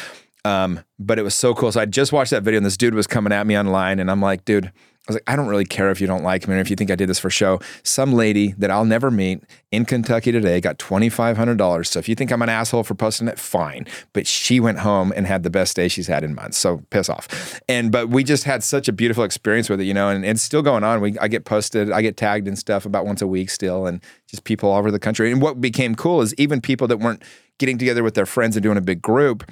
Um, 0.45 0.81
but 0.99 1.19
it 1.19 1.23
was 1.23 1.35
so 1.35 1.55
cool. 1.55 1.73
So 1.73 1.81
I 1.81 1.87
just 1.87 2.13
watched 2.13 2.31
that 2.31 2.43
video 2.43 2.59
and 2.59 2.67
this 2.67 2.77
dude 2.77 2.95
was 2.95 3.07
coming 3.07 3.33
at 3.33 3.47
me 3.47 3.59
online 3.59 3.99
and 3.99 4.11
I'm 4.11 4.21
like, 4.21 4.45
dude, 4.45 4.67
I 4.67 5.13
was 5.13 5.17
like, 5.17 5.25
I 5.27 5.35
don't 5.35 5.49
really 5.49 5.65
care 5.65 5.91
if 5.91 6.01
you 6.01 6.07
don't 6.07 6.23
like 6.23 6.47
me 6.47 6.55
or 6.55 6.59
if 6.59 6.69
you 6.69 6.77
think 6.77 6.91
I 6.91 6.95
did 6.95 7.09
this 7.09 7.19
for 7.19 7.31
show. 7.31 7.59
Some 7.83 8.13
lady 8.13 8.53
that 8.59 8.71
I'll 8.71 8.85
never 8.85 9.11
meet 9.11 9.43
in 9.73 9.87
Kentucky 9.87 10.31
today 10.31 10.61
got 10.61 10.79
$2,500. 10.79 11.87
So 11.87 11.99
if 11.99 12.09
you 12.09 12.15
think 12.15 12.31
I'm 12.31 12.43
an 12.43 12.51
asshole 12.51 12.85
for 12.85 12.95
posting 12.95 13.27
it, 13.27 13.39
fine. 13.39 13.87
But 14.13 14.27
she 14.27 14.61
went 14.61 14.81
home 14.81 15.11
and 15.17 15.27
had 15.27 15.43
the 15.43 15.49
best 15.49 15.75
day 15.75 15.89
she's 15.89 16.07
had 16.07 16.23
in 16.23 16.35
months. 16.35 16.59
So 16.59 16.83
piss 16.91 17.09
off. 17.09 17.61
And, 17.67 17.91
but 17.91 18.11
we 18.11 18.23
just 18.23 18.45
had 18.45 18.63
such 18.63 18.89
a 18.89 18.93
beautiful 18.93 19.25
experience 19.25 19.71
with 19.71 19.81
it, 19.81 19.85
you 19.85 19.95
know, 19.95 20.11
and, 20.11 20.23
and 20.23 20.33
it's 20.33 20.43
still 20.43 20.63
going 20.63 20.85
on. 20.85 21.01
We, 21.01 21.19
I 21.19 21.29
get 21.29 21.47
posted, 21.47 21.91
I 21.91 22.03
get 22.03 22.19
tagged 22.19 22.47
and 22.47 22.59
stuff 22.59 22.85
about 22.85 23.07
once 23.07 23.23
a 23.23 23.27
week 23.27 23.49
still, 23.49 23.87
and 23.87 24.03
just 24.27 24.45
people 24.45 24.71
all 24.71 24.79
over 24.79 24.91
the 24.91 24.99
country. 24.99 25.33
And 25.33 25.41
what 25.41 25.63
became 25.63 25.95
cool 25.95 26.21
is 26.21 26.35
even 26.35 26.61
people 26.61 26.87
that 26.89 26.99
weren't 26.99 27.23
getting 27.59 27.79
together 27.79 28.03
with 28.03 28.15
their 28.15 28.27
friends 28.27 28.55
and 28.55 28.63
doing 28.63 28.77
a 28.77 28.83
big 28.83 29.01
group, 29.01 29.51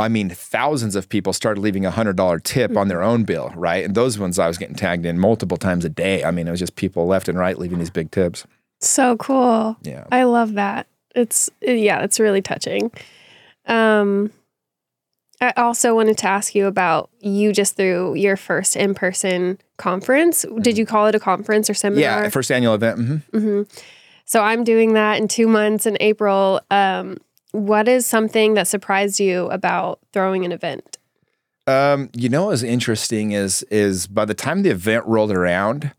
I 0.00 0.08
mean, 0.08 0.30
thousands 0.30 0.96
of 0.96 1.08
people 1.08 1.32
started 1.32 1.60
leaving 1.60 1.84
a 1.84 1.90
hundred 1.90 2.16
dollar 2.16 2.40
tip 2.40 2.76
on 2.76 2.88
their 2.88 3.02
own 3.02 3.24
bill, 3.24 3.52
right? 3.54 3.84
And 3.84 3.94
those 3.94 4.18
ones 4.18 4.38
I 4.38 4.48
was 4.48 4.56
getting 4.56 4.74
tagged 4.74 5.04
in 5.04 5.18
multiple 5.18 5.58
times 5.58 5.84
a 5.84 5.90
day. 5.90 6.24
I 6.24 6.30
mean, 6.30 6.48
it 6.48 6.50
was 6.50 6.60
just 6.60 6.74
people 6.74 7.06
left 7.06 7.28
and 7.28 7.38
right 7.38 7.58
leaving 7.58 7.78
these 7.78 7.90
big 7.90 8.10
tips. 8.10 8.46
So 8.80 9.16
cool. 9.18 9.76
Yeah. 9.82 10.06
I 10.10 10.24
love 10.24 10.54
that. 10.54 10.86
It's 11.14 11.50
yeah, 11.60 12.02
it's 12.02 12.18
really 12.18 12.40
touching. 12.40 12.90
Um 13.66 14.32
I 15.42 15.52
also 15.56 15.94
wanted 15.94 16.18
to 16.18 16.26
ask 16.26 16.54
you 16.54 16.66
about 16.66 17.10
you 17.20 17.52
just 17.52 17.76
through 17.76 18.14
your 18.14 18.36
first 18.36 18.76
in 18.76 18.94
person 18.94 19.58
conference. 19.76 20.42
Did 20.42 20.50
mm-hmm. 20.52 20.78
you 20.78 20.86
call 20.86 21.06
it 21.06 21.14
a 21.14 21.20
conference 21.20 21.68
or 21.70 21.74
seminar? 21.74 22.24
Yeah, 22.24 22.28
first 22.28 22.50
annual 22.50 22.74
event. 22.74 22.98
Mm-hmm. 22.98 23.36
Mm-hmm. 23.36 23.62
So 24.24 24.42
I'm 24.42 24.64
doing 24.64 24.94
that 24.94 25.18
in 25.18 25.28
two 25.28 25.48
months 25.48 25.86
in 25.86 25.96
April. 26.00 26.60
Um, 26.70 27.18
what 27.52 27.88
is 27.88 28.06
something 28.06 28.54
that 28.54 28.68
surprised 28.68 29.20
you 29.20 29.46
about 29.50 30.00
throwing 30.12 30.44
an 30.44 30.52
event? 30.52 30.98
Um, 31.66 32.10
you 32.14 32.28
know, 32.28 32.44
what 32.44 32.50
was 32.50 32.62
interesting 32.62 33.32
is 33.32 33.62
is 33.64 34.06
by 34.06 34.24
the 34.24 34.34
time 34.34 34.62
the 34.62 34.70
event 34.70 35.04
rolled 35.06 35.30
around, 35.30 35.92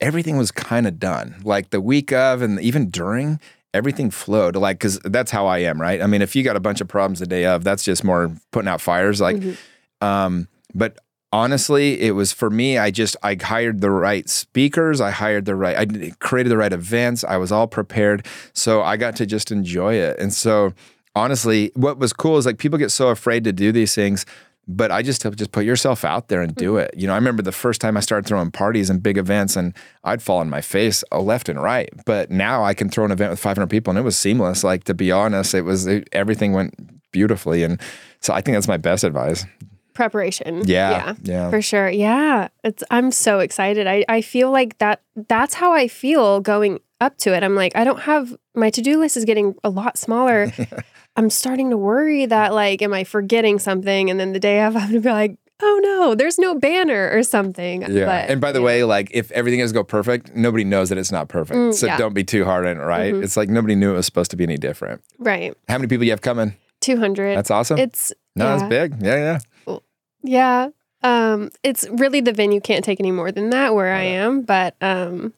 everything 0.00 0.36
was 0.36 0.50
kind 0.50 0.86
of 0.86 0.98
done. 0.98 1.36
Like 1.44 1.70
the 1.70 1.80
week 1.80 2.12
of, 2.12 2.42
and 2.42 2.60
even 2.60 2.90
during, 2.90 3.40
everything 3.72 4.10
flowed. 4.10 4.56
Like 4.56 4.78
because 4.78 4.98
that's 5.00 5.30
how 5.30 5.46
I 5.46 5.58
am, 5.58 5.80
right? 5.80 6.02
I 6.02 6.06
mean, 6.06 6.22
if 6.22 6.36
you 6.36 6.42
got 6.42 6.56
a 6.56 6.60
bunch 6.60 6.80
of 6.80 6.88
problems 6.88 7.20
the 7.20 7.26
day 7.26 7.44
of, 7.44 7.64
that's 7.64 7.84
just 7.84 8.04
more 8.04 8.32
putting 8.50 8.68
out 8.68 8.80
fires. 8.80 9.20
Like, 9.20 9.36
mm-hmm. 9.36 10.06
um, 10.06 10.48
but 10.74 10.98
honestly, 11.32 12.00
it 12.00 12.12
was 12.12 12.32
for 12.32 12.48
me. 12.48 12.78
I 12.78 12.90
just 12.90 13.16
I 13.22 13.36
hired 13.40 13.80
the 13.80 13.90
right 13.90 14.28
speakers. 14.28 15.00
I 15.00 15.10
hired 15.10 15.44
the 15.44 15.56
right. 15.56 15.76
I 15.76 16.10
created 16.20 16.50
the 16.50 16.56
right 16.56 16.72
events. 16.72 17.24
I 17.24 17.36
was 17.36 17.50
all 17.50 17.66
prepared, 17.66 18.26
so 18.52 18.82
I 18.82 18.96
got 18.96 19.16
to 19.16 19.26
just 19.26 19.50
enjoy 19.50 19.94
it. 19.94 20.18
And 20.18 20.32
so 20.32 20.72
honestly, 21.14 21.70
what 21.74 21.98
was 21.98 22.12
cool 22.12 22.36
is 22.38 22.46
like 22.46 22.58
people 22.58 22.78
get 22.78 22.90
so 22.90 23.08
afraid 23.08 23.44
to 23.44 23.52
do 23.52 23.72
these 23.72 23.94
things, 23.94 24.26
but 24.66 24.90
I 24.90 25.02
just 25.02 25.22
just 25.36 25.52
put 25.52 25.64
yourself 25.64 26.04
out 26.04 26.28
there 26.28 26.42
and 26.42 26.54
do 26.54 26.72
mm-hmm. 26.72 26.84
it. 26.84 26.94
You 26.96 27.06
know, 27.06 27.12
I 27.12 27.16
remember 27.16 27.42
the 27.42 27.52
first 27.52 27.80
time 27.80 27.96
I 27.96 28.00
started 28.00 28.26
throwing 28.26 28.50
parties 28.50 28.90
and 28.90 29.02
big 29.02 29.18
events, 29.18 29.56
and 29.56 29.74
I'd 30.04 30.22
fall 30.22 30.38
on 30.38 30.48
my 30.48 30.60
face 30.60 31.04
uh, 31.12 31.20
left 31.20 31.48
and 31.48 31.62
right. 31.62 31.88
But 32.06 32.30
now 32.30 32.64
I 32.64 32.74
can 32.74 32.88
throw 32.88 33.04
an 33.04 33.10
event 33.10 33.30
with 33.30 33.40
500 33.40 33.68
people, 33.68 33.90
and 33.90 33.98
it 33.98 34.02
was 34.02 34.18
seamless. 34.18 34.64
Like 34.64 34.84
to 34.84 34.94
be 34.94 35.12
honest, 35.12 35.54
it 35.54 35.62
was 35.62 35.86
it, 35.86 36.08
everything 36.12 36.52
went 36.52 36.74
beautifully, 37.12 37.62
and 37.62 37.80
so 38.20 38.32
I 38.32 38.40
think 38.40 38.56
that's 38.56 38.68
my 38.68 38.78
best 38.78 39.04
advice. 39.04 39.44
Preparation. 39.92 40.66
Yeah, 40.66 40.90
yeah, 40.90 41.14
yeah, 41.22 41.50
for 41.50 41.62
sure. 41.62 41.88
Yeah, 41.88 42.48
it's. 42.64 42.82
I'm 42.90 43.12
so 43.12 43.38
excited. 43.38 43.86
I 43.86 44.04
I 44.08 44.22
feel 44.22 44.50
like 44.50 44.78
that. 44.78 45.02
That's 45.28 45.54
how 45.54 45.72
I 45.72 45.86
feel 45.86 46.40
going 46.40 46.80
up 47.00 47.16
to 47.18 47.34
it. 47.34 47.44
I'm 47.44 47.54
like, 47.54 47.76
I 47.76 47.84
don't 47.84 48.00
have 48.00 48.34
my 48.54 48.70
to 48.70 48.82
do 48.82 48.98
list 48.98 49.16
is 49.16 49.24
getting 49.24 49.54
a 49.62 49.70
lot 49.70 49.96
smaller. 49.98 50.52
I'm 51.16 51.30
starting 51.30 51.70
to 51.70 51.76
worry 51.76 52.26
that 52.26 52.52
like, 52.52 52.82
am 52.82 52.92
I 52.92 53.04
forgetting 53.04 53.58
something? 53.58 54.10
And 54.10 54.18
then 54.18 54.32
the 54.32 54.40
day 54.40 54.62
of, 54.62 54.76
I'm 54.76 54.88
gonna 54.88 55.00
be 55.00 55.10
like, 55.10 55.38
oh 55.62 55.80
no, 55.82 56.14
there's 56.14 56.38
no 56.38 56.54
banner 56.54 57.10
or 57.12 57.22
something. 57.22 57.82
Yeah. 57.82 58.06
But, 58.06 58.30
and 58.30 58.40
by 58.40 58.52
the 58.52 58.60
yeah. 58.60 58.66
way, 58.66 58.84
like 58.84 59.10
if 59.12 59.30
everything 59.32 59.60
has 59.60 59.72
go 59.72 59.84
perfect, 59.84 60.34
nobody 60.34 60.64
knows 60.64 60.88
that 60.88 60.98
it's 60.98 61.12
not 61.12 61.28
perfect. 61.28 61.56
Mm, 61.56 61.74
so 61.74 61.86
yeah. 61.86 61.96
don't 61.96 62.14
be 62.14 62.24
too 62.24 62.44
hard 62.44 62.66
on 62.66 62.76
it, 62.76 62.80
right? 62.80 63.12
Mm-hmm. 63.14 63.22
It's 63.22 63.36
like 63.36 63.48
nobody 63.48 63.74
knew 63.74 63.92
it 63.92 63.96
was 63.96 64.06
supposed 64.06 64.30
to 64.32 64.36
be 64.36 64.44
any 64.44 64.56
different. 64.56 65.02
Right. 65.18 65.56
How 65.68 65.78
many 65.78 65.88
people 65.88 66.04
you 66.04 66.10
have 66.10 66.22
coming? 66.22 66.54
200. 66.80 67.36
That's 67.36 67.50
awesome. 67.50 67.78
It's 67.78 68.12
no, 68.36 68.44
yeah. 68.44 68.56
that's 68.56 68.68
big. 68.68 69.02
Yeah, 69.02 69.38
yeah. 69.66 69.78
Yeah. 70.22 70.68
Um, 71.02 71.50
it's 71.62 71.86
really 71.90 72.20
the 72.20 72.32
venue 72.32 72.60
can't 72.60 72.84
take 72.84 72.98
any 72.98 73.10
more 73.10 73.30
than 73.30 73.50
that 73.50 73.74
where 73.74 73.92
I 73.94 74.02
am, 74.02 74.42
but 74.42 74.74
um 74.80 75.32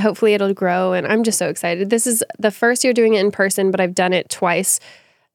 hopefully 0.00 0.32
it'll 0.32 0.54
grow 0.54 0.94
and 0.94 1.06
I'm 1.06 1.22
just 1.24 1.38
so 1.38 1.48
excited. 1.48 1.90
This 1.90 2.06
is 2.06 2.24
the 2.38 2.50
first 2.50 2.84
year 2.84 2.94
doing 2.94 3.14
it 3.14 3.20
in 3.20 3.30
person, 3.30 3.70
but 3.70 3.80
I've 3.80 3.94
done 3.94 4.14
it 4.14 4.30
twice 4.30 4.80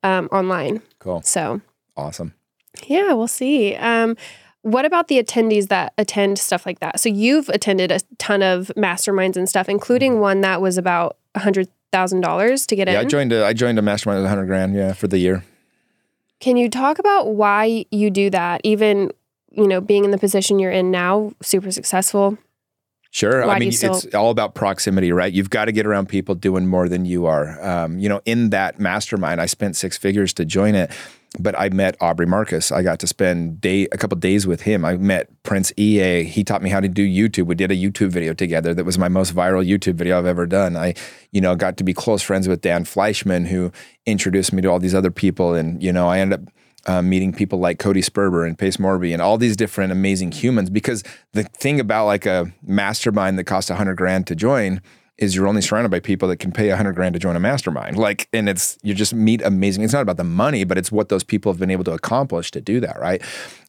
um, 0.06 0.30
online. 0.32 0.82
Cool. 1.00 1.22
So 1.24 1.62
awesome. 1.98 2.34
Yeah, 2.88 3.14
we'll 3.14 3.28
see. 3.28 3.76
Um, 3.76 4.16
what 4.62 4.86
about 4.86 5.08
the 5.08 5.22
attendees 5.22 5.68
that 5.68 5.94
attend 5.98 6.40
stuff 6.40 6.66
like 6.66 6.80
that? 6.80 7.00
So 7.00 7.10
you've 7.10 7.50
attended 7.50 7.92
a 7.92 8.00
ton 8.18 8.42
of 8.42 8.72
masterminds 8.76 9.38
and 9.38 9.48
stuff, 9.48 9.70
including 9.70 10.14
mm-hmm. 10.14 10.22
one 10.22 10.42
that 10.42 10.62
was 10.62 10.78
about 10.78 11.18
a 11.36 11.40
hundred 11.40 11.70
thousand 11.92 12.22
dollars 12.22 12.66
to 12.68 12.76
get 12.76 12.88
yeah, 12.88 13.00
in. 13.00 13.06
I 13.06 13.10
joined 13.10 13.34
a 13.34 13.46
I 13.46 13.54
joined 13.54 13.80
a 13.80 13.82
mastermind 13.82 14.20
with 14.20 14.26
a 14.26 14.30
hundred 14.30 14.46
grand, 14.46 14.76
yeah, 14.76 14.94
for 14.94 15.08
the 15.08 15.18
year. 15.18 15.44
Can 16.40 16.58
you 16.58 16.70
talk 16.70 17.00
about 17.00 17.36
why 17.36 17.86
you 17.92 18.10
do 18.10 18.30
that? 18.30 18.62
Even 18.64 19.12
you 19.52 19.68
know, 19.68 19.80
being 19.80 20.04
in 20.04 20.12
the 20.12 20.18
position 20.18 20.60
you're 20.60 20.72
in 20.72 20.92
now, 20.92 21.32
super 21.42 21.72
successful. 21.72 22.38
Sure. 23.16 23.48
Why 23.48 23.56
I 23.56 23.60
mean, 23.60 23.72
still... 23.72 23.96
it's 23.96 24.14
all 24.14 24.30
about 24.30 24.56
proximity, 24.56 25.14
right? 25.14 25.32
You've 25.32 25.50
got 25.50 25.66
to 25.66 25.72
get 25.72 25.86
around 25.86 26.10
people 26.10 26.36
doing 26.36 26.68
more 26.68 26.90
than 26.90 27.06
you 27.06 27.28
are. 27.28 27.64
Um, 27.66 27.98
you 27.98 28.10
know, 28.10 28.20
in 28.26 28.50
that 28.50 28.78
mastermind, 28.78 29.40
I 29.40 29.46
spent 29.46 29.78
six 29.78 29.98
figures 29.98 30.34
to 30.34 30.44
join 30.44 30.76
it, 30.76 30.92
but 31.40 31.58
I 31.58 31.70
met 31.70 31.96
Aubrey 32.02 32.26
Marcus. 32.26 32.74
I 32.74 32.84
got 32.84 33.00
to 33.00 33.08
spend 33.08 33.62
day 33.62 33.88
a 33.94 33.98
couple 33.98 34.18
days 34.18 34.46
with 34.46 34.64
him. 34.64 34.84
I 34.84 34.98
met 34.98 35.30
Prince 35.44 35.72
EA. 35.78 36.26
He 36.26 36.44
taught 36.44 36.62
me 36.62 36.70
how 36.70 36.82
to 36.82 36.90
do 36.90 37.08
YouTube. 37.08 37.46
We 37.46 37.56
did 37.56 37.72
a 37.72 37.76
YouTube 37.76 38.10
video 38.10 38.34
together. 38.34 38.74
That 38.74 38.84
was 38.84 38.98
my 38.98 39.08
most 39.08 39.34
viral 39.34 39.66
YouTube 39.66 39.96
video 39.96 40.20
I've 40.20 40.26
ever 40.26 40.46
done. 40.46 40.76
I, 40.76 40.94
you 41.32 41.40
know, 41.40 41.56
got 41.56 41.78
to 41.78 41.86
be 41.86 41.94
close 41.94 42.22
friends 42.22 42.50
with 42.50 42.60
Dan 42.60 42.84
Fleyshman, 42.84 43.48
who 43.48 43.72
introduced 44.06 44.52
me 44.52 44.62
to 44.62 44.68
all 44.68 44.80
these 44.80 44.94
other 44.94 45.10
people, 45.10 45.54
and 45.54 45.82
you 45.82 45.94
know, 45.94 46.10
I 46.10 46.20
ended 46.20 46.42
up 46.42 46.54
uh, 46.86 47.02
meeting 47.02 47.34
people 47.34 47.60
like 47.60 47.80
Cody 47.80 48.02
Sperber 48.02 48.46
and 48.48 48.58
Pace 48.58 48.78
Morby 48.78 49.14
and 49.14 49.22
all 49.22 49.38
these 49.38 49.56
different 49.56 49.92
amazing 49.92 50.32
humans. 50.32 50.70
Because 50.70 51.04
the 51.34 51.44
thing 51.44 51.80
about 51.80 52.06
like 52.06 52.26
a 52.26 52.52
mastermind 52.64 53.38
that 53.40 53.46
costs 53.46 53.70
a 53.70 53.76
hundred 53.76 53.96
grand 53.96 54.28
to 54.28 54.36
join 54.36 54.82
is 55.18 55.34
you're 55.34 55.48
only 55.48 55.62
surrounded 55.62 55.90
by 55.90 56.00
people 56.00 56.28
that 56.28 56.38
can 56.38 56.52
pay 56.52 56.70
a 56.70 56.76
hundred 56.76 56.94
grand 56.94 57.14
to 57.14 57.20
join 57.20 57.36
a 57.36 57.40
mastermind. 57.40 57.98
Like, 57.98 58.28
and 58.34 58.50
it's 58.50 58.78
you 58.84 58.94
just 58.94 59.14
meet 59.14 59.42
amazing. 59.42 59.84
It's 59.84 59.94
not 59.94 60.02
about 60.02 60.18
the 60.18 60.24
money, 60.26 60.64
but 60.64 60.78
it's 60.78 60.92
what 60.92 61.10
those 61.10 61.24
people 61.24 61.52
have 61.52 61.60
been 61.60 61.72
able 61.72 61.86
to 61.86 61.94
accomplish 61.94 62.52
to 62.52 62.62
do 62.62 62.80
that, 62.82 63.00
right? 63.00 63.22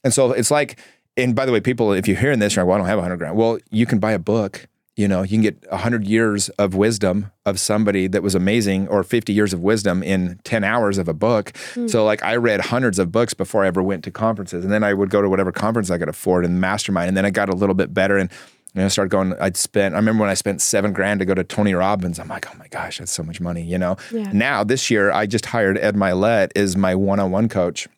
And 0.03 0.13
so 0.13 0.33
it's 0.33 0.51
like, 0.51 0.79
and 1.17 1.35
by 1.35 1.47
the 1.47 1.53
way, 1.53 1.61
people, 1.61 1.93
if 1.93 2.09
you're 2.09 2.17
hearing 2.17 2.41
this, 2.41 2.57
you're 2.57 2.65
like, 2.65 2.69
well, 2.69 2.77
I 2.77 2.79
don't 2.79 2.89
have 2.89 2.99
a 2.99 3.03
hundred 3.03 3.19
grand. 3.19 3.37
Well, 3.37 3.59
you 3.71 3.87
can 3.87 3.99
buy 3.99 4.13
a 4.13 4.19
book 4.19 4.67
you 4.97 5.07
know, 5.07 5.23
you 5.23 5.29
can 5.29 5.43
get 5.43 5.71
100 5.71 6.07
years 6.07 6.49
of 6.51 6.75
wisdom 6.75 7.31
of 7.45 7.61
somebody 7.61 8.07
that 8.09 8.23
was 8.23 8.35
amazing 8.35 8.89
or 8.89 9.03
50 9.03 9.33
years 9.33 9.53
of 9.53 9.61
wisdom 9.61 10.03
in 10.03 10.41
10 10.45 10.65
hours 10.65 10.97
of 10.97 11.07
a 11.07 11.13
book. 11.13 11.53
Mm. 11.75 11.91
So, 11.91 12.03
like, 12.05 12.23
I 12.23 12.37
read 12.37 12.63
hundreds 12.63 12.99
of 12.99 13.13
books 13.13 13.35
before 13.35 13.63
I 13.63 13.67
ever 13.67 13.83
went 13.83 14.05
to 14.05 14.11
conferences. 14.11 14.65
And 14.65 14.73
then 14.73 14.83
I 14.83 14.95
would 14.95 15.11
go 15.11 15.21
to 15.21 15.29
whatever 15.29 15.53
conference 15.53 15.91
I 15.91 15.99
could 15.99 16.09
afford 16.09 16.47
and 16.47 16.61
mastermind. 16.63 17.09
And 17.09 17.17
then 17.17 17.27
I 17.27 17.31
got 17.31 17.51
a 17.51 17.55
little 17.55 17.75
bit 17.75 17.93
better 17.93 18.17
and 18.17 18.31
you 18.77 18.83
know, 18.83 18.89
started 18.89 19.11
going. 19.11 19.35
I'd 19.41 19.57
spent. 19.57 19.95
I 19.95 19.99
remember 19.99 20.21
when 20.23 20.31
I 20.31 20.35
spent 20.35 20.61
seven 20.61 20.93
grand 20.93 21.21
to 21.21 21.27
go 21.27 21.33
to 21.33 21.43
Tony 21.43 21.73
Robbins. 21.73 22.19
I'm 22.19 22.29
like, 22.29 22.47
oh 22.55 22.59
my 22.59 22.69
gosh, 22.69 22.99
that's 22.99 23.11
so 23.11 23.23
much 23.23 23.41
money. 23.41 23.63
You 23.63 23.79
know. 23.79 23.97
Yeah. 24.13 24.31
Now 24.33 24.65
this 24.65 24.91
year, 24.91 25.11
I 25.11 25.25
just 25.25 25.47
hired 25.47 25.79
Ed 25.79 25.95
Mylett 25.95 26.53
as 26.55 26.77
my 26.77 26.95
one-on-one 26.95 27.49
coach, 27.49 27.89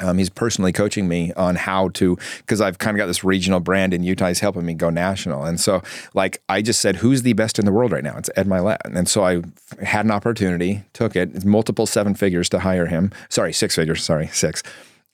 um, 0.00 0.18
he's 0.18 0.30
personally 0.30 0.72
coaching 0.72 1.08
me 1.08 1.32
on 1.34 1.56
how 1.56 1.88
to, 1.90 2.16
because 2.38 2.60
I've 2.60 2.78
kind 2.78 2.96
of 2.96 2.98
got 2.98 3.06
this 3.06 3.24
regional 3.24 3.60
brand 3.60 3.94
in 3.94 4.02
Utah. 4.02 4.28
He's 4.28 4.40
helping 4.40 4.66
me 4.66 4.74
go 4.74 4.90
national. 4.90 5.44
And 5.44 5.60
so, 5.60 5.82
like, 6.14 6.42
I 6.48 6.62
just 6.62 6.80
said, 6.80 6.96
who's 6.96 7.22
the 7.22 7.32
best 7.32 7.58
in 7.58 7.64
the 7.64 7.72
world 7.72 7.92
right 7.92 8.04
now? 8.04 8.16
It's 8.16 8.30
Ed 8.36 8.46
Mylett. 8.46 8.78
And 8.84 9.08
so 9.08 9.24
I 9.24 9.42
had 9.84 10.04
an 10.04 10.10
opportunity, 10.10 10.82
took 10.92 11.16
it. 11.16 11.34
It's 11.34 11.44
multiple 11.44 11.86
seven 11.86 12.14
figures 12.14 12.48
to 12.50 12.60
hire 12.60 12.86
him. 12.86 13.12
Sorry, 13.28 13.52
six 13.52 13.76
figures. 13.76 14.04
Sorry, 14.04 14.28
six. 14.28 14.62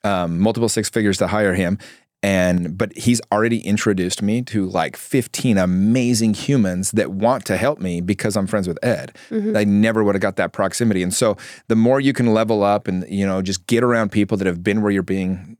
Um, 0.03 0.39
multiple 0.39 0.69
six 0.69 0.89
figures 0.89 1.19
to 1.19 1.27
hire 1.27 1.53
him 1.53 1.77
and 2.23 2.77
but 2.77 2.95
he's 2.95 3.19
already 3.31 3.59
introduced 3.59 4.21
me 4.21 4.41
to 4.43 4.67
like 4.67 4.95
15 4.95 5.57
amazing 5.57 6.33
humans 6.33 6.91
that 6.91 7.11
want 7.11 7.45
to 7.45 7.57
help 7.57 7.79
me 7.79 8.01
because 8.01 8.35
I'm 8.35 8.47
friends 8.47 8.67
with 8.67 8.77
Ed. 8.83 9.15
Mm-hmm. 9.29 9.57
I 9.57 9.63
never 9.63 10.03
would 10.03 10.15
have 10.15 10.21
got 10.21 10.35
that 10.35 10.53
proximity. 10.53 11.01
And 11.01 11.13
so 11.13 11.35
the 11.67 11.75
more 11.75 11.99
you 11.99 12.13
can 12.13 12.33
level 12.33 12.63
up 12.63 12.87
and 12.87 13.05
you 13.09 13.25
know 13.25 13.41
just 13.41 13.65
get 13.67 13.83
around 13.83 14.11
people 14.11 14.37
that 14.37 14.47
have 14.47 14.63
been 14.63 14.81
where 14.81 14.91
you're 14.91 15.03
being 15.03 15.57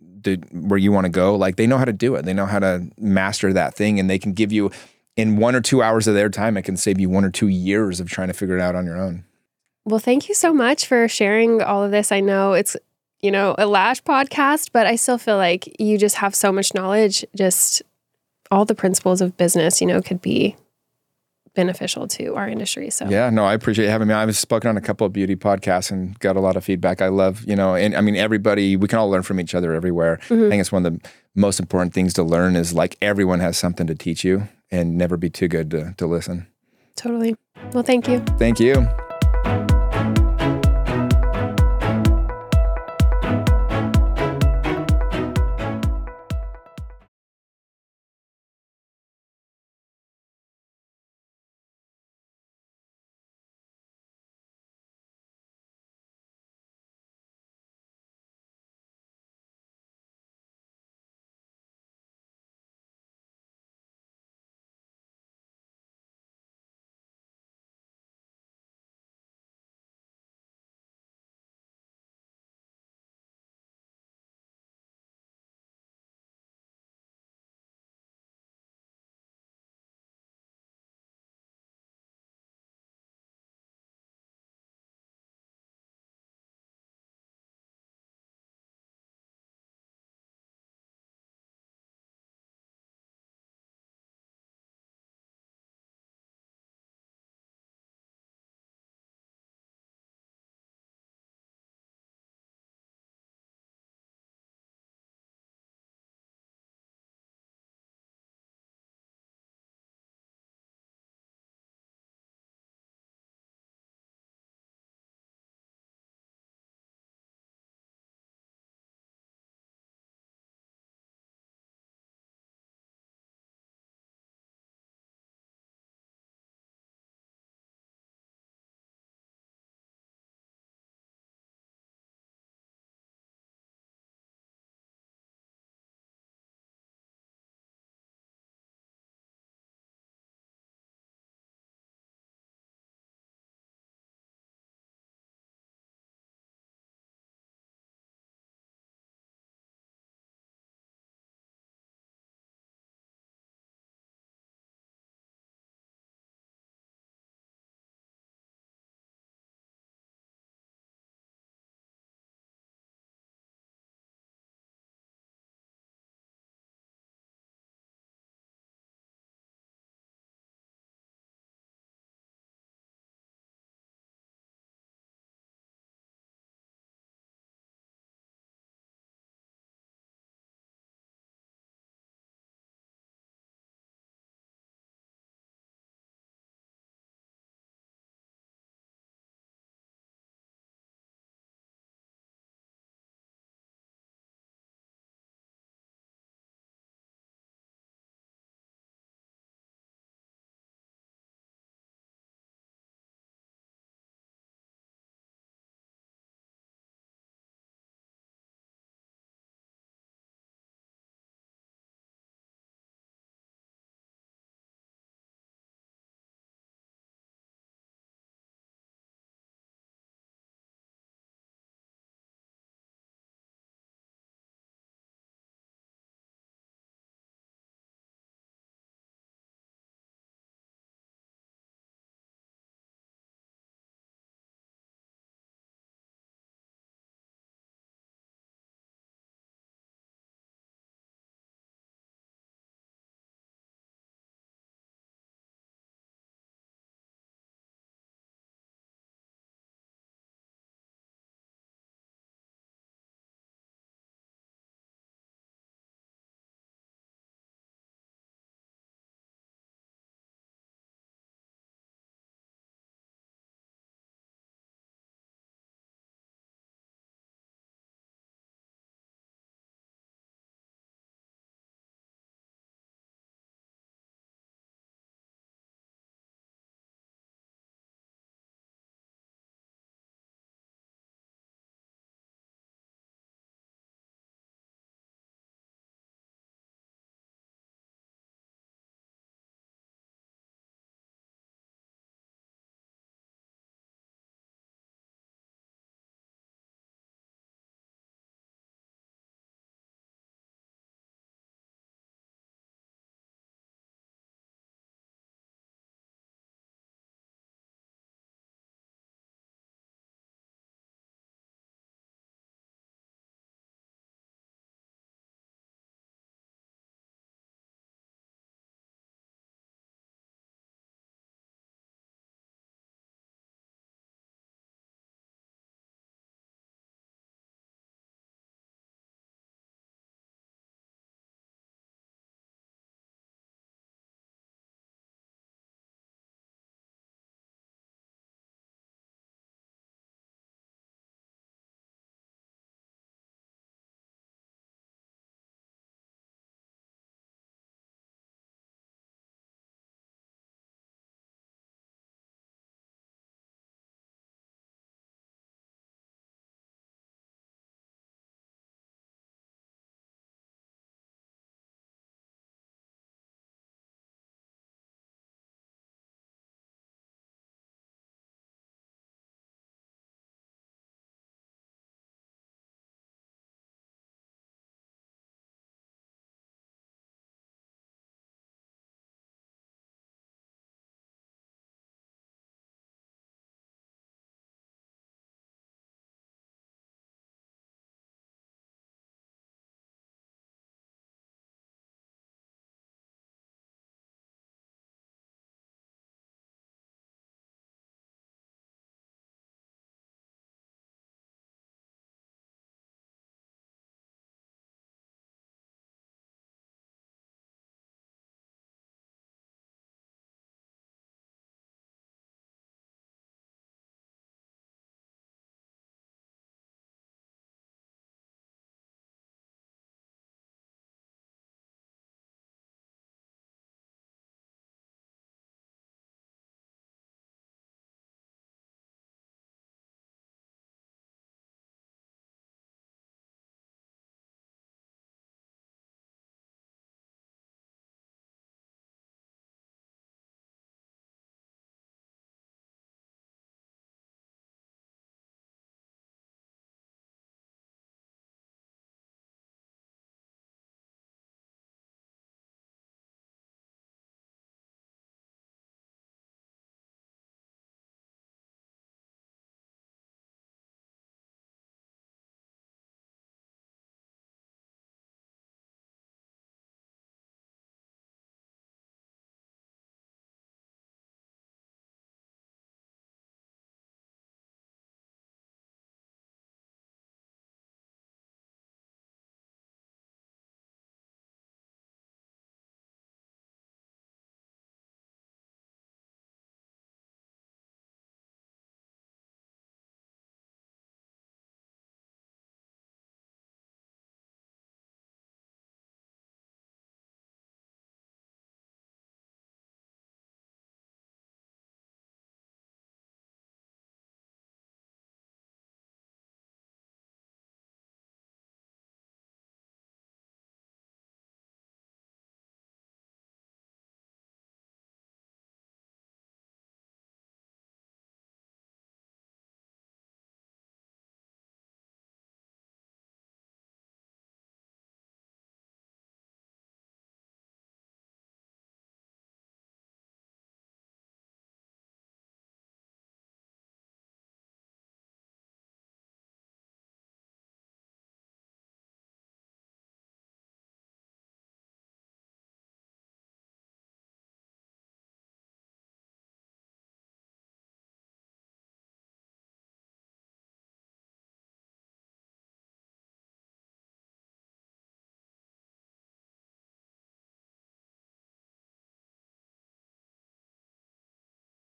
where 0.52 0.78
you 0.78 0.92
want 0.92 1.06
to 1.06 1.12
go, 1.12 1.36
like 1.36 1.56
they 1.56 1.66
know 1.66 1.78
how 1.78 1.86
to 1.86 1.94
do 1.94 2.14
it. 2.16 2.26
They 2.26 2.34
know 2.34 2.46
how 2.46 2.60
to 2.60 2.88
master 2.98 3.54
that 3.54 3.74
thing 3.74 4.00
and 4.00 4.08
they 4.08 4.20
can 4.20 4.34
give 4.34 4.52
you 4.52 4.70
in 5.18 5.38
1 5.38 5.56
or 5.56 5.62
2 5.62 5.82
hours 5.82 6.08
of 6.08 6.14
their 6.14 6.30
time 6.30 6.58
it 6.58 6.62
can 6.62 6.78
save 6.78 7.00
you 7.00 7.10
1 7.10 7.26
or 7.26 7.32
2 7.32 7.48
years 7.48 8.00
of 8.00 8.10
trying 8.10 8.28
to 8.28 8.34
figure 8.34 8.56
it 8.56 8.62
out 8.62 8.76
on 8.76 8.86
your 8.86 8.98
own. 8.98 9.26
Well, 9.84 10.00
thank 10.00 10.30
you 10.30 10.36
so 10.36 10.54
much 10.54 10.86
for 10.86 11.08
sharing 11.08 11.62
all 11.62 11.84
of 11.84 11.90
this. 11.90 12.12
I 12.12 12.20
know 12.20 12.54
it's 12.54 12.78
you 13.22 13.32
know, 13.32 13.56
a 13.58 13.66
Lash 13.66 14.02
podcast, 14.04 14.70
but 14.72 14.88
I 14.88 14.96
still 14.96 15.18
feel 15.18 15.38
like 15.38 15.80
you 15.80 15.98
just 15.98 16.16
have 16.16 16.36
so 16.36 16.52
much 16.52 16.74
knowledge. 16.74 17.26
Just 17.36 17.82
all 18.50 18.66
the 18.66 18.76
principles 18.76 19.22
of 19.22 19.38
business, 19.38 19.82
you 19.82 19.88
know, 19.88 20.02
could 20.02 20.22
be 20.22 20.56
beneficial 21.54 22.08
to 22.08 22.36
our 22.36 22.48
industry. 22.48 22.90
So 22.90 23.08
yeah, 23.10 23.30
no, 23.30 23.44
I 23.44 23.54
appreciate 23.54 23.88
having 23.88 24.08
me. 24.08 24.14
I've 24.14 24.36
spoken 24.38 24.70
on 24.70 24.78
a 24.78 24.82
couple 24.82 25.06
of 25.06 25.14
beauty 25.14 25.36
podcasts 25.36 25.92
and 25.92 26.18
got 26.20 26.36
a 26.36 26.40
lot 26.40 26.56
of 26.56 26.64
feedback. 26.64 27.02
I 27.02 27.10
love, 27.10 27.44
you 27.46 27.56
know, 27.56 27.76
and 27.76 27.96
I 27.96 28.02
mean, 28.02 28.16
everybody, 28.16 28.76
we 28.78 28.88
can 28.88 29.00
all 29.00 29.10
learn 29.10 29.24
from 29.24 29.40
each 29.40 29.54
other 29.54 29.74
everywhere. 29.74 30.18
Mm-hmm. 30.30 30.46
I 30.46 30.50
think 30.50 30.62
it's 30.62 30.72
one 30.72 30.86
of 30.86 30.94
the 30.94 31.10
most 31.36 31.60
important 31.60 31.94
things 31.94 32.14
to 32.14 32.24
learn 32.24 32.56
is 32.56 32.74
like 32.74 32.98
everyone 33.02 33.40
has 33.40 33.58
something 33.58 33.88
to 33.88 33.96
teach 33.96 34.24
you 34.24 34.48
and 34.70 34.98
never 34.98 35.18
be 35.18 35.30
too 35.30 35.48
good 35.48 35.70
to, 35.72 35.94
to 35.98 36.08
listen. 36.08 36.48
Totally. 36.96 37.36
Well, 37.74 37.84
thank 37.84 38.08
you. 38.08 38.20
Thank 38.38 38.60
you. 38.60 38.88